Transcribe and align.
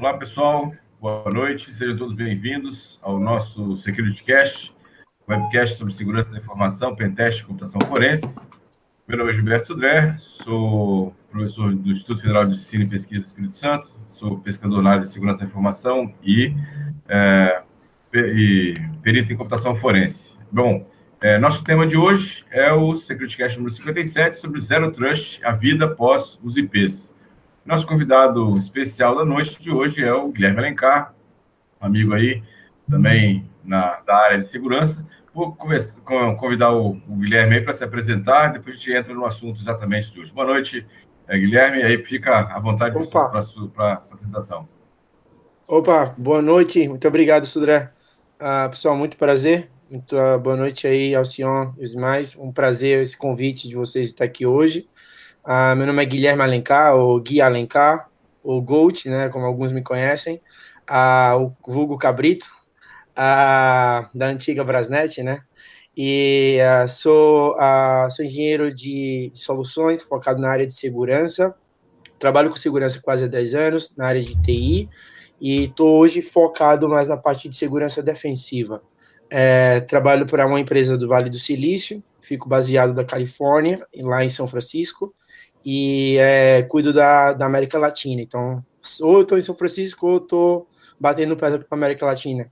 Olá, 0.00 0.14
pessoal. 0.14 0.72
Boa 0.98 1.30
noite. 1.30 1.74
Sejam 1.74 1.94
todos 1.94 2.14
bem-vindos 2.14 2.98
ao 3.02 3.20
nosso 3.20 3.76
Security 3.76 4.24
Cast, 4.24 4.74
webcast 5.28 5.76
sobre 5.76 5.92
segurança 5.92 6.30
da 6.30 6.38
informação, 6.38 6.96
pentest 6.96 7.42
e 7.42 7.44
computação 7.44 7.78
forense. 7.86 8.40
Meu 9.06 9.18
nome 9.18 9.30
é 9.30 9.34
Gilberto 9.34 9.66
Sudré, 9.66 10.16
sou 10.16 11.14
professor 11.30 11.74
do 11.74 11.90
Instituto 11.90 12.22
Federal 12.22 12.46
de 12.46 12.54
Ensino 12.54 12.84
e 12.84 12.88
Pesquisa 12.88 13.24
do 13.24 13.26
Espírito 13.26 13.56
Santo, 13.56 13.90
sou 14.14 14.38
pesquisador 14.38 14.80
na 14.80 14.92
área 14.92 15.02
de 15.02 15.10
segurança 15.10 15.40
da 15.40 15.44
informação 15.44 16.14
e, 16.24 16.54
é, 17.06 17.62
e 18.14 18.72
perito 19.02 19.30
em 19.34 19.36
computação 19.36 19.76
forense. 19.76 20.38
Bom, 20.50 20.88
é, 21.20 21.36
nosso 21.36 21.62
tema 21.62 21.86
de 21.86 21.98
hoje 21.98 22.42
é 22.50 22.72
o 22.72 22.96
Security 22.96 23.36
Cast 23.36 23.58
número 23.58 23.74
57 23.74 24.38
sobre 24.38 24.62
Zero 24.62 24.90
Trust, 24.92 25.44
a 25.44 25.52
vida 25.52 25.84
após 25.84 26.40
os 26.42 26.56
IPs. 26.56 27.14
Nosso 27.64 27.86
convidado 27.86 28.56
especial 28.56 29.14
da 29.16 29.24
noite 29.24 29.60
de 29.60 29.70
hoje 29.70 30.02
é 30.02 30.12
o 30.12 30.28
Guilherme 30.28 30.58
Alencar, 30.58 31.14
um 31.80 31.86
amigo 31.86 32.14
aí 32.14 32.42
também 32.88 33.48
na, 33.62 34.00
da 34.00 34.16
área 34.16 34.38
de 34.38 34.46
segurança. 34.46 35.06
Vou 35.32 35.54
convidar 35.54 36.72
o, 36.72 36.92
o 37.06 37.16
Guilherme 37.16 37.56
aí 37.56 37.60
para 37.62 37.74
se 37.74 37.84
apresentar, 37.84 38.48
depois 38.52 38.76
a 38.76 38.78
gente 38.78 38.92
entra 38.92 39.14
no 39.14 39.26
assunto 39.26 39.60
exatamente 39.60 40.10
de 40.10 40.20
hoje. 40.20 40.32
Boa 40.32 40.46
noite, 40.46 40.86
é, 41.28 41.38
Guilherme, 41.38 41.82
aí 41.82 42.02
fica 42.02 42.38
à 42.38 42.58
vontade 42.58 42.96
para 43.74 43.86
a 43.86 43.92
apresentação. 43.92 44.66
Opa, 45.68 46.14
boa 46.18 46.42
noite, 46.42 46.88
muito 46.88 47.06
obrigado, 47.06 47.46
Sudré. 47.46 47.92
Uh, 48.40 48.70
pessoal, 48.70 48.96
muito 48.96 49.16
prazer. 49.16 49.70
Muito 49.90 50.16
uh, 50.16 50.38
boa 50.38 50.56
noite 50.56 50.86
aí, 50.86 51.14
Alcion 51.14 51.72
e 51.76 51.84
os 51.84 51.90
demais. 51.90 52.34
Um 52.36 52.50
prazer 52.50 53.02
esse 53.02 53.16
convite 53.16 53.68
de 53.68 53.76
vocês 53.76 54.08
estar 54.08 54.24
aqui 54.24 54.46
hoje. 54.46 54.88
Uh, 55.50 55.74
meu 55.74 55.84
nome 55.84 56.00
é 56.00 56.06
Guilherme 56.06 56.42
Alencar, 56.42 56.94
ou 56.94 57.20
Gui 57.20 57.40
Alencar, 57.40 58.08
ou 58.40 58.62
Gold, 58.62 59.08
né, 59.10 59.28
como 59.30 59.44
alguns 59.44 59.72
me 59.72 59.82
conhecem, 59.82 60.40
uh, 60.88 61.42
o 61.42 61.72
vulgo 61.72 61.98
Cabrito, 61.98 62.46
uh, 63.18 64.16
da 64.16 64.26
antiga 64.26 64.62
Brasnet, 64.62 65.24
né, 65.24 65.40
e 65.96 66.58
sou, 66.86 67.56
sou 68.10 68.24
engenheiro 68.24 68.72
de, 68.72 69.30
de, 69.32 69.38
soluções, 69.40 70.04
focado 70.04 70.40
na 70.40 70.48
área 70.48 70.64
de 70.64 70.72
segurança, 70.72 71.52
trabalho 72.16 72.48
com 72.48 72.56
segurança 72.56 73.00
quase 73.02 73.24
há 73.24 73.26
10 73.26 73.54
anos, 73.56 73.92
na 73.96 74.06
área 74.06 74.22
de 74.22 74.40
TI, 74.40 74.88
e 75.40 75.64
estou 75.64 75.98
hoje 75.98 76.22
focado 76.22 76.88
mais 76.88 77.08
na 77.08 77.16
parte 77.16 77.48
de 77.48 77.56
segurança 77.56 78.00
defensiva. 78.00 78.80
É, 79.28 79.80
trabalho 79.80 80.26
para 80.26 80.46
uma 80.46 80.60
empresa 80.60 80.96
do 80.96 81.08
Vale 81.08 81.28
do 81.28 81.40
Silício, 81.40 82.00
fico 82.20 82.48
baseado 82.48 82.94
da 82.94 83.04
Califórnia, 83.04 83.84
lá 83.96 84.24
em 84.24 84.30
São 84.30 84.46
Francisco, 84.46 85.12
e 85.64 86.16
é, 86.18 86.62
cuido 86.62 86.92
da, 86.92 87.32
da 87.32 87.46
América 87.46 87.78
Latina. 87.78 88.20
Então, 88.20 88.64
ou 89.00 89.14
eu 89.14 89.22
estou 89.22 89.38
em 89.38 89.42
São 89.42 89.56
Francisco 89.56 90.06
ou 90.06 90.16
estou 90.18 90.68
batendo 90.98 91.36
pedra 91.36 91.58
pela 91.58 91.78
América 91.78 92.06
Latina. 92.06 92.50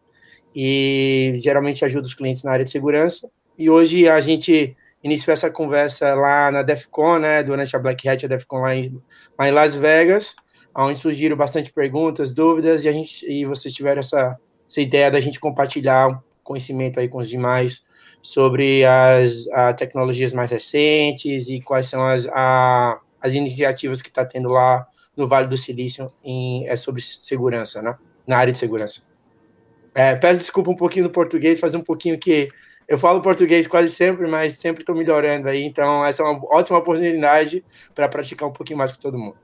E 0.54 1.34
geralmente 1.38 1.84
ajudo 1.84 2.06
os 2.06 2.14
clientes 2.14 2.42
na 2.42 2.52
área 2.52 2.64
de 2.64 2.70
segurança. 2.70 3.30
E 3.56 3.68
hoje 3.68 4.08
a 4.08 4.20
gente 4.20 4.76
iniciou 5.02 5.32
essa 5.32 5.50
conversa 5.50 6.14
lá 6.14 6.50
na 6.50 6.62
DEFCON, 6.62 7.18
né, 7.18 7.42
durante 7.42 7.74
a 7.76 7.78
Black 7.78 8.08
Hat, 8.08 8.24
a 8.24 8.28
DEFCON 8.28 8.60
lá 8.60 8.74
em, 8.74 9.00
lá 9.38 9.48
em 9.48 9.52
Las 9.52 9.76
Vegas, 9.76 10.34
onde 10.76 10.98
surgiram 10.98 11.36
bastante 11.36 11.72
perguntas, 11.72 12.32
dúvidas, 12.32 12.84
e, 12.84 12.88
a 12.88 12.92
gente, 12.92 13.24
e 13.26 13.44
vocês 13.44 13.72
tiveram 13.72 14.00
essa, 14.00 14.36
essa 14.68 14.80
ideia 14.80 15.10
da 15.10 15.20
gente 15.20 15.38
compartilhar 15.38 16.22
conhecimento 16.42 16.98
aí 16.98 17.08
com 17.08 17.18
os 17.18 17.28
demais 17.28 17.86
sobre 18.22 18.84
as 18.84 19.46
tecnologias 19.76 20.32
mais 20.32 20.50
recentes 20.50 21.48
e 21.48 21.60
quais 21.60 21.86
são 21.86 22.04
as, 22.04 22.26
a, 22.28 23.00
as 23.20 23.34
iniciativas 23.34 24.02
que 24.02 24.08
está 24.08 24.24
tendo 24.24 24.48
lá 24.48 24.86
no 25.16 25.26
Vale 25.26 25.48
do 25.48 25.56
Silício 25.56 26.12
em, 26.22 26.66
é 26.68 26.76
sobre 26.76 27.02
segurança, 27.02 27.82
né? 27.82 27.96
Na 28.26 28.38
área 28.38 28.52
de 28.52 28.58
segurança. 28.58 29.02
É, 29.94 30.14
peço 30.14 30.40
desculpa 30.40 30.70
um 30.70 30.76
pouquinho 30.76 31.06
no 31.06 31.10
português, 31.10 31.58
faz 31.58 31.74
um 31.74 31.80
pouquinho 31.80 32.18
que 32.18 32.48
eu 32.86 32.96
falo 32.96 33.20
português 33.20 33.66
quase 33.66 33.90
sempre, 33.90 34.26
mas 34.28 34.54
sempre 34.54 34.82
estou 34.82 34.94
melhorando 34.94 35.48
aí, 35.48 35.62
então 35.62 36.04
essa 36.04 36.22
é 36.22 36.26
uma 36.26 36.40
ótima 36.54 36.78
oportunidade 36.78 37.64
para 37.94 38.08
praticar 38.08 38.48
um 38.48 38.52
pouquinho 38.52 38.78
mais 38.78 38.92
com 38.92 39.00
todo 39.00 39.18
mundo. 39.18 39.36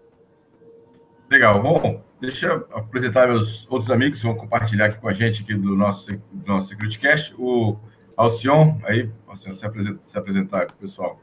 Legal, 1.29 1.61
bom, 1.61 2.03
deixa 2.21 2.47
eu 2.47 2.67
apresentar 2.73 3.27
meus 3.27 3.67
outros 3.69 3.91
amigos 3.91 4.21
que 4.21 4.27
vão 4.27 4.37
compartilhar 4.37 4.87
aqui 4.87 4.99
com 4.99 5.09
a 5.09 5.13
gente 5.13 5.43
aqui 5.43 5.55
do 5.55 5.75
nosso, 5.75 6.13
do 6.13 6.47
nosso 6.47 6.69
SecurityCast. 6.69 7.35
O 7.37 7.77
Alcion, 8.17 8.79
aí, 8.85 9.11
Alcion, 9.27 9.53
se, 9.55 9.67
apresenta, 9.67 9.99
se 10.03 10.19
apresentar 10.19 10.67
para 10.67 10.75
o 10.75 10.79
pessoal. 10.79 11.21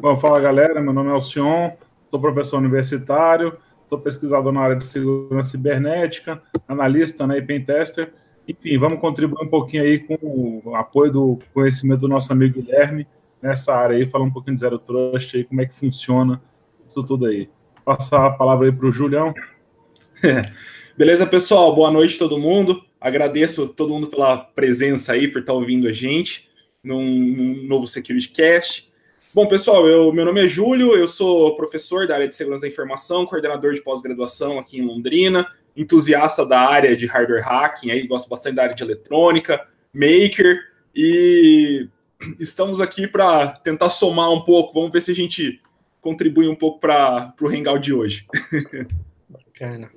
Bom, 0.00 0.16
fala 0.18 0.40
galera, 0.40 0.80
meu 0.80 0.92
nome 0.92 1.08
é 1.10 1.12
Alcion, 1.12 1.72
sou 2.10 2.20
professor 2.20 2.58
universitário, 2.58 3.56
sou 3.88 3.98
pesquisador 3.98 4.52
na 4.52 4.60
área 4.60 4.76
de 4.76 4.86
segurança 4.86 5.50
cibernética, 5.50 6.42
analista 6.68 7.26
né, 7.26 7.38
e 7.38 7.42
pentester. 7.42 8.12
Enfim, 8.46 8.76
vamos 8.78 9.00
contribuir 9.00 9.42
um 9.42 9.48
pouquinho 9.48 9.82
aí 9.82 9.98
com 9.98 10.62
o 10.64 10.74
apoio 10.74 11.12
do 11.12 11.38
conhecimento 11.54 12.00
do 12.00 12.08
nosso 12.08 12.32
amigo 12.32 12.60
Guilherme 12.60 13.06
nessa 13.40 13.74
área 13.74 13.96
aí, 13.96 14.06
falar 14.06 14.24
um 14.24 14.30
pouquinho 14.30 14.56
de 14.56 14.60
Zero 14.60 14.78
Trust 14.78 15.36
aí, 15.36 15.44
como 15.44 15.60
é 15.60 15.66
que 15.66 15.74
funciona 15.74 16.42
isso 16.86 17.02
tudo 17.04 17.26
aí. 17.26 17.48
Passar 17.84 18.26
a 18.26 18.30
palavra 18.30 18.66
aí 18.66 18.72
para 18.72 18.86
o 18.86 18.92
Julião. 18.92 19.34
Beleza, 20.96 21.26
pessoal? 21.26 21.74
Boa 21.74 21.90
noite 21.90 22.18
todo 22.18 22.38
mundo. 22.38 22.82
Agradeço 23.04 23.68
todo 23.68 23.92
mundo 23.92 24.06
pela 24.06 24.38
presença 24.38 25.12
aí, 25.12 25.28
por 25.28 25.40
estar 25.40 25.52
ouvindo 25.52 25.86
a 25.86 25.92
gente 25.92 26.48
num, 26.82 27.04
num 27.04 27.66
novo 27.66 27.86
Security 27.86 28.30
Cast. 28.30 28.90
Bom, 29.34 29.46
pessoal, 29.46 29.86
eu, 29.86 30.10
meu 30.10 30.24
nome 30.24 30.42
é 30.42 30.48
Júlio, 30.48 30.96
eu 30.96 31.06
sou 31.06 31.54
professor 31.54 32.06
da 32.06 32.14
área 32.14 32.26
de 32.26 32.34
segurança 32.34 32.62
da 32.62 32.68
informação, 32.68 33.26
coordenador 33.26 33.74
de 33.74 33.82
pós-graduação 33.82 34.58
aqui 34.58 34.78
em 34.78 34.86
Londrina, 34.86 35.46
entusiasta 35.76 36.46
da 36.46 36.60
área 36.60 36.96
de 36.96 37.04
hardware 37.04 37.46
hacking, 37.46 37.90
aí 37.90 38.06
gosto 38.06 38.26
bastante 38.26 38.54
da 38.54 38.62
área 38.62 38.74
de 38.74 38.82
eletrônica, 38.82 39.68
maker, 39.92 40.60
e 40.96 41.86
estamos 42.40 42.80
aqui 42.80 43.06
para 43.06 43.48
tentar 43.48 43.90
somar 43.90 44.32
um 44.32 44.40
pouco, 44.40 44.72
vamos 44.72 44.90
ver 44.90 45.02
se 45.02 45.10
a 45.10 45.14
gente 45.14 45.60
contribui 46.00 46.48
um 46.48 46.56
pouco 46.56 46.80
para 46.80 47.34
o 47.38 47.48
Hangout 47.48 47.80
de 47.80 47.92
hoje. 47.92 48.26
Bacana. 49.28 49.90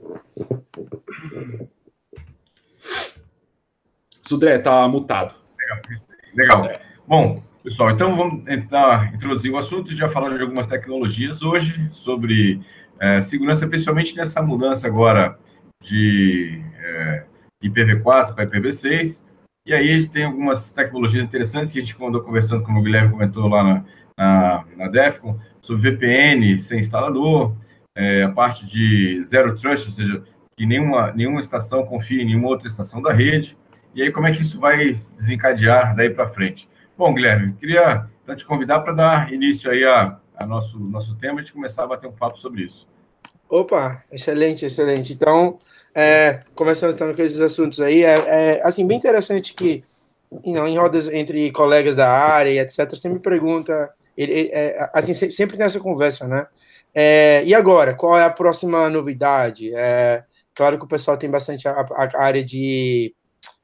Sudré, 4.27 4.59
tá 4.59 4.87
mutado. 4.87 5.33
Legal. 6.35 6.61
Legal. 6.61 6.79
Bom, 7.07 7.41
pessoal, 7.63 7.91
então 7.91 8.15
vamos 8.15 8.43
tentar 8.43 9.13
introduzir 9.13 9.51
o 9.51 9.57
assunto, 9.57 9.95
já 9.95 10.09
falar 10.09 10.35
de 10.35 10.41
algumas 10.41 10.67
tecnologias 10.67 11.41
hoje, 11.41 11.89
sobre 11.89 12.61
é, 12.99 13.21
segurança, 13.21 13.67
principalmente 13.67 14.15
nessa 14.15 14.41
mudança 14.41 14.85
agora 14.85 15.37
de 15.81 16.61
é, 16.77 17.23
IPv4 17.63 18.35
para 18.35 18.45
IPv6. 18.45 19.23
E 19.65 19.73
aí 19.73 19.91
a 19.91 19.99
gente 19.99 20.09
tem 20.09 20.25
algumas 20.25 20.71
tecnologias 20.71 21.25
interessantes 21.25 21.71
que 21.71 21.79
a 21.79 21.81
gente 21.81 21.95
andou 22.03 22.21
conversando, 22.21 22.63
como 22.63 22.79
o 22.79 22.83
Guilherme 22.83 23.11
comentou 23.11 23.47
lá 23.47 23.63
na, 23.63 23.85
na, 24.17 24.65
na 24.75 24.87
DEFCON, 24.87 25.39
sobre 25.61 25.91
VPN 25.91 26.59
sem 26.59 26.79
instalador, 26.79 27.53
é, 27.95 28.23
a 28.23 28.29
parte 28.29 28.65
de 28.65 29.23
Zero 29.23 29.55
Trust, 29.55 29.87
ou 29.87 29.93
seja, 29.93 30.23
que 30.57 30.65
nenhuma, 30.65 31.11
nenhuma 31.13 31.39
estação 31.39 31.85
confie 31.85 32.21
em 32.21 32.25
nenhuma 32.25 32.47
outra 32.47 32.67
estação 32.67 33.01
da 33.01 33.13
rede. 33.13 33.57
E 33.93 34.01
aí, 34.01 34.11
como 34.11 34.27
é 34.27 34.33
que 34.33 34.41
isso 34.41 34.59
vai 34.59 34.91
desencadear 34.91 35.95
daí 35.95 36.09
para 36.09 36.27
frente? 36.27 36.69
Bom, 36.97 37.13
Guilherme, 37.13 37.53
queria 37.53 38.07
então, 38.23 38.35
te 38.35 38.45
convidar 38.45 38.81
para 38.81 38.93
dar 38.93 39.33
início 39.33 39.71
aí 39.71 39.83
a, 39.85 40.17
a 40.35 40.45
nosso, 40.45 40.79
nosso 40.79 41.15
tema 41.15 41.39
e 41.39 41.43
gente 41.43 41.53
começar 41.53 41.83
a 41.83 41.87
bater 41.87 42.07
um 42.07 42.11
papo 42.11 42.37
sobre 42.37 42.63
isso. 42.63 42.87
Opa, 43.49 44.03
excelente, 44.11 44.65
excelente. 44.65 45.13
Então, 45.13 45.57
é, 45.95 46.41
começando 46.53 46.93
então 46.93 47.13
com 47.13 47.21
esses 47.21 47.39
assuntos 47.39 47.79
aí, 47.79 48.03
é, 48.03 48.57
é 48.57 48.61
assim, 48.63 48.85
bem 48.85 48.97
interessante 48.97 49.53
que 49.53 49.83
não, 50.45 50.67
em 50.67 50.77
rodas 50.77 51.07
entre 51.07 51.51
colegas 51.51 51.95
da 51.95 52.09
área 52.09 52.51
e 52.51 52.59
etc., 52.59 52.89
você 52.89 53.07
me 53.07 53.19
pergunta, 53.19 53.89
ele, 54.17 54.33
ele, 54.33 54.49
é, 54.51 54.89
assim, 54.93 55.13
sempre 55.13 55.57
nessa 55.57 55.79
conversa, 55.79 56.27
né? 56.27 56.47
É, 56.93 57.43
e 57.45 57.53
agora, 57.53 57.93
qual 57.93 58.17
é 58.17 58.23
a 58.23 58.29
próxima 58.29 58.89
novidade? 58.89 59.73
É, 59.73 60.23
claro 60.53 60.77
que 60.77 60.85
o 60.85 60.87
pessoal 60.87 61.15
tem 61.15 61.29
bastante 61.29 61.67
a, 61.67 61.71
a 61.73 62.21
área 62.21 62.43
de 62.43 63.13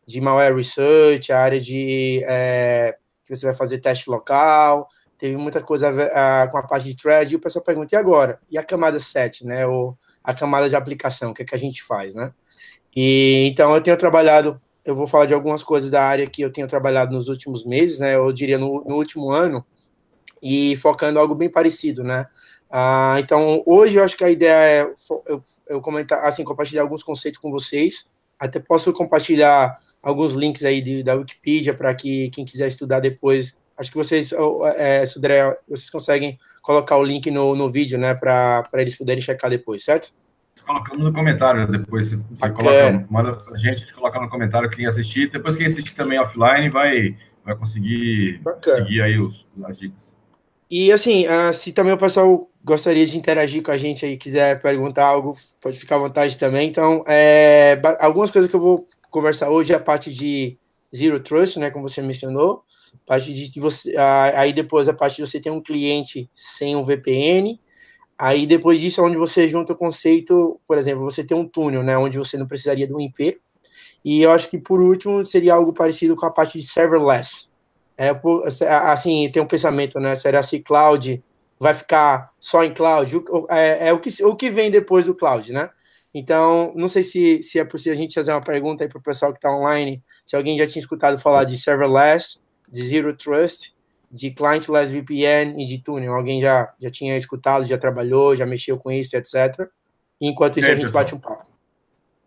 de 0.05 0.19
malware 0.21 0.55
research, 0.55 1.31
a 1.31 1.39
área 1.39 1.59
de 1.59 2.21
é, 2.25 2.95
que 3.25 3.35
você 3.35 3.45
vai 3.45 3.55
fazer 3.55 3.79
teste 3.79 4.09
local, 4.09 4.88
teve 5.17 5.38
muita 5.38 5.61
coisa 5.61 5.89
a, 5.89 6.44
a, 6.44 6.47
com 6.47 6.57
a 6.57 6.63
parte 6.63 6.88
de 6.88 6.95
thread, 6.95 7.33
e 7.33 7.35
o 7.35 7.39
pessoal 7.39 7.63
pergunta, 7.63 7.95
e 7.95 7.97
agora? 7.97 8.39
E 8.50 8.57
a 8.57 8.63
camada 8.63 9.00
7, 9.00 9.45
né? 9.45 9.65
Ou 9.65 9.97
a 10.23 10.33
camada 10.33 10.69
de 10.69 10.75
aplicação, 10.75 11.31
o 11.31 11.33
que, 11.33 11.44
é 11.44 11.45
que 11.45 11.55
a 11.55 11.59
gente 11.59 11.83
faz, 11.83 12.15
né? 12.15 12.33
E 12.95 13.47
então 13.51 13.73
eu 13.73 13.81
tenho 13.81 13.97
trabalhado, 13.97 14.61
eu 14.85 14.95
vou 14.95 15.07
falar 15.07 15.25
de 15.25 15.33
algumas 15.33 15.63
coisas 15.63 15.89
da 15.89 16.03
área 16.03 16.27
que 16.27 16.41
eu 16.41 16.51
tenho 16.51 16.67
trabalhado 16.67 17.13
nos 17.13 17.27
últimos 17.27 17.65
meses, 17.65 18.00
né? 18.00 18.15
Eu 18.15 18.31
diria 18.31 18.57
no, 18.57 18.83
no 18.83 18.95
último 18.95 19.31
ano, 19.31 19.65
e 20.44 20.75
focando 20.75 21.17
algo 21.17 21.33
bem 21.33 21.50
parecido, 21.50 22.03
né? 22.03 22.27
Ah, 22.69 23.15
então, 23.19 23.63
hoje 23.65 23.95
eu 23.95 24.03
acho 24.03 24.17
que 24.17 24.25
a 24.25 24.29
ideia 24.29 24.83
é 24.83 24.94
eu, 25.27 25.41
eu 25.67 25.79
comentar, 25.79 26.25
assim, 26.25 26.44
compartilhar 26.44 26.81
alguns 26.81 27.01
conceitos 27.01 27.39
com 27.39 27.50
vocês. 27.50 28.09
Até 28.38 28.59
posso 28.59 28.91
compartilhar 28.91 29.79
alguns 30.03 30.33
links 30.33 30.63
aí 30.63 30.81
de, 30.81 31.01
da 31.01 31.15
Wikipedia 31.15 31.73
para 31.73 31.95
que 31.95 32.29
quem 32.29 32.44
quiser 32.45 32.67
estudar 32.67 33.00
depois. 33.00 33.55
Acho 33.75 33.89
que 33.89 33.97
vocês, 33.97 34.31
é, 34.75 35.03
Sudré, 35.05 35.57
vocês 35.67 35.89
conseguem 35.89 36.38
colocar 36.61 36.97
o 36.97 37.03
link 37.03 37.31
no, 37.31 37.55
no 37.55 37.69
vídeo, 37.69 37.97
né, 37.97 38.13
para 38.13 38.69
eles 38.75 38.95
poderem 38.95 39.21
checar 39.21 39.50
depois, 39.50 39.83
certo? 39.83 40.13
colocamos 40.65 41.03
no 41.03 41.13
comentário 41.13 41.67
depois. 41.67 42.13
Você, 42.13 42.50
coloca, 42.50 43.05
manda 43.09 43.44
a 43.51 43.57
gente, 43.57 43.69
a 43.69 43.75
gente 43.75 43.94
coloca 43.94 44.19
no 44.19 44.29
comentário 44.29 44.69
quem 44.69 44.85
assistir. 44.85 45.29
Depois 45.29 45.55
quem 45.55 45.67
assistir 45.67 45.94
também 45.95 46.19
offline 46.19 46.69
vai, 46.69 47.15
vai 47.44 47.55
conseguir 47.55 48.39
Bacana. 48.41 48.77
seguir 48.77 49.01
aí 49.01 49.19
os, 49.19 49.45
as 49.65 49.77
dicas. 49.77 50.15
E 50.69 50.91
assim, 50.91 51.27
uh, 51.27 51.53
se 51.53 51.71
também 51.71 51.94
o 51.94 51.97
pessoal 51.97 52.50
gostaria 52.63 53.05
de 53.05 53.17
interagir 53.17 53.61
com 53.61 53.71
a 53.71 53.77
gente 53.77 54.05
aí, 54.05 54.17
quiser 54.17 54.59
perguntar 54.61 55.05
algo, 55.05 55.35
pode 55.61 55.77
ficar 55.77 55.97
à 55.97 56.00
vontade 56.00 56.38
também. 56.38 56.69
Então, 56.69 57.03
é, 57.07 57.79
algumas 58.00 58.31
coisas 58.31 58.50
que 58.50 58.55
eu 58.55 58.61
vou 58.61 58.88
conversar 59.13 59.50
hoje 59.51 59.71
é 59.71 59.75
a 59.75 59.80
parte 59.80 60.12
de 60.12 60.57
Zero 60.94 61.19
Trust, 61.19 61.60
né, 61.60 61.69
como 61.69 61.88
você 61.88 62.01
mencionou, 62.01 62.63
parte 63.06 63.33
de 63.33 63.60
você, 63.60 63.95
aí 64.36 64.51
depois 64.51 64.89
a 64.89 64.94
parte 64.94 65.18
de 65.18 65.27
você 65.27 65.39
ter 65.39 65.51
um 65.51 65.62
cliente 65.62 66.30
sem 66.33 66.75
um 66.75 66.83
VPN, 66.83 67.60
aí 68.18 68.45
depois 68.45 68.81
disso 68.81 69.01
é 69.01 69.04
onde 69.04 69.18
você 69.18 69.48
junta 69.48 69.74
o 69.74 69.75
conceito, 69.75 70.60
por 70.68 70.77
exemplo, 70.77 71.04
você 71.04 71.24
tem 71.24 71.38
um 71.38 71.48
túnel, 71.48 71.83
né, 71.83 71.98
onde 71.98 72.18
você 72.18 72.38
não 72.38 72.48
precisaria 72.48 72.88
de 72.88 72.94
um 72.94 73.00
IP, 73.00 73.39
e 74.04 74.21
eu 74.21 74.31
acho 74.31 74.50
que 74.50 74.57
por 74.57 74.81
último 74.81 75.25
seria 75.25 75.54
algo 75.54 75.71
parecido 75.71 76.15
com 76.15 76.25
a 76.25 76.31
parte 76.31 76.60
de 76.60 76.65
serverless. 76.65 77.50
É, 77.95 78.10
assim, 78.68 79.30
tem 79.31 79.42
um 79.42 79.48
pensamento, 79.48 80.00
né, 80.00 80.15
será 80.15 80.42
se 80.42 80.60
cloud 80.60 81.24
vai 81.60 81.74
ficar 81.74 82.31
só 82.39 82.63
em 82.63 82.74
cloud, 82.74 83.15
é, 83.50 83.89
é, 83.89 83.94
o, 83.94 84.00
que, 84.00 84.10
o 84.25 84.36
que 84.36 84.50
vem 84.50 84.69
depois 84.69 85.06
do 85.06 85.15
cloud, 85.15 85.54
né? 85.54 85.69
Então, 86.13 86.71
não 86.75 86.88
sei 86.88 87.01
se, 87.01 87.42
se 87.42 87.57
é 87.57 87.65
possível 87.65 87.94
a 87.94 88.01
gente 88.01 88.13
fazer 88.13 88.31
uma 88.31 88.42
pergunta 88.42 88.83
aí 88.83 88.89
para 88.89 89.00
o 89.00 89.01
pessoal 89.01 89.31
que 89.31 89.39
está 89.39 89.51
online, 89.51 90.04
se 90.25 90.36
alguém 90.36 90.57
já 90.57 90.68
tinha 90.68 90.81
escutado 90.81 91.19
falar 91.19 91.44
de 91.44 91.57
serverless, 91.57 92.39
de 92.69 92.86
zero 92.86 93.15
trust, 93.15 93.74
de 94.12 94.30
clientless 94.30 94.92
VPN 94.92 95.62
e 95.62 95.65
de 95.65 95.80
tunnel. 95.80 96.13
Alguém 96.13 96.39
já, 96.39 96.71
já 96.80 96.92
tinha 96.92 97.18
escutado, 97.18 97.65
já 97.65 97.80
trabalhou, 97.80 98.36
já 98.36 98.45
mexeu 98.45 98.77
com 98.77 98.92
isso, 98.92 99.18
etc. 99.18 99.68
Enquanto 100.21 100.60
isso, 100.60 100.68
a 100.69 100.75
gente 100.75 100.86
pessoal. 100.86 101.04
bate 101.04 101.15
um 101.15 101.19
papo. 101.19 101.50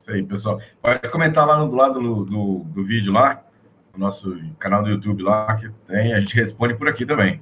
Isso 0.00 0.10
aí, 0.10 0.22
pessoal. 0.24 0.60
Pode 0.82 1.08
comentar 1.10 1.46
lá 1.46 1.58
no, 1.58 1.68
do 1.68 1.76
lado 1.76 2.00
do, 2.00 2.24
do, 2.24 2.58
do 2.64 2.84
vídeo 2.84 3.12
lá, 3.12 3.44
no 3.92 4.00
nosso 4.00 4.36
canal 4.58 4.82
do 4.82 4.90
YouTube 4.90 5.22
lá, 5.22 5.56
que 5.56 5.70
tem, 5.86 6.12
a 6.12 6.20
gente 6.20 6.34
responde 6.34 6.74
por 6.74 6.88
aqui 6.88 7.06
também. 7.06 7.40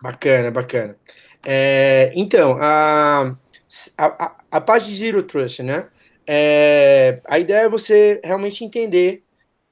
Bacana, 0.00 0.50
bacana. 0.52 0.96
É, 1.44 2.12
então, 2.14 2.56
a, 2.60 3.36
a, 3.96 4.36
a 4.50 4.60
parte 4.60 4.86
de 4.86 4.94
Zero 4.94 5.22
Trust, 5.22 5.62
né? 5.62 5.88
É, 6.26 7.20
a 7.24 7.38
ideia 7.38 7.62
é 7.62 7.68
você 7.68 8.20
realmente 8.22 8.64
entender, 8.64 9.24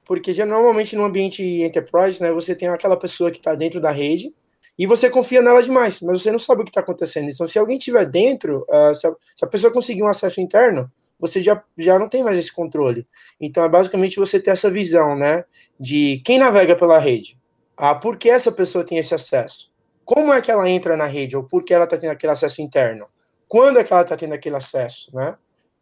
porque 0.05 0.33
normalmente 0.43 0.95
no 0.95 1.03
ambiente 1.03 1.43
enterprise, 1.43 2.21
né, 2.21 2.31
você 2.31 2.53
tem 2.55 2.67
aquela 2.67 2.97
pessoa 2.97 3.31
que 3.31 3.37
está 3.37 3.55
dentro 3.55 3.79
da 3.79 3.91
rede 3.91 4.33
e 4.77 4.85
você 4.85 5.09
confia 5.09 5.41
nela 5.41 5.63
demais, 5.63 6.01
mas 6.01 6.21
você 6.21 6.31
não 6.31 6.39
sabe 6.39 6.61
o 6.61 6.63
que 6.65 6.71
está 6.71 6.81
acontecendo. 6.81 7.29
Então, 7.29 7.47
se 7.47 7.57
alguém 7.57 7.77
estiver 7.77 8.05
dentro, 8.05 8.65
uh, 8.69 8.93
se, 8.93 9.07
a, 9.07 9.11
se, 9.35 9.45
a, 9.45 9.47
pessoa 9.47 9.71
conseguir 9.71 10.03
um 10.03 10.07
acesso 10.07 10.41
interno, 10.41 10.91
você 11.19 11.41
já, 11.41 11.63
já 11.77 11.97
não 11.99 12.09
tem 12.09 12.23
mais 12.23 12.37
esse 12.37 12.51
controle. 12.51 13.07
Então, 13.39 13.63
é 13.63 13.69
basicamente 13.69 14.17
você 14.19 14.39
ter 14.39 14.51
essa 14.51 14.69
visão, 14.69 15.15
né, 15.15 15.45
de 15.79 16.21
quem 16.25 16.39
navega 16.39 16.75
pela 16.75 16.99
rede. 16.99 17.37
Ah, 17.77 17.95
por 17.95 18.17
que 18.17 18.29
essa 18.29 18.51
pessoa 18.51 18.83
tem 18.83 18.97
esse 18.97 19.13
acesso? 19.13 19.71
como 20.13 20.33
é 20.33 20.41
que 20.41 20.51
ela 20.51 20.69
entra 20.69 20.97
na 20.97 21.05
rede, 21.05 21.37
ou 21.37 21.43
por 21.43 21.63
que 21.63 21.73
ela 21.73 21.85
está 21.85 21.97
tendo 21.97 22.11
aquele 22.11 22.33
acesso 22.33 22.61
interno? 22.61 23.07
Quando 23.51 23.79
é 23.79 23.83
que 23.83 23.91
ela 23.91 24.03
está 24.03 24.15
tendo 24.15 24.33
aquele 24.33 24.55
acesso, 24.55 25.13
né? 25.13 25.35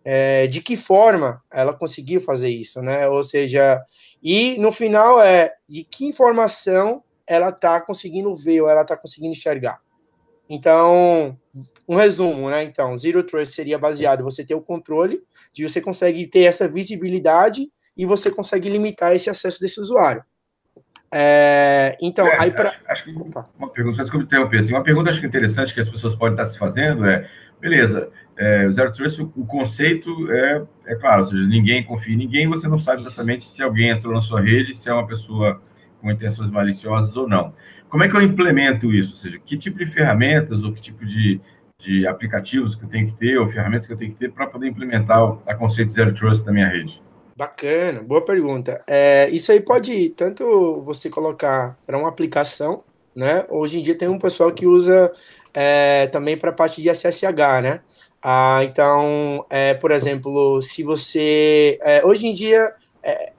É, 0.03 0.47
de 0.47 0.59
que 0.59 0.75
forma 0.75 1.39
ela 1.53 1.71
conseguiu 1.71 2.19
fazer 2.19 2.49
isso, 2.49 2.81
né? 2.81 3.07
Ou 3.07 3.23
seja, 3.23 3.79
e 4.23 4.57
no 4.57 4.71
final 4.71 5.21
é 5.21 5.53
de 5.67 5.83
que 5.83 6.03
informação 6.03 7.03
ela 7.27 7.49
está 7.49 7.79
conseguindo 7.79 8.35
ver 8.35 8.61
ou 8.61 8.69
ela 8.71 8.81
está 8.81 8.97
conseguindo 8.97 9.33
enxergar. 9.33 9.79
Então, 10.49 11.37
um 11.87 11.95
resumo, 11.95 12.49
né? 12.49 12.63
Então, 12.63 12.97
Zero 12.97 13.21
Trust 13.21 13.53
seria 13.53 13.77
baseado 13.77 14.23
você 14.23 14.43
ter 14.43 14.55
o 14.55 14.61
controle, 14.63 15.21
de 15.53 15.61
você 15.61 15.79
consegue 15.79 16.25
ter 16.25 16.45
essa 16.45 16.67
visibilidade 16.67 17.69
e 17.95 18.03
você 18.03 18.31
consegue 18.31 18.67
limitar 18.67 19.13
esse 19.15 19.29
acesso 19.29 19.59
desse 19.59 19.79
usuário. 19.79 20.23
É, 21.11 21.97
então, 22.01 22.27
é, 22.27 22.39
aí 22.39 22.51
para. 22.51 22.75
Uma 23.57 23.69
pergunta, 23.69 24.01
desculpa 24.01 24.25
interromper, 24.25 24.59
assim, 24.59 24.73
uma 24.73 24.83
pergunta 24.83 25.09
acho 25.09 25.19
que 25.19 25.25
interessante 25.25 25.73
que 25.73 25.79
as 25.79 25.89
pessoas 25.89 26.15
podem 26.15 26.33
estar 26.33 26.45
se 26.45 26.57
fazendo 26.57 27.05
é: 27.05 27.29
beleza, 27.59 28.09
é, 28.37 28.65
o 28.67 28.71
Zero 28.71 28.93
Trust, 28.93 29.21
o, 29.21 29.31
o, 29.35 29.45
conceito 29.45 30.31
é, 30.31 30.63
é 30.87 30.95
claro, 30.95 31.23
ou 31.23 31.29
seja, 31.29 31.45
ninguém 31.45 31.83
confia 31.83 32.13
em 32.13 32.17
ninguém, 32.17 32.47
você 32.47 32.67
não 32.67 32.77
sabe 32.77 33.01
exatamente 33.01 33.43
se 33.43 33.61
alguém 33.61 33.89
entrou 33.89 34.13
na 34.13 34.21
sua 34.21 34.41
rede, 34.41 34.73
se 34.73 34.89
é 34.89 34.93
uma 34.93 35.05
pessoa 35.05 35.61
com 36.01 36.09
intenções 36.09 36.49
maliciosas 36.49 37.15
ou 37.17 37.27
não. 37.27 37.53
Como 37.89 38.03
é 38.03 38.09
que 38.09 38.15
eu 38.15 38.21
implemento 38.21 38.93
isso? 38.93 39.11
Ou 39.11 39.17
seja, 39.17 39.39
que 39.39 39.57
tipo 39.57 39.77
de 39.77 39.85
ferramentas 39.87 40.63
ou 40.63 40.71
que 40.71 40.81
tipo 40.81 41.05
de, 41.05 41.41
de 41.79 42.07
aplicativos 42.07 42.75
que 42.75 42.83
eu 42.85 42.89
tenho 42.89 43.07
que 43.07 43.17
ter, 43.17 43.37
ou 43.37 43.47
ferramentas 43.47 43.87
que 43.87 43.93
eu 43.93 43.97
tenho 43.97 44.11
que 44.11 44.17
ter 44.17 44.31
para 44.31 44.47
poder 44.47 44.67
implementar 44.67 45.23
o 45.23 45.37
conceito 45.57 45.91
Zero 45.91 46.13
Trust 46.13 46.45
na 46.45 46.51
minha 46.51 46.67
rede? 46.69 47.01
Bacana, 47.35 48.03
boa 48.03 48.23
pergunta. 48.23 48.83
É, 48.85 49.29
isso 49.29 49.49
aí 49.51 49.61
pode 49.61 50.09
tanto 50.09 50.83
você 50.83 51.09
colocar 51.09 51.77
para 51.87 51.97
uma 51.97 52.09
aplicação, 52.09 52.83
né? 53.19 53.45
Hoje 53.49 53.79
em 53.79 53.83
dia 53.83 53.97
tem 53.97 54.07
um 54.07 54.17
pessoal 54.17 54.51
que 54.51 54.65
usa 54.65 55.13
é, 55.53 56.07
também 56.07 56.37
para 56.37 56.51
a 56.51 56.53
parte 56.53 56.81
de 56.81 56.89
SSH, 56.89 57.61
né? 57.61 57.81
Ah, 58.21 58.61
então, 58.63 59.45
é, 59.49 59.73
por 59.73 59.91
exemplo, 59.91 60.61
se 60.61 60.83
você. 60.83 61.77
É, 61.81 62.05
hoje 62.05 62.27
em 62.27 62.33
dia, 62.33 62.73
é, 63.03 63.33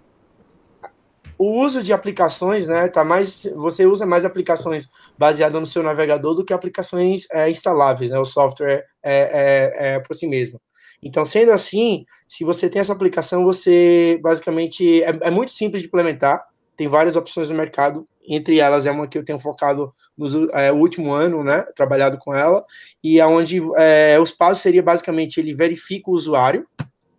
o 1.39 1.63
uso 1.63 1.83
de 1.83 1.93
aplicações, 1.93 2.67
né? 2.67 2.89
Tá 2.89 3.03
mais, 3.05 3.51
você 3.57 3.87
usa 3.87 4.05
mais 4.05 4.25
aplicações 4.27 4.89
baseadas 5.19 5.61
no 5.61 5.67
seu 5.67 5.83
navegador 5.83 6.35
do 6.35 6.45
que 6.45 6.53
aplicações 6.53 7.27
é, 7.33 7.51
instaláveis, 7.51 8.11
né? 8.11 8.19
O 8.19 8.25
software 8.25 8.85
é, 9.03 9.95
é 9.95 10.01
por 10.01 10.15
si 10.15 10.27
mesmo. 10.27 10.61
Então, 11.03 11.25
sendo 11.25 11.53
assim, 11.53 12.05
se 12.29 12.45
você 12.45 12.69
tem 12.69 12.81
essa 12.81 12.93
aplicação, 12.93 13.45
você 13.45 14.19
basicamente 14.23 15.03
é, 15.03 15.19
é, 15.23 15.31
muito 15.31 15.53
simples 15.53 15.83
de 15.83 15.89
implementar. 15.89 16.45
Tem 16.77 16.89
várias 16.89 17.17
opções 17.17 17.49
no 17.49 17.55
mercado, 17.55 18.07
entre 18.29 18.59
elas 18.59 18.87
é 18.87 18.91
uma 18.91 19.09
que 19.09 19.17
eu 19.17 19.25
tenho 19.25 19.41
focado 19.41 19.93
no 20.17 20.51
é, 20.51 20.73
último 20.73 21.13
ano, 21.13 21.43
né? 21.43 21.65
Trabalhado 21.75 22.19
com 22.19 22.35
ela, 22.35 22.65
e 23.03 23.21
aonde 23.21 23.61
é, 23.77 24.19
os 24.21 24.31
passos 24.31 24.63
seria 24.63 24.83
basicamente 24.83 25.41
ele 25.41 25.55
verifica 25.55 26.11
o 26.11 26.15
usuário, 26.15 26.67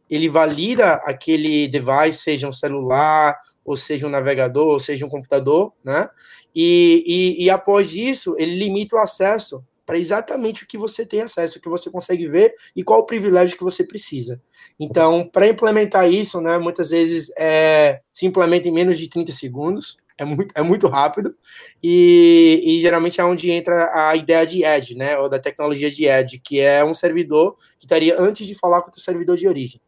ele 0.09 0.29
valida 0.29 0.93
aquele 1.03 1.67
device, 1.67 2.21
seja 2.21 2.47
um 2.47 2.53
celular, 2.53 3.37
ou 3.63 3.77
seja 3.77 4.07
um 4.07 4.09
navegador, 4.09 4.67
ou 4.67 4.79
seja 4.79 5.05
um 5.05 5.09
computador, 5.09 5.73
né? 5.83 6.09
E, 6.53 7.03
e, 7.39 7.45
e 7.45 7.49
após 7.49 7.95
isso, 7.95 8.35
ele 8.37 8.57
limita 8.57 8.95
o 8.95 8.99
acesso 8.99 9.63
para 9.85 9.97
exatamente 9.97 10.63
o 10.63 10.67
que 10.67 10.77
você 10.77 11.05
tem 11.05 11.21
acesso, 11.21 11.57
o 11.57 11.61
que 11.61 11.69
você 11.69 11.89
consegue 11.89 12.27
ver 12.27 12.53
e 12.75 12.83
qual 12.83 12.99
o 12.99 13.05
privilégio 13.05 13.57
que 13.57 13.63
você 13.63 13.83
precisa. 13.83 14.41
Então, 14.79 15.27
para 15.27 15.47
implementar 15.47 16.09
isso, 16.09 16.39
né, 16.39 16.57
muitas 16.57 16.91
vezes 16.91 17.31
é, 17.37 17.99
se 18.13 18.25
implementa 18.25 18.67
em 18.67 18.71
menos 18.71 18.97
de 18.97 19.09
30 19.09 19.31
segundos, 19.31 19.97
é 20.21 20.25
muito, 20.25 20.53
é 20.55 20.61
muito 20.61 20.87
rápido, 20.87 21.35
e, 21.81 22.61
e, 22.63 22.81
geralmente 22.81 23.19
é 23.19 23.25
onde 23.25 23.49
entra 23.49 23.89
a 23.93 24.15
ideia 24.15 24.45
de 24.45 24.63
Edge, 24.63 24.95
né, 24.95 25.17
ou 25.17 25.29
da 25.29 25.39
tecnologia 25.39 25.89
de 25.89 26.05
Edge, 26.05 26.39
que 26.39 26.59
é 26.59 26.83
um 26.85 26.93
servidor 26.93 27.55
que 27.79 27.85
estaria 27.85 28.15
antes 28.19 28.45
de 28.45 28.53
falar 28.53 28.81
com 28.83 28.91
o 28.91 28.99
servidor 28.99 29.35
de 29.35 29.47
origem. 29.47 29.81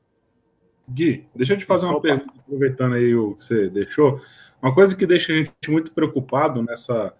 Gui, 0.90 1.26
deixa 1.36 1.54
eu 1.54 1.58
te 1.58 1.66
fazer 1.66 1.86
uma 1.86 1.98
Opa. 1.98 2.10
pergunta, 2.10 2.34
aproveitando 2.40 2.96
aí 2.96 3.16
o 3.16 3.36
que 3.36 3.46
você 3.46 3.70
deixou. 3.70 4.20
Uma 4.62 4.74
coisa 4.74 4.96
que 4.96 5.06
deixa 5.06 5.32
a 5.32 5.36
gente 5.36 5.52
muito 5.70 5.94
preocupado 5.94 6.62
nessa 6.62 7.14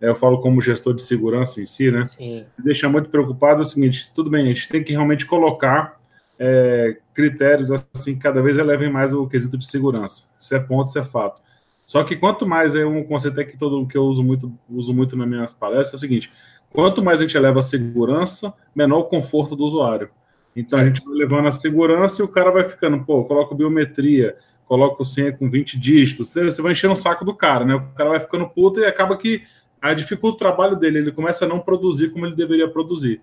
é, 0.00 0.08
eu 0.08 0.16
falo 0.16 0.40
como 0.40 0.60
gestor 0.60 0.94
de 0.94 1.02
segurança 1.02 1.60
em 1.60 1.66
si, 1.66 1.90
né? 1.90 2.04
Sim. 2.06 2.44
Deixa 2.58 2.88
muito 2.88 3.08
preocupado 3.08 3.60
é 3.60 3.62
o 3.62 3.66
seguinte: 3.66 4.10
tudo 4.12 4.30
bem, 4.30 4.42
a 4.44 4.48
gente 4.48 4.68
tem 4.68 4.82
que 4.82 4.90
realmente 4.90 5.24
colocar 5.24 6.00
é, 6.38 6.98
critérios 7.14 7.70
assim 7.70 8.14
que 8.14 8.20
cada 8.20 8.42
vez 8.42 8.58
elevem 8.58 8.90
mais 8.90 9.12
o 9.14 9.28
quesito 9.28 9.56
de 9.56 9.64
segurança. 9.64 10.28
Isso 10.36 10.54
é 10.54 10.58
ponto, 10.58 10.88
isso 10.88 10.98
é 10.98 11.04
fato. 11.04 11.40
Só 11.84 12.04
que 12.04 12.16
quanto 12.16 12.46
mais 12.46 12.74
é 12.74 12.86
um 12.86 13.02
conceito 13.04 13.40
é 13.40 13.44
que 13.44 13.56
todo 13.56 13.86
que 13.86 13.96
eu 13.96 14.04
uso 14.04 14.22
muito, 14.22 14.52
uso 14.68 14.94
muito 14.94 15.16
nas 15.16 15.28
minhas 15.28 15.52
palestras 15.52 15.94
é 15.94 15.96
o 15.96 16.08
seguinte: 16.08 16.32
quanto 16.70 17.02
mais 17.02 17.18
a 17.18 17.22
gente 17.22 17.36
eleva 17.36 17.58
a 17.60 17.62
segurança, 17.62 18.52
menor 18.74 19.00
o 19.00 19.04
conforto 19.04 19.54
do 19.56 19.64
usuário. 19.64 20.10
Então 20.54 20.78
a 20.78 20.84
gente 20.84 21.04
vai 21.04 21.14
levando 21.14 21.48
a 21.48 21.52
segurança 21.52 22.20
e 22.20 22.24
o 22.24 22.28
cara 22.28 22.50
vai 22.50 22.68
ficando, 22.68 23.02
pô, 23.04 23.24
coloco 23.24 23.54
biometria, 23.54 24.36
coloco 24.66 25.04
senha 25.04 25.32
com 25.32 25.50
20 25.50 25.78
dígitos, 25.78 26.28
você 26.28 26.62
vai 26.62 26.72
enchendo 26.72 26.92
o 26.92 26.96
saco 26.96 27.24
do 27.24 27.34
cara, 27.34 27.64
né? 27.64 27.74
O 27.74 27.88
cara 27.94 28.10
vai 28.10 28.20
ficando 28.20 28.48
puto 28.48 28.80
e 28.80 28.84
acaba 28.84 29.16
que 29.16 29.42
a 29.80 29.94
dificulta 29.94 30.36
o 30.36 30.38
trabalho 30.38 30.76
dele, 30.76 30.98
ele 30.98 31.12
começa 31.12 31.44
a 31.44 31.48
não 31.48 31.58
produzir 31.58 32.10
como 32.10 32.26
ele 32.26 32.36
deveria 32.36 32.68
produzir. 32.68 33.20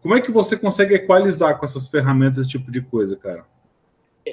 Como 0.00 0.14
é 0.14 0.20
que 0.20 0.30
você 0.30 0.56
consegue 0.56 0.94
equalizar 0.94 1.58
com 1.58 1.64
essas 1.64 1.86
ferramentas 1.88 2.38
esse 2.38 2.48
tipo 2.48 2.70
de 2.70 2.80
coisa, 2.80 3.16
cara? 3.16 3.44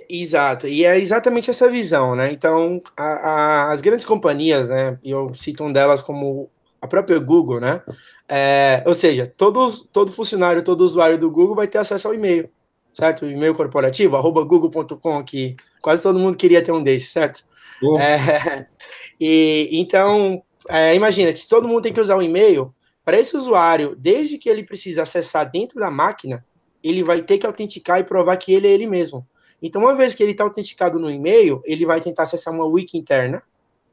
Exato, 0.09 0.67
e 0.67 0.85
é 0.85 0.97
exatamente 0.99 1.49
essa 1.49 1.69
visão, 1.69 2.15
né? 2.15 2.31
Então, 2.31 2.81
a, 2.95 3.03
a, 3.03 3.71
as 3.71 3.81
grandes 3.81 4.05
companhias, 4.05 4.69
né? 4.69 4.97
E 5.03 5.11
eu 5.11 5.33
cito 5.33 5.63
um 5.63 5.71
delas 5.71 6.01
como 6.01 6.49
a 6.81 6.87
própria 6.87 7.19
Google, 7.19 7.59
né? 7.59 7.81
É, 8.27 8.83
ou 8.85 8.93
seja, 8.93 9.31
todos, 9.37 9.87
todo 9.91 10.11
funcionário, 10.11 10.63
todo 10.63 10.81
usuário 10.81 11.17
do 11.17 11.29
Google 11.29 11.55
vai 11.55 11.67
ter 11.67 11.77
acesso 11.77 12.07
ao 12.07 12.13
e-mail, 12.13 12.49
certo? 12.93 13.25
O 13.25 13.29
e-mail 13.31 13.55
corporativo, 13.55 14.15
arroba 14.15 14.43
google.com, 14.43 15.23
que 15.23 15.55
quase 15.81 16.03
todo 16.03 16.19
mundo 16.19 16.37
queria 16.37 16.61
ter 16.61 16.71
um 16.71 16.83
desses, 16.83 17.11
certo? 17.11 17.43
É, 17.99 18.65
e 19.19 19.69
então, 19.71 20.41
é, 20.69 20.95
imagina 20.95 21.31
que 21.31 21.39
se 21.39 21.49
todo 21.49 21.67
mundo 21.67 21.81
tem 21.81 21.93
que 21.93 22.01
usar 22.01 22.17
um 22.17 22.21
e-mail, 22.21 22.73
para 23.03 23.17
esse 23.17 23.37
usuário, 23.37 23.95
desde 23.97 24.37
que 24.37 24.49
ele 24.49 24.63
precisa 24.63 25.03
acessar 25.03 25.49
dentro 25.49 25.79
da 25.79 25.89
máquina, 25.89 26.43
ele 26.83 27.03
vai 27.03 27.21
ter 27.21 27.37
que 27.37 27.45
autenticar 27.45 27.99
e 27.99 28.03
provar 28.03 28.35
que 28.37 28.53
ele 28.53 28.67
é 28.67 28.71
ele 28.71 28.85
mesmo. 28.85 29.25
Então, 29.61 29.81
uma 29.81 29.95
vez 29.95 30.13
que 30.13 30.21
ele 30.21 30.33
está 30.33 30.43
autenticado 30.43 30.99
no 30.99 31.09
e-mail, 31.09 31.61
ele 31.65 31.85
vai 31.85 31.99
tentar 31.99 32.23
acessar 32.23 32.53
uma 32.53 32.65
wiki 32.65 32.97
interna. 32.97 33.41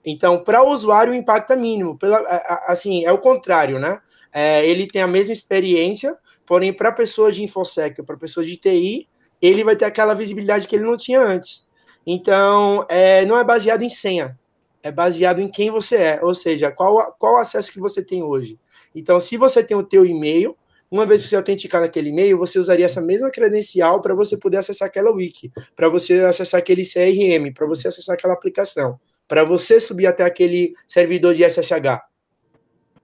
Então, 0.04 0.42
para 0.44 0.62
o 0.62 0.70
usuário, 0.70 1.12
o 1.12 1.16
impacto 1.16 1.52
é 1.52 1.56
mínimo. 1.56 1.96
Pela, 1.98 2.18
assim, 2.66 3.04
é 3.04 3.12
o 3.12 3.18
contrário, 3.18 3.78
né? 3.78 3.98
É, 4.32 4.66
ele 4.66 4.86
tem 4.86 5.00
a 5.00 5.06
mesma 5.06 5.32
experiência, 5.32 6.16
porém, 6.46 6.72
para 6.72 6.92
pessoas 6.92 7.34
de 7.34 7.42
InfoSec, 7.42 8.02
para 8.02 8.16
pessoas 8.16 8.46
de 8.46 8.56
TI, 8.56 9.08
ele 9.40 9.64
vai 9.64 9.76
ter 9.76 9.86
aquela 9.86 10.14
visibilidade 10.14 10.68
que 10.68 10.76
ele 10.76 10.84
não 10.84 10.96
tinha 10.96 11.20
antes. 11.20 11.66
Então, 12.06 12.84
é, 12.88 13.24
não 13.24 13.38
é 13.38 13.44
baseado 13.44 13.82
em 13.82 13.88
senha, 13.88 14.38
é 14.82 14.92
baseado 14.92 15.40
em 15.40 15.48
quem 15.48 15.70
você 15.70 15.96
é, 15.96 16.20
ou 16.22 16.34
seja, 16.34 16.70
qual, 16.70 17.14
qual 17.18 17.38
acesso 17.38 17.72
que 17.72 17.80
você 17.80 18.02
tem 18.02 18.22
hoje. 18.22 18.58
Então, 18.94 19.18
se 19.18 19.36
você 19.38 19.64
tem 19.64 19.76
o 19.76 19.82
teu 19.82 20.04
e-mail, 20.04 20.54
uma 20.94 21.04
vez 21.04 21.22
que 21.22 21.28
você 21.28 21.34
autenticar 21.34 21.80
naquele 21.80 22.10
e-mail, 22.10 22.38
você 22.38 22.56
usaria 22.56 22.84
essa 22.84 23.02
mesma 23.02 23.28
credencial 23.28 24.00
para 24.00 24.14
você 24.14 24.36
poder 24.36 24.58
acessar 24.58 24.86
aquela 24.86 25.10
wiki, 25.10 25.50
para 25.74 25.88
você 25.88 26.20
acessar 26.20 26.60
aquele 26.60 26.82
CRM, 26.82 27.52
para 27.52 27.66
você 27.66 27.88
acessar 27.88 28.14
aquela 28.14 28.32
aplicação, 28.32 28.96
para 29.26 29.42
você 29.42 29.80
subir 29.80 30.06
até 30.06 30.22
aquele 30.22 30.72
servidor 30.86 31.34
de 31.34 31.42
SSH. 31.42 32.00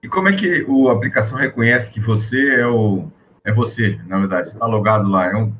E 0.01 0.07
como 0.07 0.29
é 0.29 0.37
que 0.37 0.63
o, 0.69 0.87
a 0.87 0.93
aplicação 0.93 1.37
reconhece 1.37 1.91
que 1.91 1.99
você 1.99 2.61
é 2.61 2.65
o 2.65 3.11
é 3.43 3.51
você, 3.51 3.99
na 4.07 4.19
verdade, 4.19 4.47
você 4.47 4.53
está 4.53 4.67
logado 4.67 5.09
lá? 5.09 5.29
É 5.29 5.35
um, 5.35 5.53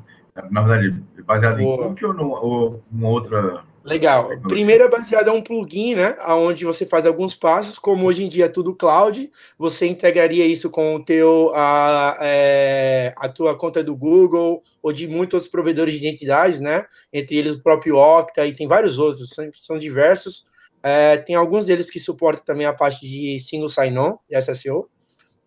na 0.50 0.62
verdade, 0.62 1.02
baseado 1.26 1.58
Boa. 1.58 1.84
em 1.84 1.88
cookie 1.88 2.06
ou, 2.06 2.14
no, 2.14 2.30
ou 2.30 2.82
uma 2.90 3.08
outra 3.10 3.62
Legal. 3.84 4.30
Primeiro 4.42 4.84
é 4.84 4.88
baseado 4.88 5.28
em 5.28 5.30
um 5.30 5.42
plugin, 5.42 5.96
né? 5.96 6.16
Onde 6.28 6.64
você 6.64 6.86
faz 6.86 7.04
alguns 7.04 7.34
passos, 7.34 7.78
como 7.78 8.06
hoje 8.06 8.24
em 8.24 8.28
dia 8.28 8.44
é 8.44 8.48
tudo 8.48 8.74
cloud, 8.74 9.30
você 9.58 9.86
integraria 9.86 10.46
isso 10.46 10.70
com 10.70 10.96
o 10.96 11.04
teu, 11.04 11.50
a, 11.54 12.16
é, 12.20 13.12
a 13.16 13.28
tua 13.28 13.56
conta 13.58 13.82
do 13.82 13.96
Google 13.96 14.62
ou 14.82 14.92
de 14.92 15.08
muitos 15.08 15.34
outros 15.34 15.50
provedores 15.50 15.94
de 15.94 16.06
identidades, 16.06 16.60
né? 16.60 16.84
Entre 17.12 17.36
eles 17.36 17.54
o 17.54 17.62
próprio 17.62 17.96
Okta 17.96 18.46
e 18.46 18.54
tem 18.54 18.68
vários 18.68 18.98
outros, 18.98 19.30
são, 19.30 19.50
são 19.54 19.78
diversos. 19.78 20.44
É, 20.82 21.16
tem 21.16 21.34
alguns 21.34 21.66
deles 21.66 21.90
que 21.90 21.98
suportam 21.98 22.44
também 22.44 22.66
a 22.66 22.72
parte 22.72 23.00
de 23.06 23.38
single 23.38 23.68
sign-on, 23.68 24.16
SSO. 24.30 24.88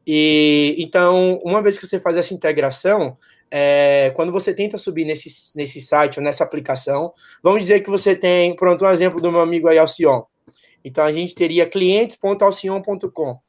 E 0.08 0.76
então, 0.78 1.40
uma 1.44 1.64
vez 1.64 1.78
que 1.78 1.88
você 1.88 2.00
faz 2.00 2.16
essa 2.16 2.34
integração, 2.34 3.18
é, 3.58 4.12
quando 4.18 4.34
você 4.34 4.54
tenta 4.54 4.78
subir 4.78 5.06
nesse, 5.06 5.30
nesse 5.56 5.80
site 5.80 6.20
ou 6.20 6.24
nessa 6.24 6.44
aplicação, 6.44 7.14
vamos 7.42 7.62
dizer 7.62 7.80
que 7.80 7.90
você 7.90 8.14
tem, 8.14 8.54
pronto, 8.54 8.84
um 8.84 8.90
exemplo 8.90 9.22
do 9.22 9.32
meu 9.32 9.40
amigo 9.40 9.70
aí, 9.70 9.78
Alcion. 9.78 10.24
Então, 10.84 11.02
a 11.02 11.12
gente 11.14 11.34
teria 11.34 11.66
clientes.alcion.com. 11.66 13.40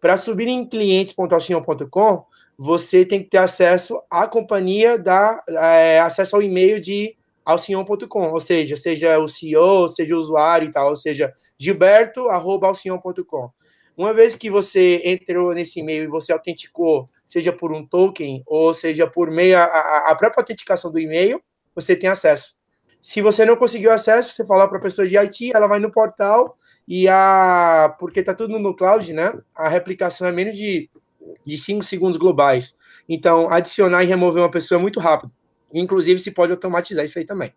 Para 0.00 0.16
subir 0.16 0.48
em 0.48 0.66
clientes.alcion.com, 0.68 2.24
você 2.58 3.04
tem 3.04 3.22
que 3.22 3.30
ter 3.30 3.38
acesso 3.38 4.02
à 4.10 4.26
companhia, 4.26 4.98
da 4.98 5.40
é, 5.48 6.00
acesso 6.00 6.34
ao 6.34 6.42
e-mail 6.42 6.80
de 6.80 7.16
alcion.com, 7.44 8.32
ou 8.32 8.40
seja, 8.40 8.76
seja 8.76 9.16
o 9.20 9.28
CEO, 9.28 9.86
seja 9.86 10.16
o 10.16 10.18
usuário 10.18 10.70
e 10.70 10.72
tal, 10.72 10.88
ou 10.88 10.96
seja, 10.96 11.32
gilberto.alcion.com. 11.56 13.50
Uma 13.96 14.14
vez 14.14 14.34
que 14.34 14.50
você 14.50 15.02
entrou 15.04 15.52
nesse 15.52 15.80
e-mail 15.80 16.04
e 16.04 16.06
você 16.06 16.32
autenticou, 16.32 17.08
seja 17.24 17.52
por 17.52 17.72
um 17.72 17.86
token 17.86 18.42
ou 18.46 18.72
seja 18.72 19.06
por 19.06 19.30
meio 19.30 19.56
a, 19.58 20.10
a 20.10 20.14
própria 20.14 20.40
autenticação 20.40 20.90
do 20.90 20.98
e-mail, 20.98 21.42
você 21.74 21.94
tem 21.94 22.08
acesso. 22.08 22.56
Se 23.00 23.20
você 23.20 23.44
não 23.44 23.56
conseguiu 23.56 23.90
acesso, 23.90 24.32
você 24.32 24.46
fala 24.46 24.68
para 24.68 24.78
a 24.78 24.80
pessoa 24.80 25.06
de 25.06 25.16
IT, 25.16 25.50
ela 25.54 25.66
vai 25.66 25.78
no 25.78 25.90
portal 25.90 26.56
e 26.86 27.08
a. 27.08 27.94
Porque 27.98 28.20
está 28.20 28.32
tudo 28.32 28.58
no 28.58 28.76
cloud, 28.76 29.12
né? 29.12 29.34
A 29.54 29.68
replicação 29.68 30.26
é 30.26 30.32
menos 30.32 30.56
de, 30.56 30.88
de 31.44 31.56
5 31.56 31.82
segundos 31.82 32.16
globais. 32.16 32.76
Então, 33.08 33.50
adicionar 33.50 34.04
e 34.04 34.06
remover 34.06 34.42
uma 34.42 34.50
pessoa 34.50 34.78
é 34.78 34.82
muito 34.82 35.00
rápido. 35.00 35.32
Inclusive, 35.72 36.20
se 36.20 36.30
pode 36.30 36.52
automatizar 36.52 37.04
isso 37.04 37.18
aí 37.18 37.24
também 37.24 37.52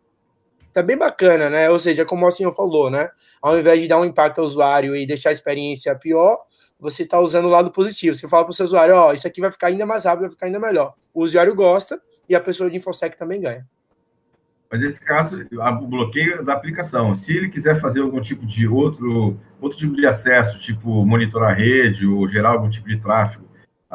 tá 0.75 0.83
bem 0.83 0.97
bacana, 0.97 1.49
né? 1.49 1.69
Ou 1.69 1.79
seja, 1.79 2.05
como 2.05 2.27
o 2.27 2.31
senhor 2.31 2.53
falou, 2.53 2.89
né? 2.89 3.09
Ao 3.41 3.57
invés 3.57 3.81
de 3.81 3.87
dar 3.87 3.99
um 3.99 4.05
impacto 4.05 4.39
ao 4.39 4.45
usuário 4.45 4.95
e 4.95 5.05
deixar 5.05 5.29
a 5.29 5.33
experiência 5.33 5.95
pior, 5.95 6.37
você 6.79 7.03
está 7.03 7.19
usando 7.19 7.45
o 7.45 7.49
lado 7.49 7.71
positivo. 7.71 8.15
Você 8.15 8.27
fala 8.27 8.43
para 8.43 8.51
o 8.51 8.53
seu 8.53 8.65
usuário, 8.65 8.95
ó, 8.95 9.09
oh, 9.09 9.13
isso 9.13 9.27
aqui 9.27 9.41
vai 9.41 9.51
ficar 9.51 9.67
ainda 9.67 9.85
mais 9.85 10.05
rápido, 10.05 10.21
vai 10.21 10.31
ficar 10.31 10.45
ainda 10.47 10.59
melhor. 10.59 10.93
O 11.13 11.23
usuário 11.23 11.55
gosta 11.55 11.99
e 12.27 12.35
a 12.35 12.41
pessoa 12.41 12.69
de 12.69 12.77
InfoSec 12.77 13.17
também 13.17 13.41
ganha. 13.41 13.65
Mas 14.69 14.81
nesse 14.81 14.99
caso, 14.99 15.45
o 15.51 15.87
bloqueio 15.87 16.43
da 16.43 16.53
aplicação. 16.53 17.15
Se 17.15 17.35
ele 17.35 17.49
quiser 17.49 17.79
fazer 17.79 18.01
algum 18.01 18.19
tipo 18.19 18.45
de 18.45 18.67
outro, 18.67 19.39
outro 19.61 19.77
tipo 19.77 19.95
de 19.95 20.05
acesso, 20.05 20.59
tipo 20.59 21.05
monitorar 21.05 21.51
a 21.51 21.53
rede 21.53 22.05
ou 22.05 22.27
gerar 22.27 22.49
algum 22.49 22.69
tipo 22.69 22.87
de 22.87 22.99
tráfego, 22.99 23.44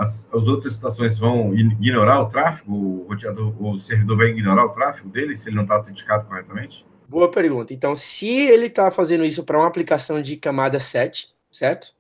as, 0.01 0.27
as 0.33 0.49
outras 0.49 0.75
estações 0.75 1.19
vão 1.19 1.55
ignorar 1.55 2.23
o 2.23 2.31
tráfego? 2.31 2.75
O 2.75 3.07
roteador, 3.07 3.55
o 3.63 3.79
servidor 3.79 4.17
vai 4.17 4.29
ignorar 4.29 4.65
o 4.65 4.71
tráfego 4.71 5.11
dele 5.11 5.37
se 5.37 5.51
ele 5.51 5.57
não 5.57 5.65
está 5.65 5.75
autenticado 5.75 6.27
corretamente? 6.27 6.87
Boa 7.07 7.31
pergunta. 7.31 7.75
Então, 7.75 7.95
se 7.95 8.29
ele 8.29 8.67
está 8.67 8.91
fazendo 8.91 9.27
isso 9.27 9.45
para 9.45 9.59
uma 9.59 9.67
aplicação 9.67 10.23
de 10.23 10.37
camada 10.39 10.81
7, 10.81 11.29
certo? 11.53 11.95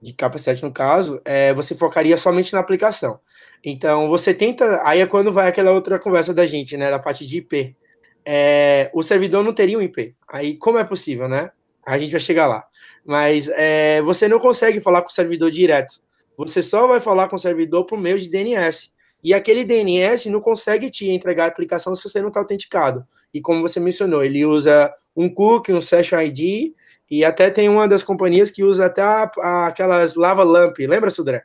De 0.00 0.14
capa 0.14 0.38
7 0.38 0.62
no 0.62 0.72
caso, 0.72 1.20
é, 1.26 1.52
você 1.52 1.74
focaria 1.74 2.16
somente 2.16 2.54
na 2.54 2.60
aplicação. 2.60 3.20
Então, 3.62 4.08
você 4.08 4.32
tenta. 4.32 4.80
Aí 4.82 5.00
é 5.00 5.06
quando 5.06 5.30
vai 5.30 5.48
aquela 5.48 5.72
outra 5.72 5.98
conversa 5.98 6.32
da 6.32 6.46
gente, 6.46 6.74
né? 6.76 6.90
Da 6.90 6.98
parte 6.98 7.26
de 7.26 7.38
IP. 7.38 7.76
É, 8.24 8.90
o 8.94 9.02
servidor 9.02 9.44
não 9.44 9.52
teria 9.52 9.76
um 9.76 9.82
IP. 9.82 10.14
Aí, 10.26 10.56
como 10.56 10.78
é 10.78 10.84
possível, 10.84 11.28
né? 11.28 11.50
A 11.84 11.98
gente 11.98 12.12
vai 12.12 12.20
chegar 12.20 12.46
lá. 12.46 12.64
Mas 13.04 13.48
é, 13.48 14.00
você 14.00 14.26
não 14.26 14.38
consegue 14.38 14.80
falar 14.80 15.02
com 15.02 15.08
o 15.08 15.12
servidor 15.12 15.50
direto. 15.50 16.05
Você 16.36 16.62
só 16.62 16.86
vai 16.86 17.00
falar 17.00 17.28
com 17.28 17.36
o 17.36 17.38
servidor 17.38 17.84
por 17.84 17.98
meio 17.98 18.18
de 18.18 18.28
DNS. 18.28 18.94
E 19.22 19.32
aquele 19.34 19.64
DNS 19.64 20.28
não 20.30 20.40
consegue 20.40 20.90
te 20.90 21.08
entregar 21.08 21.44
a 21.44 21.48
aplicação 21.48 21.94
se 21.94 22.02
você 22.02 22.20
não 22.20 22.28
está 22.28 22.40
autenticado. 22.40 23.06
E 23.32 23.40
como 23.40 23.62
você 23.62 23.80
mencionou, 23.80 24.22
ele 24.22 24.44
usa 24.44 24.92
um 25.16 25.28
cookie, 25.28 25.72
um 25.72 25.80
session 25.80 26.20
ID, 26.20 26.74
e 27.10 27.24
até 27.24 27.50
tem 27.50 27.68
uma 27.68 27.88
das 27.88 28.02
companhias 28.02 28.50
que 28.50 28.62
usa 28.62 28.86
até 28.86 29.02
a, 29.02 29.30
a, 29.38 29.66
aquelas 29.66 30.14
lava 30.14 30.44
lamp. 30.44 30.78
Lembra, 30.78 31.10
Sudré? 31.10 31.44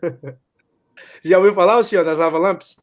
Já 1.24 1.38
ouviu 1.38 1.54
falar, 1.54 1.82
senhor, 1.82 2.04
das 2.04 2.18
lava 2.18 2.38
lamps? 2.38 2.76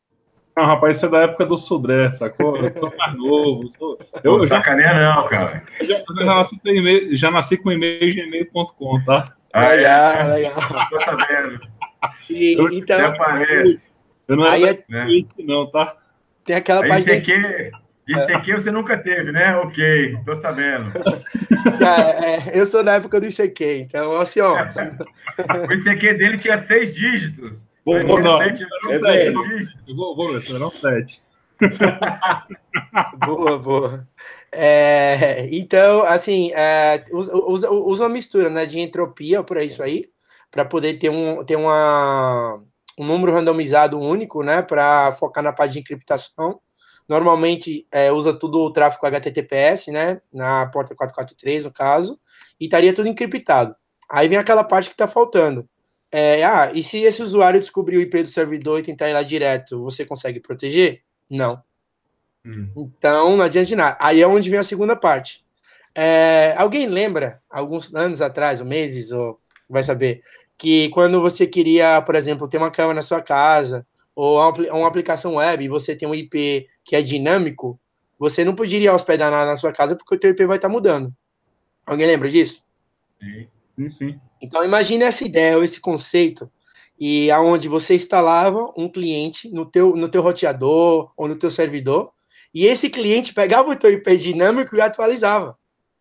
Não, 0.55 0.65
rapaz, 0.65 0.97
isso 0.97 1.05
é 1.05 1.09
da 1.09 1.21
época 1.21 1.45
do 1.45 1.57
Sudré, 1.57 2.11
sacou? 2.11 2.57
Eu 2.57 2.73
tô 2.73 2.91
mais 2.97 3.15
novo. 3.15 3.71
Sou... 3.71 3.97
Eu, 4.23 4.45
já... 4.45 4.57
Sacaneia 4.57 4.93
não, 4.93 5.27
cara. 5.27 5.63
Eu 5.79 5.87
já, 5.87 6.03
já, 6.19 6.25
nasci, 6.25 6.59
já 7.15 7.31
nasci 7.31 7.57
com 7.57 7.71
e-mail 7.71 8.13
gmail.com, 8.13 9.03
tá? 9.05 9.35
Ah, 9.53 9.69
legal, 9.69 10.13
é? 10.13 10.23
legal. 10.35 10.89
Tô 10.89 11.01
sabendo. 11.01 11.59
E, 12.29 12.53
eu, 12.59 12.71
então, 12.71 13.05
aparece. 13.07 13.81
Eu 14.27 14.35
não 14.37 14.43
aí 14.43 14.63
é, 14.63 14.83
né? 14.87 15.07
não, 15.39 15.69
tá? 15.69 15.95
Tem 16.45 16.55
aquela 16.55 16.83
aí 16.83 16.89
parte. 16.89 17.09
Isso 17.09 17.11
aqui, 17.11 17.71
isso 18.07 18.35
aqui 18.35 18.53
você 18.53 18.71
nunca 18.71 18.97
teve, 18.97 19.31
né? 19.31 19.55
Ok, 19.57 20.17
tô 20.25 20.35
sabendo. 20.35 20.91
É, 21.81 22.51
é, 22.55 22.59
eu 22.59 22.65
sou 22.65 22.83
da 22.83 22.93
época 22.93 23.19
do 23.19 23.27
ICQ, 23.27 23.81
então, 23.81 24.13
assim, 24.19 24.39
ó. 24.39 24.55
o 25.67 25.73
ICQ 25.73 26.13
dele 26.13 26.37
tinha 26.37 26.57
seis 26.63 26.95
dígitos. 26.95 27.57
Vou, 27.85 28.01
vou, 28.01 28.21
não, 28.21 28.37
sete, 28.37 28.65
não, 28.83 28.91
sete, 28.91 29.31
não, 29.31 29.95
vou, 29.95 30.15
vou 30.15 30.39
ver, 30.39 30.59
não 30.59 30.71
sete. 30.71 31.21
boa, 33.25 33.59
boa. 33.59 34.07
É, 34.51 35.47
então, 35.51 36.03
assim, 36.03 36.51
é, 36.53 37.03
usa, 37.11 37.69
usa, 37.71 38.03
uma 38.03 38.09
mistura 38.09 38.49
né, 38.49 38.65
de 38.65 38.79
entropia 38.79 39.43
por 39.43 39.57
isso 39.57 39.83
aí, 39.83 40.09
para 40.51 40.65
poder 40.65 40.97
ter, 40.97 41.09
um, 41.09 41.43
ter 41.45 41.55
uma, 41.55 42.61
um 42.97 43.05
número 43.05 43.31
randomizado 43.31 43.99
único, 43.99 44.43
né, 44.43 44.61
para 44.61 45.11
focar 45.13 45.43
na 45.43 45.53
parte 45.53 45.73
de 45.73 45.79
encriptação. 45.79 46.59
Normalmente 47.07 47.87
é, 47.91 48.11
usa 48.11 48.33
tudo 48.33 48.59
o 48.59 48.71
tráfego 48.71 49.05
HTTPS, 49.07 49.91
né, 49.91 50.21
na 50.33 50.65
porta 50.67 50.95
443, 50.95 51.65
no 51.65 51.71
caso, 51.71 52.19
e 52.59 52.65
estaria 52.65 52.93
tudo 52.93 53.07
encriptado. 53.07 53.75
Aí 54.09 54.27
vem 54.27 54.37
aquela 54.37 54.63
parte 54.63 54.89
que 54.89 54.93
está 54.93 55.07
faltando. 55.07 55.67
É, 56.11 56.43
ah, 56.43 56.71
e 56.73 56.81
se 56.81 57.03
esse 57.03 57.21
usuário 57.21 57.59
descobrir 57.59 57.97
o 57.97 58.01
IP 58.01 58.23
do 58.23 58.29
servidor 58.29 58.79
e 58.79 58.83
tentar 58.83 59.09
ir 59.09 59.13
lá 59.13 59.21
direto, 59.21 59.83
você 59.83 60.05
consegue 60.05 60.39
proteger? 60.39 61.03
Não. 61.29 61.61
Hum. 62.57 62.71
Então, 62.97 63.37
não 63.37 63.45
adianta 63.45 63.67
de 63.67 63.75
nada. 63.75 63.97
Aí 63.99 64.21
é 64.21 64.27
onde 64.27 64.49
vem 64.49 64.59
a 64.59 64.63
segunda 64.63 64.95
parte. 64.95 65.43
É, 65.93 66.53
alguém 66.57 66.87
lembra, 66.87 67.41
alguns 67.49 67.93
anos 67.93 68.21
atrás, 68.21 68.59
ou 68.59 68.65
meses, 68.65 69.11
ou 69.11 69.39
vai 69.69 69.83
saber, 69.83 70.21
que 70.57 70.89
quando 70.89 71.21
você 71.21 71.45
queria, 71.45 72.01
por 72.01 72.15
exemplo, 72.15 72.47
ter 72.47 72.57
uma 72.57 72.71
câmera 72.71 72.95
na 72.95 73.01
sua 73.01 73.21
casa, 73.21 73.85
ou 74.15 74.39
uma, 74.71 74.87
aplicação 74.87 75.35
web, 75.35 75.63
e 75.63 75.69
você 75.69 75.95
tem 75.95 76.07
um 76.07 76.15
IP 76.15 76.67
que 76.83 76.95
é 76.95 77.01
dinâmico, 77.01 77.79
você 78.17 78.43
não 78.43 78.55
poderia 78.55 78.93
hospedar 78.93 79.31
na, 79.31 79.45
na 79.45 79.55
sua 79.55 79.71
casa 79.71 79.95
porque 79.95 80.15
o 80.15 80.19
teu 80.19 80.31
IP 80.31 80.45
vai 80.45 80.57
estar 80.57 80.67
mudando. 80.67 81.13
Alguém 81.85 82.05
lembra 82.05 82.29
disso? 82.29 82.63
Sim, 83.77 83.89
sim. 83.89 84.19
Então 84.41 84.63
imagine 84.63 85.03
essa 85.03 85.25
ideia, 85.25 85.57
ou 85.57 85.63
esse 85.63 85.79
conceito, 85.79 86.51
e 86.99 87.31
aonde 87.31 87.69
você 87.69 87.95
instalava 87.95 88.71
um 88.75 88.89
cliente 88.89 89.49
no 89.49 89.65
teu, 89.65 89.95
no 89.95 90.09
teu 90.09 90.21
roteador 90.21 91.11
ou 91.15 91.27
no 91.27 91.35
teu 91.35 91.49
servidor, 91.49 92.11
e 92.53 92.65
esse 92.65 92.89
cliente 92.89 93.33
pegava 93.33 93.69
o 93.69 93.75
teu 93.75 93.91
IP 93.91 94.17
dinâmico 94.17 94.75
e 94.75 94.81
atualizava. 94.81 95.57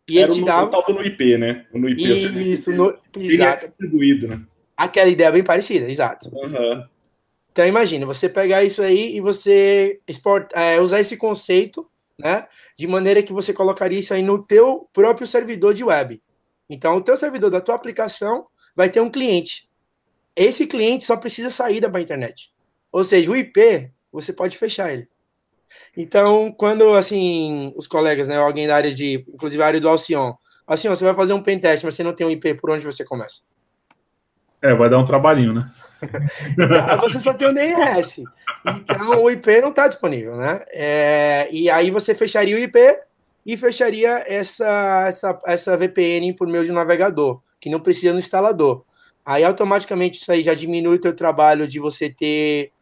E 0.08 0.18
Era 0.18 0.32
ele 0.32 0.40
te 0.40 0.44
dava. 0.44 0.70
O 0.76 0.92
no 0.92 1.02
IP, 1.04 1.36
né? 1.36 1.66
No 1.72 1.88
IP 1.88 2.50
Isso, 2.50 2.72
no... 2.72 2.98
exato. 3.16 3.68
distribuído, 3.68 4.28
né? 4.28 4.40
Aquela 4.76 5.10
ideia 5.10 5.30
bem 5.30 5.44
parecida, 5.44 5.90
exato. 5.90 6.30
Uhum. 6.32 6.84
Então 7.52 7.66
imagina, 7.66 8.06
você 8.06 8.28
pegar 8.28 8.62
isso 8.62 8.80
aí 8.80 9.16
e 9.16 9.20
você 9.20 10.00
export, 10.06 10.48
é, 10.54 10.80
usar 10.80 11.00
esse 11.00 11.16
conceito, 11.16 11.90
né, 12.16 12.46
de 12.76 12.86
maneira 12.86 13.22
que 13.22 13.32
você 13.32 13.52
colocaria 13.52 13.98
isso 13.98 14.14
aí 14.14 14.22
no 14.22 14.42
teu 14.42 14.88
próprio 14.92 15.26
servidor 15.26 15.74
de 15.74 15.82
web. 15.82 16.22
Então 16.70 16.96
o 16.96 17.00
teu 17.00 17.16
servidor 17.16 17.50
da 17.50 17.60
tua 17.60 17.74
aplicação 17.74 18.46
vai 18.76 18.88
ter 18.88 19.00
um 19.00 19.10
cliente. 19.10 19.68
Esse 20.36 20.68
cliente 20.68 21.04
só 21.04 21.16
precisa 21.16 21.50
sair 21.50 21.80
da 21.80 22.00
internet. 22.00 22.52
Ou 22.92 23.02
seja, 23.02 23.28
o 23.28 23.36
IP, 23.36 23.90
você 24.12 24.32
pode 24.32 24.56
fechar 24.56 24.92
ele. 24.92 25.08
Então, 25.96 26.52
quando, 26.52 26.94
assim, 26.94 27.72
os 27.76 27.86
colegas, 27.86 28.28
né, 28.28 28.36
alguém 28.36 28.66
da 28.66 28.76
área 28.76 28.94
de, 28.94 29.24
inclusive 29.32 29.62
a 29.62 29.66
área 29.66 29.80
do 29.80 29.88
Alcion, 29.88 30.34
assim, 30.66 30.88
você 30.88 31.04
vai 31.04 31.14
fazer 31.14 31.32
um 31.32 31.42
pen 31.42 31.58
test, 31.58 31.84
mas 31.84 31.94
você 31.94 32.02
não 32.02 32.12
tem 32.12 32.26
um 32.26 32.30
IP, 32.30 32.54
por 32.54 32.70
onde 32.70 32.84
você 32.84 33.04
começa? 33.04 33.40
É, 34.60 34.74
vai 34.74 34.90
dar 34.90 34.98
um 34.98 35.04
trabalhinho, 35.04 35.54
né? 35.54 35.70
então, 36.52 36.98
você 37.08 37.20
só 37.20 37.32
tem 37.32 37.48
o 37.48 37.54
DNS. 37.54 38.24
Então, 38.66 39.22
o 39.22 39.30
IP 39.30 39.60
não 39.60 39.70
está 39.70 39.86
disponível, 39.86 40.36
né? 40.36 40.60
É, 40.70 41.48
e 41.50 41.70
aí 41.70 41.90
você 41.90 42.14
fecharia 42.14 42.56
o 42.56 42.58
IP 42.58 42.78
e 43.46 43.56
fecharia 43.56 44.24
essa, 44.26 45.04
essa, 45.06 45.38
essa 45.46 45.76
VPN 45.76 46.34
por 46.34 46.48
meio 46.48 46.64
de 46.64 46.72
um 46.72 46.74
navegador, 46.74 47.40
que 47.60 47.70
não 47.70 47.80
precisa 47.80 48.12
no 48.12 48.18
instalador. 48.18 48.84
Aí, 49.24 49.44
automaticamente, 49.44 50.20
isso 50.20 50.32
aí 50.32 50.42
já 50.42 50.54
diminui 50.54 50.96
o 50.96 51.00
teu 51.00 51.14
trabalho 51.14 51.68
de 51.68 51.78
você 51.78 52.10
ter 52.10 52.72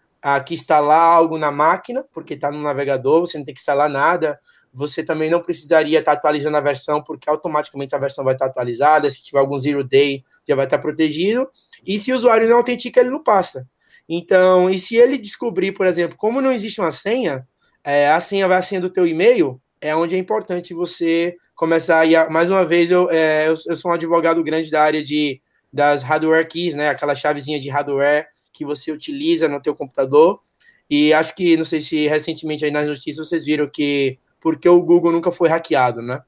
que 0.44 0.54
instalar 0.54 1.00
algo 1.00 1.38
na 1.38 1.50
máquina, 1.50 2.04
porque 2.12 2.34
está 2.34 2.50
no 2.50 2.60
navegador, 2.60 3.20
você 3.20 3.38
não 3.38 3.44
tem 3.44 3.54
que 3.54 3.60
instalar 3.60 3.88
nada. 3.88 4.38
Você 4.72 5.02
também 5.02 5.30
não 5.30 5.40
precisaria 5.40 5.98
estar 6.00 6.12
tá 6.12 6.18
atualizando 6.18 6.56
a 6.56 6.60
versão, 6.60 7.02
porque 7.02 7.30
automaticamente 7.30 7.94
a 7.94 7.98
versão 7.98 8.24
vai 8.24 8.34
estar 8.34 8.46
tá 8.46 8.50
atualizada. 8.50 9.08
Se 9.08 9.22
tiver 9.22 9.38
algum 9.38 9.58
zero 9.58 9.82
day, 9.82 10.22
já 10.46 10.54
vai 10.54 10.66
estar 10.66 10.76
tá 10.76 10.82
protegido. 10.82 11.48
E 11.86 11.98
se 11.98 12.12
o 12.12 12.16
usuário 12.16 12.48
não 12.48 12.58
autentica, 12.58 13.00
ele 13.00 13.10
não 13.10 13.22
passa. 13.22 13.66
Então, 14.08 14.68
e 14.70 14.78
se 14.78 14.96
ele 14.96 15.18
descobrir, 15.18 15.72
por 15.72 15.86
exemplo, 15.86 16.16
como 16.16 16.40
não 16.40 16.52
existe 16.52 16.80
uma 16.80 16.90
senha, 16.90 17.46
é, 17.82 18.08
a 18.08 18.20
senha 18.20 18.46
vai 18.46 18.58
a 18.58 18.62
senha 18.62 18.80
do 18.80 18.90
teu 18.90 19.06
e-mail, 19.06 19.60
é 19.80 19.94
onde 19.94 20.14
é 20.14 20.18
importante 20.18 20.74
você 20.74 21.36
começar. 21.54 22.04
E 22.06 22.14
mais 22.30 22.50
uma 22.50 22.64
vez, 22.64 22.90
eu, 22.90 23.10
é, 23.10 23.48
eu, 23.48 23.54
eu, 23.66 23.76
sou 23.76 23.90
um 23.90 23.94
advogado 23.94 24.42
grande 24.42 24.70
da 24.70 24.82
área 24.82 25.02
de 25.02 25.40
das 25.72 26.02
hardware 26.02 26.46
keys, 26.48 26.74
né? 26.74 26.88
Aquela 26.88 27.14
chavezinha 27.14 27.60
de 27.60 27.68
hardware 27.68 28.26
que 28.56 28.64
você 28.64 28.90
utiliza 28.90 29.48
no 29.48 29.60
teu 29.60 29.74
computador. 29.74 30.40
E 30.88 31.12
acho 31.12 31.34
que, 31.34 31.56
não 31.56 31.64
sei 31.64 31.80
se 31.80 32.08
recentemente 32.08 32.64
aí 32.64 32.70
nas 32.70 32.86
notícias 32.86 33.28
vocês 33.28 33.44
viram 33.44 33.68
que 33.68 34.18
porque 34.40 34.68
o 34.68 34.80
Google 34.80 35.12
nunca 35.12 35.32
foi 35.32 35.48
hackeado, 35.48 36.00
né? 36.00 36.22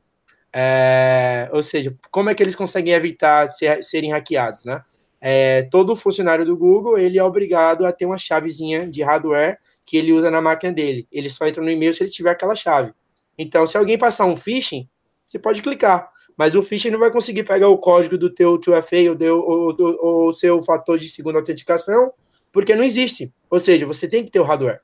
É, 0.53 1.49
ou 1.53 1.63
seja, 1.63 1.95
como 2.11 2.31
é 2.31 2.35
que 2.35 2.43
eles 2.43 2.57
conseguem 2.57 2.93
evitar 2.93 3.51
ser, 3.51 3.83
serem 3.83 4.11
hackeados, 4.11 4.65
né? 4.65 4.83
É, 5.21 5.63
todo 5.71 5.97
funcionário 5.97 6.45
do 6.45 6.57
Google 6.57 6.99
ele 6.99 7.19
é 7.19 7.25
obrigado 7.25 7.85
a 7.85 7.93
ter 7.93 8.07
uma 8.07 8.19
chavezinha 8.19 8.89
de 8.89 9.03
hardware 9.03 9.59
que 9.85 9.97
ele 9.97 10.13
usa 10.13 10.31
na 10.31 10.41
máquina 10.41 10.73
dele. 10.73 11.07
Ele 11.11 11.31
só 11.31 11.47
entra 11.47 11.63
no 11.63 11.71
e-mail 11.71 11.95
se 11.95 12.03
ele 12.03 12.11
tiver 12.11 12.31
aquela 12.31 12.55
chave. 12.55 12.93
Então, 13.37 13.67
se 13.67 13.77
alguém 13.77 13.97
passar 13.97 14.27
um 14.27 14.37
phishing, 14.37 14.89
você 15.27 15.39
pode 15.39 15.63
clicar, 15.63 16.11
mas 16.39 16.55
o 16.55 16.63
phishing 16.63 16.91
não 16.91 17.01
vai 17.01 17.11
conseguir 17.11 17.43
pegar 17.43 17.69
o 17.69 17.77
código 17.77 18.17
do 18.17 18.31
teu 18.31 18.57
2FA 18.61 19.19
ou 19.29 20.29
o 20.29 20.33
seu 20.33 20.63
fator 20.63 20.97
de 20.97 21.09
segunda 21.09 21.37
autenticação, 21.37 22.13
porque 22.53 22.77
não 22.77 22.85
existe. 22.85 23.35
Ou 23.51 23.59
seja, 23.59 23.85
você 23.85 24.07
tem 24.07 24.25
que 24.25 24.31
ter 24.31 24.39
o 24.39 24.45
hardware. 24.45 24.81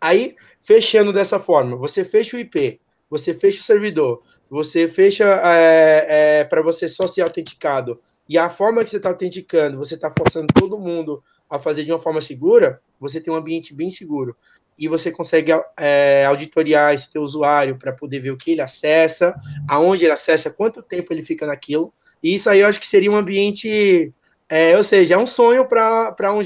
Aí, 0.00 0.34
fechando 0.62 1.12
dessa 1.12 1.38
forma, 1.38 1.76
você 1.76 2.06
fecha 2.06 2.38
o 2.38 2.40
IP, 2.40 2.80
você 3.10 3.34
fecha 3.34 3.60
o 3.60 3.62
servidor, 3.62 4.22
você 4.48 4.88
fecha 4.88 5.24
é, 5.44 6.40
é, 6.40 6.44
para 6.44 6.62
você 6.62 6.88
só 6.88 7.06
ser 7.06 7.20
autenticado, 7.20 8.00
e 8.26 8.38
a 8.38 8.48
forma 8.48 8.82
que 8.82 8.88
você 8.88 8.96
está 8.96 9.10
autenticando, 9.10 9.76
você 9.76 9.94
está 9.94 10.10
forçando 10.10 10.46
todo 10.54 10.78
mundo 10.78 11.22
a 11.50 11.60
fazer 11.60 11.84
de 11.84 11.92
uma 11.92 11.98
forma 11.98 12.20
segura, 12.22 12.80
você 12.98 13.20
tem 13.20 13.30
um 13.30 13.36
ambiente 13.36 13.74
bem 13.74 13.90
seguro. 13.90 14.34
E 14.82 14.88
você 14.88 15.12
consegue 15.12 15.52
é, 15.78 16.24
auditoriar 16.26 16.92
esse 16.92 17.08
teu 17.08 17.22
usuário 17.22 17.78
para 17.78 17.92
poder 17.92 18.18
ver 18.18 18.32
o 18.32 18.36
que 18.36 18.50
ele 18.50 18.60
acessa, 18.60 19.32
aonde 19.68 20.04
ele 20.04 20.12
acessa, 20.12 20.50
quanto 20.50 20.82
tempo 20.82 21.12
ele 21.12 21.22
fica 21.22 21.46
naquilo. 21.46 21.94
E 22.20 22.34
isso 22.34 22.50
aí 22.50 22.58
eu 22.58 22.66
acho 22.66 22.80
que 22.80 22.86
seria 22.86 23.08
um 23.08 23.14
ambiente 23.14 24.12
é, 24.48 24.76
ou 24.76 24.82
seja, 24.82 25.14
é 25.14 25.16
um 25.16 25.26
sonho 25.26 25.66
para 25.66 26.34
um, 26.34 26.40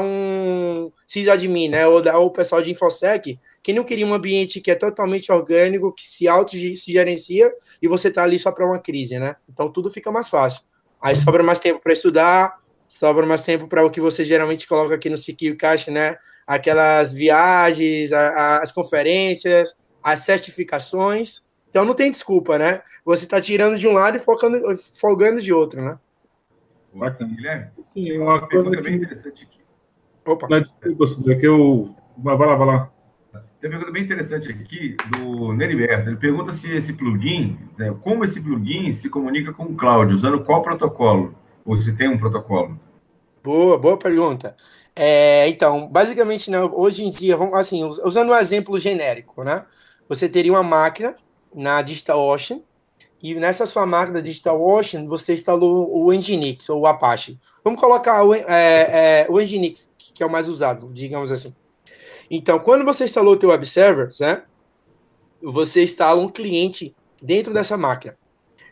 um 0.00 0.92
sysadmin, 1.06 1.68
né? 1.70 1.88
Ou, 1.88 2.00
ou 2.14 2.26
o 2.26 2.30
pessoal 2.30 2.62
de 2.62 2.70
InfoSec, 2.70 3.36
que 3.62 3.72
não 3.72 3.82
queria 3.82 4.06
um 4.06 4.12
ambiente 4.14 4.60
que 4.60 4.70
é 4.70 4.74
totalmente 4.74 5.32
orgânico, 5.32 5.92
que 5.92 6.06
se 6.08 6.28
auto 6.28 6.52
se 6.52 6.92
gerencia 6.92 7.52
e 7.80 7.88
você 7.88 8.12
tá 8.12 8.22
ali 8.22 8.38
só 8.38 8.52
para 8.52 8.64
uma 8.64 8.78
crise, 8.78 9.18
né? 9.18 9.34
Então 9.48 9.72
tudo 9.72 9.90
fica 9.90 10.08
mais 10.12 10.28
fácil. 10.28 10.62
Aí 11.02 11.16
sobra 11.16 11.42
mais 11.42 11.58
tempo 11.58 11.80
para 11.80 11.92
estudar, 11.92 12.60
sobra 12.88 13.26
mais 13.26 13.42
tempo 13.42 13.68
para 13.68 13.84
o 13.84 13.90
que 13.90 14.00
você 14.00 14.24
geralmente 14.24 14.66
coloca 14.66 14.94
aqui 14.94 15.10
no 15.10 15.16
SecureCast, 15.16 15.90
né? 15.90 16.16
Aquelas 16.46 17.12
viagens, 17.12 18.12
a, 18.12 18.28
a, 18.28 18.62
as 18.62 18.72
conferências, 18.72 19.76
as 20.02 20.20
certificações. 20.20 21.46
Então 21.68 21.84
não 21.84 21.94
tem 21.94 22.10
desculpa, 22.10 22.58
né? 22.58 22.80
Você 23.04 23.24
está 23.24 23.40
tirando 23.40 23.78
de 23.78 23.86
um 23.86 23.92
lado 23.92 24.16
e 24.16 24.20
focando, 24.20 24.60
folgando 24.94 25.40
de 25.40 25.52
outro, 25.52 25.82
né? 25.82 25.98
Bacana. 26.92 27.34
Guilherme? 27.34 27.70
Sim, 27.80 28.18
uma 28.18 28.46
coisa 28.48 28.76
que... 28.76 28.82
bem 28.82 28.94
interessante 28.94 29.44
aqui. 29.44 29.60
Opa. 30.24 30.48
Não, 30.48 30.60
desculpa, 30.60 31.32
é 31.32 31.34
que 31.36 31.46
eu... 31.46 31.94
Vai 32.16 32.36
lá, 32.36 32.56
vai 32.56 32.66
lá. 32.66 32.90
Tem 33.60 33.68
uma 33.68 33.76
pergunta 33.76 33.92
bem 33.92 34.04
interessante 34.04 34.50
aqui 34.50 34.96
do 35.10 35.52
Neriberto. 35.52 36.08
Ele 36.08 36.16
pergunta 36.16 36.52
se 36.52 36.70
esse 36.72 36.92
plugin, 36.92 37.58
como 38.00 38.24
esse 38.24 38.40
plugin 38.40 38.90
se 38.92 39.08
comunica 39.08 39.52
com 39.52 39.64
o 39.64 39.76
cloud, 39.76 40.12
usando 40.12 40.44
qual 40.44 40.62
protocolo? 40.62 41.34
Ou 41.68 41.76
se 41.76 41.92
tem 41.92 42.08
um 42.08 42.16
protocolo? 42.16 42.80
Boa, 43.44 43.76
boa 43.76 43.98
pergunta. 43.98 44.56
É, 44.96 45.46
então, 45.48 45.86
basicamente, 45.86 46.50
né, 46.50 46.58
hoje 46.62 47.04
em 47.04 47.10
dia, 47.10 47.36
vamos, 47.36 47.52
assim, 47.52 47.84
usando 47.84 48.30
um 48.30 48.34
exemplo 48.34 48.78
genérico, 48.78 49.44
né? 49.44 49.66
Você 50.08 50.30
teria 50.30 50.50
uma 50.50 50.62
máquina 50.62 51.14
na 51.54 51.82
DigitalOcean 51.82 52.62
e 53.22 53.34
nessa 53.34 53.66
sua 53.66 53.84
máquina 53.84 54.22
DigitalOcean 54.22 55.06
você 55.06 55.34
instalou 55.34 55.94
o 55.94 56.10
Nginx 56.10 56.70
ou 56.70 56.80
o 56.80 56.86
Apache. 56.86 57.38
Vamos 57.62 57.78
colocar 57.78 58.24
o, 58.24 58.32
é, 58.32 58.46
é, 58.48 59.26
o 59.28 59.38
Nginx, 59.38 59.92
que 59.98 60.22
é 60.22 60.26
o 60.26 60.32
mais 60.32 60.48
usado, 60.48 60.90
digamos 60.90 61.30
assim. 61.30 61.54
Então, 62.30 62.58
quando 62.58 62.82
você 62.82 63.04
instalou 63.04 63.34
o 63.34 63.36
teu 63.36 63.50
web 63.50 63.66
server, 63.66 64.08
né, 64.18 64.42
você 65.42 65.82
instala 65.82 66.18
um 66.18 66.30
cliente 66.30 66.96
dentro 67.22 67.52
dessa 67.52 67.76
máquina. 67.76 68.16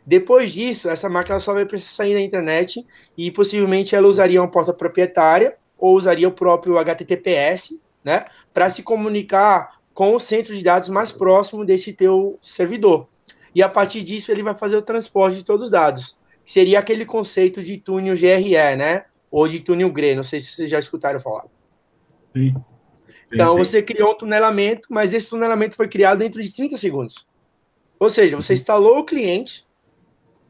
Depois 0.06 0.52
disso, 0.52 0.88
essa 0.88 1.08
máquina 1.08 1.38
só 1.40 1.52
vai 1.52 1.66
precisar 1.66 2.04
sair 2.04 2.14
da 2.14 2.20
internet 2.20 2.86
e 3.18 3.30
possivelmente 3.30 3.94
ela 3.94 4.06
usaria 4.06 4.40
uma 4.40 4.50
porta 4.50 4.72
proprietária 4.72 5.56
ou 5.76 5.96
usaria 5.96 6.28
o 6.28 6.32
próprio 6.32 6.78
HTTPS, 6.78 7.82
né, 8.04 8.24
para 8.54 8.70
se 8.70 8.82
comunicar 8.82 9.80
com 9.92 10.14
o 10.14 10.20
centro 10.20 10.54
de 10.54 10.62
dados 10.62 10.88
mais 10.88 11.10
próximo 11.10 11.64
desse 11.64 11.92
teu 11.92 12.38
servidor 12.40 13.08
e 13.56 13.62
a 13.62 13.70
partir 13.70 14.02
disso 14.02 14.30
ele 14.30 14.42
vai 14.42 14.54
fazer 14.54 14.76
o 14.76 14.82
transporte 14.82 15.38
de 15.38 15.42
todos 15.42 15.64
os 15.64 15.70
dados, 15.70 16.14
que 16.44 16.52
seria 16.52 16.78
aquele 16.78 17.06
conceito 17.06 17.62
de 17.62 17.78
túnel 17.78 18.14
GRE, 18.14 18.76
né? 18.76 19.06
Ou 19.30 19.48
de 19.48 19.60
túnel 19.60 19.90
GRE, 19.90 20.14
não 20.14 20.22
sei 20.22 20.40
se 20.40 20.52
vocês 20.52 20.68
já 20.68 20.78
escutaram 20.78 21.18
falar. 21.18 21.46
Sim. 22.34 22.54
Então, 23.32 23.56
você 23.56 23.82
criou 23.82 24.12
um 24.12 24.18
tunelamento, 24.18 24.88
mas 24.90 25.14
esse 25.14 25.30
tunelamento 25.30 25.74
foi 25.74 25.88
criado 25.88 26.18
dentro 26.18 26.42
de 26.42 26.54
30 26.54 26.76
segundos. 26.76 27.26
Ou 27.98 28.10
seja, 28.10 28.36
você 28.36 28.52
instalou 28.52 28.98
o 28.98 29.04
cliente, 29.04 29.65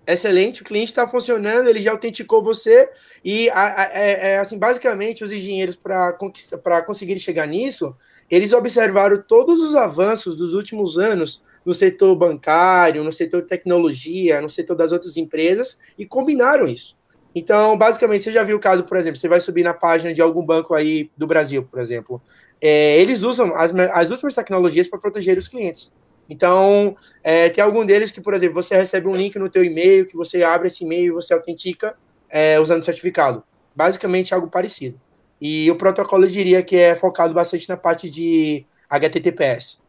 excelente, 0.07 0.63
o 0.63 0.65
cliente 0.65 0.91
está 0.91 1.07
funcionando, 1.09 1.69
ele 1.69 1.81
já 1.81 1.91
autenticou 1.91 2.43
você 2.43 2.89
e 3.25 3.49
é, 3.49 4.33
é, 4.33 4.39
assim 4.39 4.59
basicamente 4.59 5.25
os 5.25 5.33
engenheiros 5.33 5.75
para 5.75 6.17
para 6.63 6.83
conseguir 6.83 7.19
chegar 7.19 7.47
nisso, 7.47 7.95
eles 8.31 8.53
observaram 8.53 9.23
todos 9.27 9.61
os 9.61 9.75
avanços 9.75 10.37
dos 10.37 10.55
últimos 10.55 10.99
anos 10.99 11.43
no 11.65 11.75
setor 11.75 12.15
bancário, 12.15 13.03
no 13.03 13.13
setor 13.13 13.43
de 13.43 13.49
tecnologia, 13.49 14.41
no 14.41 14.49
setor 14.49 14.77
das 14.77 14.93
outras 14.93 15.17
empresas 15.17 15.79
e 15.99 16.07
combinaram 16.07 16.69
isso. 16.69 16.97
Então, 17.35 17.77
basicamente, 17.77 18.25
você 18.25 18.33
já 18.33 18.43
viu 18.43 18.57
o 18.57 18.61
caso, 18.61 18.85
por 18.85 18.97
exemplo, 18.97 19.21
você 19.21 19.29
vai 19.29 19.41
subir 19.41 19.63
na 19.63 19.75
página 19.75 20.15
de 20.15 20.23
algum 20.23 20.43
banco 20.43 20.73
aí 20.73 21.11
do 21.15 21.27
Brasil, 21.27 21.63
por 21.63 21.79
exemplo, 21.79 22.23
é, 22.63 22.99
eles 22.99 23.23
usam 23.23 23.55
as, 23.55 23.75
as 23.93 24.11
últimas 24.11 24.35
tecnologias 24.35 24.89
para 24.89 24.99
proteger 24.99 25.37
os 25.37 25.47
clientes. 25.47 25.93
Então, 26.29 26.97
é, 27.23 27.49
tem 27.49 27.63
algum 27.63 27.85
deles 27.87 28.11
que, 28.11 28.21
por 28.21 28.35
exemplo, 28.35 28.61
você 28.61 28.77
recebe 28.77 29.07
um 29.07 29.15
link 29.15 29.39
no 29.39 29.49
teu 29.49 29.65
e-mail, 29.65 30.07
que 30.07 30.17
você 30.17 30.43
abre 30.43 30.67
esse 30.69 30.85
e-mail 30.85 31.07
e 31.07 31.15
você 31.15 31.33
autentica 31.33 31.97
é, 32.29 32.59
usando 32.61 32.85
certificado. 32.85 33.43
Basicamente, 33.75 34.35
algo 34.35 34.49
parecido. 34.49 35.01
E 35.41 35.71
o 35.71 35.77
protocolo, 35.77 36.25
eu 36.25 36.29
diria 36.29 36.63
que 36.63 36.77
é 36.77 36.97
focado 36.97 37.35
bastante 37.35 37.69
na 37.69 37.77
parte 37.77 38.09
de 38.09 38.65
HTTPS. 38.89 39.81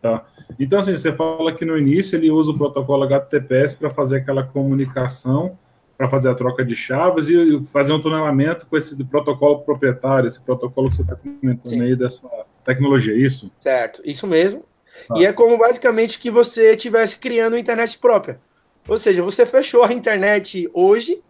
Tá. 0.00 0.24
Então, 0.58 0.78
assim, 0.80 0.96
você 0.96 1.12
fala 1.12 1.54
que 1.54 1.64
no 1.64 1.78
início 1.78 2.16
ele 2.16 2.30
usa 2.30 2.50
o 2.50 2.58
protocolo 2.58 3.04
HTTPS 3.04 3.76
para 3.76 3.90
fazer 3.90 4.18
aquela 4.18 4.42
comunicação, 4.42 5.56
para 5.96 6.08
fazer 6.08 6.28
a 6.28 6.34
troca 6.34 6.64
de 6.64 6.74
chaves 6.74 7.28
e 7.28 7.62
fazer 7.72 7.92
um 7.92 8.00
tunelamento 8.00 8.66
com 8.66 8.76
esse 8.76 9.02
protocolo 9.04 9.60
proprietário, 9.60 10.26
esse 10.26 10.42
protocolo 10.42 10.88
que 10.88 10.96
você 10.96 11.02
está 11.02 11.16
comentando 11.16 11.70
Sim. 11.70 11.82
aí 11.82 11.96
dessa 11.96 12.28
tecnologia, 12.64 13.14
é 13.14 13.18
isso? 13.18 13.50
Certo, 13.60 14.02
isso 14.04 14.26
mesmo. 14.26 14.64
Ah. 15.10 15.14
E 15.18 15.26
é 15.26 15.32
como 15.32 15.58
basicamente 15.58 16.18
que 16.18 16.30
você 16.30 16.72
estivesse 16.72 17.16
criando 17.18 17.54
uma 17.54 17.60
internet 17.60 17.98
própria. 17.98 18.40
Ou 18.88 18.96
seja, 18.96 19.22
você 19.22 19.46
fechou 19.46 19.84
a 19.84 19.92
internet 19.92 20.68
hoje, 20.72 21.22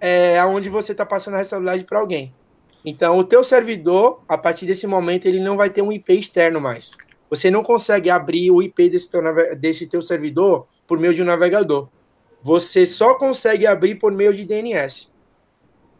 é, 0.00 0.42
onde 0.44 0.68
você 0.68 0.92
está 0.92 1.04
passando 1.04 1.34
a 1.34 1.38
responsabilidade 1.38 1.84
para 1.84 1.98
alguém. 1.98 2.32
Então, 2.84 3.18
o 3.18 3.24
teu 3.24 3.44
servidor, 3.44 4.22
a 4.28 4.38
partir 4.38 4.66
desse 4.66 4.86
momento, 4.86 5.26
ele 5.26 5.40
não 5.40 5.56
vai 5.56 5.70
ter 5.70 5.82
um 5.82 5.92
IP 5.92 6.14
externo 6.14 6.60
mais. 6.60 6.96
Você 7.28 7.50
não 7.50 7.62
consegue 7.62 8.10
abrir 8.10 8.50
o 8.50 8.62
IP 8.62 8.88
desse 8.88 9.10
teu, 9.10 9.22
desse 9.56 9.86
teu 9.86 10.02
servidor 10.02 10.66
por 10.86 10.98
meio 10.98 11.14
de 11.14 11.22
um 11.22 11.26
navegador. 11.26 11.88
Você 12.42 12.86
só 12.86 13.14
consegue 13.14 13.66
abrir 13.66 13.96
por 13.96 14.12
meio 14.12 14.34
de 14.34 14.44
DNS. 14.44 15.10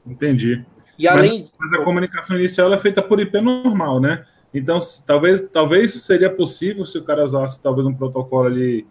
Entendi. 0.06 0.64
E 0.98 1.06
além... 1.06 1.42
Mas, 1.42 1.72
mas 1.72 1.80
a 1.80 1.84
comunicação 1.84 2.36
inicial 2.36 2.72
é 2.72 2.78
feita 2.78 3.02
por 3.02 3.20
IP 3.20 3.40
normal, 3.40 4.00
né? 4.00 4.24
Então, 4.52 4.78
talvez, 5.06 5.40
talvez 5.52 5.94
seria 5.94 6.28
possível 6.28 6.84
se 6.84 6.98
o 6.98 7.04
cara 7.04 7.24
usasse 7.24 7.62
talvez 7.62 7.86
um 7.86 7.94
protocolo 7.94 8.46
ali, 8.46 8.86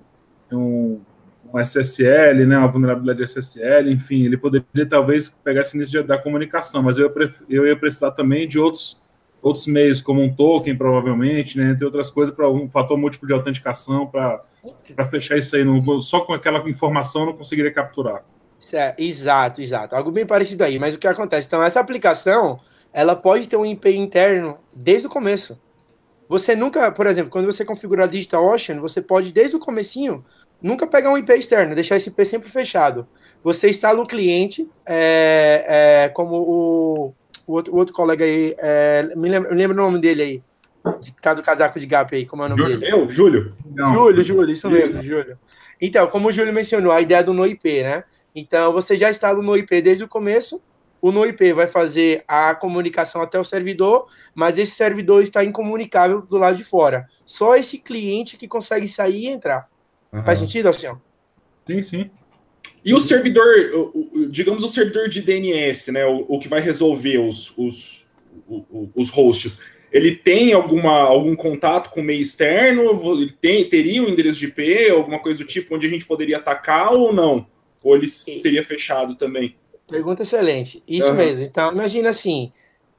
um, 0.51 1.01
um 1.53 1.59
SSL, 1.59 2.45
né, 2.45 2.57
uma 2.57 2.67
vulnerabilidade 2.67 3.23
SSL, 3.23 3.91
enfim, 3.91 4.23
ele 4.23 4.37
poderia 4.37 4.87
talvez 4.87 5.27
pegar 5.29 5.61
esse 5.61 5.75
início 5.75 6.03
da 6.03 6.17
comunicação, 6.17 6.81
mas 6.81 6.97
eu, 6.97 7.13
eu 7.49 7.67
ia 7.67 7.75
precisar 7.75 8.11
também 8.11 8.47
de 8.47 8.57
outros, 8.57 9.01
outros 9.41 9.67
meios, 9.67 9.99
como 9.99 10.21
um 10.21 10.33
token, 10.33 10.77
provavelmente, 10.77 11.57
né, 11.57 11.71
entre 11.71 11.85
outras 11.85 12.09
coisas, 12.09 12.33
para 12.33 12.49
um 12.49 12.69
fator 12.69 12.97
múltiplo 12.97 13.27
de 13.27 13.33
autenticação, 13.33 14.07
para 14.07 15.05
fechar 15.09 15.37
isso 15.37 15.55
aí, 15.55 15.65
não, 15.65 16.01
só 16.01 16.21
com 16.21 16.33
aquela 16.33 16.59
informação 16.69 17.23
eu 17.23 17.27
não 17.27 17.33
conseguiria 17.33 17.73
capturar. 17.73 18.23
É, 18.73 18.93
exato, 18.97 19.61
exato. 19.61 19.95
Algo 19.95 20.11
bem 20.11 20.25
parecido 20.25 20.63
aí. 20.63 20.77
Mas 20.77 20.93
o 20.93 20.99
que 20.99 21.07
acontece? 21.07 21.47
Então, 21.47 21.63
essa 21.63 21.79
aplicação, 21.79 22.59
ela 22.93 23.15
pode 23.15 23.47
ter 23.47 23.55
um 23.55 23.65
IP 23.65 23.89
interno 23.95 24.57
desde 24.75 25.07
o 25.07 25.09
começo. 25.09 25.59
Você 26.27 26.55
nunca, 26.55 26.91
por 26.91 27.07
exemplo, 27.07 27.31
quando 27.31 27.45
você 27.45 27.65
configura 27.65 28.03
a 28.03 28.07
DigitalOcean, 28.07 28.79
você 28.79 29.01
pode, 29.01 29.31
desde 29.31 29.55
o 29.55 29.59
comecinho, 29.59 30.23
nunca 30.61 30.85
pegar 30.85 31.11
um 31.11 31.17
IP 31.17 31.33
externo, 31.33 31.73
deixar 31.73 31.95
esse 31.95 32.09
IP 32.09 32.23
sempre 32.23 32.49
fechado. 32.49 33.07
Você 33.43 33.69
instala 33.69 34.01
o 34.01 34.05
cliente, 34.05 34.69
é, 34.85 36.03
é, 36.05 36.09
como 36.09 36.35
o, 36.35 37.15
o, 37.47 37.53
outro, 37.53 37.73
o, 37.73 37.77
outro, 37.77 37.93
colega 37.93 38.23
aí, 38.23 38.55
é, 38.59 39.09
me, 39.15 39.27
lembra, 39.27 39.49
me 39.49 39.57
lembra 39.57 39.73
o 39.75 39.85
nome 39.85 39.99
dele 39.99 40.21
aí, 40.21 40.43
que 41.01 41.21
tá 41.21 41.33
do 41.33 41.41
casaco 41.41 41.79
de 41.79 41.87
gap 41.87 42.15
aí, 42.15 42.25
como 42.25 42.43
é 42.43 42.45
o 42.45 42.49
nome 42.49 42.61
Júlio, 42.61 42.79
dele? 42.79 42.93
Eu, 42.93 43.09
Júlio. 43.09 43.55
Não. 43.65 43.93
Júlio, 43.93 44.23
Júlio, 44.23 44.51
isso 44.51 44.69
mesmo, 44.69 44.97
isso. 44.97 45.07
Júlio. 45.07 45.37
Então, 45.81 46.05
como 46.07 46.27
o 46.27 46.31
Júlio 46.31 46.53
mencionou, 46.53 46.91
a 46.91 47.01
ideia 47.01 47.23
do 47.23 47.33
NoIP, 47.33 47.83
né? 47.83 48.03
Então, 48.35 48.71
você 48.71 48.95
já 48.95 49.09
instala 49.09 49.39
o 49.39 49.43
NoIP 49.43 49.81
desde 49.81 50.03
o 50.03 50.07
começo, 50.07 50.61
o 51.01 51.11
NoIP 51.11 51.53
vai 51.53 51.67
fazer 51.67 52.23
a 52.27 52.53
comunicação 52.55 53.21
até 53.21 53.39
o 53.39 53.43
servidor, 53.43 54.07
mas 54.33 54.57
esse 54.57 54.73
servidor 54.73 55.23
está 55.23 55.43
incomunicável 55.43 56.21
do 56.21 56.37
lado 56.37 56.57
de 56.57 56.63
fora. 56.63 57.07
Só 57.25 57.55
esse 57.55 57.77
cliente 57.77 58.37
que 58.37 58.47
consegue 58.47 58.87
sair 58.87 59.23
e 59.23 59.27
entrar. 59.27 59.69
Uhum. 60.11 60.23
Faz 60.23 60.39
sentido, 60.39 60.67
Alcião? 60.67 61.01
Sim, 61.67 61.83
sim. 61.83 62.09
E 62.83 62.93
o 62.93 62.99
servidor, 62.99 63.45
digamos 64.29 64.63
o 64.63 64.69
servidor 64.69 65.09
de 65.09 65.21
DNS, 65.21 65.91
né, 65.91 66.05
o, 66.05 66.25
o 66.27 66.39
que 66.39 66.47
vai 66.47 66.61
resolver 66.61 67.17
os, 67.17 67.53
os, 67.57 68.05
os 68.95 69.09
hosts, 69.09 69.59
ele 69.91 70.15
tem 70.15 70.53
alguma, 70.53 70.93
algum 70.93 71.35
contato 71.35 71.89
com 71.89 71.99
o 71.99 72.03
meio 72.03 72.21
externo? 72.21 72.91
Ele 73.13 73.33
tem, 73.41 73.67
teria 73.67 74.03
um 74.03 74.07
endereço 74.07 74.39
de 74.39 74.45
IP, 74.45 74.89
alguma 74.89 75.19
coisa 75.19 75.39
do 75.39 75.45
tipo, 75.45 75.75
onde 75.75 75.87
a 75.87 75.89
gente 75.89 76.05
poderia 76.05 76.37
atacar 76.37 76.93
ou 76.93 77.11
não? 77.11 77.47
Ou 77.83 77.95
ele 77.95 78.07
seria 78.07 78.63
fechado 78.63 79.15
também? 79.15 79.55
Pergunta 79.89 80.23
excelente. 80.23 80.83
Isso 80.87 81.09
uhum. 81.09 81.15
mesmo. 81.15 81.45
Então, 81.45 81.71
imagina 81.71 82.09
assim, 82.09 82.51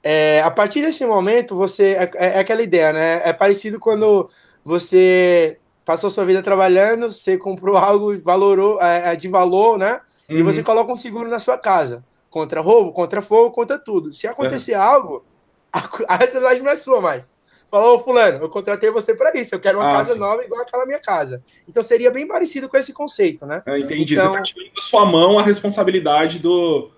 é, 0.02 0.40
a 0.42 0.50
partir 0.50 0.82
desse 0.82 1.04
momento, 1.06 1.56
você... 1.56 1.92
É, 1.92 2.10
é, 2.14 2.38
aquela 2.38 2.62
ideia, 2.62 2.92
né? 2.92 3.20
É 3.24 3.32
parecido 3.32 3.78
quando 3.78 4.28
você 4.64 5.58
passou 5.84 6.10
sua 6.10 6.24
vida 6.24 6.42
trabalhando, 6.42 7.10
você 7.10 7.36
comprou 7.36 7.76
algo 7.78 8.18
valorou, 8.20 8.80
é, 8.80 9.12
é, 9.12 9.16
de 9.16 9.28
valor, 9.28 9.78
né? 9.78 10.00
Uhum. 10.28 10.36
E 10.36 10.42
você 10.42 10.62
coloca 10.62 10.92
um 10.92 10.96
seguro 10.96 11.28
na 11.28 11.38
sua 11.38 11.58
casa. 11.58 12.04
Contra 12.28 12.60
roubo, 12.60 12.92
contra 12.92 13.20
fogo, 13.22 13.50
contra 13.50 13.78
tudo. 13.78 14.12
Se 14.12 14.26
acontecer 14.26 14.76
uhum. 14.76 14.82
algo, 14.82 15.24
a, 15.72 15.78
a 16.08 16.16
responsabilidade 16.16 16.62
não 16.62 16.70
é 16.70 16.76
sua 16.76 17.00
mais. 17.00 17.34
Falou, 17.70 18.00
fulano, 18.00 18.42
eu 18.42 18.48
contratei 18.48 18.90
você 18.90 19.14
para 19.14 19.38
isso, 19.38 19.54
eu 19.54 19.60
quero 19.60 19.78
uma 19.78 19.88
ah, 19.88 19.92
casa 19.92 20.14
sim. 20.14 20.18
nova 20.18 20.42
igual 20.44 20.60
aquela 20.60 20.84
minha 20.84 20.98
casa. 20.98 21.40
Então 21.68 21.82
seria 21.82 22.10
bem 22.10 22.26
parecido 22.26 22.68
com 22.68 22.76
esse 22.76 22.92
conceito, 22.92 23.46
né? 23.46 23.62
Eu 23.64 23.76
entendi. 23.76 24.14
Então, 24.14 24.32
você 24.32 24.40
está 24.40 24.42
tirando 24.42 24.74
da 24.74 24.82
sua 24.82 25.06
mão 25.06 25.38
a 25.38 25.42
responsabilidade 25.42 26.40
do, 26.40 26.90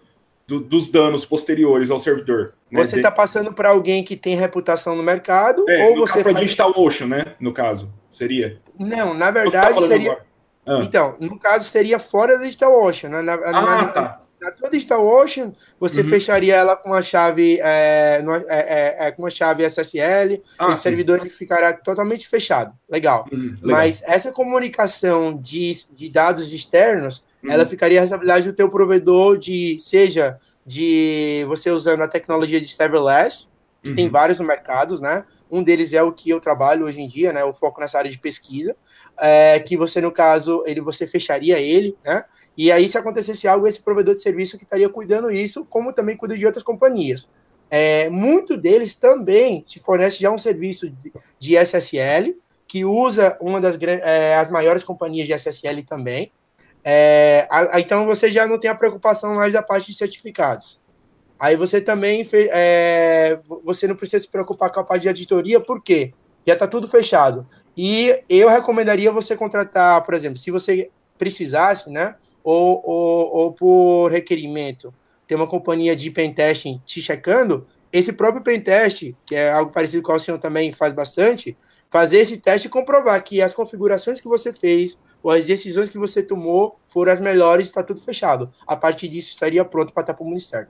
do, 0.46 0.60
dos 0.60 0.90
danos 0.90 1.26
posteriores 1.26 1.90
ao 1.90 1.98
servidor. 1.98 2.54
Né? 2.70 2.82
Você 2.82 2.96
está 2.96 3.10
passando 3.10 3.52
para 3.52 3.68
alguém 3.68 4.02
que 4.02 4.16
tem 4.16 4.34
reputação 4.34 4.96
no 4.96 5.02
mercado, 5.02 5.68
é, 5.68 5.90
ou 5.90 5.96
você. 5.98 6.22
Para 6.22 6.32
faz... 6.32 6.44
Digital 6.44 6.72
Ocean, 6.74 7.06
né? 7.06 7.34
No 7.38 7.52
caso, 7.52 7.92
seria? 8.10 8.58
Não, 8.78 9.12
na 9.12 9.26
tá 9.26 9.30
verdade 9.30 9.74
tá 9.74 9.86
seria. 9.86 10.18
Ah. 10.64 10.80
Então, 10.84 11.16
no 11.20 11.38
caso, 11.38 11.68
seria 11.68 11.98
fora 11.98 12.38
da 12.38 12.44
Digital 12.44 12.82
Ocean. 12.82 13.10
Né? 13.10 13.20
Na, 13.20 13.34
ah, 13.34 13.52
na, 13.52 13.88
tá 13.88 14.21
na 14.42 14.50
tua 14.50 14.68
Digital 14.68 15.06
Ocean, 15.06 15.52
você 15.78 16.00
uhum. 16.00 16.08
fecharia 16.08 16.56
ela 16.56 16.76
com 16.76 16.92
a 16.92 17.00
chave 17.00 17.60
é, 17.60 18.20
é, 18.48 18.56
é, 18.58 19.06
é, 19.06 19.10
com 19.12 19.24
a 19.24 19.30
chave 19.30 19.62
SSL, 19.62 20.42
ah, 20.58 20.66
esse 20.66 20.76
sim. 20.76 20.82
servidor 20.82 21.20
ele 21.20 21.30
ficará 21.30 21.72
totalmente 21.72 22.26
fechado. 22.26 22.74
Legal. 22.90 23.24
Uhum, 23.32 23.56
legal. 23.60 23.60
Mas 23.62 24.02
essa 24.04 24.32
comunicação 24.32 25.38
de, 25.40 25.86
de 25.92 26.08
dados 26.08 26.52
externos, 26.52 27.22
uhum. 27.42 27.52
ela 27.52 27.64
ficaria 27.64 27.98
a 27.98 28.00
responsabilidade 28.00 28.48
do 28.48 28.52
teu 28.52 28.68
provedor 28.68 29.38
de, 29.38 29.76
seja 29.78 30.38
de 30.66 31.44
você 31.46 31.70
usando 31.70 32.02
a 32.02 32.08
tecnologia 32.08 32.60
de 32.60 32.68
serverless, 32.68 33.48
uhum. 33.84 33.94
tem 33.94 34.08
vários 34.08 34.38
no 34.38 34.46
mercado, 34.46 35.00
né? 35.00 35.24
Um 35.50 35.62
deles 35.62 35.92
é 35.92 36.02
o 36.02 36.12
que 36.12 36.30
eu 36.30 36.40
trabalho 36.40 36.86
hoje 36.86 37.00
em 37.00 37.08
dia, 37.08 37.32
né? 37.32 37.44
O 37.44 37.52
foco 37.52 37.80
nessa 37.80 37.98
área 37.98 38.10
de 38.10 38.18
pesquisa, 38.18 38.76
é, 39.18 39.58
que 39.60 39.76
você, 39.76 40.00
no 40.00 40.10
caso, 40.10 40.62
ele 40.66 40.80
você 40.80 41.06
fecharia 41.06 41.58
ele, 41.58 41.96
né? 42.04 42.24
E 42.56 42.70
aí, 42.70 42.88
se 42.88 42.98
acontecesse 42.98 43.48
algo, 43.48 43.66
esse 43.66 43.82
provedor 43.82 44.14
de 44.14 44.22
serviço 44.22 44.58
que 44.58 44.64
estaria 44.64 44.88
cuidando 44.88 45.30
isso, 45.30 45.64
como 45.64 45.92
também 45.92 46.16
cuida 46.16 46.36
de 46.36 46.46
outras 46.46 46.62
companhias. 46.62 47.28
É, 47.70 48.10
muito 48.10 48.56
deles 48.56 48.94
também 48.94 49.62
te 49.62 49.80
fornece 49.80 50.20
já 50.20 50.30
um 50.30 50.36
serviço 50.36 50.90
de, 50.90 51.12
de 51.38 51.56
SSL, 51.56 52.36
que 52.68 52.84
usa 52.84 53.36
uma 53.40 53.60
das 53.60 53.78
é, 53.80 54.36
as 54.36 54.50
maiores 54.50 54.84
companhias 54.84 55.26
de 55.26 55.32
SSL 55.32 55.82
também. 55.82 56.30
É, 56.84 57.46
a, 57.50 57.80
então 57.80 58.04
você 58.06 58.30
já 58.30 58.46
não 58.46 58.58
tem 58.58 58.70
a 58.70 58.74
preocupação 58.74 59.34
mais 59.34 59.52
da 59.52 59.62
parte 59.62 59.90
de 59.90 59.96
certificados. 59.96 60.80
Aí 61.42 61.56
você 61.56 61.80
também 61.80 62.24
é, 62.32 63.40
você 63.64 63.88
não 63.88 63.96
precisa 63.96 64.22
se 64.22 64.28
preocupar 64.28 64.70
com 64.70 64.78
a 64.78 64.84
parte 64.84 65.02
de 65.02 65.08
auditoria, 65.08 65.58
por 65.58 65.82
quê? 65.82 66.14
Já 66.46 66.52
está 66.52 66.68
tudo 66.68 66.86
fechado. 66.86 67.44
E 67.76 68.16
eu 68.28 68.48
recomendaria 68.48 69.10
você 69.10 69.36
contratar, 69.36 70.04
por 70.04 70.14
exemplo, 70.14 70.38
se 70.38 70.52
você 70.52 70.88
precisasse, 71.18 71.90
né? 71.90 72.14
ou, 72.42 72.80
ou, 72.84 73.34
ou 73.34 73.52
por 73.52 74.10
requerimento 74.10 74.92
ter 75.26 75.34
uma 75.34 75.46
companhia 75.46 75.94
de 75.94 76.10
pentesting 76.10 76.80
te 76.84 77.00
checando, 77.00 77.66
esse 77.92 78.12
próprio 78.12 78.42
pentest, 78.42 79.14
que 79.26 79.34
é 79.34 79.50
algo 79.50 79.72
parecido 79.72 80.02
com 80.02 80.12
o 80.12 80.18
senhor 80.18 80.38
também 80.38 80.72
faz 80.72 80.92
bastante, 80.92 81.56
fazer 81.90 82.18
esse 82.18 82.38
teste 82.38 82.66
e 82.66 82.70
comprovar 82.70 83.22
que 83.22 83.42
as 83.42 83.54
configurações 83.54 84.20
que 84.20 84.28
você 84.28 84.52
fez 84.52 84.96
ou 85.22 85.30
as 85.30 85.46
decisões 85.46 85.90
que 85.90 85.98
você 85.98 86.22
tomou 86.22 86.78
foram 86.88 87.12
as 87.12 87.20
melhores, 87.20 87.66
está 87.66 87.82
tudo 87.82 88.00
fechado. 88.00 88.50
A 88.66 88.76
partir 88.76 89.08
disso, 89.08 89.30
estaria 89.30 89.64
pronto 89.64 89.92
para 89.92 90.02
estar 90.02 90.14
para 90.14 90.24
o 90.24 90.26
Ministério. 90.26 90.68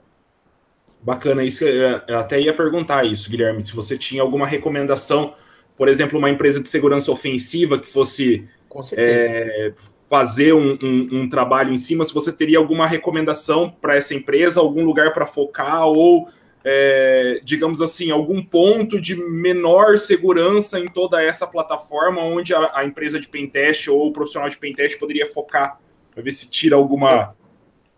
Bacana, 1.03 1.43
isso 1.43 1.65
eu 1.65 2.17
até 2.17 2.39
ia 2.39 2.53
perguntar 2.53 3.05
isso, 3.05 3.29
Guilherme, 3.29 3.65
se 3.65 3.75
você 3.75 3.97
tinha 3.97 4.21
alguma 4.21 4.47
recomendação, 4.47 5.33
por 5.75 5.89
exemplo, 5.89 6.17
uma 6.17 6.29
empresa 6.29 6.63
de 6.63 6.69
segurança 6.69 7.11
ofensiva 7.11 7.77
que 7.77 7.89
fosse 7.89 8.47
é, 8.95 9.73
fazer 10.09 10.53
um, 10.53 10.77
um, 10.81 11.09
um, 11.11 11.29
trabalho 11.29 11.73
em 11.73 11.77
cima, 11.77 12.05
se 12.05 12.13
você 12.13 12.31
teria 12.31 12.57
alguma 12.57 12.87
recomendação 12.87 13.69
para 13.69 13.97
essa 13.97 14.15
empresa, 14.15 14.61
algum 14.61 14.85
lugar 14.85 15.11
para 15.11 15.27
focar 15.27 15.85
ou, 15.87 16.29
é, 16.63 17.41
digamos 17.43 17.81
assim, 17.81 18.09
algum 18.09 18.41
ponto 18.41 19.01
de 19.01 19.13
menor 19.15 19.97
segurança 19.97 20.79
em 20.79 20.87
toda 20.87 21.21
essa 21.21 21.45
plataforma 21.45 22.21
onde 22.21 22.53
a, 22.53 22.71
a 22.75 22.85
empresa 22.85 23.19
de 23.19 23.27
pentest 23.27 23.89
ou 23.89 24.07
o 24.07 24.13
profissional 24.13 24.47
de 24.47 24.57
pentest 24.57 24.97
poderia 24.97 25.27
focar 25.27 25.79
para 26.13 26.23
ver 26.23 26.31
se 26.31 26.49
tira 26.49 26.77
alguma. 26.77 27.35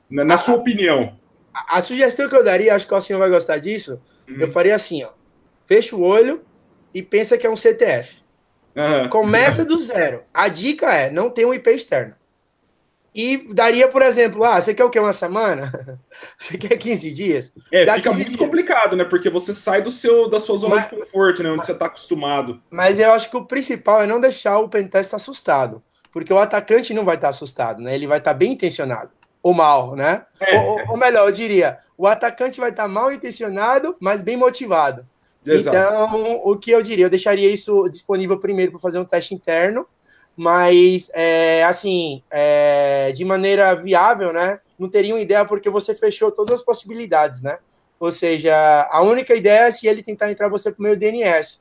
Na, 0.09 0.23
na 0.23 0.37
sua 0.37 0.55
opinião. 0.55 1.23
A, 1.55 1.77
a, 1.77 1.81
sugestão 1.81 2.27
que 2.27 2.35
eu 2.35 2.43
daria, 2.43 2.75
acho 2.75 2.85
que 2.85 2.93
o 2.93 2.99
senhor 2.99 3.19
vai 3.19 3.29
gostar 3.29 3.57
disso, 3.57 4.01
uhum. 4.27 4.35
eu 4.41 4.47
faria 4.49 4.75
assim: 4.75 5.03
ó, 5.03 5.11
fecha 5.65 5.95
o 5.95 6.01
olho 6.01 6.43
e 6.93 7.01
pensa 7.01 7.37
que 7.37 7.47
é 7.47 7.49
um 7.49 7.55
CTF. 7.55 8.17
Uhum. 8.75 9.07
Começa 9.07 9.63
do 9.63 9.79
zero. 9.79 10.23
A 10.33 10.49
dica 10.49 10.93
é 10.93 11.09
não 11.09 11.29
ter 11.29 11.45
um 11.45 11.53
IP 11.53 11.69
externo. 11.69 12.13
E 13.15 13.37
daria, 13.53 13.87
por 13.87 14.01
exemplo, 14.01 14.43
ah, 14.43 14.59
você 14.59 14.73
quer 14.73 14.83
o 14.83 14.89
quê? 14.89 14.99
Uma 14.99 15.13
semana? 15.13 15.71
Você 16.37 16.57
quer 16.57 16.75
15 16.75 17.11
dias? 17.11 17.53
É, 17.71 17.85
Dá 17.85 17.95
fica 17.95 18.11
muito 18.11 18.27
dias. 18.27 18.39
complicado, 18.39 18.95
né? 18.97 19.05
Porque 19.05 19.29
você 19.29 19.53
sai 19.53 19.81
do 19.81 19.91
seu, 19.91 20.29
da 20.29 20.39
sua 20.39 20.57
zona 20.57 20.75
mas, 20.75 20.89
de 20.89 20.95
conforto, 20.97 21.41
né? 21.41 21.49
Onde 21.49 21.57
mas, 21.57 21.65
você 21.65 21.71
está 21.71 21.85
acostumado. 21.85 22.61
Mas 22.69 22.99
eu 22.99 23.11
acho 23.13 23.29
que 23.29 23.37
o 23.37 23.45
principal 23.45 24.01
é 24.01 24.07
não 24.07 24.19
deixar 24.19 24.59
o 24.59 24.67
pentest 24.67 25.13
assustado. 25.13 25.81
Porque 26.11 26.31
o 26.31 26.37
atacante 26.37 26.93
não 26.93 27.05
vai 27.05 27.15
estar 27.15 27.29
assustado, 27.29 27.81
né? 27.81 27.95
Ele 27.95 28.07
vai 28.07 28.17
estar 28.17 28.33
bem 28.33 28.53
intencionado. 28.53 29.11
Ou 29.45 29.53
mal, 29.53 29.95
né? 29.95 30.25
É. 30.41 30.59
Ou, 30.59 30.89
ou, 30.89 30.97
melhor, 30.97 31.27
eu 31.27 31.31
diria, 31.31 31.77
o 31.95 32.07
atacante 32.07 32.59
vai 32.59 32.71
estar 32.71 32.87
mal 32.87 33.11
intencionado, 33.11 33.95
mas 33.99 34.23
bem 34.23 34.35
motivado. 34.35 35.05
Exato. 35.45 35.77
Então, 35.77 36.41
o 36.43 36.57
que 36.57 36.71
eu 36.71 36.81
diria? 36.81 37.05
Eu 37.05 37.11
deixaria 37.11 37.47
isso 37.53 37.87
disponível 37.87 38.39
primeiro 38.39 38.71
para 38.71 38.81
fazer 38.81 38.97
um 38.97 39.05
teste 39.05 39.35
interno, 39.35 39.85
mas, 40.35 41.11
é, 41.13 41.63
assim, 41.63 42.23
é, 42.31 43.11
de 43.11 43.23
maneira 43.23 43.75
viável, 43.75 44.33
né? 44.33 44.59
Não 44.79 44.89
teria 44.89 45.13
uma 45.13 45.21
ideia 45.21 45.45
porque 45.45 45.69
você 45.69 45.93
fechou 45.93 46.31
todas 46.31 46.55
as 46.55 46.65
possibilidades, 46.65 47.43
né? 47.43 47.59
Ou 47.99 48.11
seja, 48.11 48.89
a 48.89 49.03
única 49.03 49.35
ideia 49.35 49.67
é 49.67 49.71
se 49.71 49.85
ele 49.85 50.01
tentar 50.01 50.31
entrar 50.31 50.49
você 50.49 50.71
por 50.71 50.81
meio 50.81 50.97
DNS. 50.97 51.59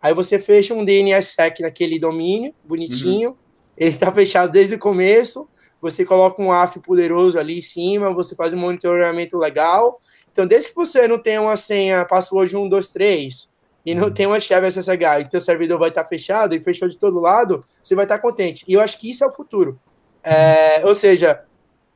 Aí 0.00 0.14
você 0.14 0.38
fecha 0.38 0.72
um 0.72 0.86
DNSSEC 0.86 1.60
naquele 1.60 1.98
domínio, 1.98 2.54
bonitinho. 2.64 3.28
Uhum. 3.28 3.36
Ele 3.76 3.90
está 3.90 4.10
fechado 4.10 4.50
desde 4.50 4.76
o 4.76 4.78
começo. 4.78 5.46
Você 5.80 6.04
coloca 6.04 6.40
um 6.42 6.50
AF 6.50 6.80
poderoso 6.80 7.38
ali 7.38 7.58
em 7.58 7.62
cima, 7.62 8.12
você 8.12 8.34
faz 8.34 8.52
um 8.52 8.56
monitoramento 8.56 9.36
legal. 9.36 10.00
Então, 10.32 10.46
desde 10.46 10.70
que 10.70 10.74
você 10.74 11.06
não 11.06 11.18
tenha 11.18 11.40
uma 11.40 11.56
senha 11.56 12.04
password 12.04 12.50
123 12.50 13.48
e 13.84 13.94
não 13.94 14.08
uhum. 14.08 14.12
tenha 14.12 14.28
uma 14.28 14.40
chave 14.40 14.66
SSH 14.70 15.20
e 15.20 15.28
teu 15.30 15.40
servidor 15.40 15.78
vai 15.78 15.90
estar 15.90 16.04
fechado 16.04 16.54
e 16.54 16.60
fechou 16.60 16.88
de 16.88 16.96
todo 16.96 17.20
lado, 17.20 17.64
você 17.82 17.94
vai 17.94 18.04
estar 18.04 18.18
contente. 18.18 18.64
E 18.66 18.72
eu 18.72 18.80
acho 18.80 18.98
que 18.98 19.10
isso 19.10 19.22
é 19.22 19.26
o 19.26 19.32
futuro. 19.32 19.78
É, 20.22 20.84
ou 20.84 20.94
seja, 20.94 21.44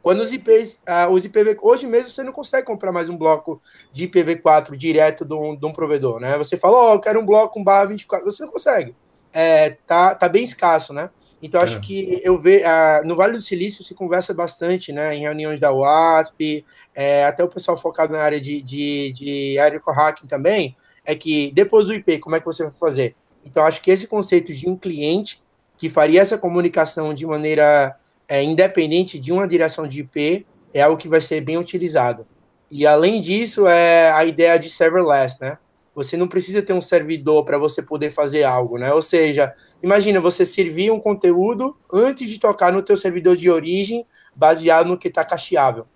quando 0.03 0.21
os 0.21 0.33
IPs, 0.33 0.81
uh, 0.88 1.12
os 1.12 1.25
IPv, 1.25 1.59
hoje 1.61 1.87
mesmo 1.87 2.11
você 2.11 2.23
não 2.23 2.33
consegue 2.33 2.66
comprar 2.66 2.93
mais 2.93 3.09
um 3.11 3.19
bloco 3.19 3.61
de 3.93 4.09
IPv4 4.09 4.77
direto 4.77 5.25
de 5.25 5.35
um, 5.35 5.55
de 5.55 5.66
um 5.66 5.73
provedor, 5.73 6.19
né? 6.21 6.38
Você 6.38 6.57
fala, 6.57 6.77
ó, 6.77 6.90
oh, 6.90 6.95
eu 6.95 7.01
quero 7.01 7.21
um 7.21 7.27
bloco 7.27 7.55
com 7.55 7.64
barra 7.64 7.87
24, 7.87 8.25
você 8.25 8.45
não 8.45 8.53
consegue. 8.53 8.95
É, 9.33 9.77
tá, 9.87 10.14
tá 10.14 10.29
bem 10.29 10.43
escasso, 10.43 10.93
né? 10.93 11.11
Então 11.42 11.61
acho 11.61 11.79
é. 11.79 11.81
que 11.81 12.20
eu 12.22 12.38
vejo 12.38 12.64
uh, 12.64 13.07
no 13.07 13.16
Vale 13.16 13.33
do 13.33 13.40
Silício 13.40 13.83
se 13.83 13.94
conversa 13.94 14.35
bastante, 14.35 14.92
né? 14.92 15.14
Em 15.14 15.20
reuniões 15.20 15.59
da 15.59 15.72
WASP, 15.72 16.64
é, 16.94 17.24
até 17.24 17.42
o 17.42 17.48
pessoal 17.48 17.76
focado 17.76 18.12
na 18.12 18.20
área 18.20 18.40
de, 18.40 18.62
de, 18.62 19.12
de 19.12 19.57
hacking 19.59 20.26
também, 20.26 20.76
é 21.05 21.14
que 21.14 21.50
depois 21.53 21.87
do 21.87 21.94
IP, 21.94 22.18
como 22.18 22.37
é 22.37 22.40
que 22.40 22.46
você 22.46 22.64
vai 22.64 22.72
fazer? 22.79 23.16
Então 23.44 23.64
acho 23.64 23.81
que 23.81 23.90
esse 23.90 24.07
conceito 24.07 24.53
de 24.53 24.68
um 24.68 24.76
cliente 24.76 25.42
que 25.79 25.88
faria 25.88 26.20
essa 26.20 26.37
comunicação 26.37 27.14
de 27.14 27.24
maneira 27.26 27.96
é, 28.29 28.42
independente 28.42 29.18
de 29.18 29.33
uma 29.33 29.48
direção 29.48 29.88
de 29.88 30.00
IP, 30.00 30.46
é 30.72 30.83
algo 30.83 30.96
que 30.96 31.09
vai 31.09 31.20
ser 31.20 31.40
bem 31.40 31.59
utilizado. 31.59 32.26
E 32.70 32.87
além 32.87 33.20
disso, 33.20 33.66
é 33.66 34.12
a 34.12 34.24
ideia 34.24 34.57
de 34.57 34.70
serverless, 34.70 35.37
né? 35.40 35.59
Você 35.94 36.16
não 36.16 36.29
precisa 36.29 36.62
ter 36.62 36.72
um 36.72 36.81
servidor 36.81 37.44
para 37.44 37.59
você 37.59 37.83
poder 37.83 38.11
fazer 38.11 38.44
algo, 38.44 38.79
né? 38.79 38.92
Ou 38.92 39.03
seja, 39.03 39.53
imagina 39.83 40.20
você 40.20 40.44
servir 40.44 40.90
um 40.90 41.00
conteúdo 41.00 41.76
antes 41.92 42.29
de 42.29 42.38
tocar 42.38 42.72
no 42.72 42.83
teu 42.83 42.96
servidor 42.96 43.37
de 43.37 43.50
origem, 43.50 44.07
baseado 44.35 44.88
no 44.88 44.98
que 44.98 45.09
está 45.09 45.24
cacheável. 45.24 45.87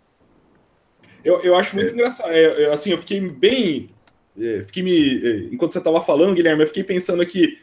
Eu, 1.24 1.40
eu 1.40 1.54
acho 1.54 1.76
muito 1.76 1.90
é. 1.90 1.94
engraçado. 1.94 2.30
É, 2.30 2.72
assim, 2.72 2.90
eu 2.90 2.98
fiquei 2.98 3.20
bem. 3.20 3.88
É, 4.38 4.64
fiquei 4.66 4.82
me. 4.82 5.26
É, 5.26 5.36
enquanto 5.54 5.72
você 5.72 5.78
estava 5.78 6.02
falando, 6.02 6.34
Guilherme, 6.34 6.62
eu 6.62 6.68
fiquei 6.68 6.84
pensando 6.84 7.22
aqui 7.22 7.58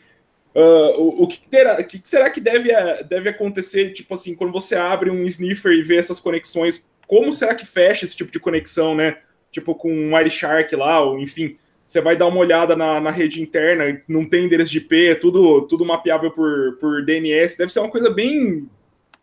Uh, 0.53 0.99
o, 0.99 1.23
o, 1.23 1.27
que, 1.27 1.47
terá, 1.47 1.81
que 1.81 2.01
será 2.03 2.29
que 2.29 2.41
deve, 2.41 2.73
deve 3.03 3.29
acontecer, 3.29 3.93
tipo 3.93 4.13
assim, 4.13 4.35
quando 4.35 4.51
você 4.51 4.75
abre 4.75 5.09
um 5.09 5.25
sniffer 5.25 5.71
e 5.71 5.81
vê 5.81 5.95
essas 5.95 6.19
conexões, 6.19 6.89
como 7.07 7.31
será 7.31 7.55
que 7.55 7.65
fecha 7.65 8.03
esse 8.03 8.15
tipo 8.15 8.31
de 8.31 8.39
conexão, 8.39 8.93
né? 8.93 9.17
Tipo 9.49 9.73
com 9.75 9.91
um 9.91 10.13
Wireshark 10.13 10.75
lá, 10.75 11.01
ou 11.01 11.19
enfim, 11.19 11.57
você 11.91 11.99
vai 11.99 12.15
dar 12.15 12.27
uma 12.27 12.37
olhada 12.37 12.73
na, 12.73 13.01
na 13.01 13.11
rede 13.11 13.41
interna, 13.41 14.01
não 14.07 14.23
tem 14.23 14.45
endereço 14.45 14.71
de 14.71 14.77
IP, 14.77 15.09
é 15.09 15.15
tudo, 15.15 15.63
tudo 15.63 15.83
mapeável 15.83 16.31
por, 16.31 16.77
por 16.79 17.03
DNS, 17.03 17.57
deve 17.57 17.73
ser 17.73 17.81
uma 17.81 17.89
coisa 17.89 18.09
bem, 18.09 18.69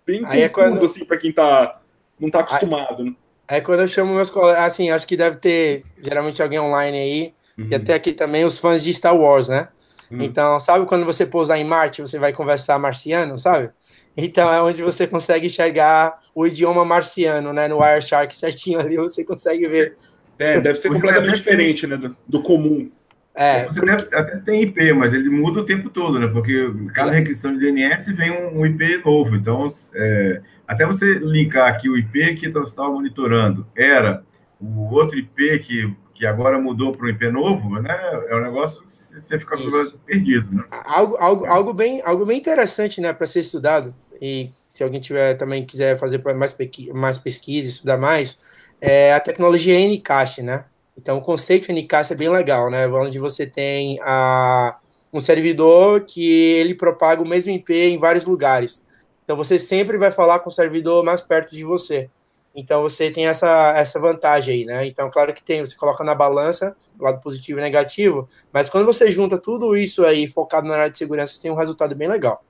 bem 0.07 0.19
aí 0.19 0.23
confusa, 0.23 0.45
é 0.45 0.49
quando... 0.51 0.85
assim, 0.85 1.05
para 1.07 1.17
quem 1.17 1.33
tá, 1.33 1.81
não 2.21 2.29
tá 2.29 2.41
acostumado, 2.41 3.03
aí, 3.03 3.05
né? 3.07 3.17
É 3.49 3.63
quando 3.63 3.81
eu 3.81 3.89
chamo 3.89 4.15
meus 4.15 4.29
colegas, 4.29 4.65
assim, 4.65 4.91
acho 4.91 5.07
que 5.07 5.17
deve 5.17 5.37
ter 5.37 5.83
geralmente 5.99 6.43
alguém 6.43 6.59
online 6.59 6.99
aí, 6.99 7.35
uhum. 7.57 7.69
e 7.71 7.75
até 7.75 7.95
aqui 7.95 8.13
também 8.13 8.45
os 8.45 8.59
fãs 8.59 8.85
de 8.85 8.93
Star 8.93 9.17
Wars, 9.17 9.49
né? 9.49 9.69
Hum. 10.13 10.23
Então, 10.23 10.61
sabe 10.61 10.85
quando 10.85 11.07
você 11.07 11.25
pousar 11.25 11.59
em 11.59 11.65
Marte, 11.65 12.03
você 12.03 12.19
vai 12.19 12.35
conversar 12.35 12.79
marciano, 12.79 13.39
sabe? 13.39 13.71
Então 14.15 14.53
é 14.53 14.61
onde 14.61 14.83
você 14.83 15.07
consegue 15.07 15.47
enxergar 15.47 16.19
o 16.35 16.47
idioma 16.47 16.85
marciano, 16.85 17.53
né? 17.53 17.67
No 17.67 17.79
Wireshark 17.79 18.35
certinho 18.35 18.81
ali, 18.81 18.97
você 18.97 19.25
consegue 19.25 19.67
ver. 19.69 19.97
É, 20.39 20.61
deve 20.61 20.79
ser 20.79 20.89
completamente 20.91 21.37
diferente, 21.37 21.87
né? 21.87 21.97
Do, 21.97 22.17
do 22.27 22.43
comum. 22.43 22.91
É, 23.35 23.65
você 23.65 23.81
porque... 23.81 23.97
deve, 23.97 24.17
até 24.17 24.37
tem 24.39 24.63
IP, 24.63 24.93
mas 24.93 25.15
ele 25.15 25.31
muda 25.31 25.61
o 25.61 25.65
tempo 25.65 25.91
todo, 25.91 26.19
né? 26.19 26.27
Porque 26.27 26.71
cada 26.93 27.13
requisição 27.13 27.53
de 27.53 27.61
DNS 27.61 28.13
vem 28.13 28.31
um, 28.31 28.61
um 28.61 28.67
IP 28.67 29.03
novo. 29.05 29.37
Então, 29.37 29.73
é, 29.95 30.41
até 30.67 30.85
você 30.85 31.15
linkar 31.19 31.69
aqui 31.69 31.89
o 31.89 31.97
IP 31.97 32.37
que 32.37 32.49
você 32.49 32.71
estava 32.71 32.91
monitorando 32.91 33.67
era 33.77 34.23
o 34.61 34.93
outro 34.93 35.17
IP 35.17 35.59
que 35.61 35.97
que 36.19 36.27
agora 36.27 36.59
mudou 36.59 36.93
para 36.93 37.07
o 37.07 37.09
IP 37.09 37.31
novo, 37.31 37.81
né? 37.81 37.97
É 38.29 38.35
um 38.35 38.43
negócio 38.43 38.83
que 38.83 38.93
você 38.93 39.39
fica 39.39 39.55
Isso. 39.55 39.97
perdido. 40.05 40.53
Né? 40.53 40.65
Algo, 40.69 41.17
algo, 41.17 41.47
algo, 41.47 41.73
bem, 41.73 42.03
algo 42.05 42.27
bem 42.27 42.37
interessante 42.37 43.01
né, 43.01 43.13
para 43.13 43.25
ser 43.25 43.41
estudado, 43.41 43.95
e 44.21 44.51
se 44.69 44.83
alguém 44.83 45.01
tiver 45.01 45.35
também 45.35 45.65
quiser 45.65 45.97
fazer 45.97 46.21
mais, 46.35 46.57
mais 46.93 47.19
pesquisa, 47.19 47.69
estudar 47.69 47.97
mais, 47.97 48.41
é 48.81 49.13
a 49.13 49.21
tecnologia 49.21 49.79
Ncache, 49.79 50.43
né? 50.43 50.65
Então, 50.97 51.19
o 51.19 51.23
conceito 51.23 51.73
Ncache 51.73 52.13
é 52.13 52.17
bem 52.17 52.29
legal, 52.29 52.71
né? 52.71 52.87
Onde 52.89 53.19
você 53.19 53.47
tem 53.47 53.99
a, 54.03 54.77
um 55.13 55.21
servidor 55.21 56.03
que 56.03 56.29
ele 56.55 56.75
propaga 56.75 57.23
o 57.23 57.29
mesmo 57.29 57.53
IP 57.53 57.73
em 57.73 57.99
vários 57.99 58.25
lugares. 58.25 58.85
Então, 59.25 59.37
você 59.37 59.59
sempre 59.59 59.99
vai 59.99 60.11
falar 60.11 60.41
com 60.41 60.49
o 60.49 60.53
servidor 60.53 61.05
mais 61.05 61.21
perto 61.21 61.53
de 61.53 61.65
você. 61.65 62.09
Então 62.55 62.83
você 62.83 63.09
tem 63.09 63.29
essa, 63.29 63.73
essa 63.77 64.01
vantagem 64.01 64.53
aí, 64.53 64.65
né? 64.65 64.85
Então, 64.85 65.09
claro 65.13 65.33
que 65.33 65.41
tem, 65.41 65.61
você 65.61 65.77
coloca 65.77 66.03
na 66.03 66.13
balança, 66.13 66.75
lado 66.99 67.21
positivo 67.21 67.61
e 67.61 67.63
negativo, 67.63 68.29
mas 68.53 68.69
quando 68.69 68.85
você 68.85 69.13
junta 69.13 69.39
tudo 69.39 69.77
isso 69.77 70.05
aí 70.05 70.27
focado 70.27 70.67
na 70.67 70.75
área 70.75 70.91
de 70.91 70.99
segurança, 70.99 71.35
você 71.35 71.43
tem 71.43 71.53
um 71.53 71.55
resultado 71.55 71.95
bem 71.95 72.09
legal. 72.09 72.45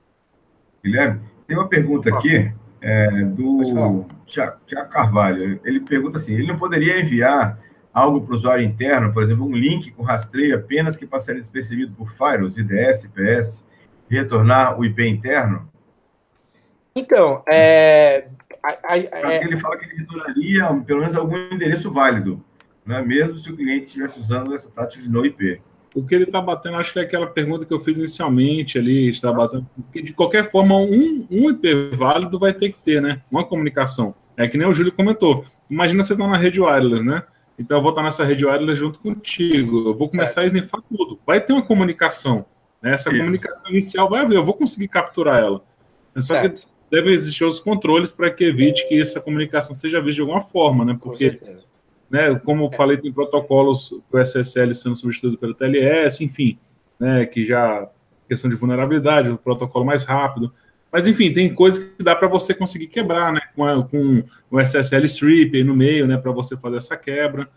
Guilherme, 0.83 1.21
tem 1.47 1.55
uma 1.55 1.67
pergunta 1.67 2.09
aqui 2.09 2.51
é, 2.81 3.23
do 3.23 4.05
Tiago 4.25 4.89
Carvalho. 4.89 5.59
Ele 5.63 5.79
pergunta 5.81 6.17
assim: 6.17 6.33
ele 6.33 6.47
não 6.47 6.57
poderia 6.57 6.99
enviar 6.99 7.59
algo 7.93 8.21
para 8.21 8.33
o 8.33 8.35
usuário 8.35 8.63
interno, 8.63 9.11
por 9.13 9.23
exemplo, 9.23 9.45
um 9.45 9.55
link 9.55 9.91
com 9.91 10.03
rastreio 10.03 10.55
apenas 10.55 10.95
que 10.95 11.05
passaria 11.05 11.41
despercebido 11.41 11.93
por 11.93 12.11
firewalls, 12.11 12.57
IDS, 12.57 13.05
IPS, 13.05 13.67
e 14.09 14.15
retornar 14.15 14.79
o 14.79 14.85
IP 14.85 15.05
interno? 15.05 15.69
Então, 16.95 17.43
é, 17.49 18.27
a, 18.63 18.93
a, 18.93 18.97
é... 18.97 19.43
Ele 19.43 19.57
fala 19.57 19.77
que 19.77 19.85
ele 19.85 19.95
retornaria 19.95 20.83
pelo 20.85 20.99
menos 20.99 21.15
algum 21.15 21.37
endereço 21.51 21.91
válido, 21.91 22.43
né? 22.85 23.01
mesmo 23.01 23.37
se 23.37 23.51
o 23.51 23.55
cliente 23.55 23.85
estivesse 23.85 24.19
usando 24.19 24.53
essa 24.53 24.69
tática 24.69 25.03
de 25.03 25.09
no 25.09 25.25
IP. 25.25 25.61
O 25.95 26.05
que 26.05 26.13
ele 26.13 26.25
está 26.25 26.39
batendo, 26.39 26.77
acho 26.77 26.93
que 26.93 26.99
é 26.99 27.01
aquela 27.01 27.27
pergunta 27.27 27.65
que 27.65 27.73
eu 27.73 27.79
fiz 27.79 27.97
inicialmente 27.97 28.77
ali, 28.77 29.09
está 29.09 29.31
batendo, 29.31 29.67
porque 29.75 30.01
de 30.01 30.13
qualquer 30.13 30.51
forma, 30.51 30.75
um, 30.77 31.25
um 31.29 31.49
IP 31.49 31.91
válido 31.95 32.37
vai 32.37 32.53
ter 32.53 32.69
que 32.69 32.79
ter, 32.79 33.01
né? 33.01 33.21
Uma 33.31 33.43
comunicação. 33.43 34.13
É 34.37 34.47
que 34.47 34.57
nem 34.57 34.67
o 34.67 34.73
Júlio 34.73 34.91
comentou. 34.91 35.43
Imagina 35.69 36.03
você 36.03 36.13
está 36.13 36.27
na 36.27 36.37
rede 36.37 36.61
wireless, 36.61 37.03
né? 37.03 37.23
Então 37.57 37.77
eu 37.77 37.81
vou 37.81 37.89
estar 37.91 38.01
nessa 38.01 38.23
rede 38.23 38.45
wireless 38.45 38.79
junto 38.79 38.99
contigo. 38.99 39.89
Eu 39.89 39.97
vou 39.97 40.07
começar 40.07 40.41
a 40.41 40.45
snifar 40.45 40.81
tudo. 40.81 41.19
Vai 41.27 41.41
ter 41.41 41.51
uma 41.51 41.61
comunicação. 41.61 42.45
Né? 42.81 42.93
Essa 42.93 43.09
Isso. 43.09 43.19
comunicação 43.19 43.69
inicial 43.69 44.09
vai 44.09 44.21
haver, 44.21 44.37
eu 44.37 44.45
vou 44.45 44.53
conseguir 44.53 44.87
capturar 44.87 45.39
ela. 45.39 45.61
Só 46.15 46.35
certo. 46.35 46.61
que 46.61 46.67
devem 46.89 47.13
existir 47.13 47.43
os 47.43 47.59
controles 47.59 48.11
para 48.11 48.31
que 48.31 48.45
evite 48.45 48.87
que 48.87 48.99
essa 48.99 49.19
comunicação 49.19 49.75
seja 49.75 49.99
vista 49.99 50.15
de 50.15 50.21
alguma 50.21 50.41
forma, 50.41 50.85
né? 50.85 50.97
Porque, 50.99 51.39
né, 52.09 52.33
como 52.43 52.65
eu 52.65 52.71
falei, 52.71 52.97
tem 52.97 53.11
protocolos, 53.11 53.91
o 54.11 54.19
SSL 54.19 54.73
sendo 54.73 54.95
substituído 54.95 55.37
pelo 55.37 55.53
TLS, 55.53 56.23
enfim, 56.23 56.57
né, 56.99 57.25
que 57.25 57.45
já 57.45 57.87
questão 58.27 58.49
de 58.49 58.55
vulnerabilidade, 58.55 59.29
o 59.29 59.37
protocolo 59.37 59.85
mais 59.85 60.03
rápido. 60.03 60.53
Mas, 60.91 61.07
enfim, 61.07 61.31
tem 61.31 61.53
coisas 61.53 61.83
que 61.83 62.03
dá 62.03 62.15
para 62.15 62.27
você 62.27 62.53
conseguir 62.53 62.87
quebrar, 62.87 63.31
né? 63.31 63.41
Com, 63.55 63.63
a, 63.63 63.83
com 63.87 64.23
o 64.49 64.59
SSL 64.59 65.05
strip 65.05 65.55
aí 65.55 65.63
no 65.63 65.75
meio, 65.75 66.07
né? 66.07 66.17
Para 66.17 66.31
você 66.31 66.57
fazer 66.57 66.77
essa 66.77 66.97
quebra. 66.97 67.47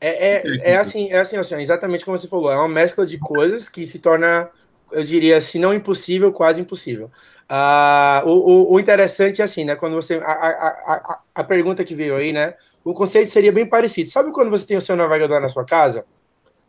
É, 0.00 0.34
é, 0.34 0.72
é, 0.72 0.76
assim, 0.76 1.10
é 1.10 1.20
assim, 1.20 1.36
assim, 1.36 1.54
exatamente 1.60 2.04
como 2.04 2.18
você 2.18 2.26
falou, 2.26 2.50
é 2.50 2.56
uma 2.56 2.68
mescla 2.68 3.06
de 3.06 3.18
coisas 3.18 3.68
que 3.68 3.86
se 3.86 4.00
torna, 4.00 4.50
eu 4.92 5.04
diria, 5.04 5.40
se 5.40 5.58
não 5.58 5.74
impossível, 5.74 6.32
quase 6.32 6.60
impossível. 6.60 7.10
Ah, 7.48 8.22
o, 8.24 8.72
o, 8.72 8.80
interessante 8.80 9.42
é 9.42 9.44
assim, 9.44 9.64
né? 9.64 9.76
Quando 9.76 9.94
você. 9.94 10.14
A, 10.22 10.32
a, 10.32 10.94
a, 10.94 11.20
a, 11.34 11.44
pergunta 11.44 11.84
que 11.84 11.94
veio 11.94 12.16
aí, 12.16 12.32
né? 12.32 12.54
O 12.82 12.94
conceito 12.94 13.30
seria 13.30 13.52
bem 13.52 13.66
parecido. 13.66 14.08
Sabe 14.08 14.32
quando 14.32 14.50
você 14.50 14.66
tem 14.66 14.76
o 14.76 14.82
seu 14.82 14.96
navegador 14.96 15.40
na 15.40 15.48
sua 15.48 15.64
casa? 15.64 16.04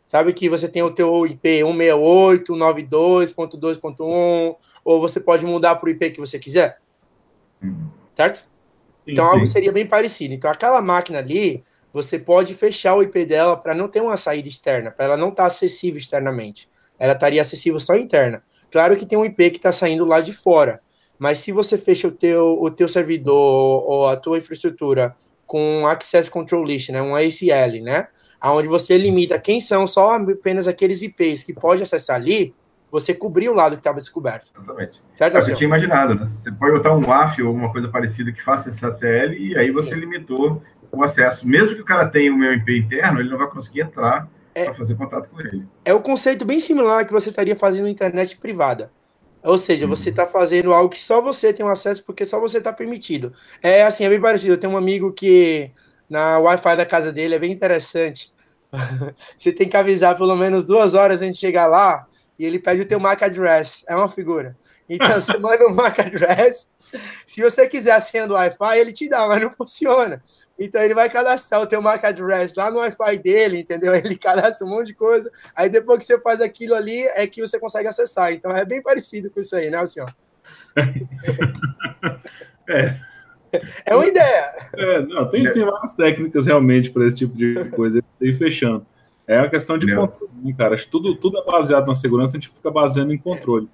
Sabe 0.06 0.32
que 0.34 0.48
você 0.48 0.68
tem 0.68 0.82
o 0.82 0.90
teu 0.90 1.26
IP 1.26 1.62
168.92.2.1, 1.62 4.56
ou 4.84 5.00
você 5.00 5.18
pode 5.18 5.46
mudar 5.46 5.76
para 5.76 5.86
o 5.86 5.90
IP 5.90 6.10
que 6.10 6.20
você 6.20 6.38
quiser? 6.38 6.78
Uhum. 7.62 7.88
Certo? 8.14 8.40
Sim, 8.40 8.44
então, 9.06 9.24
sim. 9.24 9.30
algo 9.32 9.46
seria 9.46 9.72
bem 9.72 9.86
parecido. 9.86 10.34
Então, 10.34 10.50
aquela 10.50 10.82
máquina 10.82 11.18
ali, 11.18 11.64
você 11.92 12.18
pode 12.18 12.54
fechar 12.54 12.94
o 12.94 13.02
IP 13.02 13.24
dela 13.24 13.56
para 13.56 13.74
não 13.74 13.88
ter 13.88 14.02
uma 14.02 14.16
saída 14.16 14.48
externa, 14.48 14.90
para 14.90 15.06
ela 15.06 15.16
não 15.16 15.30
estar 15.30 15.44
tá 15.44 15.46
acessível 15.46 15.96
externamente. 15.96 16.68
Ela 16.98 17.12
estaria 17.12 17.40
acessível 17.40 17.80
só 17.80 17.96
interna. 17.96 18.42
Claro 18.70 18.96
que 18.96 19.06
tem 19.06 19.18
um 19.18 19.24
IP 19.24 19.50
que 19.50 19.56
está 19.56 19.72
saindo 19.72 20.04
lá 20.04 20.20
de 20.20 20.32
fora, 20.32 20.80
mas 21.18 21.38
se 21.38 21.52
você 21.52 21.78
fecha 21.78 22.08
o 22.08 22.10
teu, 22.10 22.58
o 22.60 22.70
teu 22.70 22.88
servidor 22.88 23.84
ou 23.86 24.06
a 24.08 24.16
tua 24.16 24.38
infraestrutura 24.38 25.14
com 25.46 25.86
Access 25.86 26.30
Control 26.30 26.64
List, 26.64 26.90
né, 26.90 27.00
um 27.02 27.14
ACL, 27.14 27.82
né, 27.82 28.08
aonde 28.40 28.68
você 28.68 28.96
limita 28.98 29.38
quem 29.38 29.60
são 29.60 29.86
só 29.86 30.16
apenas 30.16 30.66
aqueles 30.66 31.02
IPs 31.02 31.44
que 31.44 31.52
pode 31.52 31.82
acessar 31.82 32.16
ali, 32.16 32.54
você 32.90 33.12
cobriu 33.12 33.50
o 33.50 33.54
lado 33.54 33.74
que 33.74 33.80
estava 33.80 33.98
descoberto. 33.98 34.52
Exatamente. 34.56 35.02
Certo, 35.16 35.36
é 35.36 35.50
eu 35.50 35.54
tinha 35.56 35.66
imaginado, 35.66 36.14
né? 36.14 36.26
Você 36.26 36.52
pode 36.52 36.72
botar 36.74 36.94
um 36.94 37.04
WAF 37.04 37.42
ou 37.42 37.48
alguma 37.48 37.72
coisa 37.72 37.88
parecida 37.88 38.30
que 38.30 38.40
faça 38.40 38.68
esse 38.68 38.86
ACL 38.86 39.32
e 39.32 39.56
aí 39.58 39.70
você 39.72 39.94
Sim. 39.94 40.00
limitou 40.00 40.62
o 40.92 41.02
acesso. 41.02 41.46
Mesmo 41.46 41.74
que 41.74 41.82
o 41.82 41.84
cara 41.84 42.08
tenha 42.08 42.32
o 42.32 42.36
meu 42.38 42.54
IP 42.54 42.78
interno, 42.78 43.18
ele 43.18 43.30
não 43.30 43.38
vai 43.38 43.48
conseguir 43.48 43.80
entrar 43.80 44.28
É. 44.54 44.64
para 44.64 44.74
fazer 44.74 44.94
contato 44.94 45.28
com 45.30 45.40
ele. 45.40 45.66
É 45.84 45.92
o 45.92 46.00
conceito 46.00 46.44
bem 46.44 46.60
similar 46.60 47.04
que 47.06 47.12
você 47.12 47.28
estaria 47.30 47.56
fazendo 47.56 47.88
internet 47.88 48.36
privada. 48.36 48.90
Ou 49.42 49.58
seja, 49.58 49.86
você 49.86 50.08
Uhum. 50.08 50.12
está 50.12 50.26
fazendo 50.26 50.72
algo 50.72 50.88
que 50.88 51.00
só 51.00 51.20
você 51.20 51.52
tem 51.52 51.64
um 51.66 51.68
acesso 51.68 52.02
porque 52.04 52.24
só 52.24 52.40
você 52.40 52.58
está 52.58 52.72
permitido. 52.72 53.32
É 53.62 53.82
assim, 53.82 54.04
é 54.04 54.08
bem 54.08 54.20
parecido. 54.20 54.54
Eu 54.54 54.58
tenho 54.58 54.72
um 54.72 54.76
amigo 54.76 55.12
que 55.12 55.70
na 56.08 56.38
Wi-Fi 56.38 56.76
da 56.76 56.86
casa 56.86 57.12
dele 57.12 57.34
é 57.34 57.38
bem 57.38 57.52
interessante. 57.52 58.32
você 59.36 59.52
tem 59.52 59.68
que 59.68 59.76
avisar 59.76 60.16
pelo 60.16 60.34
menos 60.36 60.66
duas 60.66 60.94
horas 60.94 61.20
antes 61.20 61.34
de 61.34 61.40
chegar 61.40 61.66
lá 61.66 62.06
e 62.38 62.44
ele 62.44 62.58
pede 62.58 62.82
o 62.82 62.86
teu 62.86 62.98
MAC 62.98 63.22
address. 63.24 63.84
É 63.88 63.94
uma 63.94 64.08
figura. 64.08 64.56
Então 64.88 65.20
você 65.20 65.36
manda 65.38 65.66
o 65.66 65.74
MAC 65.74 66.00
address. 66.00 66.70
Se 67.26 67.42
você 67.42 67.68
quiser 67.68 67.92
a 67.92 68.00
senha 68.00 68.26
do 68.26 68.34
Wi-Fi, 68.34 68.78
ele 68.78 68.92
te 68.92 69.08
dá, 69.08 69.26
mas 69.26 69.42
não 69.42 69.50
funciona. 69.50 70.22
Então 70.64 70.82
ele 70.82 70.94
vai 70.94 71.10
cadastrar 71.10 71.60
o 71.60 71.66
teu 71.66 71.82
MAC 71.82 72.04
address 72.04 72.54
lá 72.56 72.70
no 72.70 72.78
Wi-Fi 72.78 73.18
dele, 73.18 73.60
entendeu? 73.60 73.94
Ele 73.94 74.16
cadastra 74.16 74.66
um 74.66 74.70
monte 74.70 74.88
de 74.88 74.94
coisa. 74.94 75.30
Aí 75.54 75.68
depois 75.68 75.98
que 75.98 76.06
você 76.06 76.18
faz 76.20 76.40
aquilo 76.40 76.74
ali, 76.74 77.02
é 77.14 77.26
que 77.26 77.40
você 77.40 77.58
consegue 77.58 77.88
acessar. 77.88 78.32
Então 78.32 78.50
é 78.50 78.64
bem 78.64 78.82
parecido 78.82 79.30
com 79.30 79.40
isso 79.40 79.54
aí, 79.54 79.70
né, 79.70 79.84
senhor? 79.86 80.14
É. 82.66 82.94
É 83.84 83.94
uma 83.94 84.06
ideia. 84.06 84.50
É, 84.74 85.02
não, 85.02 85.28
tem, 85.28 85.52
tem 85.52 85.64
várias 85.64 85.92
técnicas 85.92 86.46
realmente 86.46 86.90
para 86.90 87.06
esse 87.06 87.16
tipo 87.16 87.36
de 87.36 87.66
coisa 87.70 88.02
e 88.20 88.32
fechando. 88.34 88.86
É 89.26 89.38
uma 89.38 89.48
questão 89.48 89.78
de 89.78 89.86
Não. 89.86 90.08
controle, 90.08 90.32
né, 90.42 90.54
cara? 90.56 90.76
Tudo, 90.90 91.14
tudo 91.14 91.38
é 91.38 91.44
baseado 91.44 91.86
na 91.86 91.94
segurança, 91.94 92.36
a 92.36 92.40
gente 92.40 92.48
fica 92.48 92.70
baseando 92.70 93.12
em 93.12 93.18
controle. 93.18 93.68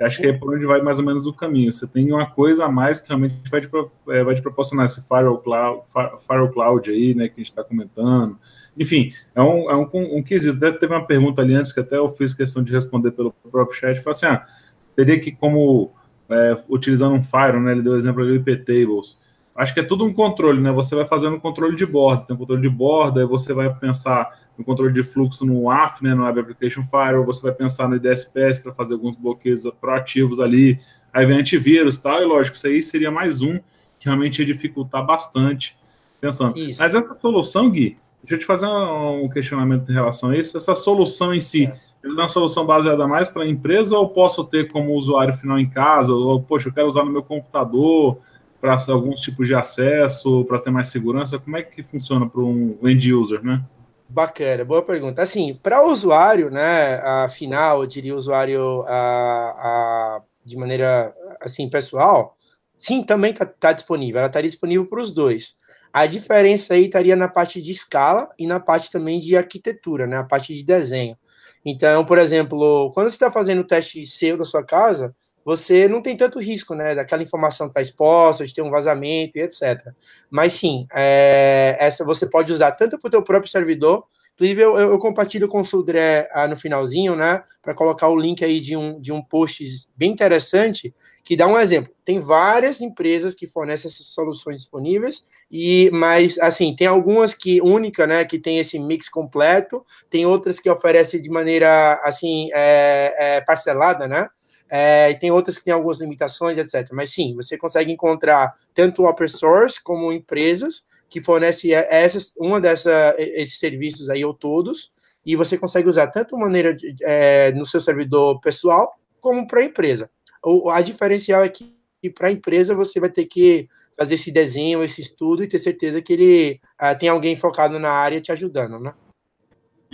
Acho 0.00 0.20
que 0.20 0.26
é 0.26 0.32
por 0.32 0.54
onde 0.54 0.66
vai 0.66 0.82
mais 0.82 0.98
ou 0.98 1.04
menos 1.04 1.26
o 1.26 1.32
caminho. 1.32 1.72
Você 1.72 1.86
tem 1.86 2.12
uma 2.12 2.26
coisa 2.26 2.66
a 2.66 2.68
mais 2.70 3.00
que 3.00 3.08
realmente 3.08 3.50
vai 3.50 3.60
te, 3.60 3.68
é, 4.08 4.22
vai 4.22 4.34
te 4.34 4.42
proporcionar 4.42 4.86
esse 4.86 5.00
firewall 5.02 5.38
cloud, 5.38 5.82
fi- 5.86 6.26
firewall 6.26 6.52
cloud 6.52 6.90
aí, 6.90 7.14
né, 7.14 7.28
que 7.28 7.34
a 7.34 7.38
gente 7.38 7.50
está 7.50 7.64
comentando. 7.64 8.38
Enfim, 8.78 9.12
é 9.34 9.42
um, 9.42 9.70
é 9.70 9.76
um, 9.76 9.88
um 9.94 10.22
quesito. 10.22 10.56
Até 10.58 10.78
teve 10.78 10.92
uma 10.92 11.06
pergunta 11.06 11.40
ali 11.40 11.54
antes 11.54 11.72
que 11.72 11.80
até 11.80 11.96
eu 11.96 12.10
fiz 12.10 12.34
questão 12.34 12.62
de 12.62 12.72
responder 12.72 13.12
pelo 13.12 13.32
próprio 13.50 13.78
chat. 13.78 14.02
Falei 14.02 14.16
assim, 14.16 14.26
ah, 14.26 14.46
teria 14.94 15.18
que, 15.18 15.32
como 15.32 15.92
é, 16.28 16.58
utilizando 16.68 17.14
um 17.14 17.22
firewall, 17.22 17.62
né, 17.62 17.72
ele 17.72 17.82
deu 17.82 17.92
o 17.92 17.96
exemplo 17.96 18.22
ali 18.22 18.38
do 18.38 18.50
IP 18.50 18.64
tables. 18.64 19.18
Acho 19.56 19.72
que 19.72 19.80
é 19.80 19.82
tudo 19.82 20.04
um 20.04 20.12
controle, 20.12 20.60
né? 20.60 20.70
Você 20.72 20.94
vai 20.94 21.06
fazendo 21.06 21.36
um 21.36 21.40
controle 21.40 21.74
de 21.76 21.86
borda, 21.86 22.24
tem 22.26 22.36
um 22.36 22.38
controle 22.38 22.60
de 22.60 22.68
borda, 22.68 23.20
aí 23.20 23.26
você 23.26 23.54
vai 23.54 23.72
pensar 23.74 24.30
no 24.56 24.64
controle 24.64 24.92
de 24.92 25.02
fluxo 25.02 25.44
no 25.44 25.62
WAF, 25.62 26.02
né, 26.02 26.14
no 26.14 26.24
Web 26.24 26.40
Application 26.40 26.82
Firewall, 26.82 27.24
você 27.24 27.42
vai 27.42 27.52
pensar 27.52 27.88
no 27.88 27.96
IDSPS 27.96 28.58
para 28.58 28.72
fazer 28.72 28.94
alguns 28.94 29.14
bloqueios 29.14 29.64
proativos 29.80 30.40
ali, 30.40 30.78
aí 31.12 31.26
vem 31.26 31.38
antivírus 31.38 31.96
e 31.96 32.02
tal, 32.02 32.22
e 32.22 32.24
lógico, 32.24 32.56
isso 32.56 32.66
aí 32.66 32.82
seria 32.82 33.10
mais 33.10 33.42
um 33.42 33.58
que 33.98 34.06
realmente 34.06 34.40
ia 34.40 34.46
dificultar 34.46 35.04
bastante, 35.04 35.76
pensando. 36.20 36.58
Isso. 36.58 36.80
Mas 36.80 36.94
essa 36.94 37.14
solução, 37.14 37.70
Gui, 37.70 37.98
deixa 38.22 38.34
eu 38.34 38.38
te 38.38 38.46
fazer 38.46 38.66
um 38.66 39.28
questionamento 39.28 39.90
em 39.90 39.94
relação 39.94 40.30
a 40.30 40.36
isso, 40.36 40.56
essa 40.56 40.74
solução 40.74 41.34
em 41.34 41.40
si, 41.40 41.70
ela 42.02 42.14
é 42.14 42.22
uma 42.22 42.28
solução 42.28 42.64
baseada 42.64 43.06
mais 43.06 43.28
para 43.28 43.42
a 43.42 43.48
empresa 43.48 43.96
ou 43.96 44.08
posso 44.08 44.44
ter 44.44 44.70
como 44.70 44.94
usuário 44.94 45.34
final 45.34 45.58
em 45.58 45.68
casa, 45.68 46.14
ou, 46.14 46.42
poxa, 46.42 46.68
eu 46.68 46.72
quero 46.72 46.86
usar 46.86 47.04
no 47.04 47.10
meu 47.10 47.22
computador, 47.22 48.18
para 48.60 48.76
alguns 48.88 49.20
tipos 49.20 49.46
de 49.46 49.54
acesso, 49.54 50.44
para 50.44 50.58
ter 50.58 50.70
mais 50.70 50.88
segurança? 50.88 51.38
Como 51.38 51.56
é 51.56 51.62
que 51.62 51.82
funciona 51.82 52.28
para 52.28 52.40
um 52.40 52.78
end 52.82 53.12
user, 53.12 53.42
né? 53.42 53.62
Bacana, 54.08 54.64
boa 54.64 54.82
pergunta. 54.82 55.20
Assim, 55.20 55.58
para 55.60 55.84
o 55.84 55.90
usuário, 55.90 56.50
né, 56.50 56.96
a 57.02 57.28
final, 57.28 57.80
eu 57.82 57.86
diria 57.86 58.14
usuário 58.14 58.82
a, 58.86 60.18
a, 60.18 60.22
de 60.44 60.56
maneira 60.56 61.12
assim 61.40 61.68
pessoal, 61.68 62.36
sim, 62.76 63.02
também 63.02 63.32
está 63.32 63.44
tá 63.44 63.72
disponível. 63.72 64.18
Ela 64.18 64.28
estaria 64.28 64.48
disponível 64.48 64.86
para 64.86 65.00
os 65.00 65.12
dois. 65.12 65.56
A 65.92 66.06
diferença 66.06 66.74
aí 66.74 66.86
estaria 66.86 67.16
na 67.16 67.28
parte 67.28 67.60
de 67.60 67.72
escala 67.72 68.28
e 68.38 68.46
na 68.46 68.60
parte 68.60 68.90
também 68.90 69.18
de 69.18 69.36
arquitetura, 69.36 70.06
né, 70.06 70.18
a 70.18 70.24
parte 70.24 70.54
de 70.54 70.62
desenho. 70.62 71.16
Então, 71.64 72.04
por 72.04 72.16
exemplo, 72.18 72.92
quando 72.92 73.08
você 73.10 73.16
está 73.16 73.30
fazendo 73.30 73.60
o 73.60 73.66
teste 73.66 74.06
seu 74.06 74.36
da 74.38 74.44
sua 74.44 74.64
casa, 74.64 75.12
você 75.46 75.86
não 75.86 76.02
tem 76.02 76.16
tanto 76.16 76.40
risco, 76.40 76.74
né, 76.74 76.92
daquela 76.92 77.22
informação 77.22 77.68
estar 77.68 77.80
exposta, 77.80 78.44
de 78.44 78.52
ter 78.52 78.62
um 78.62 78.70
vazamento 78.70 79.38
e 79.38 79.42
etc. 79.42 79.92
Mas 80.28 80.54
sim, 80.54 80.88
é, 80.92 81.76
essa 81.78 82.04
você 82.04 82.26
pode 82.26 82.52
usar 82.52 82.72
tanto 82.72 82.98
para 82.98 83.06
o 83.06 83.10
teu 83.12 83.22
próprio 83.22 83.48
servidor, 83.48 84.08
inclusive 84.34 84.60
eu, 84.60 84.76
eu, 84.76 84.90
eu 84.90 84.98
compartilho 84.98 85.46
com 85.46 85.60
o 85.60 85.64
Sudré 85.64 86.28
ah, 86.32 86.48
no 86.48 86.56
finalzinho, 86.56 87.14
né, 87.14 87.44
para 87.62 87.74
colocar 87.74 88.08
o 88.08 88.18
link 88.18 88.44
aí 88.44 88.58
de 88.58 88.76
um, 88.76 89.00
de 89.00 89.12
um 89.12 89.22
post 89.22 89.64
bem 89.96 90.10
interessante, 90.10 90.92
que 91.22 91.36
dá 91.36 91.46
um 91.46 91.56
exemplo. 91.56 91.94
Tem 92.04 92.18
várias 92.18 92.80
empresas 92.80 93.32
que 93.32 93.46
fornecem 93.46 93.88
essas 93.88 94.06
soluções 94.08 94.56
disponíveis, 94.56 95.24
e 95.48 95.88
mas 95.92 96.40
assim, 96.40 96.74
tem 96.74 96.88
algumas 96.88 97.34
que 97.34 97.60
única, 97.62 98.04
né, 98.04 98.24
que 98.24 98.36
tem 98.36 98.58
esse 98.58 98.80
mix 98.80 99.08
completo, 99.08 99.86
tem 100.10 100.26
outras 100.26 100.58
que 100.58 100.68
oferecem 100.68 101.22
de 101.22 101.30
maneira 101.30 102.00
assim 102.02 102.48
é, 102.52 103.14
é, 103.16 103.40
parcelada, 103.42 104.08
né? 104.08 104.28
É, 104.68 105.10
e 105.10 105.18
tem 105.18 105.30
outras 105.30 105.58
que 105.58 105.64
têm 105.64 105.72
algumas 105.74 106.00
limitações, 106.00 106.58
etc. 106.58 106.88
Mas 106.92 107.12
sim, 107.12 107.34
você 107.34 107.56
consegue 107.56 107.92
encontrar 107.92 108.54
tanto 108.74 109.04
open 109.04 109.28
source 109.28 109.82
como 109.82 110.12
empresas 110.12 110.84
que 111.08 111.22
fornecem 111.22 111.72
essas, 111.72 112.32
uma 112.36 112.60
dessa, 112.60 113.14
esses 113.18 113.58
serviços 113.58 114.10
aí 114.10 114.24
ou 114.24 114.34
todos, 114.34 114.92
e 115.24 115.36
você 115.36 115.56
consegue 115.56 115.88
usar 115.88 116.08
tanto 116.08 116.36
maneira 116.36 116.74
de, 116.74 116.96
é, 117.02 117.52
no 117.52 117.66
seu 117.66 117.80
servidor 117.80 118.40
pessoal 118.40 118.94
como 119.20 119.46
para 119.46 119.60
a 119.60 119.64
empresa. 119.64 120.10
O, 120.44 120.70
a 120.70 120.80
diferencial 120.80 121.42
é 121.42 121.48
que 121.48 121.76
para 122.14 122.28
a 122.28 122.32
empresa 122.32 122.74
você 122.74 123.00
vai 123.00 123.10
ter 123.10 123.24
que 123.24 123.66
fazer 123.96 124.14
esse 124.14 124.30
desenho, 124.30 124.84
esse 124.84 125.00
estudo 125.00 125.42
e 125.42 125.48
ter 125.48 125.58
certeza 125.58 126.00
que 126.00 126.12
ele 126.12 126.60
uh, 126.80 126.96
tem 126.96 127.08
alguém 127.08 127.34
focado 127.34 127.78
na 127.78 127.90
área 127.90 128.20
te 128.20 128.30
ajudando, 128.30 128.78
né? 128.78 128.94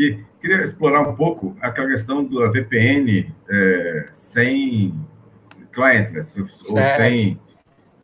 E 0.03 0.19
queria 0.41 0.65
explorar 0.65 1.01
um 1.03 1.15
pouco 1.15 1.57
aquela 1.61 1.87
questão 1.87 2.25
da 2.25 2.51
VPN 2.51 3.33
é, 3.49 4.09
sem 4.13 4.93
clientless, 5.73 6.41
ou 6.41 6.77
certo. 6.77 6.99
sem. 6.99 7.41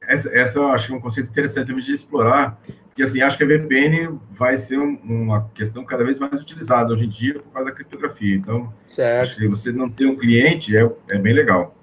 Essa, 0.00 0.38
essa 0.38 0.58
eu 0.60 0.68
acho 0.68 0.86
que 0.86 0.92
é 0.92 0.96
um 0.96 1.00
conceito 1.00 1.28
interessante 1.28 1.74
de 1.74 1.92
explorar, 1.92 2.58
porque 2.86 3.02
assim, 3.02 3.20
acho 3.20 3.36
que 3.36 3.42
a 3.42 3.46
VPN 3.46 4.18
vai 4.30 4.56
ser 4.56 4.78
um, 4.78 4.96
uma 5.04 5.50
questão 5.52 5.84
cada 5.84 6.04
vez 6.04 6.20
mais 6.20 6.40
utilizada 6.40 6.94
hoje 6.94 7.04
em 7.04 7.08
dia 7.08 7.34
por 7.34 7.52
causa 7.52 7.68
da 7.68 7.74
criptografia. 7.74 8.36
Então, 8.36 8.72
certo. 8.86 9.36
que 9.36 9.48
você 9.48 9.72
não 9.72 9.90
ter 9.90 10.06
um 10.06 10.16
cliente 10.16 10.76
é, 10.76 10.88
é 11.10 11.18
bem 11.18 11.34
legal. 11.34 11.74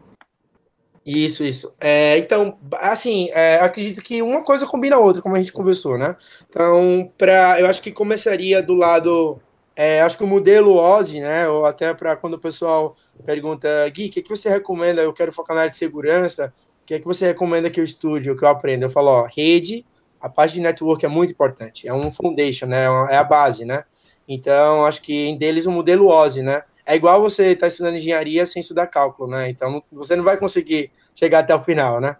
Isso, 1.05 1.43
isso. 1.43 1.71
É, 1.79 2.17
então, 2.17 2.57
assim, 2.79 3.29
é, 3.31 3.59
acredito 3.59 4.01
que 4.01 4.23
uma 4.23 4.43
coisa 4.43 4.65
combina 4.65 4.95
a 4.95 4.99
outra, 4.99 5.21
como 5.21 5.35
a 5.35 5.37
gente 5.37 5.53
conversou, 5.53 5.97
né? 5.99 6.15
Então, 6.49 7.11
pra, 7.15 7.59
eu 7.59 7.67
acho 7.67 7.81
que 7.81 7.91
começaria 7.91 8.63
do 8.63 8.73
lado 8.73 9.39
é, 9.75 10.01
acho 10.01 10.17
que 10.17 10.23
o 10.23 10.27
modelo 10.27 10.75
OSI, 10.75 11.19
né, 11.19 11.47
ou 11.49 11.65
até 11.65 11.93
para 11.93 12.15
quando 12.15 12.35
o 12.35 12.39
pessoal 12.39 12.95
pergunta, 13.25 13.67
Gui, 13.89 14.07
o 14.07 14.09
que, 14.09 14.21
que 14.21 14.29
você 14.29 14.49
recomenda? 14.49 15.01
Eu 15.01 15.13
quero 15.13 15.33
focar 15.33 15.53
na 15.55 15.61
área 15.61 15.71
de 15.71 15.77
segurança, 15.77 16.53
o 16.81 16.85
que, 16.85 16.93
é 16.93 16.99
que 16.99 17.05
você 17.05 17.25
recomenda 17.25 17.69
que 17.69 17.79
eu 17.79 17.83
estude, 17.83 18.31
o 18.31 18.37
que 18.37 18.43
eu 18.43 18.49
aprenda? 18.49 18.85
Eu 18.85 18.89
falo, 18.89 19.09
ó, 19.09 19.27
rede, 19.35 19.85
a 20.21 20.29
parte 20.29 20.53
de 20.53 20.61
network 20.61 21.05
é 21.05 21.09
muito 21.09 21.31
importante, 21.31 21.87
é 21.87 21.93
um 21.93 22.11
foundation, 22.11 22.67
né, 22.67 22.85
é 23.09 23.17
a 23.17 23.23
base, 23.23 23.65
né? 23.65 23.83
Então, 24.27 24.85
acho 24.85 25.01
que 25.01 25.27
em 25.27 25.37
deles 25.37 25.65
o 25.65 25.71
modelo 25.71 26.07
OSI, 26.07 26.41
né? 26.41 26.63
É 26.85 26.95
igual 26.95 27.21
você 27.21 27.47
estar 27.47 27.61
tá 27.61 27.67
estudando 27.67 27.97
engenharia 27.97 28.45
sem 28.45 28.59
estudar 28.59 28.87
cálculo, 28.87 29.29
né? 29.29 29.49
Então, 29.49 29.83
você 29.91 30.15
não 30.15 30.23
vai 30.23 30.37
conseguir 30.37 30.91
chegar 31.15 31.39
até 31.39 31.53
o 31.53 31.61
final, 31.61 31.99
né? 31.99 32.17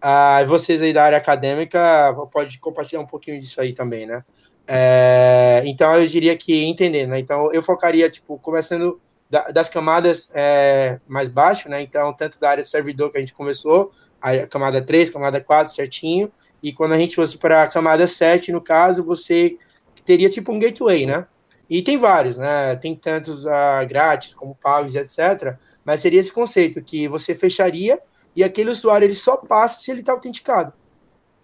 Ah, 0.00 0.44
vocês 0.44 0.82
aí 0.82 0.92
da 0.92 1.04
área 1.04 1.18
acadêmica 1.18 2.14
pode 2.32 2.58
compartilhar 2.58 3.00
um 3.00 3.06
pouquinho 3.06 3.40
disso 3.40 3.60
aí 3.60 3.72
também, 3.72 4.06
né? 4.06 4.24
É, 4.66 5.62
então 5.64 5.94
eu 5.94 6.06
diria 6.06 6.36
que 6.36 6.64
entendendo, 6.64 7.10
né? 7.10 7.18
Então 7.18 7.52
eu 7.52 7.62
focaria, 7.62 8.10
tipo, 8.10 8.38
começando 8.38 9.00
da, 9.30 9.48
das 9.50 9.68
camadas 9.68 10.28
é, 10.34 10.98
mais 11.06 11.28
baixo, 11.28 11.68
né? 11.68 11.80
Então, 11.80 12.12
tanto 12.12 12.38
da 12.38 12.50
área 12.50 12.64
do 12.64 12.68
servidor 12.68 13.10
que 13.10 13.18
a 13.18 13.20
gente 13.20 13.34
começou, 13.34 13.92
a 14.20 14.46
camada 14.46 14.80
3, 14.80 15.10
camada 15.10 15.40
4, 15.40 15.72
certinho, 15.72 16.32
e 16.62 16.72
quando 16.72 16.92
a 16.92 16.98
gente 16.98 17.14
fosse 17.14 17.36
para 17.36 17.62
a 17.62 17.68
camada 17.68 18.06
7, 18.06 18.50
no 18.52 18.60
caso, 18.60 19.04
você 19.04 19.56
teria 20.04 20.28
tipo 20.28 20.52
um 20.52 20.58
gateway, 20.58 21.06
né? 21.06 21.26
E 21.68 21.82
tem 21.82 21.98
vários, 21.98 22.36
né? 22.36 22.76
Tem 22.76 22.94
tantos 22.94 23.44
uh, 23.44 23.86
grátis 23.88 24.32
como 24.34 24.54
pagos, 24.54 24.94
etc. 24.94 25.56
Mas 25.84 26.00
seria 26.00 26.20
esse 26.20 26.32
conceito 26.32 26.80
que 26.82 27.08
você 27.08 27.34
fecharia 27.34 28.00
e 28.34 28.44
aquele 28.44 28.70
usuário 28.70 29.04
ele 29.04 29.14
só 29.14 29.36
passa 29.36 29.80
se 29.80 29.90
ele 29.90 30.00
está 30.00 30.12
autenticado. 30.12 30.72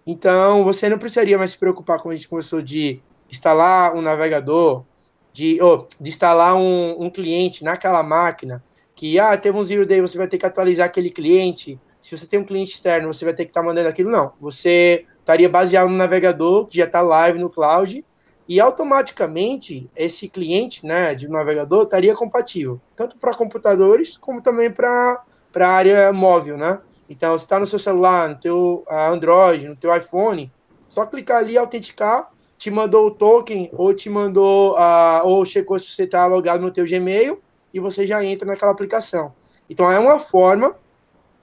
Então, 0.05 0.63
você 0.63 0.89
não 0.89 0.97
precisaria 0.97 1.37
mais 1.37 1.51
se 1.51 1.57
preocupar, 1.57 1.99
como 1.99 2.13
a 2.13 2.15
gente 2.15 2.27
conversou, 2.27 2.61
de 2.61 3.01
instalar 3.33 3.95
um 3.95 4.01
navegador, 4.01 4.85
de, 5.31 5.59
oh, 5.61 5.87
de 5.99 6.09
instalar 6.09 6.55
um, 6.55 6.95
um, 7.03 7.09
cliente 7.09 7.63
naquela 7.63 8.03
máquina, 8.03 8.63
que, 8.95 9.19
ah, 9.19 9.35
teve 9.35 9.57
um 9.57 9.63
zero 9.63 9.85
day, 9.85 9.99
você 9.99 10.17
vai 10.17 10.27
ter 10.27 10.37
que 10.37 10.45
atualizar 10.45 10.85
aquele 10.85 11.09
cliente. 11.09 11.79
Se 11.99 12.15
você 12.15 12.27
tem 12.27 12.39
um 12.39 12.45
cliente 12.45 12.73
externo, 12.73 13.11
você 13.11 13.25
vai 13.25 13.33
ter 13.33 13.45
que 13.45 13.49
estar 13.49 13.61
tá 13.61 13.65
mandando 13.65 13.89
aquilo. 13.89 14.11
Não, 14.11 14.33
você 14.39 15.05
estaria 15.19 15.49
baseado 15.49 15.89
no 15.89 15.97
navegador, 15.97 16.67
que 16.67 16.77
já 16.77 16.85
está 16.85 17.01
live 17.01 17.39
no 17.39 17.49
cloud, 17.49 18.05
e 18.47 18.59
automaticamente 18.59 19.89
esse 19.95 20.29
cliente 20.29 20.85
né, 20.85 21.15
de 21.15 21.27
navegador 21.27 21.83
estaria 21.83 22.13
compatível, 22.13 22.79
tanto 22.95 23.17
para 23.17 23.33
computadores, 23.33 24.15
como 24.17 24.41
também 24.41 24.69
para 24.69 25.23
a 25.55 25.67
área 25.67 26.13
móvel, 26.13 26.57
né? 26.57 26.79
Então, 27.09 27.37
você 27.37 27.45
está 27.45 27.59
no 27.59 27.67
seu 27.67 27.79
celular, 27.79 28.29
no 28.29 28.35
teu 28.35 28.83
Android, 28.89 29.67
no 29.67 29.75
teu 29.75 29.95
iPhone, 29.95 30.51
só 30.87 31.05
clicar 31.05 31.37
ali 31.37 31.57
autenticar, 31.57 32.29
te 32.63 32.71
mandou 32.71 33.07
o 33.07 33.11
token, 33.11 33.69
ou 33.73 33.93
te 33.93 34.09
mandou, 34.09 34.71
uh, 34.77 35.25
ou 35.25 35.43
checou 35.43 35.77
se 35.77 35.91
você 35.91 36.03
está 36.03 36.25
logado 36.25 36.61
no 36.61 36.71
teu 36.71 36.85
Gmail, 36.85 37.41
e 37.73 37.77
você 37.77 38.07
já 38.07 38.23
entra 38.23 38.47
naquela 38.47 38.71
aplicação. 38.71 39.33
Então 39.69 39.91
é 39.91 39.99
uma 39.99 40.17
forma 40.17 40.73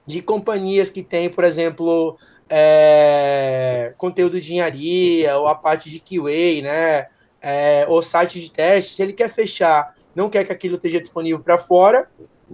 de 0.03 0.19
companhias 0.23 0.89
que 0.89 1.03
tem, 1.03 1.29
por 1.29 1.43
exemplo, 1.43 2.17
é, 2.49 3.93
conteúdo 3.99 4.41
de 4.41 4.47
engenharia, 4.47 5.37
ou 5.37 5.47
a 5.47 5.53
parte 5.53 5.91
de 5.91 5.99
QA, 5.99 6.63
né? 6.63 7.07
É, 7.39 7.85
ou 7.87 8.01
site 8.01 8.41
de 8.41 8.51
teste, 8.51 8.95
se 8.95 9.03
ele 9.03 9.13
quer 9.13 9.29
fechar, 9.29 9.93
não 10.15 10.27
quer 10.27 10.43
que 10.43 10.51
aquilo 10.51 10.77
esteja 10.77 10.99
disponível 10.99 11.39
para 11.39 11.59
fora, 11.59 12.09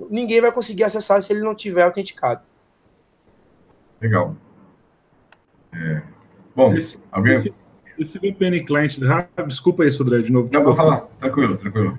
ninguém 0.10 0.42
vai 0.42 0.52
conseguir 0.52 0.84
acessar 0.84 1.22
se 1.22 1.32
ele 1.32 1.40
não 1.40 1.56
tiver 1.56 1.84
autenticado. 1.84 2.42
Legal. 4.02 4.36
É, 5.72 6.02
bom, 6.54 6.74
esse, 6.74 7.00
alguém... 7.10 7.32
esse, 7.32 7.54
esse 8.00 8.20
VPN 8.20 8.64
client, 8.64 8.98
desculpa 9.48 9.84
aí, 9.84 9.92
Sodré, 9.92 10.20
de 10.20 10.32
novo. 10.32 10.50
Não, 10.52 10.64
vou 10.64 10.76
falar, 10.76 11.02
tranquilo, 11.20 11.58
tranquilo. 11.58 11.98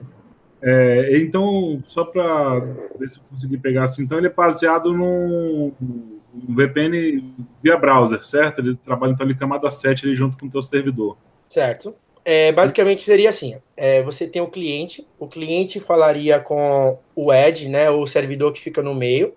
É, 0.61 1.17
então, 1.19 1.83
só 1.87 2.05
para 2.05 2.61
ver 2.99 3.09
se 3.09 3.19
eu 3.19 3.23
consegui 3.31 3.59
pegar 3.59 3.85
assim, 3.85 4.03
então 4.03 4.19
ele 4.19 4.27
é 4.27 4.31
baseado 4.31 4.93
num, 4.93 5.73
num 5.81 6.55
VPN 6.55 7.35
via 7.63 7.77
browser, 7.77 8.25
certo? 8.25 8.61
Ele 8.61 8.77
trabalha 8.85 9.13
então 9.13 9.25
ali 9.25 9.37
camada 9.37 9.71
7 9.71 10.07
ali 10.07 10.17
junto 10.17 10.37
com 10.37 10.47
o 10.47 10.51
teu 10.51 10.63
servidor. 10.63 11.17
Certo. 11.49 11.95
É, 12.25 12.53
basicamente 12.53 13.03
seria 13.03 13.29
assim: 13.29 13.57
é, 13.77 14.03
você 14.03 14.27
tem 14.27 14.43
o 14.43 14.49
cliente, 14.49 15.07
o 15.19 15.27
cliente 15.27 15.81
falaria 15.81 16.39
com 16.41 16.99
o 17.15 17.33
Edge, 17.33 17.69
né, 17.69 17.89
o 17.89 18.07
servidor 18.07 18.53
que 18.53 18.61
fica 18.61 18.83
no 18.83 18.95
meio. 18.95 19.33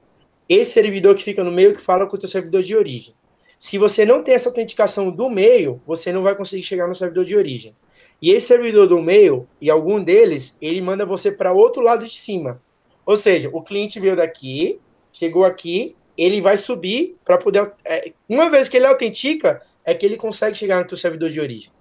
Esse 0.50 0.74
servidor 0.74 1.16
que 1.16 1.24
fica 1.24 1.44
no 1.44 1.52
meio 1.52 1.74
que 1.74 1.82
fala 1.82 2.06
com 2.06 2.18
o 2.18 2.20
teu 2.20 2.28
servidor 2.28 2.62
de 2.64 2.76
origem. 2.76 3.14
Se 3.62 3.78
você 3.78 4.06
não 4.06 4.24
tem 4.24 4.34
essa 4.34 4.50
autenticação 4.50 5.12
do 5.12 5.30
meio, 5.30 5.80
você 5.86 6.12
não 6.12 6.24
vai 6.24 6.34
conseguir 6.34 6.64
chegar 6.64 6.88
no 6.88 6.96
servidor 6.96 7.24
de 7.24 7.38
origem. 7.38 7.76
E 8.20 8.32
esse 8.32 8.48
servidor 8.48 8.88
do 8.88 9.00
meio, 9.00 9.48
e 9.62 9.70
algum 9.70 10.04
deles, 10.04 10.58
ele 10.60 10.82
manda 10.82 11.06
você 11.06 11.32
para 11.32 11.54
outro 11.54 11.80
lado 11.80 12.04
de 12.04 12.16
cima. 12.16 12.60
Ou 13.06 13.16
seja, 13.16 13.52
o 13.54 13.62
cliente 13.62 14.00
veio 14.00 14.16
daqui, 14.16 14.80
chegou 15.14 15.46
aqui, 15.46 15.96
ele 16.18 16.42
vai 16.42 16.58
subir 16.58 17.16
para 17.24 17.38
poder. 17.38 17.72
É, 17.86 18.12
uma 18.28 18.50
vez 18.50 18.68
que 18.68 18.78
ele 18.78 18.88
autentica, 18.88 19.62
é 19.86 19.94
que 19.94 20.08
ele 20.08 20.18
consegue 20.18 20.58
chegar 20.58 20.82
no 20.82 20.90
seu 20.90 20.98
servidor 20.98 21.30
de 21.30 21.40
origem. 21.40 21.72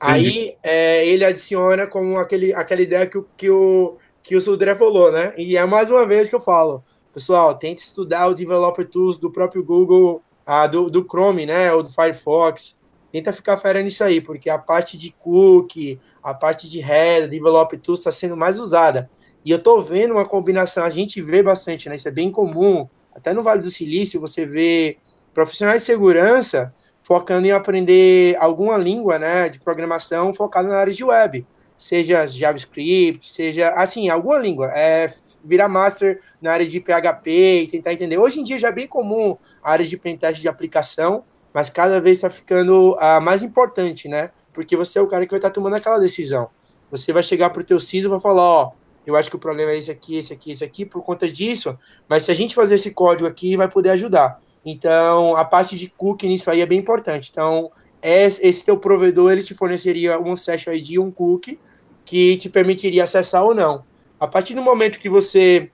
Aí 0.00 0.56
é, 0.62 1.06
ele 1.06 1.22
adiciona 1.22 1.86
com 1.86 2.16
aquele, 2.16 2.54
aquela 2.54 2.80
ideia 2.80 3.06
que, 3.06 3.22
que 3.36 3.50
o, 3.50 3.98
que 4.22 4.34
o 4.34 4.40
Sudré 4.40 4.74
falou, 4.74 5.12
né? 5.12 5.34
E 5.36 5.54
é 5.54 5.66
mais 5.66 5.90
uma 5.90 6.06
vez 6.06 6.30
que 6.30 6.34
eu 6.34 6.40
falo. 6.40 6.82
Pessoal, 7.12 7.54
tente 7.58 7.82
estudar 7.82 8.28
o 8.28 8.34
Developer 8.34 8.88
Tools 8.88 9.18
do 9.18 9.30
próprio 9.30 9.62
Google, 9.62 10.22
ah, 10.50 10.66
do, 10.66 10.88
do 10.88 11.04
Chrome, 11.04 11.44
né? 11.44 11.70
Ou 11.74 11.82
do 11.82 11.92
Firefox 11.92 12.74
tenta 13.12 13.34
ficar 13.34 13.58
fera 13.58 13.82
nisso 13.82 14.02
aí, 14.02 14.18
porque 14.18 14.48
a 14.48 14.58
parte 14.58 14.96
de 14.96 15.14
cookie, 15.18 16.00
a 16.22 16.32
parte 16.32 16.68
de 16.70 16.80
header, 16.80 17.28
develop 17.28 17.76
tools 17.76 18.00
está 18.00 18.10
sendo 18.10 18.34
mais 18.34 18.58
usada. 18.58 19.10
E 19.44 19.50
eu 19.50 19.58
tô 19.58 19.78
vendo 19.82 20.14
uma 20.14 20.24
combinação, 20.24 20.84
a 20.84 20.90
gente 20.90 21.20
vê 21.20 21.42
bastante, 21.42 21.86
né? 21.88 21.96
Isso 21.96 22.08
é 22.08 22.10
bem 22.10 22.30
comum. 22.30 22.88
Até 23.14 23.34
no 23.34 23.42
Vale 23.42 23.60
do 23.60 23.70
Silício 23.70 24.18
você 24.18 24.46
vê 24.46 24.96
profissionais 25.34 25.82
de 25.82 25.86
segurança 25.86 26.74
focando 27.02 27.46
em 27.46 27.52
aprender 27.52 28.34
alguma 28.38 28.76
língua, 28.78 29.18
né, 29.18 29.48
de 29.48 29.58
programação 29.58 30.32
focada 30.32 30.68
na 30.68 30.76
área 30.76 30.92
de 30.92 31.04
web, 31.04 31.46
seja 31.78 32.26
JavaScript, 32.26 33.28
seja 33.28 33.70
assim, 33.70 34.08
alguma 34.08 34.36
língua, 34.36 34.66
é 34.74 35.10
virar 35.44 35.68
master 35.68 36.20
na 36.42 36.52
área 36.52 36.66
de 36.66 36.80
PHP 36.80 37.62
e 37.62 37.68
tentar 37.68 37.92
entender. 37.92 38.18
Hoje 38.18 38.40
em 38.40 38.44
dia 38.44 38.58
já 38.58 38.68
é 38.68 38.72
bem 38.72 38.88
comum 38.88 39.36
a 39.62 39.70
área 39.70 39.86
de 39.86 39.96
pentest 39.96 40.40
de 40.40 40.48
aplicação, 40.48 41.22
mas 41.54 41.70
cada 41.70 42.00
vez 42.00 42.18
está 42.18 42.28
ficando 42.28 42.94
uh, 42.94 43.22
mais 43.22 43.44
importante, 43.44 44.08
né? 44.08 44.30
Porque 44.52 44.76
você 44.76 44.98
é 44.98 45.02
o 45.02 45.06
cara 45.06 45.24
que 45.24 45.30
vai 45.30 45.38
estar 45.38 45.50
tá 45.50 45.54
tomando 45.54 45.76
aquela 45.76 45.98
decisão. 45.98 46.50
Você 46.90 47.12
vai 47.12 47.22
chegar 47.22 47.50
para 47.50 47.62
o 47.62 47.64
teu 47.64 47.78
CISO 47.78 48.08
e 48.08 48.10
vai 48.10 48.20
falar, 48.20 48.42
ó, 48.42 48.72
eu 49.06 49.14
acho 49.14 49.30
que 49.30 49.36
o 49.36 49.38
problema 49.38 49.70
é 49.70 49.78
esse 49.78 49.90
aqui, 49.90 50.16
esse 50.18 50.32
aqui, 50.32 50.50
esse 50.50 50.64
aqui, 50.64 50.84
por 50.84 51.02
conta 51.02 51.30
disso, 51.30 51.78
mas 52.08 52.24
se 52.24 52.30
a 52.30 52.34
gente 52.34 52.54
fazer 52.54 52.74
esse 52.74 52.90
código 52.90 53.26
aqui, 53.26 53.56
vai 53.56 53.68
poder 53.68 53.90
ajudar. 53.90 54.38
Então, 54.64 55.36
a 55.36 55.44
parte 55.44 55.76
de 55.76 55.88
cookie 55.88 56.26
nisso 56.26 56.50
aí 56.50 56.60
é 56.60 56.66
bem 56.66 56.78
importante. 56.78 57.30
Então, 57.30 57.70
esse 58.02 58.64
teu 58.64 58.78
provedor, 58.78 59.32
ele 59.32 59.42
te 59.42 59.54
forneceria 59.54 60.20
um 60.20 60.36
session 60.36 60.72
ID, 60.72 60.98
um 60.98 61.10
cookie, 61.10 61.58
que 62.04 62.36
te 62.36 62.48
permitiria 62.48 63.04
acessar 63.04 63.44
ou 63.44 63.54
não. 63.54 63.84
A 64.18 64.26
partir 64.26 64.54
do 64.54 64.62
momento 64.62 64.98
que 64.98 65.08
você 65.08 65.70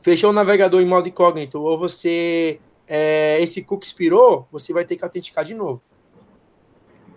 fechou 0.00 0.30
o 0.30 0.32
navegador 0.32 0.80
em 0.80 0.86
modo 0.86 1.08
incógnito, 1.08 1.60
ou 1.60 1.76
você 1.76 2.60
é, 2.86 3.42
esse 3.42 3.62
cookie 3.62 3.86
expirou, 3.86 4.46
você 4.50 4.72
vai 4.72 4.84
ter 4.84 4.96
que 4.96 5.04
autenticar 5.04 5.44
de 5.44 5.54
novo. 5.54 5.82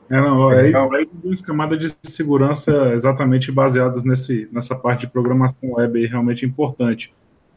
É, 0.09 0.19
não, 0.19 0.49
aí, 0.49 0.73
aí 0.75 1.09
duas 1.13 1.39
camadas 1.39 1.77
de 1.77 1.93
segurança 2.09 2.93
exatamente 2.95 3.51
baseadas 3.51 4.03
nesse, 4.03 4.49
nessa 4.51 4.75
parte 4.75 5.01
de 5.01 5.07
programação 5.07 5.73
web 5.73 5.99
aí, 5.99 6.07
realmente 6.07 6.43
importante. 6.45 7.13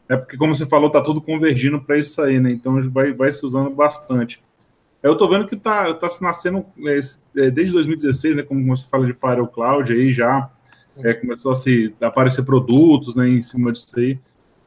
É 0.07 0.15
porque, 0.15 0.37
como 0.37 0.53
você 0.53 0.65
falou, 0.65 0.91
tá 0.91 1.01
tudo 1.01 1.19
convergindo 1.19 1.81
para 1.81 1.97
isso 1.97 2.21
aí, 2.21 2.39
né? 2.39 2.51
Então 2.51 2.79
vai, 2.91 3.11
vai 3.13 3.31
se 3.31 3.43
usando 3.43 3.71
bastante. 3.71 4.42
Eu 5.03 5.17
tô 5.17 5.27
vendo 5.27 5.45
que 5.45 5.57
tá, 5.57 5.93
tá 5.93 6.09
se 6.09 6.23
nascendo 6.23 6.65
é, 6.87 6.99
é 7.45 7.51
desde 7.51 7.73
2016, 7.73 8.37
né? 8.37 8.43
Como 8.43 8.65
você 8.65 8.87
fala 8.89 9.05
de 9.05 9.11
Firewall 9.11 9.47
Cloud 9.49 9.91
aí 9.91 10.13
já 10.13 10.49
é, 10.97 11.13
começou 11.13 11.51
a 11.51 11.55
se 11.55 11.93
aparecer 11.99 12.45
produtos 12.45 13.13
né, 13.13 13.27
em 13.27 13.41
cima 13.41 13.73
disso 13.73 13.89
aí. 13.97 14.17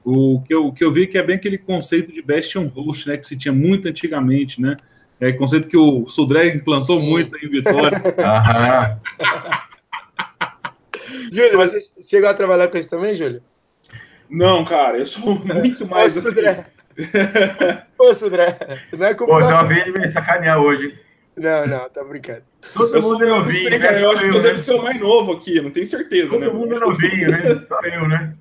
O 0.04 0.42
que, 0.42 0.54
eu, 0.54 0.66
o 0.66 0.72
que 0.72 0.84
eu 0.84 0.92
vi 0.92 1.06
que 1.06 1.16
é 1.16 1.22
bem 1.22 1.36
aquele 1.36 1.56
conceito 1.56 2.12
de 2.12 2.20
Bastion 2.20 2.66
Host, 2.66 3.08
né? 3.08 3.16
Que 3.16 3.26
se 3.26 3.36
tinha 3.36 3.52
muito 3.52 3.88
antigamente, 3.88 4.60
né? 4.60 4.76
É 5.18 5.32
conceito 5.32 5.68
que 5.68 5.76
o 5.76 6.06
Sudré 6.06 6.48
implantou 6.48 7.00
Sim. 7.00 7.08
muito 7.08 7.36
em 7.38 7.48
Vitória. 7.48 8.02
Júlio, 11.32 11.56
você 11.56 11.82
chegou 12.02 12.28
a 12.28 12.34
trabalhar 12.34 12.68
com 12.68 12.76
isso 12.76 12.90
também, 12.90 13.16
Júlio? 13.16 13.42
Não, 14.28 14.64
cara, 14.64 14.98
eu 14.98 15.06
sou 15.06 15.34
muito 15.44 15.86
mais. 15.86 16.14
Assim. 16.14 16.66
Ô, 17.98 18.14
Sudré, 18.14 18.56
não 18.92 19.06
é 19.06 19.14
culpa 19.14 19.34
Pô, 19.34 19.40
não 19.40 19.66
vem 19.66 19.92
me 19.92 20.08
sacanear 20.08 20.58
hoje. 20.58 20.98
Não, 21.36 21.66
não, 21.66 21.90
tá 21.90 22.02
brincando. 22.02 22.42
Todo 22.72 22.96
eu 22.96 23.02
mundo 23.02 23.24
é 23.24 23.28
novinho, 23.28 23.78
né? 23.78 24.02
Eu 24.02 24.10
acho 24.10 24.22
que 24.22 24.28
eu 24.28 24.34
né? 24.34 24.40
devo 24.40 24.56
ser 24.58 24.74
o 24.74 24.82
mais 24.82 24.98
novo 24.98 25.32
aqui, 25.32 25.60
não 25.60 25.70
tenho 25.70 25.86
certeza, 25.86 26.30
Todo 26.30 26.40
né? 26.40 26.46
Todo 26.46 26.58
mundo 26.58 26.74
é 26.74 26.78
novinho, 26.78 27.30
né? 27.30 27.64
Só 27.68 27.78
eu, 27.80 28.08
né? 28.08 28.34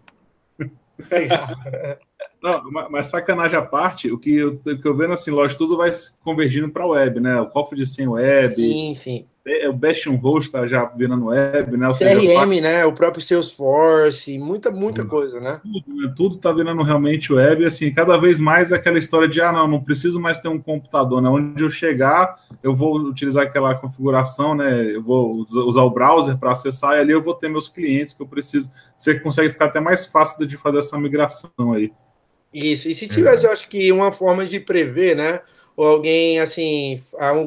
Não, 2.45 2.61
mas 2.91 3.07
sacanagem 3.07 3.57
à 3.57 3.61
parte, 3.63 4.11
o 4.11 4.19
que 4.19 4.35
eu, 4.35 4.61
o 4.63 4.77
que 4.77 4.87
eu 4.87 4.95
vendo 4.95 5.13
assim, 5.13 5.31
lógico, 5.31 5.63
tudo 5.63 5.77
vai 5.77 5.91
convergindo 6.23 6.69
para 6.69 6.85
web, 6.85 7.19
né? 7.19 7.41
O 7.41 7.47
cofre 7.47 7.75
de 7.75 7.87
100 7.87 8.07
web. 8.07 8.55
Sim, 8.55 8.93
sim. 8.93 9.25
É, 9.47 9.67
o 9.67 9.73
Bastion 9.73 10.15
Host 10.15 10.51
tá 10.51 10.67
já 10.67 10.85
virando 10.85 11.25
web, 11.25 11.75
né? 11.75 11.87
O 11.87 11.93
CRM, 11.93 12.61
né? 12.61 12.85
O 12.85 12.93
próprio 12.93 13.21
Salesforce, 13.21 14.37
muita, 14.37 14.69
muita 14.69 15.01
hum. 15.01 15.07
coisa, 15.07 15.39
né? 15.39 15.59
Tudo, 15.63 16.01
né? 16.01 16.13
tudo 16.15 16.37
tá 16.37 16.51
virando 16.51 16.83
realmente 16.83 17.33
web, 17.33 17.65
assim, 17.65 17.91
cada 17.91 18.15
vez 18.17 18.39
mais 18.39 18.71
aquela 18.71 18.99
história 18.99 19.27
de, 19.27 19.41
ah, 19.41 19.51
não, 19.51 19.67
não 19.67 19.83
preciso 19.83 20.19
mais 20.19 20.37
ter 20.37 20.47
um 20.47 20.59
computador, 20.59 21.19
né? 21.19 21.29
Onde 21.29 21.63
eu 21.63 21.69
chegar, 21.69 22.37
eu 22.61 22.75
vou 22.75 22.97
utilizar 22.97 23.43
aquela 23.43 23.73
configuração, 23.73 24.53
né? 24.53 24.83
Eu 24.95 25.01
vou 25.01 25.45
usar 25.49 25.83
o 25.83 25.89
browser 25.89 26.37
para 26.37 26.51
acessar 26.51 26.97
e 26.97 26.99
ali 27.01 27.11
eu 27.11 27.23
vou 27.23 27.33
ter 27.33 27.49
meus 27.49 27.69
clientes 27.69 28.13
que 28.13 28.21
eu 28.21 28.27
preciso. 28.27 28.71
Você 28.95 29.19
consegue 29.19 29.49
ficar 29.49 29.65
até 29.65 29.79
mais 29.79 30.05
fácil 30.05 30.45
de 30.45 30.57
fazer 30.57 30.77
essa 30.79 30.97
migração 30.97 31.49
aí. 31.73 31.91
Isso, 32.57 32.89
e 32.89 32.93
se 32.93 33.07
tivesse, 33.07 33.45
é. 33.45 33.49
eu 33.49 33.51
acho 33.53 33.67
que 33.67 33.91
uma 33.91 34.11
forma 34.11 34.45
de 34.45 34.59
prever, 34.59 35.15
né? 35.15 35.41
ou 35.75 35.85
alguém, 35.85 36.39
assim, 36.39 37.03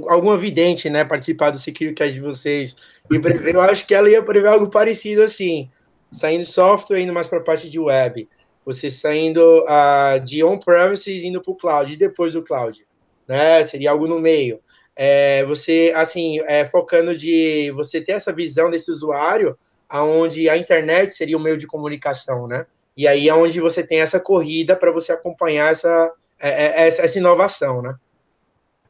alguma 0.07 0.37
vidente, 0.37 0.91
né, 0.91 1.05
participar 1.05 1.51
do 1.51 1.59
SecureCast 1.59 2.13
de 2.13 2.21
vocês 2.21 2.77
e 3.11 3.19
prever, 3.19 3.55
eu 3.55 3.61
acho 3.61 3.87
que 3.87 3.95
ela 3.95 4.11
ia 4.11 4.23
prever 4.23 4.49
algo 4.49 4.69
parecido 4.69 5.23
assim, 5.23 5.71
saindo 6.13 6.45
software, 6.45 7.01
indo 7.01 7.13
mais 7.13 7.27
para 7.27 7.39
a 7.39 7.43
parte 7.43 7.71
de 7.71 7.79
web, 7.79 8.29
você 8.67 8.91
saindo 8.91 9.65
uh, 9.65 10.21
de 10.23 10.45
on-premises, 10.45 11.23
indo 11.25 11.41
para 11.41 11.53
o 11.53 11.57
cloud, 11.57 11.91
e 11.91 11.97
depois 11.97 12.35
do 12.35 12.43
cloud, 12.43 12.87
né, 13.27 13.63
seria 13.65 13.93
algo 13.93 14.07
no 14.07 14.19
meio. 14.19 14.61
É, 14.95 15.45
você, 15.47 15.93
assim, 15.95 16.41
é, 16.41 16.67
focando 16.67 17.17
de 17.17 17.71
você 17.71 18.01
ter 18.01 18.13
essa 18.13 18.33
visão 18.33 18.71
desse 18.71 18.91
usuário, 18.91 19.57
aonde 19.89 20.51
a 20.51 20.57
internet 20.59 21.15
seria 21.15 21.37
o 21.37 21.41
meio 21.41 21.57
de 21.57 21.67
comunicação, 21.67 22.47
né, 22.47 22.67
e 22.99 23.07
aí 23.07 23.29
é 23.29 23.35
onde 23.35 23.61
você 23.61 23.87
tem 23.87 24.01
essa 24.01 24.19
corrida 24.19 24.75
para 24.75 24.91
você 24.91 25.13
acompanhar 25.13 25.71
essa, 25.71 26.13
é, 26.41 26.49
é, 26.49 26.89
essa, 26.89 27.03
essa 27.03 27.17
inovação, 27.17 27.81
né. 27.81 27.95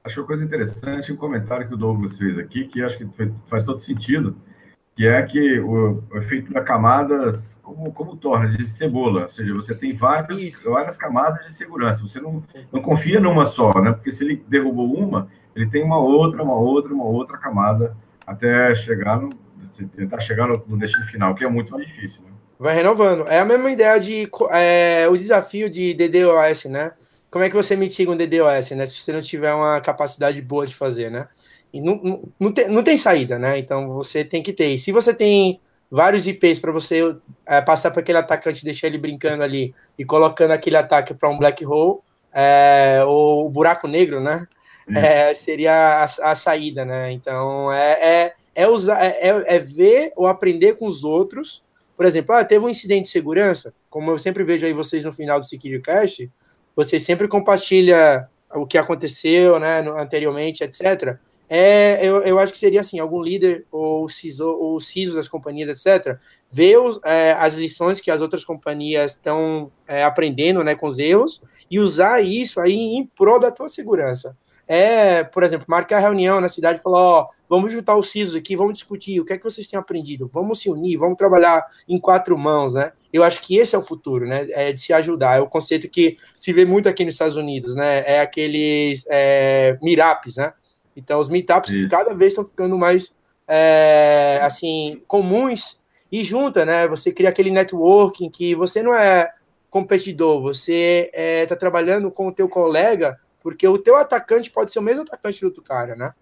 Achei 0.02 0.22
uma 0.22 0.26
coisa 0.26 0.42
interessante 0.42 1.12
um 1.12 1.16
comentário 1.16 1.68
que 1.68 1.74
o 1.74 1.76
Douglas 1.76 2.16
fez 2.16 2.38
aqui, 2.38 2.64
que 2.64 2.82
acho 2.82 2.96
que 2.96 3.06
faz 3.46 3.66
todo 3.66 3.82
sentido, 3.82 4.34
que 4.96 5.06
é 5.06 5.20
que 5.22 5.60
o, 5.60 6.02
efeito 6.14 6.50
da 6.50 6.62
camadas, 6.62 7.58
como, 7.62 7.92
como 7.92 8.16
torna 8.16 8.48
de 8.48 8.66
cebola, 8.66 9.24
ou 9.24 9.30
seja, 9.30 9.52
você 9.52 9.74
tem 9.74 9.94
vários, 9.94 10.56
várias 10.64 10.96
camadas 10.96 11.44
de 11.44 11.52
segurança, 11.52 12.00
você 12.00 12.18
não, 12.18 12.42
não 12.72 12.80
confia 12.80 13.20
numa 13.20 13.44
só, 13.44 13.70
né? 13.82 13.92
Porque 13.92 14.10
se 14.10 14.24
ele 14.24 14.42
derrubou 14.48 14.94
uma, 14.94 15.28
ele 15.54 15.68
tem 15.68 15.84
uma 15.84 15.98
outra, 15.98 16.42
uma 16.42 16.56
outra, 16.56 16.94
uma 16.94 17.04
outra 17.04 17.36
camada 17.36 17.94
até 18.26 18.74
chegar 18.74 19.20
no, 19.20 19.28
tentar 19.94 20.20
chegar 20.20 20.46
no, 20.46 20.64
no 20.66 20.78
destino 20.78 21.04
final, 21.04 21.34
que 21.34 21.44
é 21.44 21.48
muito 21.48 21.70
mais 21.72 21.86
difícil, 21.86 22.22
né? 22.22 22.27
Vai 22.58 22.74
renovando. 22.74 23.26
É 23.28 23.38
a 23.38 23.44
mesma 23.44 23.70
ideia 23.70 23.98
de 23.98 24.28
é, 24.50 25.06
o 25.08 25.16
desafio 25.16 25.70
de 25.70 25.94
DDoS, 25.94 26.64
né? 26.64 26.92
como 27.30 27.44
é 27.44 27.48
que 27.48 27.56
você 27.56 27.76
mitiga 27.76 28.10
um 28.10 28.16
DDoS, 28.16 28.70
né? 28.70 28.86
Se 28.86 29.00
você 29.00 29.12
não 29.12 29.20
tiver 29.20 29.52
uma 29.52 29.80
capacidade 29.80 30.40
boa 30.40 30.66
de 30.66 30.74
fazer, 30.74 31.10
né? 31.10 31.28
E 31.72 31.80
não, 31.80 32.00
não, 32.02 32.28
não, 32.40 32.52
tem, 32.52 32.68
não 32.68 32.82
tem 32.82 32.96
saída, 32.96 33.38
né? 33.38 33.58
Então 33.58 33.88
você 33.88 34.24
tem 34.24 34.42
que 34.42 34.52
ter. 34.52 34.72
E 34.72 34.78
se 34.78 34.90
você 34.92 35.12
tem 35.12 35.60
vários 35.90 36.26
IPs 36.26 36.58
para 36.58 36.72
você 36.72 37.16
é, 37.46 37.60
passar 37.60 37.90
para 37.90 38.00
aquele 38.00 38.18
atacante, 38.18 38.64
deixar 38.64 38.86
ele 38.86 38.98
brincando 38.98 39.42
ali 39.42 39.74
e 39.98 40.04
colocando 40.04 40.52
aquele 40.52 40.76
ataque 40.76 41.12
para 41.12 41.28
um 41.28 41.38
black 41.38 41.64
hole, 41.64 42.00
é, 42.32 43.02
ou 43.06 43.46
o 43.46 43.50
buraco 43.50 43.86
negro, 43.86 44.20
né? 44.20 44.46
É, 44.90 45.34
seria 45.34 46.02
a, 46.02 46.30
a, 46.30 46.34
saída, 46.34 46.82
né? 46.82 47.12
Então 47.12 47.70
é, 47.70 47.92
é, 47.92 48.34
é 48.54 48.66
usar, 48.66 49.04
é, 49.04 49.18
é, 49.20 49.56
é 49.56 49.58
ver 49.58 50.12
ou 50.16 50.26
aprender 50.26 50.78
com 50.78 50.86
os 50.86 51.04
outros. 51.04 51.62
Por 51.98 52.06
exemplo, 52.06 52.32
ah, 52.32 52.44
teve 52.44 52.64
um 52.64 52.68
incidente 52.68 53.06
de 53.06 53.10
segurança, 53.10 53.74
como 53.90 54.12
eu 54.12 54.18
sempre 54.20 54.44
vejo 54.44 54.64
aí 54.64 54.72
vocês 54.72 55.02
no 55.02 55.12
final 55.12 55.40
do 55.40 55.44
Security 55.44 55.82
Cast, 55.82 56.30
você 56.76 57.00
sempre 57.00 57.26
compartilha 57.26 58.28
o 58.54 58.64
que 58.64 58.78
aconteceu, 58.78 59.58
né, 59.58 59.80
anteriormente, 59.80 60.62
etc. 60.62 61.18
É, 61.48 61.98
eu, 62.06 62.22
eu 62.22 62.38
acho 62.38 62.52
que 62.52 62.58
seria 62.60 62.78
assim, 62.78 63.00
algum 63.00 63.20
líder 63.20 63.66
ou 63.72 64.08
CISO, 64.08 64.46
ou 64.46 64.78
CISO 64.78 65.12
das 65.12 65.26
companhias, 65.26 65.68
etc., 65.68 66.16
ver 66.48 66.78
os, 66.78 67.00
é, 67.04 67.32
as 67.32 67.56
lições 67.56 68.00
que 68.00 68.12
as 68.12 68.22
outras 68.22 68.44
companhias 68.44 69.14
estão 69.14 69.72
é, 69.84 70.04
aprendendo 70.04 70.62
né, 70.62 70.76
com 70.76 70.86
os 70.86 71.00
erros 71.00 71.42
e 71.68 71.80
usar 71.80 72.20
isso 72.20 72.60
aí 72.60 72.76
em 72.76 73.06
prol 73.06 73.40
da 73.40 73.50
tua 73.50 73.68
segurança 73.68 74.36
é, 74.68 75.24
por 75.24 75.42
exemplo, 75.42 75.64
marcar 75.66 75.98
reunião 76.00 76.42
na 76.42 76.48
cidade 76.50 76.78
e 76.78 76.82
falar, 76.82 77.00
ó, 77.00 77.28
vamos 77.48 77.72
juntar 77.72 77.96
os 77.96 78.10
CISOs 78.10 78.36
aqui, 78.36 78.54
vamos 78.54 78.74
discutir 78.74 79.18
o 79.18 79.24
que 79.24 79.32
é 79.32 79.38
que 79.38 79.42
vocês 79.42 79.66
têm 79.66 79.78
aprendido, 79.78 80.28
vamos 80.30 80.60
se 80.60 80.68
unir, 80.68 80.98
vamos 80.98 81.16
trabalhar 81.16 81.66
em 81.88 81.98
quatro 81.98 82.36
mãos, 82.36 82.74
né? 82.74 82.92
Eu 83.10 83.24
acho 83.24 83.40
que 83.40 83.56
esse 83.56 83.74
é 83.74 83.78
o 83.78 83.84
futuro, 83.84 84.26
né? 84.26 84.46
É 84.50 84.70
de 84.70 84.78
se 84.78 84.92
ajudar. 84.92 85.38
É 85.38 85.40
o 85.40 85.48
conceito 85.48 85.88
que 85.88 86.16
se 86.34 86.52
vê 86.52 86.66
muito 86.66 86.86
aqui 86.86 87.02
nos 87.02 87.14
Estados 87.14 87.36
Unidos, 87.36 87.74
né? 87.74 88.04
É 88.06 88.20
aqueles 88.20 89.06
é, 89.08 89.78
meetups, 89.82 90.36
né? 90.36 90.52
Então, 90.94 91.18
os 91.18 91.30
meetups 91.30 91.86
cada 91.86 92.12
vez 92.12 92.32
estão 92.32 92.44
ficando 92.44 92.76
mais, 92.76 93.10
é, 93.46 94.38
assim, 94.42 95.00
comuns 95.08 95.80
e 96.12 96.22
junta, 96.22 96.66
né? 96.66 96.86
Você 96.88 97.10
cria 97.10 97.30
aquele 97.30 97.50
networking 97.50 98.28
que 98.28 98.54
você 98.54 98.82
não 98.82 98.94
é 98.94 99.32
competidor, 99.70 100.42
você 100.42 101.10
está 101.42 101.54
é, 101.54 101.58
trabalhando 101.58 102.10
com 102.10 102.28
o 102.28 102.32
teu 102.32 102.48
colega 102.48 103.18
porque 103.48 103.66
o 103.66 103.78
teu 103.78 103.96
atacante 103.96 104.50
pode 104.50 104.70
ser 104.70 104.78
o 104.78 104.82
mesmo 104.82 105.04
atacante 105.04 105.40
do 105.40 105.46
outro 105.46 105.62
cara, 105.62 105.96
né? 105.96 106.12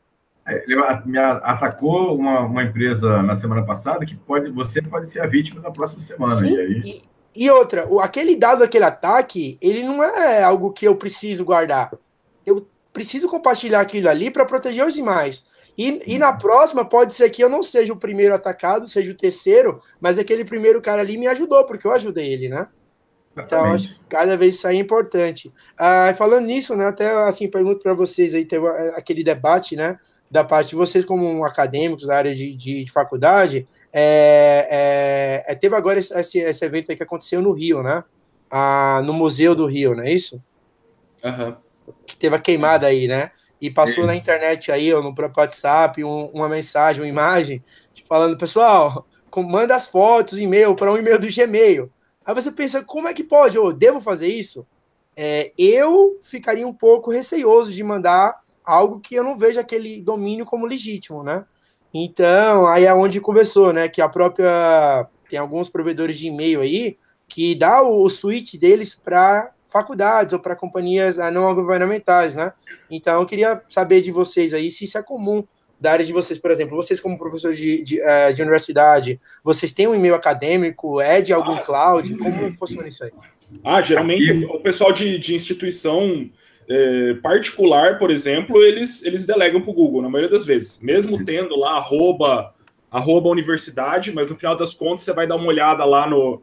É, 0.46 0.62
ele 0.62 0.76
me 1.04 1.18
atacou 1.18 2.16
uma, 2.16 2.42
uma 2.42 2.62
empresa 2.62 3.20
na 3.20 3.34
semana 3.34 3.66
passada 3.66 4.06
que 4.06 4.14
pode, 4.14 4.48
você 4.52 4.80
pode 4.80 5.08
ser 5.08 5.18
a 5.18 5.26
vítima 5.26 5.60
da 5.60 5.72
próxima 5.72 6.00
semana. 6.02 6.36
Sim, 6.36 6.54
e, 6.54 6.60
aí... 6.60 7.02
e, 7.34 7.44
e 7.46 7.50
outra, 7.50 7.84
o, 7.88 7.98
aquele 7.98 8.36
dado 8.36 8.60
daquele 8.60 8.84
ataque, 8.84 9.58
ele 9.60 9.82
não 9.82 10.04
é 10.04 10.40
algo 10.40 10.72
que 10.72 10.86
eu 10.86 10.94
preciso 10.94 11.44
guardar. 11.44 11.92
Eu 12.46 12.64
preciso 12.92 13.28
compartilhar 13.28 13.80
aquilo 13.80 14.08
ali 14.08 14.30
para 14.30 14.44
proteger 14.44 14.86
os 14.86 14.94
demais. 14.94 15.44
E, 15.76 16.00
e, 16.06 16.16
na 16.16 16.32
próxima, 16.32 16.84
pode 16.84 17.12
ser 17.12 17.28
que 17.30 17.42
eu 17.42 17.48
não 17.48 17.60
seja 17.60 17.92
o 17.92 17.98
primeiro 17.98 18.36
atacado, 18.36 18.86
seja 18.86 19.10
o 19.10 19.16
terceiro, 19.16 19.82
mas 20.00 20.16
aquele 20.16 20.44
primeiro 20.44 20.80
cara 20.80 21.02
ali 21.02 21.18
me 21.18 21.26
ajudou, 21.26 21.66
porque 21.66 21.88
eu 21.88 21.92
ajudei 21.92 22.32
ele, 22.32 22.48
né? 22.48 22.68
Então, 23.36 23.64
acho 23.66 23.88
que 23.88 24.00
cada 24.08 24.36
vez 24.36 24.54
isso 24.54 24.66
aí 24.66 24.78
é 24.78 24.80
importante. 24.80 25.52
Ah, 25.76 26.14
falando 26.16 26.46
nisso, 26.46 26.74
né, 26.74 26.86
até 26.86 27.10
assim, 27.28 27.50
pergunto 27.50 27.80
para 27.82 27.92
vocês 27.92 28.34
aí, 28.34 28.46
teve 28.46 28.66
aquele 28.94 29.22
debate, 29.22 29.76
né, 29.76 29.98
da 30.30 30.42
parte 30.42 30.70
de 30.70 30.76
vocês 30.76 31.04
como 31.04 31.44
acadêmicos 31.44 32.06
da 32.06 32.16
área 32.16 32.34
de, 32.34 32.54
de 32.56 32.90
faculdade, 32.90 33.68
é, 33.92 35.44
é, 35.46 35.52
é, 35.52 35.54
teve 35.54 35.76
agora 35.76 35.98
esse, 35.98 36.38
esse 36.38 36.64
evento 36.64 36.90
aí 36.90 36.96
que 36.96 37.02
aconteceu 37.02 37.42
no 37.42 37.52
Rio, 37.52 37.82
né, 37.82 38.02
ah, 38.50 39.02
no 39.04 39.12
Museu 39.12 39.54
do 39.54 39.66
Rio, 39.66 39.94
não 39.94 40.04
é 40.04 40.12
isso? 40.12 40.42
Uhum. 41.22 41.56
Que 42.06 42.16
teve 42.16 42.34
a 42.34 42.40
queimada 42.40 42.86
aí, 42.86 43.06
né, 43.06 43.30
e 43.60 43.70
passou 43.70 44.04
é. 44.04 44.06
na 44.06 44.16
internet 44.16 44.72
aí, 44.72 44.92
ou 44.94 45.02
no 45.02 45.14
próprio 45.14 45.42
WhatsApp, 45.42 46.02
um, 46.02 46.26
uma 46.32 46.48
mensagem, 46.48 47.02
uma 47.02 47.08
imagem, 47.08 47.62
falando, 48.08 48.38
pessoal, 48.38 49.06
manda 49.36 49.74
as 49.74 49.86
fotos, 49.86 50.38
e-mail, 50.38 50.74
para 50.74 50.90
um 50.90 50.96
e-mail 50.96 51.18
do 51.18 51.26
Gmail. 51.26 51.90
Aí 52.26 52.34
você 52.34 52.50
pensa, 52.50 52.82
como 52.82 53.06
é 53.06 53.14
que 53.14 53.22
pode? 53.22 53.56
Eu 53.56 53.72
devo 53.72 54.00
fazer 54.00 54.26
isso? 54.26 54.66
É, 55.16 55.52
eu 55.56 56.18
ficaria 56.20 56.66
um 56.66 56.74
pouco 56.74 57.10
receoso 57.10 57.72
de 57.72 57.82
mandar 57.84 58.38
algo 58.64 58.98
que 58.98 59.14
eu 59.14 59.22
não 59.22 59.36
vejo 59.36 59.60
aquele 59.60 60.02
domínio 60.02 60.44
como 60.44 60.66
legítimo, 60.66 61.22
né? 61.22 61.46
Então, 61.94 62.66
aí 62.66 62.84
é 62.84 62.92
onde 62.92 63.20
conversou, 63.20 63.72
né? 63.72 63.88
Que 63.88 64.02
a 64.02 64.08
própria. 64.08 65.08
Tem 65.30 65.38
alguns 65.38 65.68
provedores 65.68 66.18
de 66.18 66.26
e-mail 66.26 66.60
aí 66.60 66.96
que 67.28 67.54
dá 67.54 67.82
o, 67.82 68.04
o 68.04 68.08
switch 68.08 68.54
deles 68.54 68.94
para 68.94 69.52
faculdades 69.66 70.32
ou 70.32 70.38
para 70.38 70.54
companhias 70.54 71.18
ah, 71.18 71.30
não 71.30 71.52
governamentais, 71.54 72.34
né? 72.34 72.52
Então, 72.90 73.20
eu 73.20 73.26
queria 73.26 73.62
saber 73.68 74.00
de 74.00 74.12
vocês 74.12 74.52
aí 74.52 74.70
se 74.70 74.84
isso 74.84 74.98
é 74.98 75.02
comum 75.02 75.44
da 75.80 75.92
área 75.92 76.04
de 76.04 76.12
vocês, 76.12 76.38
por 76.38 76.50
exemplo, 76.50 76.76
vocês 76.76 77.00
como 77.00 77.18
professores 77.18 77.58
de, 77.58 77.82
de, 77.82 78.00
uh, 78.00 78.34
de 78.34 78.40
universidade, 78.40 79.20
vocês 79.44 79.72
têm 79.72 79.86
um 79.86 79.94
e-mail 79.94 80.14
acadêmico, 80.14 81.00
é 81.00 81.20
de 81.20 81.32
algum 81.32 81.54
ah, 81.54 81.60
cloud? 81.60 82.16
Como 82.16 82.54
funciona 82.56 82.88
isso 82.88 83.04
aí? 83.04 83.12
Ah, 83.62 83.80
geralmente 83.80 84.32
o 84.46 84.60
pessoal 84.60 84.92
de, 84.92 85.18
de 85.18 85.34
instituição 85.34 86.28
é, 86.68 87.14
particular, 87.14 87.98
por 87.98 88.10
exemplo, 88.10 88.62
eles, 88.62 89.04
eles 89.04 89.24
delegam 89.24 89.60
para 89.60 89.70
o 89.70 89.74
Google, 89.74 90.02
na 90.02 90.08
maioria 90.08 90.30
das 90.30 90.44
vezes. 90.44 90.80
Mesmo 90.82 91.24
tendo 91.24 91.56
lá 91.56 91.76
arroba, 91.76 92.54
arroba 92.90 93.28
universidade, 93.28 94.12
mas 94.12 94.28
no 94.28 94.36
final 94.36 94.56
das 94.56 94.74
contas 94.74 95.02
você 95.02 95.12
vai 95.12 95.26
dar 95.26 95.36
uma 95.36 95.46
olhada 95.46 95.84
lá 95.84 96.08
no, 96.08 96.42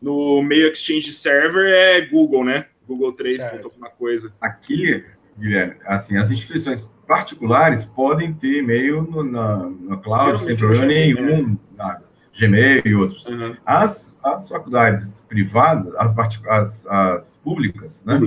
no 0.00 0.42
meio 0.42 0.70
Exchange 0.70 1.12
Server, 1.12 1.72
é 1.72 2.00
Google, 2.02 2.44
né? 2.44 2.66
Google 2.86 3.12
3. 3.12 3.42
alguma 3.42 3.90
coisa. 3.90 4.32
Aqui, 4.40 5.04
Guilherme, 5.36 5.74
assim, 5.84 6.16
as 6.16 6.30
instituições 6.30 6.86
particulares 7.08 7.86
podem 7.86 8.34
ter 8.34 8.58
e-mail 8.58 9.02
no, 9.02 9.24
na, 9.24 9.70
na 9.80 9.96
cloud, 9.96 10.44
sem 10.44 10.54
problema 10.54 10.84
nenhum, 10.84 11.58
na 11.74 12.00
Gmail 12.38 12.82
e 12.84 12.94
outros. 12.94 13.24
Uhum. 13.26 13.56
As, 13.64 14.14
as 14.22 14.48
faculdades 14.48 15.24
privadas, 15.26 15.92
as, 16.46 16.86
as 16.86 17.36
públicas, 17.38 18.04
né, 18.04 18.20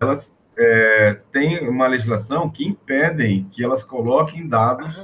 elas 0.00 0.34
é, 0.58 1.18
têm 1.32 1.68
uma 1.68 1.86
legislação 1.86 2.50
que 2.50 2.66
impedem 2.66 3.46
que 3.52 3.62
elas 3.62 3.82
coloquem 3.82 4.46
dados 4.46 4.94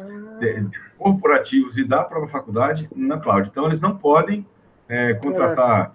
de, 0.41 0.67
corporativos 0.99 1.79
e 1.79 1.85
da 1.85 2.03
própria 2.03 2.29
faculdade 2.29 2.89
na 2.95 3.19
cloud. 3.19 3.49
Então, 3.49 3.67
eles 3.67 3.81
não 3.81 3.97
podem 3.97 4.45
é, 4.89 5.15
contratar 5.15 5.95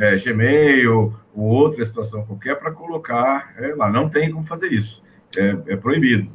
é, 0.00 0.16
Gmail 0.16 1.14
ou 1.34 1.44
outra 1.44 1.84
situação 1.84 2.24
qualquer 2.24 2.56
para 2.56 2.70
colocar 2.70 3.52
é, 3.58 3.74
lá. 3.74 3.90
Não 3.90 4.08
tem 4.08 4.30
como 4.30 4.46
fazer 4.46 4.72
isso. 4.72 5.02
É, 5.36 5.72
é 5.72 5.76
proibido. 5.76 6.30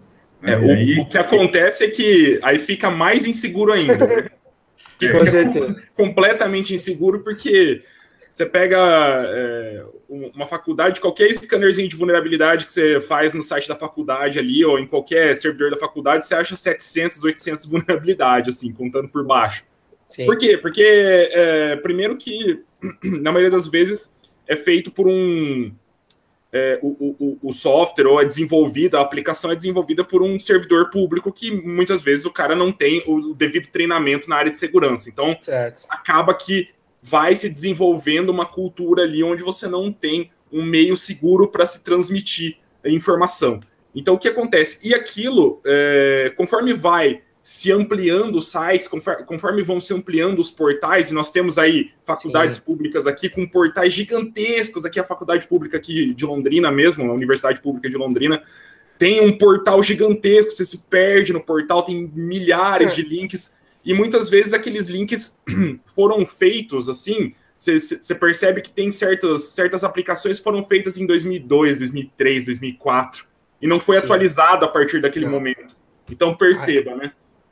É, 0.48 0.58
o, 0.58 0.72
aí... 0.72 1.00
o, 1.00 1.06
que 1.06 1.18
acontece 1.18 1.86
é 1.86 1.90
que 1.90 2.40
aí 2.44 2.60
fica 2.60 2.90
mais 2.90 3.26
inseguro 3.26 3.72
ainda. 3.72 3.98
Né? 5.00 5.12
Com 5.12 5.26
certeza. 5.28 5.84
completamente 5.96 6.74
inseguro, 6.74 7.20
porque 7.20 7.84
você 8.34 8.48
pega 8.48 8.78
é, 9.28 9.84
uma 10.10 10.46
faculdade, 10.46 11.02
qualquer 11.02 11.32
scannerzinho 11.34 11.90
de 11.90 11.96
vulnerabilidade 11.96 12.66
que 12.66 12.72
você 12.72 13.02
faz 13.02 13.34
no 13.34 13.44
site 13.44 13.68
da 13.68 13.76
faculdade 13.76 14.40
ali, 14.40 14.64
ou 14.64 14.80
em 14.80 14.88
qualquer 14.88 15.36
servidor 15.36 15.72
da 15.72 15.78
faculdade, 15.78 16.26
você 16.26 16.36
acha 16.36 16.56
700, 16.56 17.24
800 17.24 17.66
vulnerabilidades, 17.70 18.58
assim, 18.58 18.72
contando 18.72 19.08
por 19.08 19.24
baixo. 19.24 19.64
Sim. 20.08 20.26
Por 20.26 20.38
quê? 20.38 20.58
Porque, 20.58 20.84
é, 20.84 21.76
primeiro 21.78 22.16
que, 22.18 22.64
na 23.04 23.32
maioria 23.32 23.52
das 23.52 23.68
vezes, 23.68 24.14
é 24.48 24.56
feito 24.56 24.92
por 24.92 25.08
um 25.08 25.72
é, 26.52 26.80
o, 26.82 26.88
o, 27.20 27.40
o, 27.50 27.54
software 27.54 28.08
ou 28.08 28.22
é 28.22 28.26
desenvolvida, 28.26 28.98
a 28.98 29.02
aplicação 29.02 29.52
é 29.52 29.56
desenvolvida 29.56 30.04
por 30.04 30.24
um 30.24 30.40
servidor 30.40 30.90
público 30.90 31.32
que 31.32 31.52
muitas 31.52 32.02
vezes 32.02 32.26
o 32.26 32.32
cara 32.32 32.56
não 32.56 32.72
tem 32.72 33.04
o 33.06 33.34
devido 33.34 33.68
treinamento 33.68 34.30
na 34.30 34.38
área 34.38 34.52
de 34.52 34.58
segurança. 34.58 35.10
Então, 35.10 35.38
certo. 35.42 35.86
acaba 35.90 36.34
que 36.34 36.70
vai 37.02 37.36
se 37.36 37.50
desenvolvendo 37.50 38.30
uma 38.30 38.46
cultura 38.46 39.04
ali 39.04 39.24
onde 39.24 39.44
você 39.44 39.68
não 39.68 39.92
tem 39.92 40.32
um 40.52 40.64
meio 40.64 40.96
seguro 40.96 41.50
para 41.50 41.66
se 41.66 41.84
transmitir 41.84 42.58
a 42.84 42.90
informação. 42.90 43.60
Então, 43.94 44.14
o 44.14 44.20
que 44.20 44.28
acontece? 44.28 44.80
E 44.88 44.94
aquilo, 44.94 45.62
é, 45.66 46.32
conforme 46.38 46.74
vai 46.74 47.22
se 47.50 47.72
ampliando 47.72 48.40
os 48.40 48.52
sites, 48.52 48.90
conforme, 48.90 49.64
vão 49.64 49.80
se 49.80 49.94
ampliando 49.94 50.40
os 50.40 50.52
portais, 50.52 51.12
e 51.12 51.14
nós 51.14 51.32
temos 51.32 51.58
aí 51.58 51.92
faculdades 52.04 52.58
Sim. 52.58 52.64
públicas 52.66 53.08
aqui 53.08 53.30
com 53.30 53.48
portais 53.48 53.94
gigantescos, 53.94 54.84
aqui 54.84 55.00
a 55.00 55.04
faculdade 55.06 55.48
pública 55.48 55.78
aqui 55.78 56.14
de 56.14 56.26
Londrina 56.26 56.70
mesmo, 56.70 57.10
a 57.10 57.14
Universidade 57.14 57.62
Pública 57.62 57.90
de 57.90 57.96
Londrina, 57.96 58.44
tem 59.00 59.22
um 59.22 59.38
portal 59.38 59.82
gigantesco, 59.82 60.52
você 60.52 60.66
se 60.66 60.80
perde 60.90 61.32
no 61.32 61.42
portal, 61.42 61.84
tem 61.84 62.12
milhares 62.14 62.92
é. 62.92 62.96
de 62.96 63.04
links, 63.04 63.56
e 63.82 63.94
muitas 63.94 64.30
vezes 64.30 64.54
aqueles 64.54 64.90
links 64.90 65.42
foram 65.96 66.26
feitos 66.26 66.90
assim, 66.90 67.34
você 67.58 68.14
percebe 68.14 68.62
que 68.62 68.72
tem 68.72 68.92
certas, 68.92 69.44
certas 69.44 69.86
aplicações 69.86 70.38
foram 70.38 70.66
feitas 70.66 70.98
em 70.98 71.06
2002, 71.06 71.80
2003, 71.80 72.48
2004, 72.48 73.26
e 73.62 73.68
não 73.68 73.80
foi 73.80 73.98
Sim. 73.98 74.04
atualizado 74.04 74.66
a 74.66 74.68
partir 74.68 75.00
daquele 75.00 75.30
momento. 75.30 75.78
Então 76.12 76.36
perceba, 76.36 76.92
Ai. 76.92 76.98
né? 76.98 77.12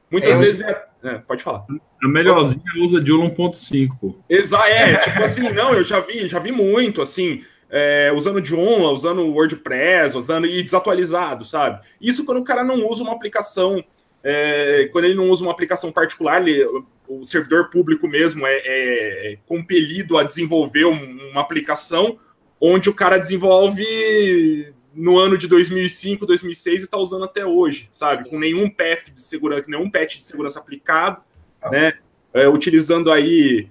Muitas 0.10 0.40
é, 0.40 0.42
vezes 0.42 0.62
é, 0.62 0.86
é, 1.04 1.14
Pode 1.16 1.44
falar. 1.44 1.66
A 2.04 2.08
melhorzinha 2.08 2.64
usa 2.84 3.02
de 3.02 3.12
1.5. 3.12 4.16
Exato, 4.30 4.68
é, 4.68 4.98
tipo 4.98 5.24
assim, 5.24 5.50
não, 5.50 5.74
eu 5.74 5.84
já 5.84 6.00
vi, 6.00 6.28
já 6.28 6.40
vi 6.40 6.52
muito, 6.52 7.02
assim, 7.02 7.44
é, 7.70 8.12
usando 8.16 8.44
Joomla, 8.44 8.92
usando 8.92 9.26
WordPress, 9.26 10.18
usando 10.18 10.46
e 10.46 10.62
desatualizado, 10.62 11.46
sabe? 11.46 11.86
Isso 12.00 12.26
quando 12.26 12.40
o 12.40 12.44
cara 12.44 12.64
não 12.64 12.88
usa 12.88 13.04
uma 13.04 13.14
aplicação 13.14 13.84
é, 14.28 14.90
quando 14.92 15.06
ele 15.06 15.14
não 15.14 15.30
usa 15.30 15.44
uma 15.44 15.52
aplicação 15.52 15.92
particular, 15.92 16.42
ele, 16.42 16.66
o 17.08 17.28
servidor 17.28 17.70
público 17.70 18.08
mesmo 18.08 18.48
é, 18.48 18.56
é, 18.56 19.34
é 19.34 19.38
compelido 19.46 20.18
a 20.18 20.24
desenvolver 20.24 20.86
um, 20.86 21.30
uma 21.30 21.42
aplicação 21.42 22.18
onde 22.60 22.90
o 22.90 22.94
cara 22.94 23.20
desenvolve 23.20 24.74
no 24.96 25.18
ano 25.18 25.38
de 25.38 25.48
2005, 25.48 26.26
2006 26.26 26.82
e 26.82 26.86
está 26.86 26.98
usando 26.98 27.26
até 27.26 27.46
hoje, 27.46 27.90
sabe? 27.92 28.30
Com 28.30 28.40
nenhum 28.40 28.70
path 28.70 29.12
de 29.14 29.22
segurança, 29.22 29.66
nenhum 29.68 29.90
patch 29.90 30.18
de 30.18 30.24
segurança 30.24 30.60
aplicado, 30.60 31.22
ah. 31.62 31.70
né? 31.70 31.94
É, 32.34 32.48
utilizando 32.48 33.12
aí 33.12 33.70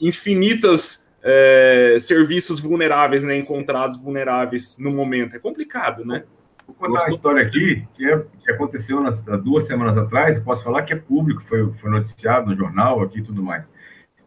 infinitas 0.00 1.10
é, 1.22 1.98
serviços 2.00 2.60
vulneráveis, 2.60 3.24
né? 3.24 3.36
Encontrados 3.36 3.96
vulneráveis 3.96 4.78
no 4.78 4.90
momento. 4.90 5.34
É 5.34 5.38
complicado, 5.38 6.04
né? 6.04 6.24
Vou 6.66 6.74
contar 6.74 7.04
uma 7.04 7.08
história 7.08 7.42
aqui 7.42 7.86
que, 7.94 8.06
é, 8.06 8.24
que 8.44 8.50
aconteceu 8.50 9.00
nas, 9.00 9.22
duas 9.22 9.66
semanas 9.66 9.96
atrás. 9.96 10.38
Posso 10.40 10.62
falar 10.62 10.82
que 10.82 10.92
é 10.92 10.96
público, 10.96 11.42
foi, 11.42 11.72
foi 11.74 11.90
noticiado 11.90 12.48
no 12.48 12.54
jornal 12.54 13.02
aqui 13.02 13.18
e 13.18 13.22
tudo 13.22 13.42
mais. 13.42 13.72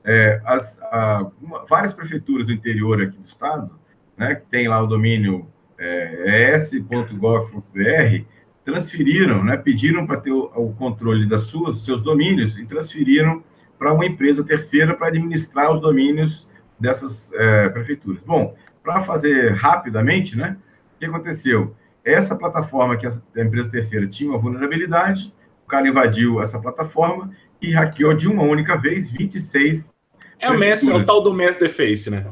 É, 0.04 0.42
as, 0.44 0.80
a, 0.82 1.32
uma, 1.42 1.66
várias 1.66 1.94
prefeituras 1.94 2.48
do 2.48 2.54
interior 2.54 3.02
aqui 3.02 3.18
do 3.18 3.28
estado, 3.28 3.72
né, 4.18 4.36
que 4.36 4.46
tem 4.46 4.68
lá 4.68 4.82
o 4.82 4.88
domínio 4.88 5.48
é, 5.78 6.56
es.gov.br, 6.56 8.26
transferiram, 8.64 9.44
né, 9.44 9.58
pediram 9.58 10.06
para 10.06 10.20
ter 10.20 10.32
o, 10.32 10.52
o, 10.56 10.74
controle 10.74 11.28
das 11.28 11.44
suas, 11.44 11.76
dos 11.76 11.86
seus 11.86 12.02
domínios 12.02 12.58
e 12.58 12.66
transferiram 12.66 13.44
para 13.78 13.94
uma 13.94 14.06
empresa 14.06 14.44
terceira 14.44 14.94
para 14.94 15.08
administrar 15.08 15.74
os 15.74 15.82
domínios 15.82 16.48
dessas 16.80 17.32
é, 17.34 17.70
prefeituras. 17.70 18.24
Bom, 18.24 18.56
para 18.82 19.02
fazer 19.02 19.54
rapidamente, 19.54 20.38
né, 20.38 20.58
o 20.96 21.00
que 21.00 21.06
aconteceu? 21.06 21.76
Essa 22.04 22.36
plataforma 22.36 22.98
que 22.98 23.08
a 23.08 23.12
empresa 23.42 23.70
terceira 23.70 24.08
tinha 24.08 24.30
uma 24.30 24.40
vulnerabilidade, 24.40 25.34
o 25.66 25.68
cara 25.68 25.88
invadiu 25.88 26.42
essa 26.42 26.60
plataforma 26.60 27.32
e 27.62 27.72
hackeou 27.72 28.14
de 28.14 28.28
uma 28.28 28.44
única 28.44 28.76
vez 28.76 29.10
26. 29.10 29.94
É 30.40 30.52
o, 30.52 30.60
Messi, 30.60 30.92
é 30.92 30.94
o 30.94 31.06
tal 31.06 31.22
do 31.22 31.34
Messi 31.34 31.60
the 31.60 31.70
Face, 31.70 32.10
né? 32.10 32.26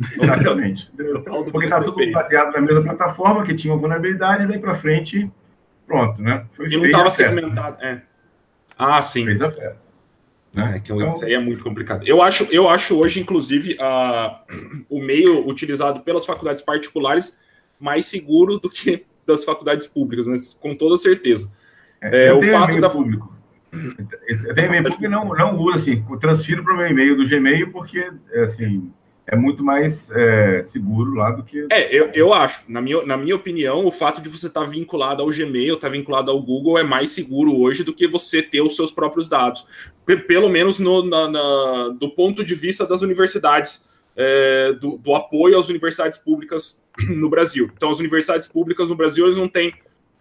Exatamente. 0.20 0.90
Porque 1.52 1.66
está 1.66 1.82
tudo 1.82 2.10
baseado 2.12 2.52
na 2.52 2.60
mesma 2.60 2.82
plataforma 2.82 3.44
que 3.44 3.54
tinha 3.54 3.72
uma 3.72 3.80
vulnerabilidade, 3.80 4.44
e 4.44 4.46
daí 4.46 4.58
para 4.58 4.74
frente, 4.74 5.30
pronto, 5.86 6.20
né? 6.20 6.46
Foi 6.52 6.68
e 6.68 6.76
não 6.76 6.86
estava 6.86 7.10
segmentado. 7.10 7.76
É. 7.84 8.02
Ah, 8.78 9.02
sim. 9.02 9.26
Fez 9.26 9.42
a 9.42 9.50
festa. 9.50 9.90
Né? 10.52 10.76
É 10.76 10.80
que 10.80 10.92
então... 10.92 11.06
isso 11.06 11.24
aí 11.24 11.34
é 11.34 11.38
muito 11.38 11.62
complicado. 11.62 12.02
Eu 12.06 12.22
acho, 12.22 12.44
eu 12.50 12.68
acho 12.68 12.98
hoje, 12.98 13.20
inclusive, 13.20 13.76
a, 13.78 14.42
o 14.88 15.00
meio 15.00 15.46
utilizado 15.46 16.00
pelas 16.00 16.24
faculdades 16.24 16.62
particulares 16.62 17.38
mais 17.78 18.06
seguro 18.06 18.58
do 18.58 18.70
que 18.70 19.04
das 19.26 19.44
faculdades 19.44 19.86
públicas, 19.86 20.26
mas 20.26 20.54
com 20.54 20.74
toda 20.74 20.96
certeza. 20.96 21.54
É, 22.00 22.26
é 22.26 22.32
o 22.32 22.42
fato 22.42 22.80
da 22.80 22.88
público. 22.88 23.32
Eu 24.46 24.54
tenho 24.54 24.66
e-mail 24.66 24.82
público 24.84 25.08
não, 25.08 25.24
não 25.26 25.56
uso 25.56 25.76
assim, 25.76 26.04
transfiro 26.18 26.64
para 26.64 26.74
o 26.74 26.76
meu 26.76 26.86
e-mail 26.88 27.16
do 27.16 27.28
Gmail 27.28 27.70
porque 27.70 28.10
assim 28.42 28.90
é 29.30 29.36
muito 29.36 29.62
mais 29.62 30.10
é, 30.10 30.60
seguro 30.60 31.14
lá 31.14 31.30
do 31.30 31.44
que. 31.44 31.64
É, 31.70 31.94
eu, 31.96 32.10
eu 32.12 32.34
acho. 32.34 32.64
Na 32.66 32.80
minha, 32.80 33.00
na 33.06 33.16
minha 33.16 33.36
opinião, 33.36 33.86
o 33.86 33.92
fato 33.92 34.20
de 34.20 34.28
você 34.28 34.48
estar 34.48 34.62
tá 34.62 34.66
vinculado 34.66 35.22
ao 35.22 35.28
Gmail, 35.28 35.76
estar 35.76 35.86
tá 35.86 35.92
vinculado 35.92 36.32
ao 36.32 36.42
Google, 36.42 36.76
é 36.76 36.82
mais 36.82 37.10
seguro 37.10 37.56
hoje 37.56 37.84
do 37.84 37.94
que 37.94 38.08
você 38.08 38.42
ter 38.42 38.60
os 38.60 38.74
seus 38.74 38.90
próprios 38.90 39.28
dados. 39.28 39.64
P 40.04 40.16
pelo 40.16 40.48
menos 40.48 40.80
no, 40.80 41.06
na, 41.06 41.28
na, 41.28 41.88
do 41.90 42.10
ponto 42.10 42.44
de 42.44 42.56
vista 42.56 42.84
das 42.84 43.02
universidades, 43.02 43.84
é, 44.16 44.72
do, 44.72 44.98
do, 44.98 45.14
apoio 45.14 45.56
às 45.56 45.68
universidades 45.68 46.18
públicas 46.18 46.82
no 47.08 47.30
Brasil. 47.30 47.70
Então, 47.76 47.88
as 47.88 48.00
universidades 48.00 48.48
públicas 48.48 48.90
no 48.90 48.96
Brasil 48.96 49.26
eles 49.26 49.36
não 49.36 49.48
têm. 49.48 49.72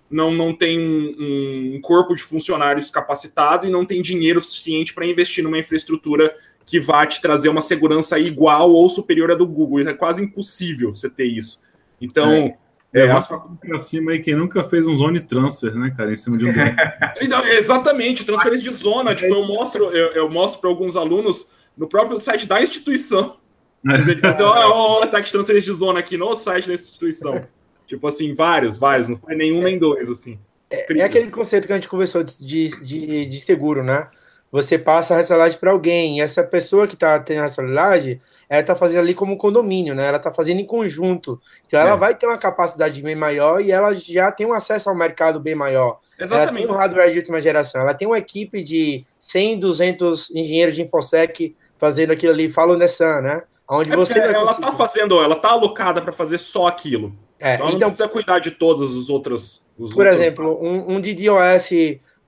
Não, 0.08 0.32
não 0.32 0.56
tem 0.56 0.80
um, 0.80 1.76
um 1.76 1.82
corpo 1.82 2.16
de 2.16 2.24
funcionários 2.24 2.90
capacitado 2.90 3.68
e 3.68 3.72
não 3.72 3.86
tem 3.86 4.02
dinheiro 4.02 4.42
suficiente 4.42 4.94
para 4.94 5.06
investir 5.06 5.44
numa 5.44 5.58
infraestrutura 5.60 6.34
que 6.70 6.80
vá 6.80 7.06
te 7.06 7.20
trazer 7.20 7.50
uma 7.50 7.62
segurança 7.62 8.20
igual 8.20 8.72
ou 8.72 8.88
superior 8.88 9.32
à 9.32 9.36
do 9.36 9.48
Google. 9.48 9.80
É 9.80 9.94
quase 9.94 10.24
impossível 10.24 10.94
você 10.94 11.10
ter 11.10 11.26
isso. 11.26 11.60
Então. 12.00 12.32
É. 12.32 12.58
É, 12.92 13.02
é 13.02 13.14
mas 13.14 13.28
para 13.28 13.80
cima 13.80 14.12
aí 14.12 14.20
quem 14.20 14.36
nunca 14.36 14.64
fez 14.64 14.88
um 14.88 14.96
zone 14.96 15.20
transfer, 15.20 15.76
né, 15.76 15.94
cara, 15.96 16.12
em 16.12 16.18
cima 16.18 16.36
de 16.40 16.46
um 16.46 16.50
então, 17.22 17.46
Exatamente, 17.46 18.26
transferência 18.26 18.68
de 18.68 18.76
zona. 18.76 19.14
Tipo, 19.14 19.36
eu 19.36 19.46
mostro, 19.46 19.92
eu, 19.92 20.08
eu 20.14 20.30
mostro 20.30 20.60
para 20.60 20.72
alguns 20.72 20.96
alunos 20.96 21.52
no 21.78 21.88
próprio 21.88 22.20
site 22.20 22.48
da 22.48 22.62
instituição. 22.62 23.38
Olha 23.86 24.68
o 24.70 25.04
ataque 25.04 25.28
de 25.28 25.32
transferência 25.32 25.72
de 25.72 25.78
zona 25.78 26.00
aqui 26.00 26.18
no 26.18 26.36
site 26.36 26.68
da 26.68 26.74
instituição. 26.74 27.42
Tipo 27.86 28.08
assim, 28.08 28.34
vários, 28.34 28.80
vários, 28.80 29.08
não 29.08 29.18
foi 29.18 29.36
nenhum 29.36 29.62
nem 29.62 29.78
dois, 29.78 30.10
assim. 30.10 30.40
É, 30.70 30.98
é 31.00 31.04
aquele 31.04 31.30
conceito 31.30 31.68
que 31.68 31.74
a 31.74 31.76
gente 31.76 31.88
conversou 31.88 32.24
de, 32.24 32.70
de, 32.84 33.26
de 33.26 33.40
seguro, 33.40 33.84
né? 33.84 34.08
Você 34.52 34.78
passa 34.78 35.14
a 35.14 35.18
responsabilidade 35.18 35.60
para 35.60 35.72
alguém. 35.72 36.18
E 36.18 36.22
essa 36.22 36.44
pessoa 36.44 36.88
que 36.88 36.96
está 36.96 37.20
tendo 37.20 37.40
a 37.40 37.44
responsabilidade, 37.44 38.22
ela 38.50 38.62
está 38.62 38.76
fazendo 38.76 39.00
ali 39.00 39.14
como 39.14 39.38
condomínio, 39.38 39.94
né? 39.94 40.08
Ela 40.08 40.18
está 40.18 40.34
fazendo 40.34 40.60
em 40.60 40.66
conjunto. 40.66 41.40
Então, 41.66 41.80
ela 41.80 41.94
é. 41.94 41.98
vai 41.98 42.16
ter 42.16 42.26
uma 42.26 42.38
capacidade 42.38 43.02
bem 43.02 43.16
maior 43.16 43.62
e 43.62 43.72
ela 43.72 43.94
já 43.94 44.32
tem 44.32 44.48
um 44.48 44.54
acesso 44.54 44.90
ao 44.90 44.96
mercado 44.96 45.40
bem 45.40 45.56
maior. 45.56 46.00
Exatamente. 46.20 46.64
Ela 46.64 46.68
tem 46.68 46.76
um 46.76 46.78
hardware 46.78 47.12
de 47.12 47.18
última 47.20 47.42
geração. 47.42 47.82
Ela 47.82 47.94
tem 47.94 48.08
uma 48.08 48.18
equipe 48.18 48.64
de 48.64 49.06
100, 49.20 49.60
200 49.60 50.32
engenheiros 50.36 50.76
de 50.76 50.82
InfoSec 50.82 51.56
fazendo 51.78 52.12
aquilo 52.12 52.34
ali, 52.34 52.50
falando 52.50 52.80
nessa, 52.80 53.22
né? 53.22 53.44
Onde 53.70 53.94
é 53.94 53.96
você 53.96 54.18
ela 54.18 54.52
está 54.52 54.72
fazendo, 54.72 55.22
ela 55.22 55.36
está 55.36 55.50
alocada 55.50 56.02
para 56.02 56.12
fazer 56.12 56.40
só 56.40 56.68
aquilo. 56.68 57.16
É, 57.40 57.54
então, 57.54 57.68
então, 57.68 57.80
não 57.80 57.88
precisa 57.88 58.10
cuidar 58.10 58.40
de 58.40 58.52
todos 58.52 58.96
os 58.96 59.10
outros. 59.10 59.64
Os 59.78 59.94
por 59.94 60.06
outros... 60.06 60.20
exemplo, 60.20 60.58
um, 60.62 60.96
um 60.96 61.00
DDoS 61.00 61.70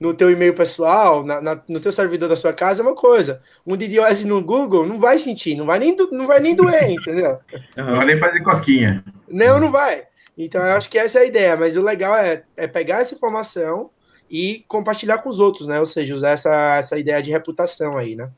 no 0.02 0.12
teu 0.12 0.32
e-mail 0.32 0.52
pessoal, 0.52 1.24
na, 1.24 1.40
na, 1.40 1.62
no 1.68 1.78
teu 1.78 1.92
servidor 1.92 2.28
da 2.28 2.34
sua 2.34 2.52
casa 2.52 2.82
é 2.82 2.84
uma 2.84 2.94
coisa. 2.94 3.40
Um 3.64 3.76
DDoS 3.76 4.24
no 4.24 4.42
Google 4.42 4.84
não 4.84 4.98
vai 4.98 5.16
sentir, 5.16 5.54
não 5.54 5.64
vai 5.64 5.78
nem, 5.78 5.94
do, 5.94 6.10
não 6.10 6.26
vai 6.26 6.40
nem 6.40 6.56
doer, 6.56 6.90
entendeu? 6.90 7.38
Não 7.76 7.96
vai 7.96 8.06
nem 8.06 8.18
fazer 8.18 8.40
cosquinha. 8.40 9.04
Não, 9.28 9.60
não 9.60 9.70
vai. 9.70 10.02
Então 10.36 10.60
eu 10.60 10.76
acho 10.76 10.90
que 10.90 10.98
essa 10.98 11.20
é 11.20 11.22
a 11.22 11.26
ideia, 11.26 11.56
mas 11.56 11.76
o 11.76 11.82
legal 11.82 12.16
é, 12.16 12.42
é 12.56 12.66
pegar 12.66 13.00
essa 13.00 13.14
informação 13.14 13.90
e 14.28 14.64
compartilhar 14.66 15.18
com 15.18 15.28
os 15.28 15.38
outros, 15.38 15.68
né? 15.68 15.78
Ou 15.78 15.86
seja, 15.86 16.14
usar 16.14 16.30
essa, 16.30 16.76
essa 16.78 16.98
ideia 16.98 17.22
de 17.22 17.30
reputação 17.30 17.96
aí, 17.96 18.16
né? 18.16 18.28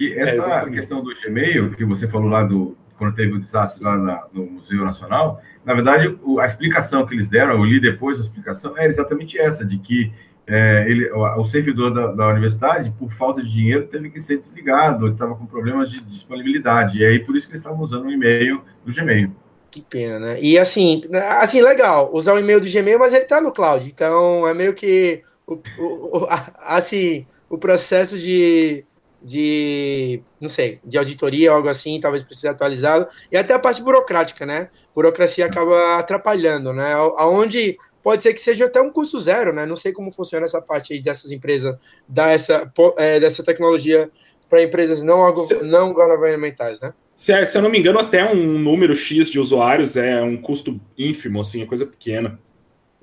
E 0.00 0.14
essa 0.14 0.50
é, 0.50 0.70
questão 0.70 1.02
do 1.02 1.14
Gmail, 1.14 1.72
que 1.72 1.84
você 1.84 2.08
falou 2.08 2.28
lá 2.28 2.42
do 2.42 2.74
quando 2.96 3.14
teve 3.14 3.34
o 3.34 3.38
desastre 3.38 3.84
lá 3.84 3.98
na, 3.98 4.24
no 4.32 4.46
Museu 4.46 4.82
Nacional, 4.82 5.42
na 5.62 5.74
verdade, 5.74 6.18
a 6.40 6.46
explicação 6.46 7.04
que 7.04 7.12
eles 7.12 7.28
deram, 7.28 7.52
eu 7.52 7.64
li 7.64 7.78
depois 7.78 8.18
a 8.18 8.22
explicação, 8.22 8.78
é 8.78 8.86
exatamente 8.86 9.38
essa, 9.38 9.62
de 9.62 9.78
que 9.78 10.10
é, 10.48 10.86
ele, 10.88 11.10
o, 11.10 11.44
servidor 11.44 11.92
da, 11.92 12.12
da, 12.12 12.28
universidade, 12.28 12.94
por 12.98 13.12
falta 13.12 13.42
de 13.42 13.52
dinheiro, 13.52 13.86
teve 13.86 14.10
que 14.10 14.20
ser 14.20 14.36
desligado, 14.36 15.08
estava 15.08 15.34
com 15.34 15.44
problemas 15.44 15.90
de 15.90 16.00
disponibilidade. 16.00 16.98
E 16.98 17.04
aí, 17.04 17.18
por 17.18 17.36
isso 17.36 17.46
que 17.46 17.52
eles 17.52 17.60
estavam 17.60 17.82
usando 17.82 18.04
o 18.04 18.10
e-mail 18.10 18.62
do 18.84 18.94
Gmail. 18.94 19.32
Que 19.70 19.82
pena, 19.82 20.20
né? 20.20 20.40
E 20.40 20.56
assim, 20.56 21.02
assim 21.40 21.60
legal, 21.60 22.10
usar 22.14 22.34
o 22.34 22.38
e-mail 22.38 22.60
do 22.60 22.70
Gmail, 22.70 22.98
mas 22.98 23.12
ele 23.12 23.24
está 23.24 23.40
no 23.40 23.52
cloud. 23.52 23.86
Então, 23.86 24.46
é 24.46 24.54
meio 24.54 24.72
que, 24.72 25.22
o, 25.46 25.54
o, 25.78 26.26
assim, 26.60 27.26
o 27.50 27.58
processo 27.58 28.16
de, 28.16 28.84
de, 29.20 30.22
não 30.40 30.48
sei, 30.48 30.78
de 30.84 30.96
auditoria 30.96 31.50
algo 31.50 31.68
assim, 31.68 31.98
talvez 31.98 32.22
precise 32.22 32.46
atualizado. 32.46 33.08
E 33.30 33.36
até 33.36 33.52
a 33.52 33.58
parte 33.58 33.82
burocrática, 33.82 34.46
né? 34.46 34.70
Burocracia 34.94 35.44
acaba 35.44 35.98
atrapalhando, 35.98 36.72
né? 36.72 36.94
Aonde 36.94 37.76
pode 38.06 38.22
ser 38.22 38.32
que 38.32 38.40
seja 38.40 38.66
até 38.66 38.80
um 38.80 38.88
custo 38.88 39.18
zero, 39.18 39.52
né? 39.52 39.66
Não 39.66 39.74
sei 39.74 39.92
como 39.92 40.12
funciona 40.12 40.46
essa 40.46 40.62
parte 40.62 40.92
aí 40.92 41.02
dessas 41.02 41.32
empresas, 41.32 41.76
dar 42.06 42.30
essa, 42.30 42.68
é, 42.98 43.18
dessa 43.18 43.42
tecnologia 43.42 44.08
para 44.48 44.62
empresas 44.62 45.02
não, 45.02 45.34
se, 45.34 45.60
não 45.64 45.92
governamentais, 45.92 46.80
né? 46.80 46.94
Se, 47.12 47.32
é, 47.32 47.44
se 47.44 47.58
eu 47.58 47.62
não 47.62 47.68
me 47.68 47.80
engano, 47.80 47.98
até 47.98 48.24
um 48.24 48.60
número 48.60 48.94
X 48.94 49.28
de 49.28 49.40
usuários 49.40 49.96
é 49.96 50.22
um 50.22 50.36
custo 50.36 50.80
ínfimo, 50.96 51.40
assim, 51.40 51.62
é 51.62 51.66
coisa 51.66 51.84
pequena, 51.84 52.38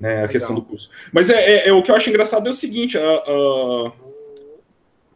né? 0.00 0.08
A 0.08 0.14
Legal. 0.14 0.28
questão 0.30 0.54
do 0.54 0.62
custo. 0.62 0.88
Mas 1.12 1.28
é, 1.28 1.34
é, 1.34 1.68
é, 1.68 1.72
o 1.74 1.82
que 1.82 1.90
eu 1.90 1.96
acho 1.96 2.08
engraçado 2.08 2.46
é 2.46 2.50
o 2.50 2.54
seguinte: 2.54 2.96
uh, 2.96 3.88
uh, 3.88 3.92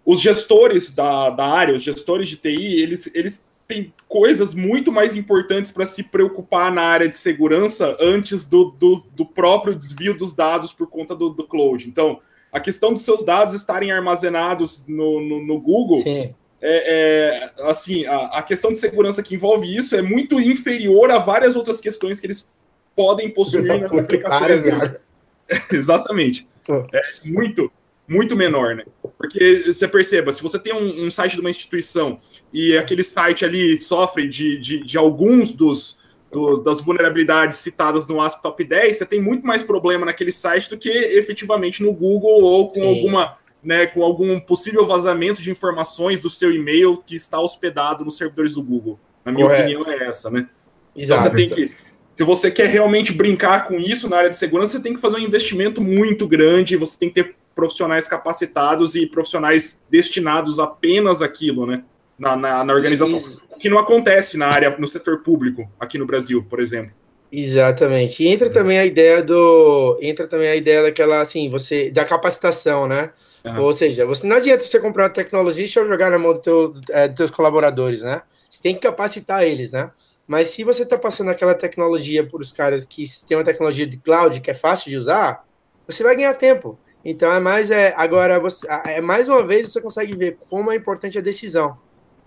os 0.04 0.20
gestores 0.20 0.94
da, 0.94 1.30
da 1.30 1.46
área, 1.46 1.74
os 1.74 1.82
gestores 1.82 2.28
de 2.28 2.36
TI, 2.36 2.82
eles, 2.82 3.10
eles 3.14 3.42
tem 3.68 3.92
coisas 4.08 4.54
muito 4.54 4.90
mais 4.90 5.14
importantes 5.14 5.70
para 5.70 5.84
se 5.84 6.02
preocupar 6.02 6.72
na 6.72 6.80
área 6.80 7.06
de 7.06 7.16
segurança 7.16 7.94
antes 8.00 8.46
do, 8.46 8.70
do, 8.70 9.04
do 9.14 9.26
próprio 9.26 9.74
desvio 9.74 10.16
dos 10.16 10.34
dados 10.34 10.72
por 10.72 10.88
conta 10.88 11.14
do, 11.14 11.28
do, 11.28 11.46
cloud. 11.46 11.86
Então, 11.86 12.18
a 12.50 12.58
questão 12.58 12.94
dos 12.94 13.02
seus 13.02 13.22
dados 13.22 13.54
estarem 13.54 13.92
armazenados 13.92 14.86
no, 14.88 15.20
no, 15.20 15.46
no 15.46 15.60
Google. 15.60 16.02
É, 16.06 16.32
é, 17.60 17.68
assim, 17.70 18.06
a, 18.06 18.38
a, 18.38 18.42
questão 18.42 18.72
de 18.72 18.78
segurança 18.78 19.22
que 19.22 19.34
envolve 19.34 19.76
isso 19.76 19.94
é 19.94 20.02
muito 20.02 20.40
inferior 20.40 21.10
a 21.10 21.18
várias 21.18 21.54
outras 21.54 21.78
questões 21.78 22.18
que 22.18 22.26
eles 22.26 22.48
podem 22.96 23.30
possuir 23.30 23.80
nas 23.80 23.92
aplicações 23.94 24.62
deles. 24.62 24.92
Exatamente. 25.70 26.48
É 26.92 27.00
muito, 27.26 27.70
muito 28.08 28.34
menor, 28.34 28.74
né? 28.74 28.84
Porque 29.16 29.64
você 29.66 29.86
perceba, 29.86 30.32
se 30.32 30.42
você 30.42 30.58
tem 30.58 30.72
um, 30.74 31.06
um 31.06 31.10
site 31.10 31.34
de 31.34 31.40
uma 31.40 31.50
instituição 31.50 32.18
e 32.52 32.76
aquele 32.76 33.02
site 33.02 33.44
ali 33.44 33.78
sofre 33.78 34.28
de, 34.28 34.58
de, 34.58 34.84
de 34.84 34.98
alguns 34.98 35.52
dos, 35.52 35.98
do, 36.32 36.58
das 36.58 36.80
vulnerabilidades 36.80 37.58
citadas 37.58 38.06
no 38.06 38.20
ASP 38.20 38.42
Top 38.42 38.62
10, 38.62 38.96
você 38.96 39.06
tem 39.06 39.20
muito 39.20 39.46
mais 39.46 39.62
problema 39.62 40.06
naquele 40.06 40.32
site 40.32 40.70
do 40.70 40.78
que 40.78 40.88
efetivamente 40.88 41.82
no 41.82 41.92
Google 41.92 42.42
ou 42.42 42.68
com 42.68 42.80
Sim. 42.80 42.88
alguma, 42.88 43.36
né, 43.62 43.86
com 43.86 44.02
algum 44.02 44.40
possível 44.40 44.86
vazamento 44.86 45.42
de 45.42 45.50
informações 45.50 46.22
do 46.22 46.30
seu 46.30 46.52
e-mail 46.52 47.02
que 47.04 47.16
está 47.16 47.40
hospedado 47.40 48.04
nos 48.04 48.16
servidores 48.16 48.54
do 48.54 48.62
Google. 48.62 48.98
Na 49.24 49.32
minha 49.32 49.46
Correto. 49.46 49.62
opinião 49.62 49.92
é 49.92 50.08
essa, 50.08 50.30
né? 50.30 50.48
Exato. 50.96 51.20
Então 51.20 51.30
você 51.30 51.36
tem 51.36 51.50
que 51.50 51.88
se 52.18 52.24
você 52.24 52.50
quer 52.50 52.66
realmente 52.66 53.12
brincar 53.12 53.68
com 53.68 53.78
isso 53.78 54.08
na 54.08 54.16
área 54.16 54.30
de 54.30 54.36
segurança, 54.36 54.72
você 54.72 54.82
tem 54.82 54.92
que 54.92 55.00
fazer 55.00 55.18
um 55.18 55.20
investimento 55.20 55.80
muito 55.80 56.26
grande, 56.26 56.76
você 56.76 56.98
tem 56.98 57.08
que 57.08 57.22
ter 57.22 57.36
profissionais 57.54 58.08
capacitados 58.08 58.96
e 58.96 59.06
profissionais 59.06 59.84
destinados 59.88 60.58
apenas 60.58 61.22
àquilo, 61.22 61.64
né? 61.64 61.84
Na, 62.18 62.36
na, 62.36 62.64
na 62.64 62.74
organização. 62.74 63.16
Isso. 63.16 63.46
Que 63.60 63.68
não 63.68 63.78
acontece 63.78 64.36
na 64.36 64.48
área, 64.48 64.74
no 64.78 64.86
setor 64.86 65.22
público, 65.22 65.70
aqui 65.78 65.98
no 65.98 66.06
Brasil, 66.06 66.44
por 66.48 66.60
exemplo. 66.60 66.92
Exatamente. 67.30 68.22
E 68.22 68.28
entra 68.28 68.48
também 68.50 68.78
a 68.78 68.86
ideia 68.86 69.22
do. 69.22 69.98
Entra 70.00 70.26
também 70.26 70.48
a 70.48 70.56
ideia 70.56 70.82
daquela, 70.82 71.20
assim, 71.20 71.50
você. 71.50 71.90
Da 71.90 72.04
capacitação, 72.04 72.86
né? 72.86 73.10
Uhum. 73.44 73.62
Ou 73.62 73.72
seja, 73.72 74.04
você 74.04 74.26
não 74.26 74.36
adianta 74.36 74.64
você 74.64 74.80
comprar 74.80 75.04
uma 75.04 75.10
tecnologia 75.10 75.64
e 75.64 75.68
jogar 75.68 76.10
na 76.10 76.18
mão 76.18 76.32
do 76.32 76.40
teu, 76.40 76.74
é, 76.90 77.06
dos 77.06 77.16
teus 77.16 77.30
colaboradores, 77.30 78.02
né? 78.02 78.22
Você 78.48 78.62
tem 78.62 78.74
que 78.74 78.80
capacitar 78.80 79.44
eles, 79.44 79.72
né? 79.72 79.90
Mas 80.26 80.50
se 80.50 80.64
você 80.64 80.82
está 80.82 80.98
passando 80.98 81.30
aquela 81.30 81.54
tecnologia 81.54 82.24
para 82.26 82.42
os 82.42 82.52
caras 82.52 82.84
que 82.84 83.04
tem 83.26 83.36
uma 83.36 83.44
tecnologia 83.44 83.86
de 83.86 83.96
cloud 83.96 84.40
que 84.40 84.50
é 84.50 84.54
fácil 84.54 84.90
de 84.90 84.96
usar, 84.96 85.44
você 85.86 86.02
vai 86.02 86.16
ganhar 86.16 86.34
tempo. 86.34 86.78
Então 87.04 87.32
é 87.32 87.40
mais 87.40 87.70
é 87.70 87.94
agora 87.96 88.38
você 88.38 88.66
é 88.86 89.00
mais 89.00 89.28
uma 89.28 89.46
vez 89.46 89.72
você 89.72 89.80
consegue 89.80 90.16
ver 90.16 90.36
como 90.50 90.70
é 90.70 90.76
importante 90.76 91.16
a 91.16 91.22
decisão. 91.22 91.78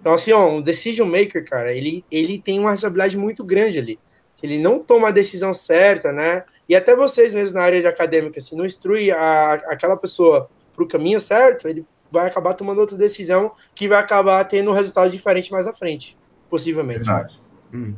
Então 0.02 0.14
assim, 0.14 0.32
ó, 0.32 0.50
um 0.50 0.62
decision 0.62 1.08
maker, 1.08 1.48
cara, 1.48 1.74
ele 1.74 2.04
ele 2.12 2.42
tem 2.42 2.60
uma 2.60 2.72
responsabilidade 2.72 3.16
muito 3.16 3.44
grande 3.44 3.78
ali. 3.78 4.00
Se 4.34 4.46
ele 4.46 4.58
não 4.58 4.80
toma 4.80 5.10
a 5.10 5.12
decisão 5.12 5.54
certa, 5.54 6.12
né? 6.12 6.44
E 6.68 6.76
até 6.76 6.96
vocês 6.96 7.34
mesmos 7.34 7.54
na 7.54 7.62
área 7.62 7.80
de 7.80 7.88
acadêmica, 7.88 8.40
se 8.40 8.56
não 8.56 8.66
instrui 8.66 9.12
a, 9.12 9.54
aquela 9.54 9.96
pessoa 9.96 10.50
para 10.74 10.84
o 10.84 10.88
caminho 10.88 11.20
certo, 11.20 11.68
ele 11.68 11.86
vai 12.12 12.28
acabar 12.28 12.56
tomando 12.56 12.80
outra 12.80 12.98
decisão 12.98 13.54
que 13.76 13.88
vai 13.88 14.00
acabar 14.00 14.44
tendo 14.46 14.72
um 14.72 14.74
resultado 14.74 15.12
diferente 15.12 15.52
mais 15.52 15.68
à 15.68 15.74
frente, 15.74 16.18
possivelmente. 16.50 17.06
Verdade. 17.06 17.40
Hum. 17.74 17.94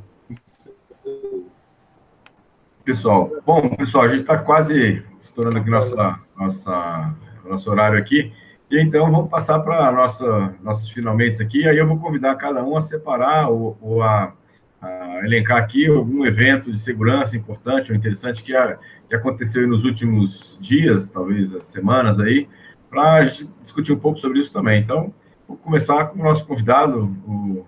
Pessoal, 2.83 3.31
bom, 3.45 3.69
pessoal, 3.75 4.03
a 4.03 4.09
gente 4.09 4.21
está 4.21 4.37
quase 4.37 5.01
estourando 5.21 5.57
aqui 5.57 5.69
nossa, 5.69 6.19
nossa, 6.37 7.15
nosso 7.45 7.71
horário 7.71 7.97
aqui. 7.97 8.33
E 8.74 8.82
então 8.82 9.11
vamos 9.11 9.30
passar 9.30 9.59
para 9.59 9.91
nossa 9.91 10.55
nossos 10.63 10.89
finalmente 10.89 11.39
aqui. 11.43 11.67
Aí 11.67 11.78
eu 11.78 11.88
vou 11.88 11.99
convidar 11.99 12.34
cada 12.38 12.63
um 12.63 12.76
a 12.76 12.82
separar 12.82 13.47
ou, 13.47 13.78
ou 13.80 14.01
a, 14.01 14.34
a, 14.82 15.19
elencar 15.24 15.57
aqui 15.57 15.86
algum 15.86 16.26
evento 16.26 16.71
de 16.71 16.80
segurança 16.80 17.38
importante 17.38 17.91
ou 17.91 17.95
interessante 17.95 18.41
que, 18.41 18.55
a, 18.55 18.80
que 19.07 19.15
aconteceu 19.15 19.67
nos 19.67 19.86
últimos 19.86 20.57
dias, 20.59 21.07
talvez 21.11 21.51
semanas 21.65 22.19
aí, 22.19 22.49
para 22.89 23.26
discutir 23.61 23.93
um 23.93 23.99
pouco 23.99 24.17
sobre 24.17 24.39
isso 24.39 24.51
também. 24.51 24.82
Então, 24.82 25.13
vou 25.47 25.55
começar 25.55 26.05
com 26.05 26.19
o 26.19 26.24
nosso 26.24 26.43
convidado, 26.43 27.15
o 27.28 27.67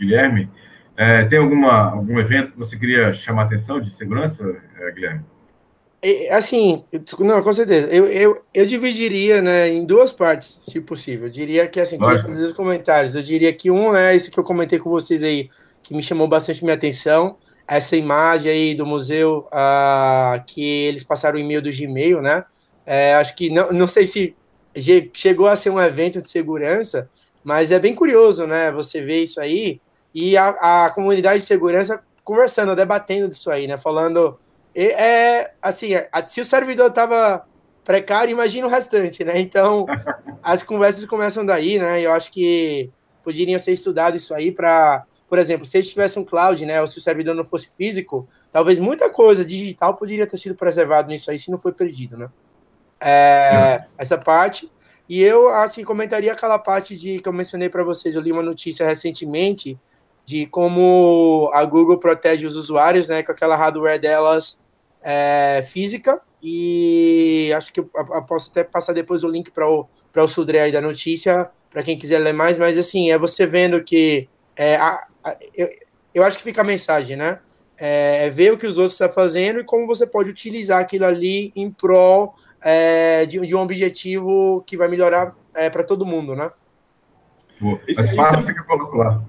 Guilherme. 0.00 0.48
É, 0.96 1.22
tem 1.24 1.38
alguma, 1.38 1.90
algum 1.90 2.18
evento 2.18 2.52
que 2.52 2.58
você 2.58 2.78
queria 2.78 3.12
chamar 3.12 3.42
a 3.42 3.44
atenção 3.44 3.78
de 3.78 3.90
segurança, 3.90 4.56
é, 4.80 4.90
Guilherme? 4.90 5.22
Assim, 6.30 6.84
não, 7.20 7.42
com 7.42 7.52
certeza. 7.52 7.88
Eu, 7.88 8.06
eu, 8.06 8.42
eu 8.52 8.66
dividiria 8.66 9.40
né, 9.40 9.68
em 9.68 9.84
duas 9.84 10.12
partes, 10.12 10.60
se 10.62 10.80
possível. 10.80 11.26
Eu 11.26 11.30
diria 11.30 11.66
que, 11.66 11.80
assim, 11.80 11.98
fazer 11.98 12.44
os 12.44 12.52
comentários. 12.52 13.14
Eu 13.14 13.22
diria 13.22 13.52
que 13.52 13.70
um 13.70 13.94
é 13.94 14.14
esse 14.14 14.30
que 14.30 14.38
eu 14.38 14.44
comentei 14.44 14.78
com 14.78 14.90
vocês 14.90 15.24
aí, 15.24 15.48
que 15.82 15.94
me 15.94 16.02
chamou 16.02 16.28
bastante 16.28 16.62
minha 16.62 16.74
atenção. 16.74 17.36
Essa 17.66 17.96
imagem 17.96 18.52
aí 18.52 18.74
do 18.74 18.86
museu, 18.86 19.48
uh, 19.48 20.42
que 20.46 20.62
eles 20.62 21.02
passaram 21.02 21.36
o 21.36 21.40
e-mail 21.40 21.62
do 21.62 21.70
Gmail, 21.70 22.22
né? 22.22 22.44
É, 22.84 23.14
acho 23.14 23.34
que, 23.34 23.50
não, 23.50 23.72
não 23.72 23.86
sei 23.88 24.06
se 24.06 24.36
chegou 25.12 25.46
a 25.46 25.56
ser 25.56 25.70
um 25.70 25.80
evento 25.80 26.22
de 26.22 26.30
segurança, 26.30 27.08
mas 27.42 27.70
é 27.70 27.78
bem 27.78 27.94
curioso, 27.94 28.46
né? 28.46 28.70
Você 28.72 29.02
vê 29.02 29.22
isso 29.22 29.40
aí 29.40 29.80
e 30.14 30.36
a, 30.36 30.86
a 30.86 30.90
comunidade 30.90 31.40
de 31.40 31.46
segurança 31.46 32.00
conversando, 32.22 32.76
debatendo 32.76 33.28
disso 33.28 33.50
aí, 33.50 33.66
né? 33.66 33.76
Falando, 33.76 34.38
é, 34.84 35.52
assim, 35.62 35.90
se 36.26 36.40
o 36.40 36.44
servidor 36.44 36.88
estava 36.88 37.46
precário, 37.82 38.32
imagina 38.32 38.66
o 38.66 38.70
restante, 38.70 39.24
né? 39.24 39.40
Então, 39.40 39.86
as 40.42 40.62
conversas 40.62 41.06
começam 41.06 41.46
daí, 41.46 41.78
né? 41.78 42.00
Eu 42.00 42.12
acho 42.12 42.30
que 42.30 42.90
poderiam 43.24 43.58
ser 43.58 43.72
estudado 43.72 44.16
isso 44.16 44.34
aí 44.34 44.52
para, 44.52 45.06
por 45.28 45.38
exemplo, 45.38 45.64
se 45.64 45.82
tivesse 45.82 46.18
um 46.18 46.24
cloud, 46.24 46.66
né? 46.66 46.80
Ou 46.80 46.86
se 46.86 46.98
o 46.98 47.00
servidor 47.00 47.34
não 47.34 47.44
fosse 47.44 47.70
físico, 47.76 48.28
talvez 48.52 48.78
muita 48.78 49.08
coisa 49.08 49.44
digital 49.44 49.96
poderia 49.96 50.26
ter 50.26 50.36
sido 50.36 50.54
preservado 50.54 51.08
nisso 51.08 51.30
aí 51.30 51.38
se 51.38 51.50
não 51.50 51.58
foi 51.58 51.72
perdido, 51.72 52.18
né? 52.18 52.28
É, 53.00 53.84
essa 53.96 54.18
parte. 54.18 54.70
E 55.08 55.22
eu, 55.22 55.48
assim, 55.48 55.84
comentaria 55.84 56.32
aquela 56.32 56.58
parte 56.58 56.96
de 56.96 57.20
que 57.20 57.28
eu 57.28 57.32
mencionei 57.32 57.68
para 57.68 57.84
vocês, 57.84 58.14
eu 58.14 58.20
li 58.20 58.32
uma 58.32 58.42
notícia 58.42 58.84
recentemente 58.84 59.78
de 60.24 60.44
como 60.46 61.48
a 61.54 61.64
Google 61.64 61.98
protege 61.98 62.46
os 62.46 62.56
usuários, 62.56 63.06
né, 63.06 63.22
com 63.22 63.30
aquela 63.30 63.54
hardware 63.54 64.00
delas 64.00 64.58
é, 65.08 65.62
física, 65.62 66.20
e 66.42 67.52
acho 67.56 67.72
que 67.72 67.78
eu, 67.78 67.88
eu, 67.94 68.22
posso 68.24 68.50
até 68.50 68.64
passar 68.64 68.92
depois 68.92 69.22
o 69.22 69.28
link 69.28 69.52
para 69.52 69.68
o, 69.70 69.86
o 70.16 70.28
Sudré 70.28 70.62
aí 70.62 70.72
da 70.72 70.80
notícia, 70.80 71.48
para 71.70 71.84
quem 71.84 71.96
quiser 71.96 72.18
ler 72.18 72.34
mais, 72.34 72.58
mas 72.58 72.76
assim, 72.76 73.12
é 73.12 73.16
você 73.16 73.46
vendo 73.46 73.84
que, 73.84 74.28
é, 74.56 74.74
a, 74.74 75.06
a, 75.22 75.36
eu, 75.54 75.68
eu 76.12 76.24
acho 76.24 76.36
que 76.36 76.42
fica 76.42 76.62
a 76.62 76.64
mensagem, 76.64 77.16
né, 77.16 77.38
é, 77.78 78.26
é 78.26 78.30
ver 78.30 78.52
o 78.52 78.58
que 78.58 78.66
os 78.66 78.78
outros 78.78 78.94
estão 78.94 79.12
fazendo 79.12 79.60
e 79.60 79.64
como 79.64 79.86
você 79.86 80.04
pode 80.08 80.28
utilizar 80.28 80.80
aquilo 80.80 81.04
ali 81.04 81.52
em 81.54 81.70
prol 81.70 82.34
é, 82.60 83.24
de, 83.26 83.38
de, 83.46 83.54
um 83.54 83.60
objetivo 83.60 84.64
que 84.66 84.76
vai 84.76 84.88
melhorar 84.88 85.36
é, 85.54 85.70
para 85.70 85.84
todo 85.84 86.04
mundo, 86.04 86.34
né? 86.34 86.50
Boa. 87.60 87.80
Mas 87.96 88.14
passa 88.16 88.52
que 88.52 88.58
eu 88.58 88.64
coloco 88.64 88.96
lá. 88.96 89.22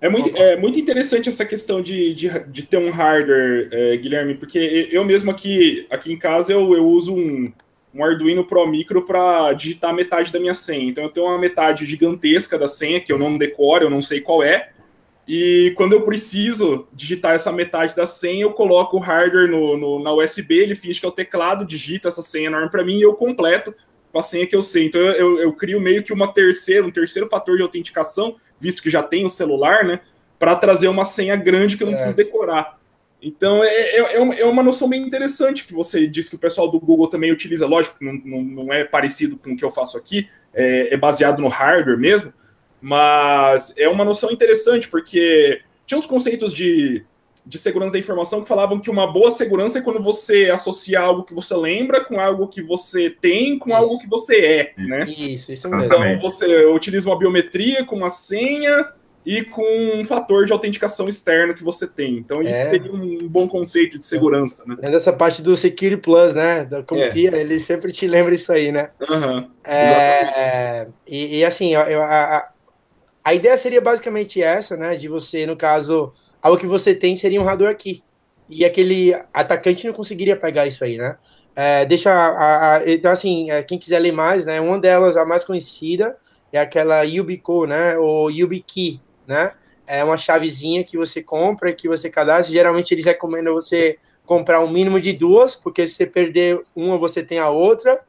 É 0.00 0.08
muito, 0.08 0.36
é 0.36 0.56
muito 0.56 0.78
interessante 0.78 1.28
essa 1.28 1.44
questão 1.44 1.82
de, 1.82 2.14
de, 2.14 2.28
de 2.46 2.62
ter 2.66 2.76
um 2.76 2.90
hardware, 2.90 3.68
é, 3.72 3.96
Guilherme, 3.96 4.34
porque 4.34 4.88
eu 4.92 5.04
mesmo 5.04 5.30
aqui, 5.30 5.86
aqui 5.90 6.12
em 6.12 6.18
casa 6.18 6.52
eu, 6.52 6.72
eu 6.72 6.86
uso 6.86 7.12
um, 7.12 7.52
um 7.92 8.04
Arduino 8.04 8.44
Pro 8.44 8.66
Micro 8.66 9.04
para 9.04 9.52
digitar 9.54 9.92
metade 9.92 10.32
da 10.32 10.38
minha 10.38 10.54
senha. 10.54 10.88
Então 10.88 11.02
eu 11.02 11.10
tenho 11.10 11.26
uma 11.26 11.38
metade 11.38 11.84
gigantesca 11.84 12.56
da 12.56 12.68
senha 12.68 13.00
que 13.00 13.12
eu 13.12 13.18
não 13.18 13.36
decoro, 13.36 13.84
eu 13.84 13.90
não 13.90 14.00
sei 14.00 14.20
qual 14.20 14.42
é. 14.42 14.70
E 15.26 15.74
quando 15.76 15.92
eu 15.92 16.02
preciso 16.02 16.86
digitar 16.92 17.34
essa 17.34 17.50
metade 17.52 17.94
da 17.94 18.06
senha, 18.06 18.44
eu 18.44 18.52
coloco 18.52 18.96
o 18.96 19.00
hardware 19.00 19.50
no, 19.50 19.76
no 19.76 20.02
na 20.02 20.12
USB, 20.12 20.54
ele 20.54 20.74
finge 20.76 21.00
que 21.00 21.06
é 21.06 21.08
o 21.08 21.12
teclado, 21.12 21.66
digita 21.66 22.08
essa 22.08 22.22
senha 22.22 22.46
enorme 22.46 22.70
para 22.70 22.84
mim 22.84 22.98
e 22.98 23.02
eu 23.02 23.14
completo 23.14 23.74
com 24.12 24.18
a 24.18 24.22
senha 24.22 24.46
que 24.46 24.56
eu 24.56 24.62
sei. 24.62 24.86
Então 24.86 25.00
eu, 25.00 25.12
eu, 25.14 25.38
eu 25.40 25.52
crio 25.52 25.80
meio 25.80 26.04
que 26.04 26.12
uma 26.12 26.32
terceira, 26.32 26.86
um 26.86 26.90
terceiro 26.90 27.28
fator 27.28 27.56
de 27.56 27.62
autenticação 27.62 28.36
visto 28.60 28.82
que 28.82 28.90
já 28.90 29.02
tem 29.02 29.24
o 29.24 29.30
celular, 29.30 29.84
né? 29.84 30.00
Para 30.38 30.56
trazer 30.56 30.88
uma 30.88 31.04
senha 31.04 31.36
grande 31.36 31.76
que 31.76 31.82
eu 31.82 31.86
não 31.86 31.94
é. 31.94 31.96
preciso 31.96 32.16
decorar. 32.16 32.78
Então 33.20 33.64
é, 33.64 33.68
é, 33.68 34.40
é, 34.40 34.44
uma 34.44 34.62
noção 34.62 34.88
bem 34.88 35.02
interessante 35.02 35.66
que 35.66 35.74
você 35.74 36.06
disse 36.06 36.30
que 36.30 36.36
o 36.36 36.38
pessoal 36.38 36.70
do 36.70 36.78
Google 36.78 37.08
também 37.08 37.32
utiliza. 37.32 37.66
Lógico 37.66 37.96
não, 38.00 38.12
não, 38.24 38.42
não 38.42 38.72
é 38.72 38.84
parecido 38.84 39.36
com 39.36 39.52
o 39.52 39.56
que 39.56 39.64
eu 39.64 39.70
faço 39.70 39.96
aqui, 39.96 40.28
é, 40.54 40.94
é, 40.94 40.96
baseado 40.96 41.40
no 41.40 41.48
hardware 41.48 41.98
mesmo, 41.98 42.32
mas 42.80 43.74
é 43.76 43.88
uma 43.88 44.04
noção 44.04 44.30
interessante, 44.30 44.88
porque 44.88 45.62
tinha 45.84 45.98
uns 45.98 46.06
conceitos 46.06 46.52
de, 46.52 47.04
de 47.48 47.58
segurança 47.58 47.92
da 47.94 47.98
informação 47.98 48.42
que 48.42 48.48
falavam 48.48 48.78
que 48.78 48.90
uma 48.90 49.10
boa 49.10 49.30
segurança 49.30 49.78
é 49.78 49.82
quando 49.82 50.02
você 50.02 50.50
associa 50.50 51.00
algo 51.00 51.24
que 51.24 51.32
você 51.32 51.56
lembra 51.56 52.04
com 52.04 52.20
algo 52.20 52.46
que 52.46 52.60
você 52.60 53.08
tem 53.08 53.58
com 53.58 53.70
isso. 53.70 53.78
algo 53.78 53.98
que 53.98 54.06
você 54.06 54.36
é, 54.36 54.72
né? 54.76 55.06
Isso, 55.08 55.50
isso 55.50 55.66
mesmo. 55.66 55.86
Então 55.86 56.20
você 56.20 56.66
utiliza 56.66 57.08
uma 57.08 57.18
biometria 57.18 57.86
com 57.86 57.96
uma 57.96 58.10
senha 58.10 58.92
e 59.24 59.42
com 59.42 59.64
um 59.94 60.04
fator 60.04 60.44
de 60.44 60.52
autenticação 60.52 61.08
externo 61.08 61.54
que 61.54 61.64
você 61.64 61.86
tem. 61.86 62.18
Então 62.18 62.42
isso 62.42 62.58
é. 62.58 62.64
seria 62.64 62.92
um 62.92 63.26
bom 63.26 63.48
conceito 63.48 63.96
de 63.96 64.04
segurança, 64.04 64.62
né? 64.66 64.74
Lembra 64.74 64.90
dessa 64.90 65.12
parte 65.12 65.40
do 65.40 65.56
Security 65.56 66.02
Plus, 66.02 66.34
né? 66.34 66.66
Da 66.66 66.82
comitia, 66.82 67.30
é. 67.34 67.40
ele 67.40 67.58
sempre 67.58 67.90
te 67.92 68.06
lembra 68.06 68.34
isso 68.34 68.52
aí, 68.52 68.70
né? 68.70 68.90
Uhum, 69.08 69.48
é, 69.64 70.86
e, 71.06 71.38
e, 71.38 71.44
assim, 71.46 71.72
eu, 71.72 72.02
a, 72.02 72.50
a 73.24 73.34
ideia 73.34 73.56
seria 73.56 73.80
basicamente 73.80 74.42
essa, 74.42 74.76
né? 74.76 74.96
De 74.96 75.08
você, 75.08 75.46
no 75.46 75.56
caso 75.56 76.12
algo 76.42 76.58
que 76.58 76.66
você 76.66 76.94
tem 76.94 77.16
seria 77.16 77.40
um 77.40 77.44
hardware 77.44 77.70
aqui. 77.70 78.02
E 78.48 78.64
aquele 78.64 79.14
atacante 79.32 79.86
não 79.86 79.92
conseguiria 79.92 80.36
pegar 80.36 80.66
isso 80.66 80.82
aí, 80.82 80.96
né? 80.96 81.16
É, 81.54 81.84
deixa 81.84 82.10
a, 82.10 82.76
a, 82.76 82.90
então 82.90 83.10
assim, 83.10 83.50
é, 83.50 83.62
quem 83.62 83.78
quiser 83.78 83.98
ler 83.98 84.12
mais, 84.12 84.46
né? 84.46 84.60
Uma 84.60 84.78
delas, 84.78 85.16
a 85.16 85.26
mais 85.26 85.44
conhecida, 85.44 86.16
é 86.52 86.58
aquela 86.58 87.02
Yubico, 87.02 87.66
né? 87.66 87.98
Ou 87.98 88.30
YubiKey, 88.30 89.00
né? 89.26 89.52
É 89.86 90.04
uma 90.04 90.16
chavezinha 90.16 90.84
que 90.84 90.96
você 90.96 91.22
compra, 91.22 91.72
que 91.72 91.88
você 91.88 92.10
cadastra. 92.10 92.54
Geralmente 92.54 92.92
eles 92.92 93.04
recomendam 93.04 93.54
você 93.54 93.98
comprar 94.24 94.60
um 94.60 94.70
mínimo 94.70 95.00
de 95.00 95.12
duas, 95.12 95.56
porque 95.56 95.86
se 95.88 95.94
você 95.94 96.06
perder 96.06 96.60
uma, 96.76 96.98
você 96.98 97.22
tem 97.22 97.38
a 97.38 97.50
outra. 97.50 98.00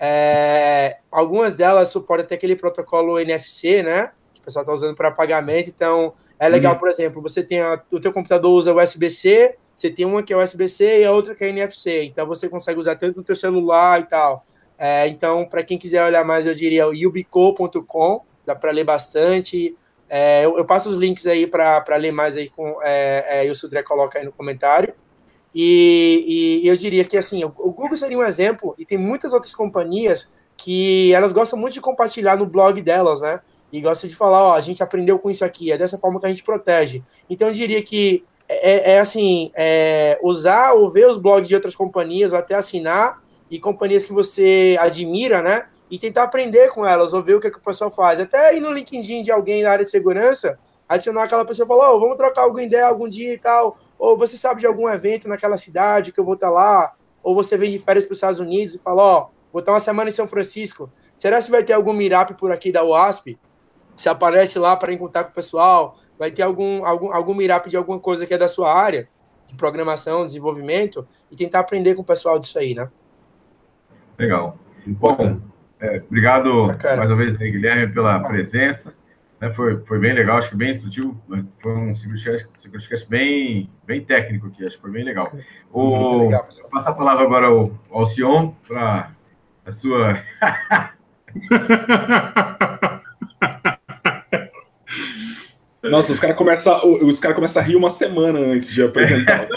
É, 0.00 0.98
algumas 1.10 1.54
delas 1.54 1.88
suportam 1.88 2.24
até 2.24 2.34
aquele 2.34 2.56
protocolo 2.56 3.18
NFC, 3.18 3.82
né? 3.82 4.10
Pessoal 4.48 4.62
está 4.62 4.74
usando 4.74 4.96
para 4.96 5.10
pagamento, 5.10 5.68
então 5.68 6.12
é 6.38 6.48
legal, 6.48 6.72
uhum. 6.72 6.78
por 6.78 6.88
exemplo, 6.88 7.22
você 7.22 7.42
tem 7.42 7.60
a, 7.60 7.80
o 7.92 8.00
teu 8.00 8.12
computador 8.12 8.50
usa 8.50 8.74
USB-C, 8.74 9.56
você 9.76 9.90
tem 9.90 10.06
uma 10.06 10.22
que 10.22 10.32
é 10.32 10.36
USB-C 10.36 11.00
e 11.00 11.04
a 11.04 11.12
outra 11.12 11.34
que 11.34 11.44
é 11.44 11.48
NFC, 11.48 12.04
então 12.04 12.26
você 12.26 12.48
consegue 12.48 12.80
usar 12.80 12.96
tanto 12.96 13.18
no 13.18 13.22
teu 13.22 13.36
celular 13.36 14.00
e 14.00 14.04
tal. 14.04 14.44
É, 14.78 15.06
então, 15.08 15.44
para 15.44 15.62
quem 15.62 15.76
quiser 15.76 16.04
olhar 16.04 16.24
mais, 16.24 16.46
eu 16.46 16.54
diria 16.54 16.86
o 16.86 16.92
ubico.com, 16.92 18.22
dá 18.46 18.54
para 18.54 18.70
ler 18.70 18.84
bastante. 18.84 19.76
É, 20.08 20.44
eu, 20.44 20.56
eu, 20.56 20.64
passo 20.64 20.88
os 20.88 20.96
links 20.96 21.26
aí 21.26 21.46
para 21.46 21.96
ler 21.96 22.12
mais 22.12 22.36
aí 22.36 22.48
com 22.48 22.78
é, 22.82 23.40
é, 23.40 23.46
e 23.46 23.50
o 23.50 23.54
Sudré 23.54 23.82
coloca 23.82 24.18
aí 24.18 24.24
no 24.24 24.32
comentário. 24.32 24.94
E, 25.54 26.60
e, 26.62 26.68
eu 26.68 26.76
diria 26.76 27.04
que 27.04 27.16
assim, 27.16 27.44
o, 27.44 27.48
o 27.58 27.72
Google 27.72 27.96
seria 27.96 28.16
um 28.16 28.22
exemplo, 28.22 28.74
e 28.78 28.86
tem 28.86 28.96
muitas 28.96 29.32
outras 29.32 29.54
companhias 29.54 30.30
que 30.56 31.12
elas 31.12 31.32
gostam 31.32 31.58
muito 31.58 31.74
de 31.74 31.80
compartilhar 31.80 32.36
no 32.36 32.46
blog 32.46 32.82
delas, 32.82 33.20
né? 33.20 33.40
E 33.72 33.80
gostam 33.80 34.08
de 34.08 34.16
falar, 34.16 34.42
ó, 34.42 34.54
a 34.54 34.60
gente 34.60 34.82
aprendeu 34.82 35.18
com 35.18 35.30
isso 35.30 35.44
aqui, 35.44 35.70
é 35.70 35.78
dessa 35.78 35.98
forma 35.98 36.18
que 36.18 36.26
a 36.26 36.30
gente 36.30 36.42
protege. 36.42 37.02
Então 37.28 37.48
eu 37.48 37.54
diria 37.54 37.82
que 37.82 38.24
é, 38.48 38.70
é, 38.70 38.92
é 38.94 39.00
assim, 39.00 39.50
é, 39.54 40.18
usar 40.22 40.72
ou 40.72 40.90
ver 40.90 41.06
os 41.08 41.18
blogs 41.18 41.48
de 41.48 41.54
outras 41.54 41.74
companhias, 41.74 42.32
ou 42.32 42.38
até 42.38 42.54
assinar, 42.54 43.20
e 43.50 43.58
companhias 43.58 44.04
que 44.04 44.12
você 44.12 44.76
admira, 44.80 45.42
né? 45.42 45.66
e 45.90 45.98
tentar 45.98 46.24
aprender 46.24 46.70
com 46.70 46.86
elas, 46.86 47.12
ou 47.12 47.22
ver 47.22 47.34
o 47.34 47.40
que, 47.40 47.46
é 47.46 47.50
que 47.50 47.58
o 47.58 47.62
pessoal 47.62 47.90
faz. 47.90 48.20
Até 48.20 48.56
ir 48.56 48.60
no 48.60 48.72
LinkedIn 48.72 49.22
de 49.22 49.30
alguém 49.30 49.62
da 49.62 49.70
área 49.70 49.84
de 49.84 49.90
segurança, 49.90 50.58
adicionar 50.88 51.24
aquela 51.24 51.44
pessoa 51.44 51.64
e 51.64 51.68
falar, 51.68 51.92
oh, 51.92 52.00
vamos 52.00 52.16
trocar 52.16 52.42
alguma 52.42 52.62
ideia 52.62 52.86
algum 52.86 53.08
dia 53.08 53.32
e 53.32 53.38
tal, 53.38 53.78
ou 53.98 54.16
você 54.16 54.36
sabe 54.36 54.60
de 54.60 54.66
algum 54.66 54.88
evento 54.88 55.28
naquela 55.28 55.58
cidade 55.58 56.12
que 56.12 56.20
eu 56.20 56.24
vou 56.24 56.34
estar 56.34 56.50
lá, 56.50 56.94
ou 57.22 57.34
você 57.34 57.56
vem 57.56 57.70
de 57.70 57.78
férias 57.78 58.04
para 58.04 58.12
os 58.12 58.18
Estados 58.18 58.40
Unidos 58.40 58.74
e 58.74 58.78
fala, 58.78 59.02
ó, 59.02 59.18
oh, 59.18 59.30
vou 59.52 59.60
estar 59.60 59.72
uma 59.72 59.80
semana 59.80 60.08
em 60.08 60.12
São 60.12 60.28
Francisco, 60.28 60.90
será 61.16 61.40
que 61.40 61.50
vai 61.50 61.62
ter 61.62 61.72
algum 61.72 61.92
meetup 61.92 62.34
por 62.34 62.52
aqui 62.52 62.70
da 62.70 62.84
UASP? 62.84 63.38
Se 63.98 64.08
aparece 64.08 64.60
lá 64.60 64.76
para 64.76 64.92
encontrar 64.92 65.24
com 65.24 65.30
o 65.30 65.34
pessoal, 65.34 65.96
vai 66.16 66.30
ter 66.30 66.42
algum, 66.42 66.84
algum, 66.84 67.12
algum 67.12 67.34
meetup 67.34 67.68
de 67.68 67.76
alguma 67.76 67.98
coisa 67.98 68.24
que 68.24 68.32
é 68.32 68.38
da 68.38 68.46
sua 68.46 68.72
área, 68.72 69.08
de 69.48 69.56
programação, 69.56 70.24
desenvolvimento, 70.24 71.04
e 71.28 71.34
tentar 71.34 71.58
aprender 71.58 71.96
com 71.96 72.02
o 72.02 72.04
pessoal 72.04 72.38
disso 72.38 72.56
aí, 72.60 72.76
né? 72.76 72.88
Legal. 74.16 74.56
Bom, 74.86 75.40
é, 75.80 76.00
obrigado 76.06 76.68
Bacana. 76.68 76.98
mais 76.98 77.10
uma 77.10 77.16
vez, 77.16 77.34
Guilherme, 77.34 77.92
pela 77.92 78.20
presença. 78.20 78.94
Né, 79.40 79.50
foi, 79.50 79.84
foi 79.84 79.98
bem 79.98 80.12
legal, 80.12 80.38
acho 80.38 80.50
que 80.50 80.56
bem 80.56 80.70
instrutivo. 80.70 81.20
Foi 81.60 81.72
um 81.72 81.92
Security 81.96 83.04
bem, 83.08 83.68
bem 83.84 84.04
técnico 84.04 84.46
aqui, 84.46 84.64
acho 84.64 84.76
que 84.76 84.82
foi 84.82 84.92
bem 84.92 85.02
legal. 85.02 85.28
O, 85.72 86.18
legal, 86.26 86.46
vou 86.62 86.70
passar 86.70 86.90
a 86.90 86.94
palavra 86.94 87.24
agora 87.24 87.48
ao, 87.48 87.72
ao 87.90 88.06
Sion 88.06 88.52
para 88.64 89.10
a 89.66 89.72
sua. 89.72 90.22
Nossa, 95.82 96.12
os 96.12 96.18
caras 96.18 96.36
começam, 96.36 96.80
os 97.04 97.20
cara 97.20 97.34
começam 97.34 97.62
a 97.62 97.64
rir 97.64 97.76
uma 97.76 97.90
semana 97.90 98.38
antes 98.38 98.72
de 98.72 98.82
apresentar. 98.82 99.46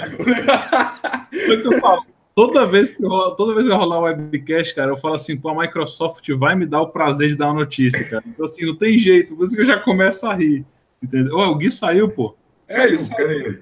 Toda 2.33 2.65
vez 2.65 2.93
que 2.93 3.05
rola, 3.05 3.35
toda 3.35 3.53
vez 3.53 3.67
que 3.67 3.73
rolar 3.73 3.99
o 3.99 4.03
webcast, 4.03 4.73
cara, 4.73 4.91
eu 4.91 4.97
falo 4.97 5.15
assim, 5.15 5.35
pô, 5.35 5.49
a 5.49 5.55
Microsoft 5.55 6.27
vai 6.31 6.55
me 6.55 6.65
dar 6.65 6.81
o 6.81 6.87
prazer 6.87 7.27
de 7.27 7.35
dar 7.35 7.47
uma 7.47 7.59
notícia, 7.59 8.07
cara. 8.07 8.23
Então, 8.25 8.45
assim, 8.45 8.65
não 8.65 8.75
tem 8.75 8.97
jeito, 8.97 9.35
por 9.35 9.45
isso 9.45 9.53
que 9.53 9.61
eu 9.61 9.65
já 9.65 9.77
começo 9.77 10.25
a 10.25 10.33
rir. 10.33 10.65
Entendeu? 11.03 11.35
Ô, 11.35 11.49
o 11.49 11.55
Gui 11.55 11.69
saiu, 11.69 12.09
pô. 12.09 12.35
É, 12.69 12.85
ele 12.85 12.97
saiu. 12.97 13.61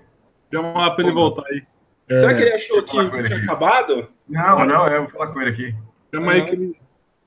Chama 0.54 0.74
lá 0.74 0.92
pra 0.92 1.04
ele 1.04 1.14
voltar 1.14 1.44
aí. 1.48 1.64
Será 2.08 2.32
é... 2.32 2.36
que 2.36 2.42
ele 2.44 2.54
achou 2.54 2.84
que, 2.84 3.10
que 3.10 3.24
tinha 3.24 3.38
acabado? 3.38 4.08
Não, 4.28 4.66
não, 4.66 4.88
eu 4.88 5.02
vou 5.02 5.12
falar 5.12 5.28
com 5.28 5.42
ele 5.42 5.50
aqui. 5.50 5.76
Chama 6.14 6.32
aí 6.32 6.46
que 6.46 6.52
ele... 6.52 6.76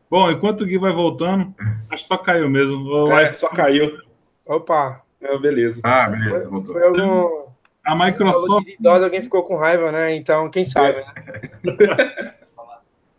Bom, 0.08 0.30
enquanto 0.30 0.60
o 0.60 0.66
Gui 0.66 0.78
vai 0.78 0.92
voltando, 0.92 1.52
acho 1.90 2.04
que 2.04 2.08
só 2.08 2.16
caiu 2.16 2.48
mesmo. 2.48 3.10
É, 3.12 3.32
só 3.32 3.48
caiu. 3.48 3.98
Opa. 4.46 5.02
É, 5.22 5.38
beleza. 5.38 5.80
Ah, 5.84 6.08
beleza, 6.08 6.48
voltou. 6.48 6.74
Foi 6.74 6.86
algum 6.86 7.52
a 7.84 7.96
Microsoft. 7.96 8.68
Idosa, 8.68 9.04
alguém 9.04 9.22
ficou 9.22 9.42
com 9.42 9.56
raiva, 9.56 9.90
né? 9.90 10.14
Então, 10.14 10.48
quem 10.48 10.64
sabe, 10.64 10.98
né? 10.98 12.34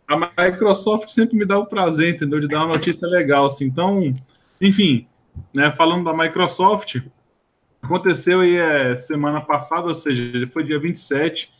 a 0.08 0.44
Microsoft 0.44 1.10
sempre 1.10 1.36
me 1.36 1.44
dá 1.44 1.58
o 1.58 1.66
prazer, 1.66 2.14
entendeu? 2.14 2.40
De 2.40 2.48
dar 2.48 2.64
uma 2.64 2.74
notícia 2.74 3.06
legal, 3.06 3.46
assim. 3.46 3.66
Então, 3.66 4.14
enfim, 4.60 5.06
né? 5.52 5.70
Falando 5.72 6.04
da 6.04 6.16
Microsoft, 6.16 7.02
aconteceu 7.82 8.40
aí 8.40 8.56
é, 8.56 8.98
semana 8.98 9.40
passada, 9.40 9.88
ou 9.88 9.94
seja, 9.94 10.46
foi 10.48 10.64
dia 10.64 10.78
27, 10.78 11.52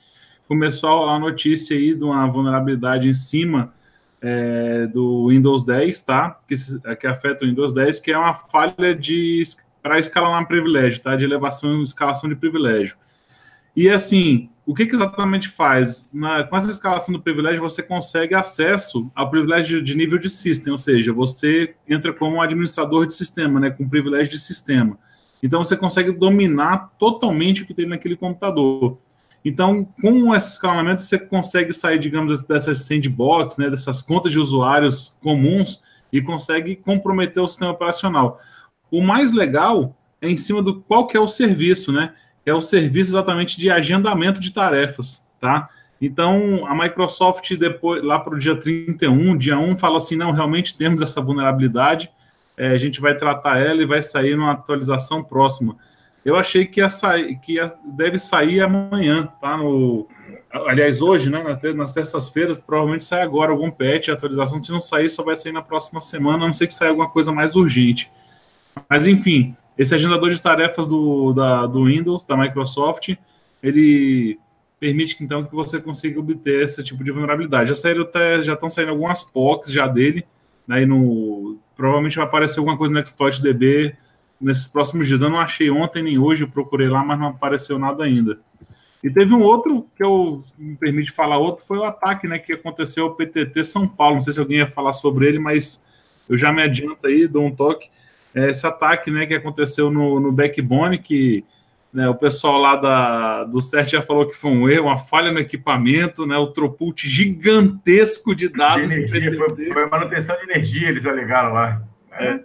começou 0.49 1.09
a 1.09 1.19
notícia 1.19 1.77
aí 1.77 1.95
de 1.95 2.05
uma 2.05 2.27
vulnerabilidade 2.27 3.09
em 3.09 3.15
cima 3.15 3.75
é, 4.23 4.87
do 4.87 5.29
Windows 5.29 5.63
10, 5.65 6.01
tá? 6.03 6.41
Que, 6.49 6.55
que 6.97 7.07
afeta 7.07 7.45
o 7.45 7.49
Windows 7.49 7.75
10, 7.75 8.01
que 8.01 8.13
é 8.13 8.17
uma 8.17 8.33
falha 8.33 8.95
de 8.95 9.43
para 9.85 9.99
escalonar 9.99 10.49
privilégio, 10.49 11.03
tá? 11.03 11.15
De 11.15 11.25
elevação 11.25 11.79
e 11.79 11.83
escalação 11.83 12.27
de 12.27 12.35
privilégio. 12.35 12.97
E 13.77 13.87
assim, 13.87 14.49
o 14.65 14.75
que, 14.75 14.87
que 14.87 14.95
exatamente 14.95 15.47
faz? 15.47 16.09
Na, 16.11 16.43
com 16.43 16.57
essa 16.57 16.71
escalação 16.71 17.13
do 17.13 17.21
privilégio, 17.21 17.61
você 17.61 17.83
consegue 17.83 18.35
acesso 18.35 19.11
ao 19.15 19.29
privilégio 19.29 19.83
de 19.83 19.95
nível 19.95 20.19
de 20.19 20.31
system, 20.31 20.73
ou 20.73 20.79
seja, 20.79 21.13
você 21.13 21.75
entra 21.87 22.15
como 22.15 22.41
administrador 22.41 23.07
de 23.07 23.13
sistema, 23.13 23.61
né? 23.61 23.69
Com 23.69 23.87
privilégio 23.87 24.31
de 24.33 24.39
sistema. 24.39 24.99
Então 25.43 25.63
você 25.63 25.77
consegue 25.77 26.13
dominar 26.13 26.91
totalmente 26.99 27.63
o 27.63 27.67
que 27.67 27.75
tem 27.75 27.85
naquele 27.85 28.17
computador. 28.17 28.97
Então, 29.45 29.87
com 30.01 30.35
esse 30.35 30.53
escalonamento, 30.53 31.03
você 31.03 31.19
consegue 31.19 31.75
sair, 31.75 31.99
digamos, 31.99 32.43
dessas 32.45 32.87
sandbox, 32.87 33.59
né, 33.59 33.69
dessas 33.69 34.01
contas 34.01 34.33
de 34.33 34.39
usuários 34.39 35.15
comuns 35.23 35.83
e 36.11 36.23
consegue 36.23 36.75
comprometer 36.75 37.43
o 37.43 37.49
sistema 37.49 37.73
operacional. 37.73 38.41
O 38.91 39.03
mais 39.03 39.33
legal 39.33 39.97
é 40.21 40.29
em 40.29 40.37
cima 40.37 40.63
do 40.63 40.81
qual 40.81 41.07
que 41.07 41.17
é 41.17 41.21
o 41.21 41.29
serviço, 41.29 41.93
né? 41.93 42.15
É 42.47 42.53
o 42.53 42.63
serviço 42.63 43.13
exatamente 43.13 43.59
de 43.59 43.71
agendamento 43.71 44.41
de 44.41 44.53
tarefas, 44.53 45.25
tá? 45.41 45.69
Então, 46.01 46.67
a 46.67 46.75
Microsoft, 46.75 47.57
depois, 47.57 48.03
lá 48.03 48.19
para 48.19 48.35
o 48.35 48.39
dia 48.39 48.57
31, 48.57 49.37
dia 49.39 49.59
1, 49.59 49.79
fala 49.79 49.99
assim: 49.99 50.17
não, 50.17 50.33
realmente 50.33 50.77
temos 50.77 51.01
essa 51.01 51.21
vulnerabilidade, 51.21 52.11
é, 52.57 52.69
a 52.69 52.79
gente 52.79 53.01
vai 53.01 53.17
tratar 53.17 53.59
ela 53.59 53.83
e 53.83 53.87
vai 53.87 54.03
sair 54.03 54.37
numa 54.37 54.53
atualização 54.53 55.23
próxima. 55.23 55.77
Eu 56.25 56.37
achei 56.37 56.65
que, 56.65 56.81
ia 56.81 56.89
sair, 56.89 57.37
que 57.37 57.55
ia, 57.55 57.73
deve 57.85 58.19
sair 58.19 58.61
amanhã, 58.61 59.29
tá? 59.41 59.57
No, 59.57 60.09
aliás, 60.67 61.03
hoje, 61.03 61.29
né? 61.29 61.43
Nas 61.75 61.93
terças-feiras, 61.93 62.61
provavelmente 62.61 63.05
sai 63.05 63.23
agora 63.23 63.53
algum 63.53 63.71
patch, 63.71 64.09
atualização. 64.09 64.63
Se 64.63 64.73
não 64.73 64.81
sair, 64.81 65.11
só 65.11 65.23
vai 65.23 65.37
sair 65.37 65.53
na 65.53 65.63
próxima 65.63 66.01
semana, 66.01 66.45
a 66.45 66.47
não 66.47 66.55
ser 66.55 66.67
que 66.67 66.75
saia 66.75 66.91
alguma 66.91 67.11
coisa 67.11 67.33
mais 67.33 67.57
urgente. 67.57 68.11
Mas, 68.89 69.07
enfim, 69.07 69.55
esse 69.77 69.95
agendador 69.95 70.31
de 70.31 70.41
tarefas 70.41 70.87
do, 70.87 71.33
da, 71.33 71.67
do 71.67 71.85
Windows, 71.85 72.25
da 72.25 72.37
Microsoft, 72.37 73.15
ele 73.63 74.39
permite 74.79 75.17
então 75.21 75.45
que 75.45 75.55
você 75.55 75.81
consiga 75.81 76.21
obter 76.21 76.63
esse 76.63 76.83
tipo 76.83 77.03
de 77.03 77.11
vulnerabilidade. 77.11 77.71
Já 77.71 77.75
saíram 77.75 78.03
até, 78.03 78.43
já 78.43 78.53
estão 78.53 78.71
saindo 78.71 78.91
algumas 78.91 79.23
POCs 79.23 79.73
já 79.73 79.87
dele, 79.87 80.25
né, 80.67 80.85
no, 80.85 81.59
provavelmente 81.77 82.17
vai 82.17 82.25
aparecer 82.25 82.59
alguma 82.59 82.77
coisa 82.77 82.93
no 82.93 83.01
ExploitDB 83.01 83.97
nesses 84.41 84.69
próximos 84.69 85.07
dias. 85.09 85.23
Eu 85.23 85.31
não 85.31 85.41
achei 85.41 85.71
ontem 85.71 86.03
nem 86.03 86.19
hoje, 86.19 86.45
eu 86.45 86.49
procurei 86.49 86.89
lá, 86.89 87.03
mas 87.05 87.19
não 87.19 87.29
apareceu 87.29 87.79
nada 87.79 88.05
ainda. 88.05 88.39
E 89.03 89.11
teve 89.11 89.35
um 89.35 89.43
outro 89.43 89.87
que 89.97 90.03
eu 90.03 90.43
me 90.57 90.77
permite 90.77 91.11
falar 91.11 91.39
outro, 91.39 91.65
foi 91.65 91.79
o 91.79 91.85
ataque, 91.85 92.27
né, 92.29 92.39
que 92.39 92.53
aconteceu 92.53 93.05
ao 93.05 93.15
PTT 93.15 93.65
São 93.65 93.89
Paulo. 93.89 94.17
Não 94.17 94.23
sei 94.23 94.33
se 94.33 94.39
alguém 94.39 94.59
ia 94.59 94.67
falar 94.67 94.93
sobre 94.93 95.27
ele, 95.27 95.39
mas 95.39 95.85
eu 96.29 96.39
já 96.39 96.53
me 96.53 96.63
adianto 96.63 97.07
aí, 97.07 97.27
dou 97.27 97.45
um 97.45 97.55
toque 97.55 97.89
esse 98.35 98.67
ataque 98.67 99.11
né, 99.11 99.27
que 99.27 99.35
aconteceu 99.35 99.91
no, 99.91 100.19
no 100.19 100.33
backbone, 100.33 100.99
que 100.99 101.45
né, 101.95 102.09
o 102.09 102.15
pessoal 102.15 102.59
lá 102.59 102.75
da, 102.75 103.45
do 103.45 103.61
CERT 103.61 103.93
já 103.93 104.03
falou 104.03 104.27
que 104.27 104.35
foi 104.35 104.51
um 104.51 104.69
erro, 104.69 104.87
uma 104.87 104.99
falha 104.99 105.31
no 105.31 105.39
equipamento, 105.39 106.27
né, 106.27 106.37
o 106.37 106.49
throughput 106.49 107.09
gigantesco 107.09 108.35
de 108.35 108.49
dados. 108.49 108.89
De 108.89 108.95
energia, 108.95 109.33
foi, 109.37 109.73
foi, 109.73 109.87
manutenção 109.87 110.37
de 110.37 110.43
energia, 110.43 110.89
eles 110.89 111.07
alegaram 111.07 111.53
lá. 111.55 111.83
É, 112.11 112.41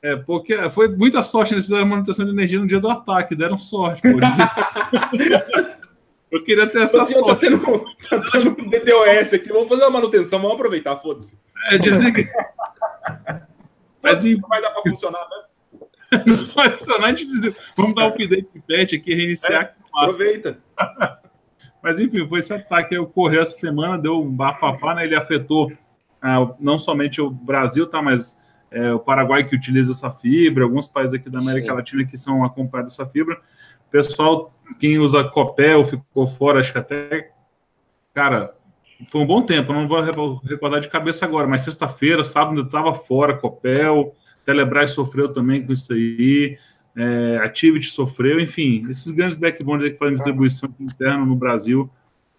é 0.00 0.16
porque 0.16 0.56
foi 0.70 0.88
muita 0.88 1.22
sorte, 1.22 1.52
eles 1.52 1.64
fizeram 1.64 1.84
manutenção 1.84 2.24
de 2.24 2.30
energia 2.30 2.58
no 2.58 2.66
dia 2.66 2.80
do 2.80 2.88
ataque, 2.88 3.36
deram 3.36 3.58
sorte. 3.58 4.00
Pô, 4.00 4.08
Eu 6.28 6.42
queria 6.42 6.66
ter 6.66 6.82
essa 6.82 7.02
assim, 7.02 7.14
sorte. 7.14 7.28
Tá 7.28 7.36
tendo, 7.36 7.58
tá 8.10 8.20
tendo 8.32 8.50
um 8.60 8.68
DDoS 8.68 9.34
aqui, 9.34 9.48
vamos 9.48 9.68
fazer 9.68 9.82
uma 9.82 9.90
manutenção, 9.90 10.40
vamos 10.40 10.56
aproveitar, 10.56 10.96
foda-se. 10.96 11.38
É, 11.70 11.78
dizem 11.78 12.12
que... 12.12 12.26
Mas 14.02 14.24
não 14.24 14.48
vai 14.48 14.60
dar 14.60 14.70
para 14.70 14.82
funcionar, 14.82 15.28
né? 15.28 16.22
não 16.26 16.46
vai 16.54 16.70
funcionar, 16.70 17.06
a 17.06 17.08
gente 17.08 17.26
diz, 17.26 17.54
vamos 17.76 17.94
dar 17.94 18.04
um 18.04 18.08
update 18.08 18.48
de 18.54 18.60
patch 18.60 18.94
aqui, 18.94 19.14
reiniciar. 19.14 19.62
É, 19.62 19.74
aproveita. 19.92 20.58
Mas 21.82 22.00
enfim, 22.00 22.26
foi 22.26 22.40
esse 22.40 22.52
ataque 22.52 22.90
que 22.90 22.98
ocorreu 22.98 23.42
essa 23.42 23.52
semana, 23.52 23.96
deu 23.96 24.20
um 24.20 24.30
bafafá, 24.30 24.94
né? 24.94 25.04
Ele 25.04 25.14
afetou 25.14 25.70
ah, 26.20 26.52
não 26.58 26.78
somente 26.78 27.20
o 27.20 27.30
Brasil, 27.30 27.86
tá? 27.86 28.02
Mas 28.02 28.36
é, 28.70 28.92
o 28.92 28.98
Paraguai 28.98 29.44
que 29.44 29.54
utiliza 29.54 29.92
essa 29.92 30.10
fibra, 30.10 30.64
alguns 30.64 30.88
países 30.88 31.14
aqui 31.14 31.30
da 31.30 31.38
América 31.38 31.68
Sim. 31.68 31.76
Latina 31.76 32.04
que 32.04 32.18
são 32.18 32.44
acompanhados 32.44 32.96
dessa 32.96 33.08
fibra. 33.08 33.40
O 33.86 33.90
pessoal, 33.90 34.52
quem 34.80 34.98
usa 34.98 35.22
Copel, 35.22 35.86
ficou 35.86 36.26
fora, 36.26 36.60
acho 36.60 36.72
que 36.72 36.78
até. 36.78 37.30
Cara, 38.12 38.54
foi 39.08 39.20
um 39.20 39.26
bom 39.26 39.42
tempo, 39.42 39.72
não 39.72 39.86
vou 39.86 40.40
recordar 40.44 40.80
de 40.80 40.88
cabeça 40.88 41.24
agora, 41.24 41.46
mas 41.46 41.62
sexta-feira, 41.62 42.24
sábado, 42.24 42.60
eu 42.60 42.64
estava 42.64 42.94
fora, 42.94 43.36
Copel, 43.36 44.14
Telebrás 44.44 44.92
sofreu 44.92 45.32
também 45.32 45.64
com 45.64 45.72
isso 45.72 45.92
aí, 45.92 46.58
é, 46.96 47.38
Activity 47.42 47.88
sofreu, 47.88 48.40
enfim, 48.40 48.86
esses 48.88 49.12
grandes 49.12 49.36
backbones 49.36 49.84
aí 49.84 49.90
que 49.90 49.98
fazem 49.98 50.14
distribuição 50.14 50.74
interna 50.80 51.24
no 51.24 51.36
Brasil, 51.36 51.90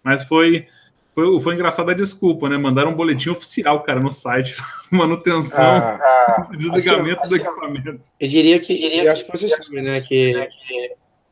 mas 0.02 0.24
foi, 0.24 0.66
foi, 1.14 1.40
foi 1.40 1.54
engraçada 1.54 1.92
a 1.92 1.94
desculpa, 1.94 2.48
né? 2.48 2.56
Mandaram 2.56 2.90
um 2.90 2.96
boletim 2.96 3.30
oficial, 3.30 3.82
cara, 3.82 4.00
no 4.00 4.10
site, 4.10 4.56
manutenção, 4.90 5.62
Ah, 5.64 6.48
desligamento 6.56 7.22
assim, 7.22 7.36
do 7.36 7.40
assim, 7.40 7.48
equipamento. 7.48 8.10
Eu 8.18 8.28
diria 8.28 8.58
que, 8.58 8.72
eu 8.72 9.12
acho 9.12 9.24
que 9.24 9.30
vocês 9.30 9.52
sabem, 9.52 9.82
né, 9.82 10.00
que 10.00 10.34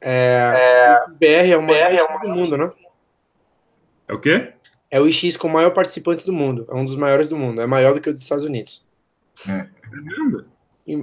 é, 0.00 1.04
o 1.08 1.10
BR 1.12 1.50
é 1.50 1.56
o 1.56 1.62
maior 1.66 2.20
do 2.20 2.28
mundo, 2.28 2.56
né? 2.56 2.70
É 4.08 4.14
o 4.14 4.20
quê? 4.20 4.52
É 4.90 5.00
o 5.00 5.08
IX 5.08 5.36
com 5.36 5.48
o 5.48 5.52
maior 5.52 5.70
participantes 5.70 6.24
do 6.24 6.32
mundo, 6.32 6.66
é 6.70 6.74
um 6.74 6.84
dos 6.84 6.96
maiores 6.96 7.28
do 7.28 7.36
mundo, 7.36 7.60
é 7.60 7.66
maior 7.66 7.94
do 7.94 8.00
que 8.00 8.08
o 8.08 8.12
dos 8.12 8.22
Estados 8.22 8.44
Unidos. 8.44 8.84
É 9.48 9.66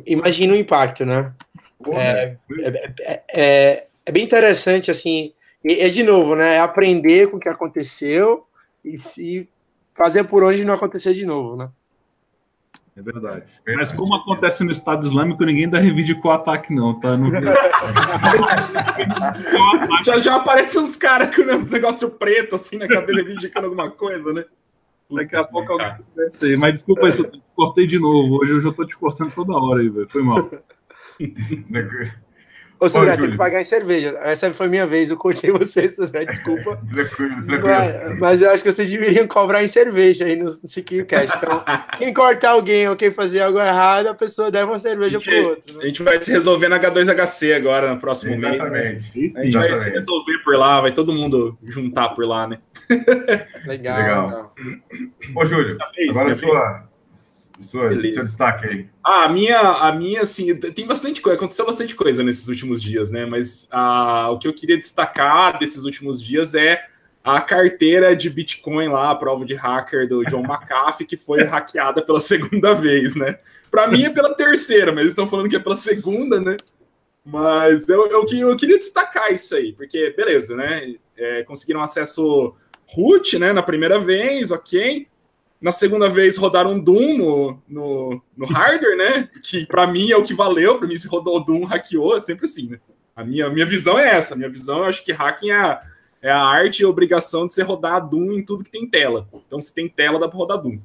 Imagina 0.06 0.54
o 0.54 0.58
impacto, 0.58 1.06
né? 1.06 1.34
É, 1.94 2.38
é, 2.62 2.94
é- 3.02 3.24
é- 3.34 3.88
é 4.06 4.12
bem 4.12 4.24
interessante, 4.24 4.90
assim, 4.90 5.34
e 5.64 5.74
é 5.74 5.90
de 5.90 6.04
novo, 6.04 6.36
né? 6.36 6.56
É 6.56 6.60
aprender 6.60 7.30
com 7.30 7.38
o 7.38 7.40
que 7.40 7.50
aconteceu 7.50 8.46
e 8.84 8.98
se 8.98 9.48
fazer 9.96 10.24
por 10.24 10.44
onde 10.44 10.64
não 10.64 10.74
acontecer 10.74 11.14
de 11.14 11.26
novo, 11.26 11.56
né? 11.58 11.70
É 12.96 13.02
verdade. 13.02 13.44
Mas 13.76 13.92
como 13.92 14.14
acontece 14.16 14.64
no 14.64 14.72
Estado 14.72 15.06
Islâmico, 15.06 15.44
ninguém 15.44 15.68
dá 15.68 15.80
reivindicou 15.80 16.30
o 16.30 16.34
ataque, 16.34 16.74
não, 16.74 17.00
tá? 17.00 17.18
Não... 17.18 17.32
Já, 20.04 20.20
já 20.20 20.36
aparecem 20.36 20.82
uns 20.82 20.96
caras 20.96 21.36
com 21.36 21.42
um 21.42 21.64
negócio 21.64 22.10
preto, 22.12 22.56
assim, 22.56 22.78
na 22.78 22.88
cabeça, 22.88 23.24
reivindicando 23.24 23.66
alguma 23.68 23.90
coisa, 23.90 24.32
né? 24.32 24.46
Daqui 25.10 25.36
a 25.36 25.44
pouco 25.44 25.72
alguém 25.72 25.88
acontece 25.88 26.46
aí. 26.46 26.56
Mas 26.58 26.74
desculpa 26.74 27.12
se 27.12 27.22
eu 27.22 27.32
te 27.32 27.42
cortei 27.56 27.88
de 27.88 28.00
novo. 28.00 28.40
Hoje 28.42 28.54
eu 28.54 28.62
já 28.62 28.72
tô 28.72 28.86
te 28.86 28.96
cortando 28.98 29.32
toda 29.32 29.58
hora 29.58 29.82
aí, 29.82 29.90
velho. 29.90 30.08
Foi 30.10 30.24
mal. 30.24 30.50
Ô, 32.86 32.90
Sandré, 32.90 33.12
tem 33.12 33.18
Júlio. 33.20 33.32
que 33.32 33.38
pagar 33.38 33.62
em 33.62 33.64
cerveja. 33.64 34.18
Essa 34.24 34.54
foi 34.54 34.68
minha 34.68 34.86
vez, 34.86 35.10
eu 35.10 35.18
cortei 35.18 35.50
você, 35.54 35.88
Sandré, 35.90 36.26
desculpa. 36.26 36.78
Tranquilo, 36.92 37.46
tranquilo. 37.46 37.62
Mas, 37.64 38.20
mas 38.20 38.42
eu 38.42 38.52
acho 38.52 38.64
que 38.64 38.72
vocês 38.72 38.90
deveriam 38.90 39.26
cobrar 39.28 39.64
em 39.64 39.68
cerveja 39.68 40.26
aí 40.26 40.36
no 40.36 40.50
Secure 40.52 41.06
Cash. 41.06 41.32
Então, 41.38 41.64
quem 41.98 42.14
cortar 42.14 42.52
alguém 42.52 42.88
ou 42.90 42.96
quem 42.96 43.12
fazer 43.12 43.42
algo 43.42 43.60
errado, 43.60 44.08
a 44.08 44.14
pessoa 44.14 44.52
deve 44.52 44.66
uma 44.66 44.80
cerveja 44.80 45.20
Gente, 45.20 45.30
pro 45.30 45.50
outro. 45.50 45.76
A 45.76 45.78
Né? 45.80 45.86
gente 45.86 46.04
vai 46.04 46.22
se 46.22 46.32
resolver 46.32 46.68
na 46.70 46.80
H2HC 46.80 47.56
agora, 47.56 47.94
no 47.94 48.00
próximo 48.00 48.38
mês. 48.38 48.54
Exatamente. 48.56 49.12
Aí 49.16 49.26
A 49.26 49.30
sim. 49.30 49.44
gente 49.46 49.54
vai 49.54 49.64
se 49.68 49.74
Exatamente. 49.76 49.94
resolver 50.00 50.38
por 50.44 50.56
lá, 50.58 50.82
vai 50.82 50.92
todo 50.92 51.14
mundo 51.14 51.58
juntar 51.64 52.10
por 52.10 52.26
lá, 52.26 52.48
né? 52.48 52.58
Legal. 53.66 53.98
Legal. 53.98 54.28
legal. 54.28 54.54
Ô, 55.36 55.46
Júlio, 55.46 55.78
É 55.98 56.10
agora 56.10 56.26
minha 56.26 56.36
sua, 56.38 56.84
sua, 57.62 57.90
seu 58.12 58.26
destaque 58.26 58.68
aí. 58.68 58.88
Ah, 59.04 59.26
a 59.26 59.30
minha, 59.30 59.60
a 59.60 59.92
minha, 59.92 60.22
assim, 60.22 60.56
tem 60.56 60.86
bastante 60.86 61.22
coisa, 61.22 61.38
aconteceu 61.38 61.66
bastante 61.66 61.96
coisa 61.96 62.24
nesses 62.24 62.48
últimos 62.48 62.82
dias, 62.82 63.12
né? 63.12 63.26
Mas 63.26 63.68
ah, 63.72 64.30
o 64.32 64.40
que 64.40 64.48
eu 64.48 64.54
queria 64.54 64.78
destacar 64.78 65.60
desses 65.60 65.86
últimos 65.86 66.22
dias 66.22 66.56
é 66.56 66.84
a 67.24 67.40
carteira 67.40 68.16
de 68.16 68.30
Bitcoin 68.30 68.90
lá, 68.90 69.12
a 69.12 69.16
prova 69.16 69.46
de 69.46 69.56
hacker 69.56 70.08
do 70.10 70.26
John 70.26 70.44
McAfee, 70.44 71.06
que 71.06 71.16
foi 71.16 71.44
hackeada 71.46 72.04
pela 72.04 72.20
segunda 72.20 72.74
vez, 72.74 73.16
né? 73.16 73.40
Para 73.72 73.88
mim 73.88 74.04
é 74.04 74.10
pela 74.10 74.34
terceira, 74.34 74.92
mas 74.92 75.02
eles 75.02 75.12
estão 75.14 75.30
falando 75.30 75.50
que 75.50 75.56
é 75.56 75.60
pela 75.60 75.76
segunda, 75.76 76.40
né? 76.40 76.58
Mas 77.26 77.88
eu, 77.88 78.08
eu, 78.08 78.26
eu 78.30 78.58
queria 78.58 78.78
destacar 78.78 79.32
isso 79.32 79.56
aí, 79.56 79.72
porque, 79.72 80.14
beleza, 80.18 80.56
né? 80.58 80.96
É, 81.16 81.44
conseguiram 81.44 81.82
acesso 81.82 82.54
root, 82.86 83.40
né? 83.40 83.54
Na 83.54 83.64
primeira 83.64 83.98
vez, 83.98 84.52
ok. 84.52 85.08
Na 85.64 85.72
segunda 85.72 86.10
vez 86.10 86.36
rodaram 86.36 86.78
Doom 86.78 87.18
no, 87.18 87.62
no, 87.66 88.22
no 88.36 88.46
hardware, 88.46 88.98
né? 88.98 89.30
Que 89.42 89.66
para 89.66 89.88
mim 89.88 90.12
é 90.12 90.18
o 90.18 90.24
que 90.24 90.34
valeu. 90.34 90.78
Para 90.78 90.90
mim, 90.90 90.98
se 90.98 91.08
rodou 91.08 91.42
Doom, 91.42 91.64
hackeou, 91.64 92.18
é 92.18 92.20
sempre 92.20 92.48
assim, 92.48 92.68
né? 92.68 92.82
A 93.16 93.24
minha, 93.24 93.50
minha 93.50 93.66
visão 93.66 93.98
é 93.98 94.10
essa. 94.10 94.34
A 94.34 94.38
minha 94.38 94.50
visão, 94.50 94.80
eu 94.80 94.84
acho 94.84 95.06
que 95.06 95.14
hacking 95.14 95.52
é 95.52 95.56
a, 95.56 95.82
é 96.22 96.30
a 96.30 96.44
arte 96.44 96.82
e 96.82 96.86
a 96.86 96.90
obrigação 96.90 97.48
de 97.48 97.54
você 97.54 97.64
rodar 97.64 98.06
Doom 98.06 98.34
em 98.34 98.44
tudo 98.44 98.62
que 98.62 98.70
tem 98.72 98.86
tela. 98.86 99.26
Então, 99.48 99.62
se 99.62 99.74
tem 99.74 99.88
tela, 99.88 100.20
dá 100.20 100.28
para 100.28 100.38
rodar 100.38 100.58
Doom. 100.58 100.80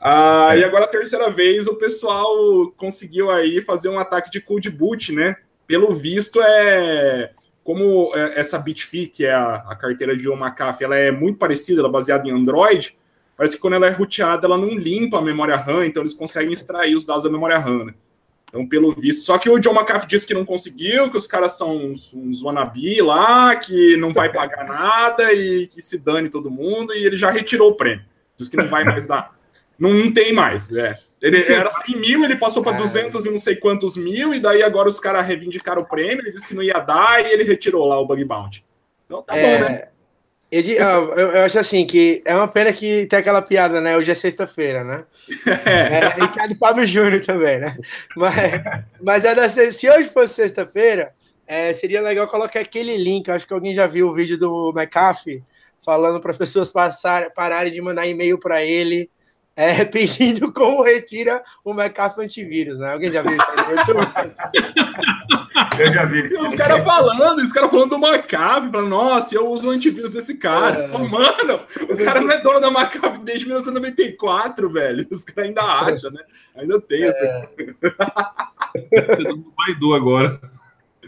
Ah, 0.00 0.56
E 0.56 0.64
agora, 0.64 0.86
a 0.86 0.88
terceira 0.88 1.28
vez, 1.30 1.66
o 1.66 1.74
pessoal 1.74 2.72
conseguiu 2.78 3.30
aí 3.30 3.60
fazer 3.60 3.90
um 3.90 3.98
ataque 3.98 4.30
de 4.30 4.40
cold 4.40 4.70
boot, 4.70 5.12
né? 5.12 5.36
Pelo 5.66 5.92
visto, 5.94 6.40
é 6.40 7.32
como 7.62 8.12
é, 8.14 8.40
essa 8.40 8.58
Bitfy, 8.58 9.08
que 9.08 9.26
é 9.26 9.34
a, 9.34 9.56
a 9.56 9.76
carteira 9.76 10.16
de 10.16 10.22
John 10.22 10.36
McAfee, 10.36 10.86
ela 10.86 10.96
é 10.96 11.10
muito 11.10 11.38
parecida, 11.38 11.82
ela 11.82 11.90
é 11.90 11.92
baseada 11.92 12.26
em 12.26 12.32
Android, 12.32 12.98
parece 13.40 13.56
que 13.56 13.62
quando 13.62 13.72
ela 13.72 13.86
é 13.86 13.90
roteada, 13.90 14.46
ela 14.46 14.58
não 14.58 14.68
limpa 14.68 15.16
a 15.16 15.22
memória 15.22 15.56
RAM, 15.56 15.86
então 15.86 16.02
eles 16.02 16.12
conseguem 16.12 16.52
extrair 16.52 16.94
os 16.94 17.06
dados 17.06 17.24
da 17.24 17.30
memória 17.30 17.56
RAM, 17.56 17.86
né? 17.86 17.94
Então, 18.46 18.68
pelo 18.68 18.94
visto. 18.94 19.22
Só 19.22 19.38
que 19.38 19.48
o 19.48 19.58
John 19.58 19.72
McAfee 19.72 20.06
disse 20.06 20.26
que 20.26 20.34
não 20.34 20.44
conseguiu, 20.44 21.10
que 21.10 21.16
os 21.16 21.26
caras 21.26 21.56
são 21.56 21.74
uns, 21.74 22.12
uns 22.12 22.42
wannabe 22.42 23.00
lá, 23.00 23.56
que 23.56 23.96
não 23.96 24.12
vai 24.12 24.30
pagar 24.30 24.66
nada 24.66 25.32
e 25.32 25.66
que 25.68 25.80
se 25.80 25.98
dane 25.98 26.28
todo 26.28 26.50
mundo, 26.50 26.92
e 26.92 27.02
ele 27.02 27.16
já 27.16 27.30
retirou 27.30 27.70
o 27.70 27.74
prêmio. 27.76 28.04
Diz 28.36 28.46
que 28.46 28.58
não 28.58 28.68
vai 28.68 28.84
mais 28.84 29.06
dar. 29.06 29.34
Não, 29.78 29.94
não 29.94 30.12
tem 30.12 30.34
mais, 30.34 30.70
é. 30.76 30.98
Ele 31.22 31.42
era 31.50 31.70
100 31.70 31.96
mil, 31.96 32.22
ele 32.22 32.36
passou 32.36 32.62
para 32.62 32.74
É. 32.74 32.76
200 32.76 33.24
e 33.24 33.30
não 33.30 33.38
sei 33.38 33.56
quantos 33.56 33.96
mil, 33.96 34.34
e 34.34 34.40
daí 34.40 34.62
agora 34.62 34.86
os 34.86 35.00
caras 35.00 35.24
reivindicaram 35.26 35.80
o 35.80 35.86
prêmio, 35.86 36.20
ele 36.20 36.32
disse 36.32 36.46
que 36.46 36.54
não 36.54 36.62
ia 36.62 36.78
dar, 36.78 37.24
e 37.24 37.32
ele 37.32 37.44
retirou 37.44 37.86
lá 37.86 37.98
o 37.98 38.04
bug 38.06 38.22
bounty. 38.22 38.66
Então 39.06 39.22
tá 39.22 39.34
É, 39.34 39.42
bom, 39.58 39.64
né? 39.64 39.88
Ah, 40.52 40.96
eu, 41.16 41.28
eu 41.30 41.42
acho 41.42 41.58
assim 41.60 41.86
que 41.86 42.22
é 42.24 42.34
uma 42.34 42.48
pena 42.48 42.72
que 42.72 43.06
tem 43.06 43.20
aquela 43.20 43.40
piada, 43.40 43.80
né? 43.80 43.96
Hoje 43.96 44.10
é 44.10 44.14
sexta-feira, 44.14 44.82
né? 44.82 45.04
É, 45.64 46.08
Ricardo 46.20 46.56
Fábio 46.58 46.84
Júnior 46.84 47.22
também, 47.24 47.60
né? 47.60 47.76
Mas, 48.16 48.34
mas 49.00 49.24
é 49.24 49.34
da, 49.34 49.48
se 49.48 49.72
se 49.72 49.88
hoje 49.88 50.08
fosse 50.08 50.34
sexta-feira, 50.34 51.14
é, 51.46 51.72
seria 51.72 52.00
legal 52.00 52.26
colocar 52.26 52.60
aquele 52.60 52.96
link. 52.96 53.28
eu 53.28 53.34
Acho 53.34 53.46
que 53.46 53.54
alguém 53.54 53.72
já 53.72 53.86
viu 53.86 54.08
o 54.08 54.14
vídeo 54.14 54.36
do 54.36 54.72
McAfee 54.74 55.44
falando 55.84 56.20
para 56.20 56.32
as 56.32 56.38
pessoas 56.38 56.70
passar, 56.70 57.30
pararem 57.30 57.72
de 57.72 57.80
mandar 57.80 58.06
e-mail 58.06 58.38
para 58.38 58.62
ele, 58.64 59.08
é, 59.54 59.84
pedindo 59.86 60.52
como 60.52 60.82
retira 60.82 61.42
o 61.64 61.72
McAfee 61.72 62.24
antivírus, 62.24 62.80
né? 62.80 62.92
Alguém 62.92 63.12
já 63.12 63.22
viu 63.22 63.36
isso 63.36 63.50
aí 63.50 63.66
no 63.66 63.78
YouTube? 63.78 64.08
Eu 65.78 65.92
já 65.92 66.04
vi. 66.04 66.28
E 66.28 66.34
os 66.36 66.54
caras 66.54 66.82
falando, 66.84 67.38
os 67.42 67.52
caras 67.52 67.70
falando 67.70 67.90
do 67.90 67.98
McAfee, 68.06 68.70
falando, 68.70 68.88
nossa, 68.88 69.34
eu 69.34 69.46
uso 69.48 69.68
o 69.68 69.70
antivírus 69.70 70.12
desse 70.12 70.36
cara. 70.36 70.84
É. 70.84 70.86
Mano, 70.88 71.60
o 71.88 71.96
cara 71.96 72.20
não 72.20 72.30
é 72.30 72.40
dono 72.40 72.60
da 72.60 72.68
McAfee 72.68 73.20
desde 73.24 73.46
1994, 73.46 74.68
velho. 74.70 75.06
Os 75.10 75.24
caras 75.24 75.48
ainda 75.48 75.62
acham, 75.62 76.10
né? 76.10 76.22
Ainda 76.56 76.80
tem 76.80 77.04
essa. 77.04 77.48
Tá 77.96 79.16
no 79.18 79.52
Baidu 79.56 79.94
agora. 79.94 80.40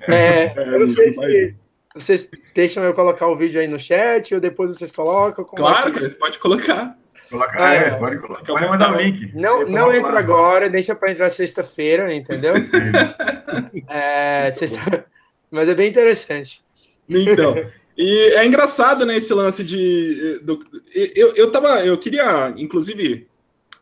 É, 0.08 0.52
eu 0.74 0.80
não 0.80 0.88
sei 0.88 1.12
se 1.12 1.54
vocês 1.94 2.28
deixam 2.54 2.82
eu 2.82 2.94
colocar 2.94 3.26
o 3.26 3.36
vídeo 3.36 3.60
aí 3.60 3.68
no 3.68 3.78
chat 3.78 4.34
ou 4.34 4.40
depois 4.40 4.70
vocês 4.76 4.90
colocam. 4.90 5.44
é 5.44 5.56
Claro, 5.56 5.92
que- 5.92 6.00
cara, 6.00 6.16
pode 6.18 6.38
colocar. 6.38 6.96
Coloca, 7.32 7.52
Ah, 7.56 7.74
é, 7.74 7.78
é. 7.88 7.90
pode 7.96 8.18
colocar. 8.18 8.44
Pode 8.44 8.68
mandar 8.68 8.88
o 8.90 8.92
vontade. 8.92 9.10
link. 9.10 9.32
Não, 9.34 9.66
não 9.66 9.92
entra 9.92 10.12
lá. 10.12 10.18
agora, 10.20 10.68
deixa 10.68 10.94
para 10.94 11.10
entrar 11.10 11.32
sexta-feira, 11.32 12.14
entendeu? 12.14 12.52
É, 13.88 14.50
sexta... 14.52 15.06
Mas 15.50 15.68
é 15.68 15.74
bem 15.74 15.88
interessante. 15.88 16.62
Então, 17.08 17.54
e 17.96 18.32
é 18.34 18.44
engraçado, 18.46 19.04
né, 19.04 19.16
esse 19.16 19.32
lance 19.34 19.62
de. 19.64 20.38
do- 20.42 20.64
eu, 20.94 21.34
eu 21.36 21.50
tava. 21.50 21.84
Eu 21.84 21.98
queria, 21.98 22.52
inclusive, 22.56 23.26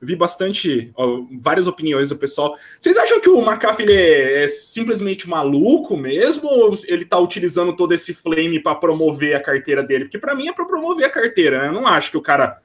vi 0.03 0.17
bastante, 0.17 0.91
ó, 0.97 1.23
várias 1.41 1.67
opiniões 1.69 2.09
do 2.09 2.17
pessoal. 2.17 2.57
Vocês 2.79 2.97
acham 2.99 3.21
que 3.21 3.29
o 3.31 3.41
McAfee 3.41 3.93
é, 3.93 4.45
é 4.45 4.49
simplesmente 4.49 5.29
maluco 5.29 5.97
mesmo? 5.97 6.49
Ou 6.49 6.75
ele 6.89 7.05
tá 7.05 7.19
utilizando 7.19 7.77
todo 7.77 7.93
esse 7.93 8.13
flame 8.15 8.59
para 8.61 8.75
promover 8.75 9.37
a 9.37 9.41
carteira 9.41 9.83
dele? 9.83 10.07
Porque 10.07 10.19
para 10.19 10.35
mim 10.35 10.49
é 10.49 10.53
para 10.53 10.65
promover 10.65 11.05
a 11.05 11.11
carteira, 11.11 11.61
né? 11.63 11.69
Eu 11.69 11.73
não 11.73 11.87
acho 11.87 12.11
que 12.11 12.17
o 12.17 12.23
cara 12.23 12.61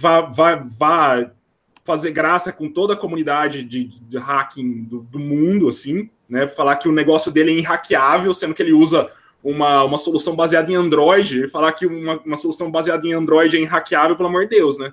vá, 0.00 0.20
vá, 0.22 0.54
vá 0.56 1.30
fazer 1.84 2.10
graça 2.12 2.52
com 2.52 2.68
toda 2.68 2.94
a 2.94 2.96
comunidade 2.96 3.62
de, 3.62 3.84
de 4.08 4.18
hacking 4.18 4.84
do, 4.84 5.00
do 5.00 5.18
mundo, 5.18 5.68
assim, 5.68 6.08
né? 6.28 6.46
Falar 6.46 6.76
que 6.76 6.88
o 6.88 6.92
negócio 6.92 7.30
dele 7.32 7.50
é 7.50 7.58
inhackeável, 7.58 8.32
sendo 8.32 8.54
que 8.54 8.62
ele 8.62 8.72
usa 8.72 9.10
uma, 9.42 9.84
uma 9.84 9.98
solução 9.98 10.36
baseada 10.36 10.70
em 10.70 10.74
Android, 10.74 11.44
e 11.44 11.48
falar 11.48 11.72
que 11.72 11.86
uma, 11.86 12.18
uma 12.20 12.36
solução 12.36 12.70
baseada 12.70 13.06
em 13.06 13.12
Android 13.12 13.56
é 13.56 13.60
inhackeável, 13.60 14.14
pelo 14.16 14.28
amor 14.28 14.42
de 14.44 14.50
Deus, 14.56 14.78
né? 14.78 14.92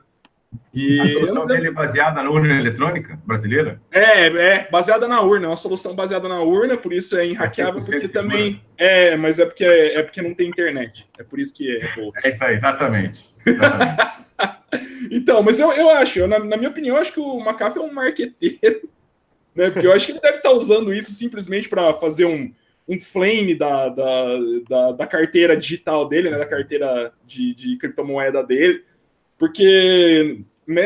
E 0.74 1.00
A 1.02 1.08
solução 1.12 1.42
eu- 1.42 1.48
dele 1.48 1.68
é 1.68 1.72
baseada 1.72 2.24
na 2.24 2.30
urna 2.30 2.58
eletrônica 2.58 3.20
brasileira? 3.26 3.82
é, 3.92 4.28
é, 4.28 4.68
baseada 4.72 5.06
na 5.08 5.22
urna, 5.22 5.46
é 5.46 5.50
uma 5.50 5.58
solução 5.58 5.94
baseada 5.94 6.28
na 6.30 6.40
urna, 6.42 6.78
por 6.78 6.94
isso 6.94 7.18
é 7.18 7.28
inhackeável, 7.28 7.82
100% 7.82 7.86
porque 7.86 8.08
também. 8.08 8.62
É, 8.78 9.18
mas 9.18 9.40
é 9.40 9.46
porque, 9.46 9.66
é 9.66 10.02
porque 10.02 10.22
não 10.22 10.34
tem 10.34 10.48
internet. 10.48 11.06
É 11.20 11.24
por 11.24 11.38
isso 11.38 11.54
que 11.54 11.70
é. 11.70 11.94
É 12.24 12.30
isso 12.30 12.44
aí, 12.44 12.56
exatamente. 12.56 13.30
Exatamente. 13.46 14.18
Então, 15.12 15.42
mas 15.42 15.60
eu, 15.60 15.72
eu 15.72 15.90
acho, 15.90 16.20
eu, 16.20 16.28
na, 16.28 16.40
na 16.40 16.58
minha 16.58 16.70
opinião, 16.70 16.98
acho 16.98 17.14
que 17.14 17.20
o 17.20 17.40
McAfee 17.40 17.82
é 17.82 17.86
um 17.86 17.94
marqueteiro, 17.94 18.90
né? 19.56 19.70
Porque 19.70 19.88
eu 19.88 19.94
acho 19.94 20.06
que 20.06 20.12
ele 20.12 20.20
deve 20.20 20.38
estar 20.38 20.52
usando 20.52 20.94
isso 20.94 21.12
simplesmente 21.12 21.70
para 21.70 21.94
fazer 21.94 22.26
um, 22.26 22.52
um 22.88 23.00
flame 23.00 23.56
da, 23.56 23.90
da, 23.90 24.26
da, 24.70 24.92
da 24.94 25.08
carteira 25.08 25.56
digital 25.58 26.08
dele, 26.08 26.30
né? 26.30 26.38
Da 26.38 26.46
carteira 26.46 27.14
de, 27.26 27.54
de 27.54 27.78
criptomoeda 27.78 28.44
dele. 28.44 28.84
Porque 29.38 30.42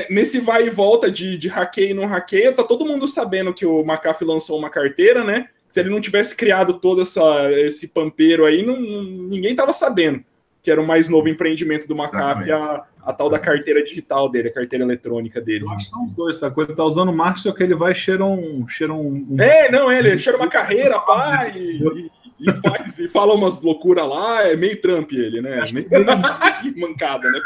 nesse 0.09 0.39
vai 0.39 0.67
e 0.67 0.69
volta 0.69 1.09
de, 1.09 1.37
de 1.37 1.47
hackeio 1.47 1.89
e 1.89 1.93
não 1.93 2.05
hackeia, 2.05 2.53
tá 2.53 2.63
todo 2.63 2.85
mundo 2.85 3.07
sabendo 3.07 3.53
que 3.53 3.65
o 3.65 3.81
McAfee 3.81 4.27
lançou 4.27 4.59
uma 4.59 4.69
carteira, 4.69 5.23
né? 5.23 5.49
Se 5.67 5.79
ele 5.79 5.89
não 5.89 6.01
tivesse 6.01 6.35
criado 6.35 6.75
todo 6.75 7.01
essa, 7.01 7.51
esse 7.53 7.87
pampeiro 7.87 8.45
aí, 8.45 8.63
não, 8.63 8.79
ninguém 8.79 9.55
tava 9.55 9.73
sabendo 9.73 10.23
que 10.61 10.69
era 10.69 10.81
o 10.81 10.85
mais 10.85 11.09
novo 11.09 11.27
empreendimento 11.27 11.87
do 11.87 11.95
McAfee, 11.95 12.51
a, 12.51 12.83
a 13.03 13.13
tal 13.13 13.29
da 13.29 13.39
carteira 13.39 13.83
digital 13.83 14.29
dele, 14.29 14.49
a 14.49 14.53
carteira 14.53 14.85
eletrônica 14.85 15.41
dele. 15.41 15.65
Eu 15.65 15.71
acho 15.71 15.85
que 15.85 15.91
são 15.91 16.05
os 16.05 16.13
dois, 16.13 16.35
essa 16.35 16.51
coisa 16.51 16.75
tá 16.75 16.83
usando 16.83 17.09
o 17.09 17.15
Marx, 17.15 17.41
só 17.41 17.51
que 17.51 17.63
ele 17.63 17.75
vai 17.75 17.95
cheira 17.95 18.23
um. 18.23 18.67
Cheira 18.67 18.93
um, 18.93 19.25
um... 19.29 19.41
É, 19.41 19.71
não, 19.71 19.91
ele 19.91 20.17
cheira 20.17 20.37
uma 20.37 20.47
carreira, 20.47 20.99
pai, 20.99 21.53
e, 21.55 22.09
e, 22.39 22.53
faz, 22.61 22.99
e 22.99 23.07
fala 23.07 23.33
umas 23.33 23.61
loucuras 23.61 24.07
lá, 24.07 24.47
é 24.47 24.55
meio 24.55 24.79
Trump 24.79 25.11
ele, 25.11 25.41
né? 25.41 25.63
Meio 25.71 25.89
mancada, 26.77 27.27
né? 27.29 27.41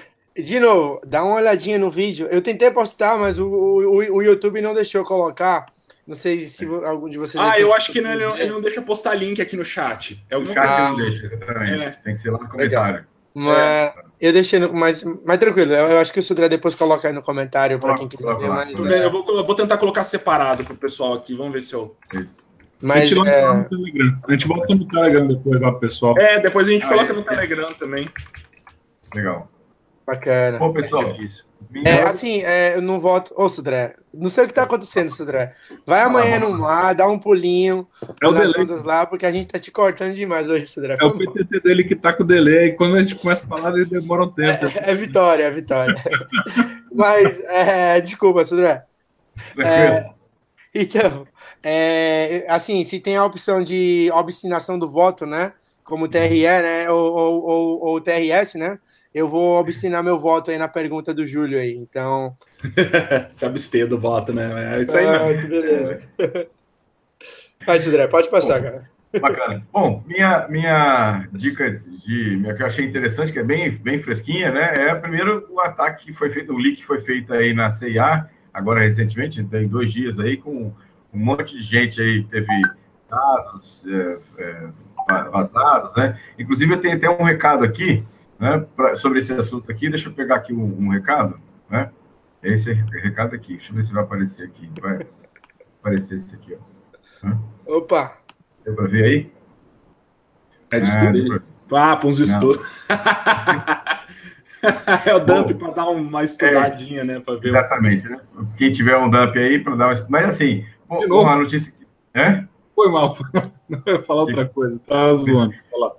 De 0.36 0.60
novo, 0.60 1.00
dá 1.06 1.24
uma 1.24 1.36
olhadinha 1.36 1.78
no 1.78 1.90
vídeo. 1.90 2.26
Eu 2.30 2.40
tentei 2.40 2.70
postar, 2.70 3.18
mas 3.18 3.38
o, 3.38 3.46
o, 3.46 3.96
o 3.96 4.22
YouTube 4.22 4.60
não 4.60 4.72
deixou 4.72 5.04
colocar. 5.04 5.66
Não 6.06 6.14
sei 6.14 6.46
se 6.48 6.64
algum 6.64 7.08
de 7.08 7.18
vocês. 7.18 7.42
Ah, 7.42 7.58
eu 7.58 7.72
acho 7.72 7.92
que 7.92 8.00
não, 8.00 8.10
ele, 8.12 8.24
não, 8.24 8.36
ele, 8.36 8.50
não, 8.50 8.60
deixa 8.60 8.82
postar 8.82 9.14
link 9.14 9.40
aqui 9.40 9.56
no 9.56 9.64
chat. 9.64 10.24
É 10.28 10.36
o 10.36 10.44
chat 10.44 10.58
ah, 10.58 10.88
não 10.90 10.96
deixa, 10.96 11.26
exatamente. 11.26 11.84
É. 11.84 11.90
Tem 11.90 12.14
que 12.14 12.20
ser 12.20 12.30
lá 12.30 12.38
no 12.38 12.48
comentário. 12.48 13.04
Mas 13.32 13.56
é. 13.56 13.94
eu 14.20 14.32
deixei 14.32 14.58
no, 14.58 14.72
mais, 14.72 15.04
mais 15.04 15.38
tranquilo. 15.38 15.72
Eu, 15.72 15.98
acho 15.98 16.12
que 16.12 16.18
o 16.18 16.22
Sudré 16.22 16.48
depois 16.48 16.74
coloca 16.74 17.06
aí 17.06 17.14
no 17.14 17.22
comentário 17.22 17.78
para 17.78 17.94
quem 17.94 18.08
quiser 18.08 18.36
ver 18.36 18.48
mais. 18.48 18.78
É. 18.78 19.04
Eu, 19.04 19.10
vou, 19.10 19.24
eu 19.28 19.44
vou 19.44 19.54
tentar 19.54 19.78
colocar 19.78 20.02
separado 20.02 20.64
para 20.64 20.74
o 20.74 20.76
pessoal 20.76 21.14
aqui. 21.14 21.36
Vamos 21.36 21.52
ver 21.52 21.62
se 21.62 21.74
eu. 21.74 21.96
Mas, 22.82 23.04
a, 23.04 23.06
gente 23.06 23.28
é... 23.28 23.44
a 23.44 24.32
gente 24.32 24.48
bota 24.48 24.74
no 24.74 24.88
Telegram 24.88 25.26
depois 25.28 25.60
lá 25.60 25.70
pro 25.70 25.80
pessoal. 25.80 26.18
É, 26.18 26.40
depois 26.40 26.66
a 26.66 26.72
gente 26.72 26.82
aí, 26.84 26.88
coloca 26.88 27.12
no 27.12 27.22
Telegram 27.22 27.72
também. 27.74 28.08
Legal. 29.14 29.50
Bacana. 30.06 30.58
Bom, 30.58 30.72
pessoal, 30.72 31.04
é 31.04 31.50
é, 31.84 32.02
assim, 32.02 32.42
é, 32.42 32.74
eu 32.74 32.82
não 32.82 32.98
voto. 32.98 33.32
Ô, 33.36 33.48
Sudré, 33.48 33.94
não 34.12 34.28
sei 34.28 34.44
o 34.44 34.46
que 34.48 34.54
tá 34.54 34.64
acontecendo, 34.64 35.10
Sudré. 35.10 35.54
Vai 35.86 36.00
amanhã 36.00 36.40
no 36.40 36.58
mar, 36.58 36.94
dá 36.94 37.06
um 37.06 37.18
pulinho 37.18 37.86
é 38.20 38.26
o 38.26 38.32
delay. 38.32 38.66
lá, 38.82 39.06
porque 39.06 39.24
a 39.24 39.30
gente 39.30 39.46
tá 39.46 39.58
te 39.58 39.70
cortando 39.70 40.14
demais 40.14 40.50
hoje, 40.50 40.66
Sudré. 40.66 40.96
É 41.00 41.04
o 41.04 41.16
PTT 41.16 41.60
dele 41.60 41.84
que 41.84 41.94
tá 41.94 42.12
com 42.12 42.24
delay, 42.24 42.68
e 42.68 42.72
quando 42.72 42.96
a 42.96 43.02
gente 43.02 43.14
começa 43.14 43.46
a 43.46 43.48
falar, 43.48 43.72
ele 43.72 43.84
demora 43.84 44.24
um 44.24 44.30
tempo. 44.30 44.66
É, 44.66 44.90
é 44.90 44.94
vitória, 44.94 45.44
é 45.44 45.50
vitória. 45.50 45.94
Mas, 46.92 47.40
é, 47.44 48.00
desculpa, 48.00 48.44
Sudré. 48.44 48.84
É, 49.58 50.10
então, 50.74 51.26
é, 51.62 52.46
assim, 52.48 52.82
se 52.82 52.98
tem 52.98 53.16
a 53.16 53.24
opção 53.24 53.62
de 53.62 54.10
obstinação 54.12 54.76
do 54.76 54.90
voto, 54.90 55.24
né? 55.24 55.52
Como 55.84 56.06
o 56.06 56.08
TRE, 56.08 56.42
né? 56.42 56.90
Ou, 56.90 57.12
ou, 57.12 57.44
ou, 57.44 57.80
ou 57.80 57.96
o 57.96 58.00
TRS, 58.00 58.54
né? 58.54 58.78
Eu 59.14 59.28
vou 59.28 59.58
obstinar 59.58 60.02
meu 60.02 60.18
voto 60.18 60.50
aí 60.50 60.58
na 60.58 60.68
pergunta 60.68 61.12
do 61.12 61.26
Júlio 61.26 61.58
aí. 61.58 61.74
Então. 61.74 62.36
Se 63.34 63.44
abster 63.44 63.86
do 63.86 63.98
voto, 63.98 64.32
né? 64.32 64.76
É 64.76 64.82
isso 64.82 64.96
aí, 64.96 65.06
ah, 65.06 65.26
mesmo. 65.26 65.48
beleza. 65.48 66.02
Vai, 67.66 67.78
Cidré, 67.78 68.06
pode 68.06 68.28
passar, 68.30 68.60
Bom, 68.60 68.64
cara. 68.64 68.90
Bacana. 69.20 69.66
Bom, 69.72 70.04
minha, 70.06 70.46
minha 70.48 71.28
dica 71.32 71.70
de 71.70 72.36
minha, 72.36 72.54
que 72.54 72.62
eu 72.62 72.66
achei 72.66 72.84
interessante, 72.84 73.32
que 73.32 73.40
é 73.40 73.44
bem, 73.44 73.70
bem 73.72 74.00
fresquinha, 74.00 74.52
né? 74.52 74.72
É 74.76 74.94
primeiro 74.94 75.46
o 75.50 75.60
ataque 75.60 76.06
que 76.06 76.12
foi 76.12 76.30
feito, 76.30 76.52
o 76.52 76.58
leak 76.58 76.76
que 76.76 76.86
foi 76.86 77.00
feito 77.00 77.34
aí 77.34 77.52
na 77.52 77.68
CIA, 77.68 78.28
agora 78.54 78.80
recentemente, 78.80 79.42
tem 79.44 79.66
dois 79.66 79.92
dias 79.92 80.18
aí, 80.18 80.36
com 80.36 80.72
um 81.12 81.18
monte 81.18 81.56
de 81.56 81.62
gente 81.62 82.00
aí 82.00 82.22
teve 82.22 82.46
dados 83.10 83.84
é, 83.88 84.18
é, 84.38 84.68
vazados, 85.30 85.94
né? 85.96 86.18
Inclusive, 86.38 86.72
eu 86.72 86.80
tenho 86.80 86.96
até 86.96 87.10
um 87.10 87.24
recado 87.24 87.64
aqui 87.64 88.04
né, 88.40 88.66
pra, 88.74 88.94
sobre 88.94 89.18
esse 89.18 89.32
assunto 89.32 89.70
aqui. 89.70 89.90
Deixa 89.90 90.08
eu 90.08 90.14
pegar 90.14 90.36
aqui 90.36 90.52
um, 90.52 90.86
um 90.86 90.88
recado, 90.88 91.38
né? 91.68 91.90
Esse 92.42 92.72
recado 92.72 93.34
aqui, 93.34 93.56
deixa 93.56 93.70
eu 93.70 93.76
ver 93.76 93.84
se 93.84 93.92
vai 93.92 94.02
aparecer 94.02 94.46
aqui. 94.46 94.70
Vai 94.80 95.06
aparecer 95.78 96.16
esse 96.16 96.34
aqui, 96.34 96.56
ó. 96.56 97.26
Né? 97.26 97.38
Opa! 97.66 98.16
Deu 98.64 98.74
para 98.74 98.86
ver 98.86 99.04
aí? 99.04 99.30
É, 100.72 100.78
é 100.78 100.82
Ah, 101.72 101.96
para 101.96 102.08
uns 102.08 102.18
estudos. 102.18 102.62
é 105.06 105.14
o 105.14 105.20
dump 105.20 105.52
para 105.54 105.72
dar 105.72 105.88
uma 105.90 106.24
estudadinha, 106.24 107.02
é, 107.02 107.04
né? 107.04 107.20
Pra 107.20 107.34
ver 107.34 107.48
exatamente, 107.48 108.08
né? 108.08 108.20
Quem 108.56 108.72
tiver 108.72 108.96
um 108.96 109.10
dump 109.10 109.36
aí 109.36 109.58
para 109.58 109.76
dar 109.76 109.88
uma 109.88 110.06
Mas 110.08 110.26
assim, 110.26 110.64
bom, 110.88 111.22
uma 111.22 111.36
notícia. 111.36 111.74
É? 112.14 112.44
Foi 112.74 112.90
mal, 112.90 113.14
foi 113.14 113.28
mal. 113.34 113.52
Não 113.68 113.82
ia 113.86 114.02
falar 114.02 114.22
outra 114.22 114.48
coisa. 114.48 114.80
Tá 114.86 115.14
zoando. 115.14 115.54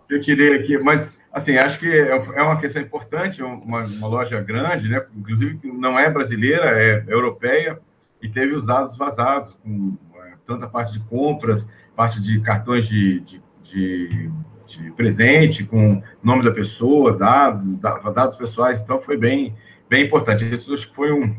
Eu 0.09 0.19
tirei 0.19 0.55
aqui, 0.55 0.79
mas 0.79 1.13
Assim, 1.31 1.55
acho 1.55 1.79
que 1.79 1.89
é, 1.89 2.09
é 2.09 2.41
uma 2.41 2.59
questão 2.59 2.81
importante, 2.81 3.41
uma, 3.41 3.85
uma 3.85 4.07
loja 4.07 4.41
grande, 4.41 4.89
né? 4.89 5.01
inclusive 5.15 5.59
não 5.63 5.97
é 5.97 6.09
brasileira, 6.09 6.77
é, 6.77 7.05
europeia, 7.07 7.79
e 8.21 8.27
teve 8.27 8.53
os 8.53 8.65
dados 8.65 8.97
vazados, 8.97 9.55
com 9.63 9.97
é, 10.25 10.33
tanta 10.45 10.67
parte 10.67 10.93
de 10.93 10.99
compras, 11.05 11.67
parte 11.95 12.21
de 12.21 12.41
cartões 12.41 12.85
de, 12.85 13.21
de, 13.21 13.41
de, 13.63 14.31
de 14.67 14.91
presente, 14.91 15.63
com 15.63 16.03
nome 16.21 16.43
da 16.43 16.51
pessoa, 16.51 17.17
dados, 17.17 17.79
dados 18.13 18.35
pessoais, 18.35 18.81
então 18.81 18.99
foi 18.99 19.15
bem, 19.15 19.55
bem 19.89 20.05
importante. 20.05 20.43
Isso 20.53 20.73
acho 20.73 20.89
que 20.89 20.95
foi 20.95 21.13
um, 21.13 21.33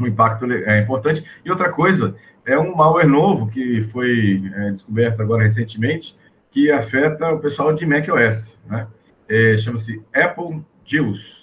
um 0.00 0.06
impacto 0.06 0.50
é, 0.50 0.80
importante. 0.80 1.24
E 1.44 1.50
outra 1.50 1.70
coisa, 1.70 2.16
é 2.44 2.58
um 2.58 2.74
malware 2.74 3.08
novo 3.08 3.48
que 3.48 3.82
foi 3.92 4.42
é, 4.54 4.70
descoberto 4.70 5.22
agora 5.22 5.44
recentemente, 5.44 6.16
que 6.50 6.70
afeta 6.70 7.30
o 7.30 7.38
pessoal 7.38 7.72
de 7.72 7.86
macOS, 7.86 8.58
né? 8.66 8.86
É, 9.32 9.56
chama-se 9.56 10.02
Apple 10.14 10.62
Juice. 10.84 11.42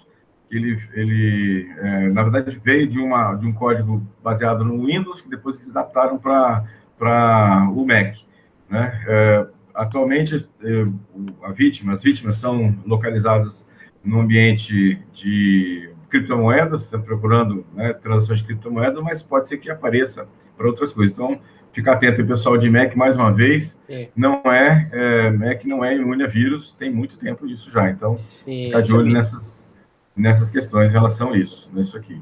Ele, 0.52 0.80
ele 0.94 1.72
é, 1.78 2.10
na 2.10 2.24
verdade, 2.24 2.60
veio 2.64 2.88
de, 2.88 3.00
uma, 3.00 3.34
de 3.36 3.46
um 3.48 3.54
código 3.54 4.06
baseado 4.24 4.64
no 4.64 4.86
Windows, 4.86 5.22
que 5.22 5.30
depois 5.30 5.56
se 5.56 5.70
adaptaram 5.70 6.18
para 6.20 7.68
o 7.72 7.86
Mac. 7.86 8.16
Né? 8.70 9.04
É, 9.08 9.48
atualmente, 9.74 10.36
é, 10.64 10.88
a 11.44 11.52
vítima, 11.52 11.94
as 11.94 12.04
vítimas 12.04 12.38
são 12.38 12.76
localizadas 12.86 13.68
no 14.04 14.22
ambiente 14.22 15.00
de 15.14 15.92
criptomoedas, 16.10 16.90
procurando 17.06 17.66
né, 17.74 17.94
transações 17.94 18.40
de 18.40 18.46
criptomoedas, 18.46 19.02
mas 19.04 19.22
pode 19.22 19.48
ser 19.48 19.58
que 19.58 19.70
apareça 19.70 20.28
para 20.58 20.68
outras 20.68 20.92
coisas. 20.92 21.14
Então, 21.14 21.40
ficar 21.74 21.94
atento 21.94 22.22
aí, 22.22 22.28
pessoal 22.28 22.58
de 22.58 22.70
Mac, 22.70 22.96
mais 22.96 23.16
uma 23.16 23.32
vez. 23.32 23.80
Sim. 23.88 24.08
Não 24.16 24.42
é, 24.46 24.90
é, 24.92 25.30
Mac 25.32 25.64
não 25.66 25.84
é 25.84 25.96
imune 25.96 26.24
a 26.24 26.28
vírus, 26.28 26.72
tem 26.78 26.92
muito 26.92 27.18
tempo 27.18 27.48
disso 27.48 27.72
já. 27.72 27.90
Então, 27.90 28.18
Sim, 28.18 28.66
ficar 28.66 28.82
de 28.82 28.94
olho 28.94 29.12
nessas, 29.12 29.68
nessas 30.16 30.50
questões 30.50 30.90
em 30.90 30.94
relação 30.94 31.34
a 31.34 31.38
isso, 31.38 31.70
nisso 31.74 31.96
aqui. 31.98 32.22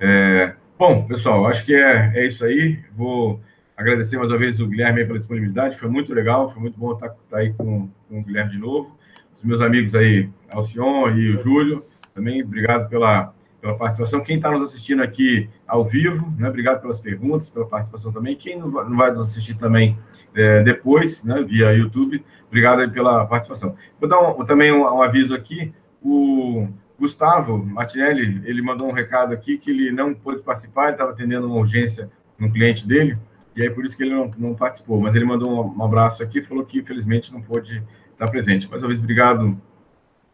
É, 0.00 0.54
bom, 0.78 1.06
pessoal, 1.06 1.46
acho 1.46 1.64
que 1.64 1.74
é, 1.74 2.12
é 2.14 2.26
isso 2.26 2.44
aí. 2.44 2.78
Vou 2.96 3.40
agradecer 3.76 4.16
mais 4.16 4.30
uma 4.30 4.38
vez 4.38 4.60
o 4.60 4.66
Guilherme 4.66 5.04
pela 5.04 5.18
disponibilidade, 5.18 5.78
foi 5.78 5.88
muito 5.88 6.12
legal, 6.14 6.50
foi 6.50 6.60
muito 6.60 6.78
bom 6.78 6.92
estar, 6.92 7.08
estar 7.08 7.38
aí 7.38 7.52
com, 7.52 7.88
com 8.08 8.20
o 8.20 8.24
Guilherme 8.24 8.52
de 8.52 8.58
novo. 8.58 8.96
Os 9.34 9.42
meus 9.42 9.60
amigos 9.60 9.94
aí, 9.94 10.30
Alcion 10.48 11.10
e 11.10 11.30
o 11.30 11.36
Júlio, 11.36 11.84
também 12.14 12.42
obrigado 12.42 12.88
pela 12.88 13.33
pela 13.64 13.78
participação. 13.78 14.22
Quem 14.22 14.36
está 14.36 14.50
nos 14.50 14.68
assistindo 14.68 15.02
aqui 15.02 15.48
ao 15.66 15.86
vivo, 15.86 16.30
né, 16.38 16.46
obrigado 16.50 16.82
pelas 16.82 16.98
perguntas, 16.98 17.48
pela 17.48 17.64
participação 17.64 18.12
também. 18.12 18.36
Quem 18.36 18.58
não 18.58 18.70
vai 18.70 19.10
nos 19.10 19.30
assistir 19.30 19.54
também 19.54 19.98
é, 20.34 20.62
depois, 20.62 21.24
né, 21.24 21.42
via 21.42 21.72
YouTube, 21.72 22.22
obrigado 22.46 22.92
pela 22.92 23.24
participação. 23.24 23.74
Vou 23.98 24.06
dar 24.06 24.20
um, 24.20 24.44
também 24.44 24.70
um, 24.70 24.82
um, 24.82 25.02
aviso 25.02 25.34
aqui. 25.34 25.72
O 26.02 26.68
Gustavo 27.00 27.56
Martinelli, 27.56 28.42
ele 28.44 28.60
mandou 28.60 28.86
um 28.86 28.92
recado 28.92 29.32
aqui 29.32 29.56
que 29.56 29.70
ele 29.70 29.90
não 29.90 30.12
pôde 30.12 30.42
participar, 30.42 30.84
ele 30.84 30.92
estava 30.92 31.12
atendendo 31.12 31.46
uma 31.46 31.56
urgência 31.56 32.10
no 32.38 32.52
cliente 32.52 32.86
dele, 32.86 33.16
e 33.56 33.62
aí 33.62 33.70
por 33.70 33.86
isso 33.86 33.96
que 33.96 34.02
ele 34.02 34.14
não, 34.14 34.30
não 34.36 34.54
participou. 34.54 35.00
Mas 35.00 35.14
ele 35.14 35.24
mandou 35.24 35.50
um, 35.50 35.78
um 35.78 35.82
abraço 35.82 36.22
aqui, 36.22 36.42
falou 36.42 36.66
que 36.66 36.80
infelizmente 36.80 37.32
não 37.32 37.40
pôde 37.40 37.82
estar 38.12 38.30
presente. 38.30 38.68
Mais 38.68 38.82
uma 38.82 38.88
vez, 38.88 39.00
obrigado 39.00 39.58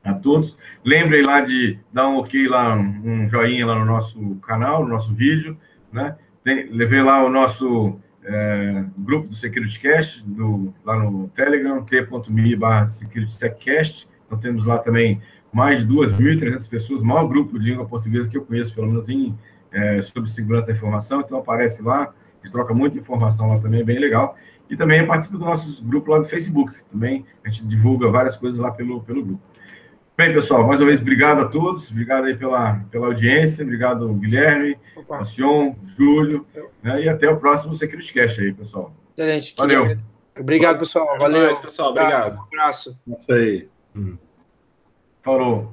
a 0.02 0.14
todos. 0.14 0.56
Lembrem 0.84 1.22
lá 1.22 1.40
de 1.40 1.78
dar 1.92 2.08
um 2.08 2.16
ok 2.16 2.48
lá, 2.48 2.74
um 2.76 3.28
joinha 3.28 3.66
lá 3.66 3.78
no 3.78 3.84
nosso 3.84 4.36
canal, 4.36 4.82
no 4.82 4.88
nosso 4.88 5.14
vídeo, 5.14 5.56
né? 5.92 6.16
Tem, 6.42 6.70
levei 6.70 7.02
lá 7.02 7.22
o 7.24 7.28
nosso 7.28 7.98
é, 8.24 8.84
grupo 8.96 9.28
do 9.28 9.34
SecurityCast, 9.34 10.24
do, 10.26 10.72
lá 10.84 10.98
no 10.98 11.28
Telegram, 11.28 11.82
t.me 11.84 12.56
barra 12.56 12.86
SecuritySecCast. 12.86 14.08
Então 14.26 14.38
temos 14.38 14.64
lá 14.64 14.78
também 14.78 15.20
mais 15.52 15.86
de 15.86 15.92
2.300 15.92 16.68
pessoas, 16.68 17.00
o 17.00 17.04
maior 17.04 17.26
grupo 17.26 17.58
de 17.58 17.70
língua 17.70 17.86
portuguesa 17.86 18.30
que 18.30 18.36
eu 18.36 18.44
conheço, 18.44 18.74
pelo 18.74 18.86
menos 18.86 19.08
em, 19.08 19.36
é, 19.72 20.00
sobre 20.02 20.30
segurança 20.30 20.68
da 20.68 20.72
informação. 20.72 21.20
Então 21.20 21.38
aparece 21.38 21.82
lá, 21.82 22.04
a 22.04 22.44
gente 22.44 22.52
troca 22.52 22.72
muita 22.72 22.98
informação 22.98 23.48
lá 23.48 23.58
também, 23.58 23.80
é 23.80 23.84
bem 23.84 23.98
legal. 23.98 24.36
E 24.68 24.76
também 24.76 25.04
participa 25.04 25.36
do 25.36 25.44
nosso 25.44 25.84
grupo 25.84 26.12
lá 26.12 26.20
do 26.20 26.26
Facebook, 26.26 26.72
também 26.90 27.26
a 27.44 27.48
gente 27.48 27.66
divulga 27.66 28.08
várias 28.08 28.36
coisas 28.36 28.60
lá 28.60 28.70
pelo, 28.70 29.02
pelo 29.02 29.24
grupo. 29.24 29.49
Bem, 30.20 30.34
pessoal, 30.34 30.66
mais 30.66 30.78
uma 30.82 30.88
vez, 30.88 31.00
obrigado 31.00 31.40
a 31.40 31.48
todos, 31.48 31.90
obrigado 31.90 32.26
aí 32.26 32.36
pela, 32.36 32.74
pela 32.90 33.06
audiência, 33.06 33.64
obrigado 33.64 34.06
Guilherme, 34.12 34.78
Alcion, 35.08 35.74
Júlio, 35.96 36.46
né, 36.82 37.04
e 37.04 37.08
até 37.08 37.26
o 37.26 37.38
próximo 37.38 37.74
SecurityCast 37.74 38.38
aí, 38.38 38.52
pessoal. 38.52 38.92
Excelente. 39.16 39.54
Valeu. 39.56 39.96
Obrigado, 40.38 40.78
pessoal. 40.78 41.16
Valeu. 41.18 41.58
pessoal. 41.58 41.92
Obrigado. 41.92 42.38
Um 42.38 42.42
abraço. 42.42 43.00
Isso 43.16 43.32
aí. 43.32 43.66
Hum. 43.96 44.18
Falou. 45.22 45.72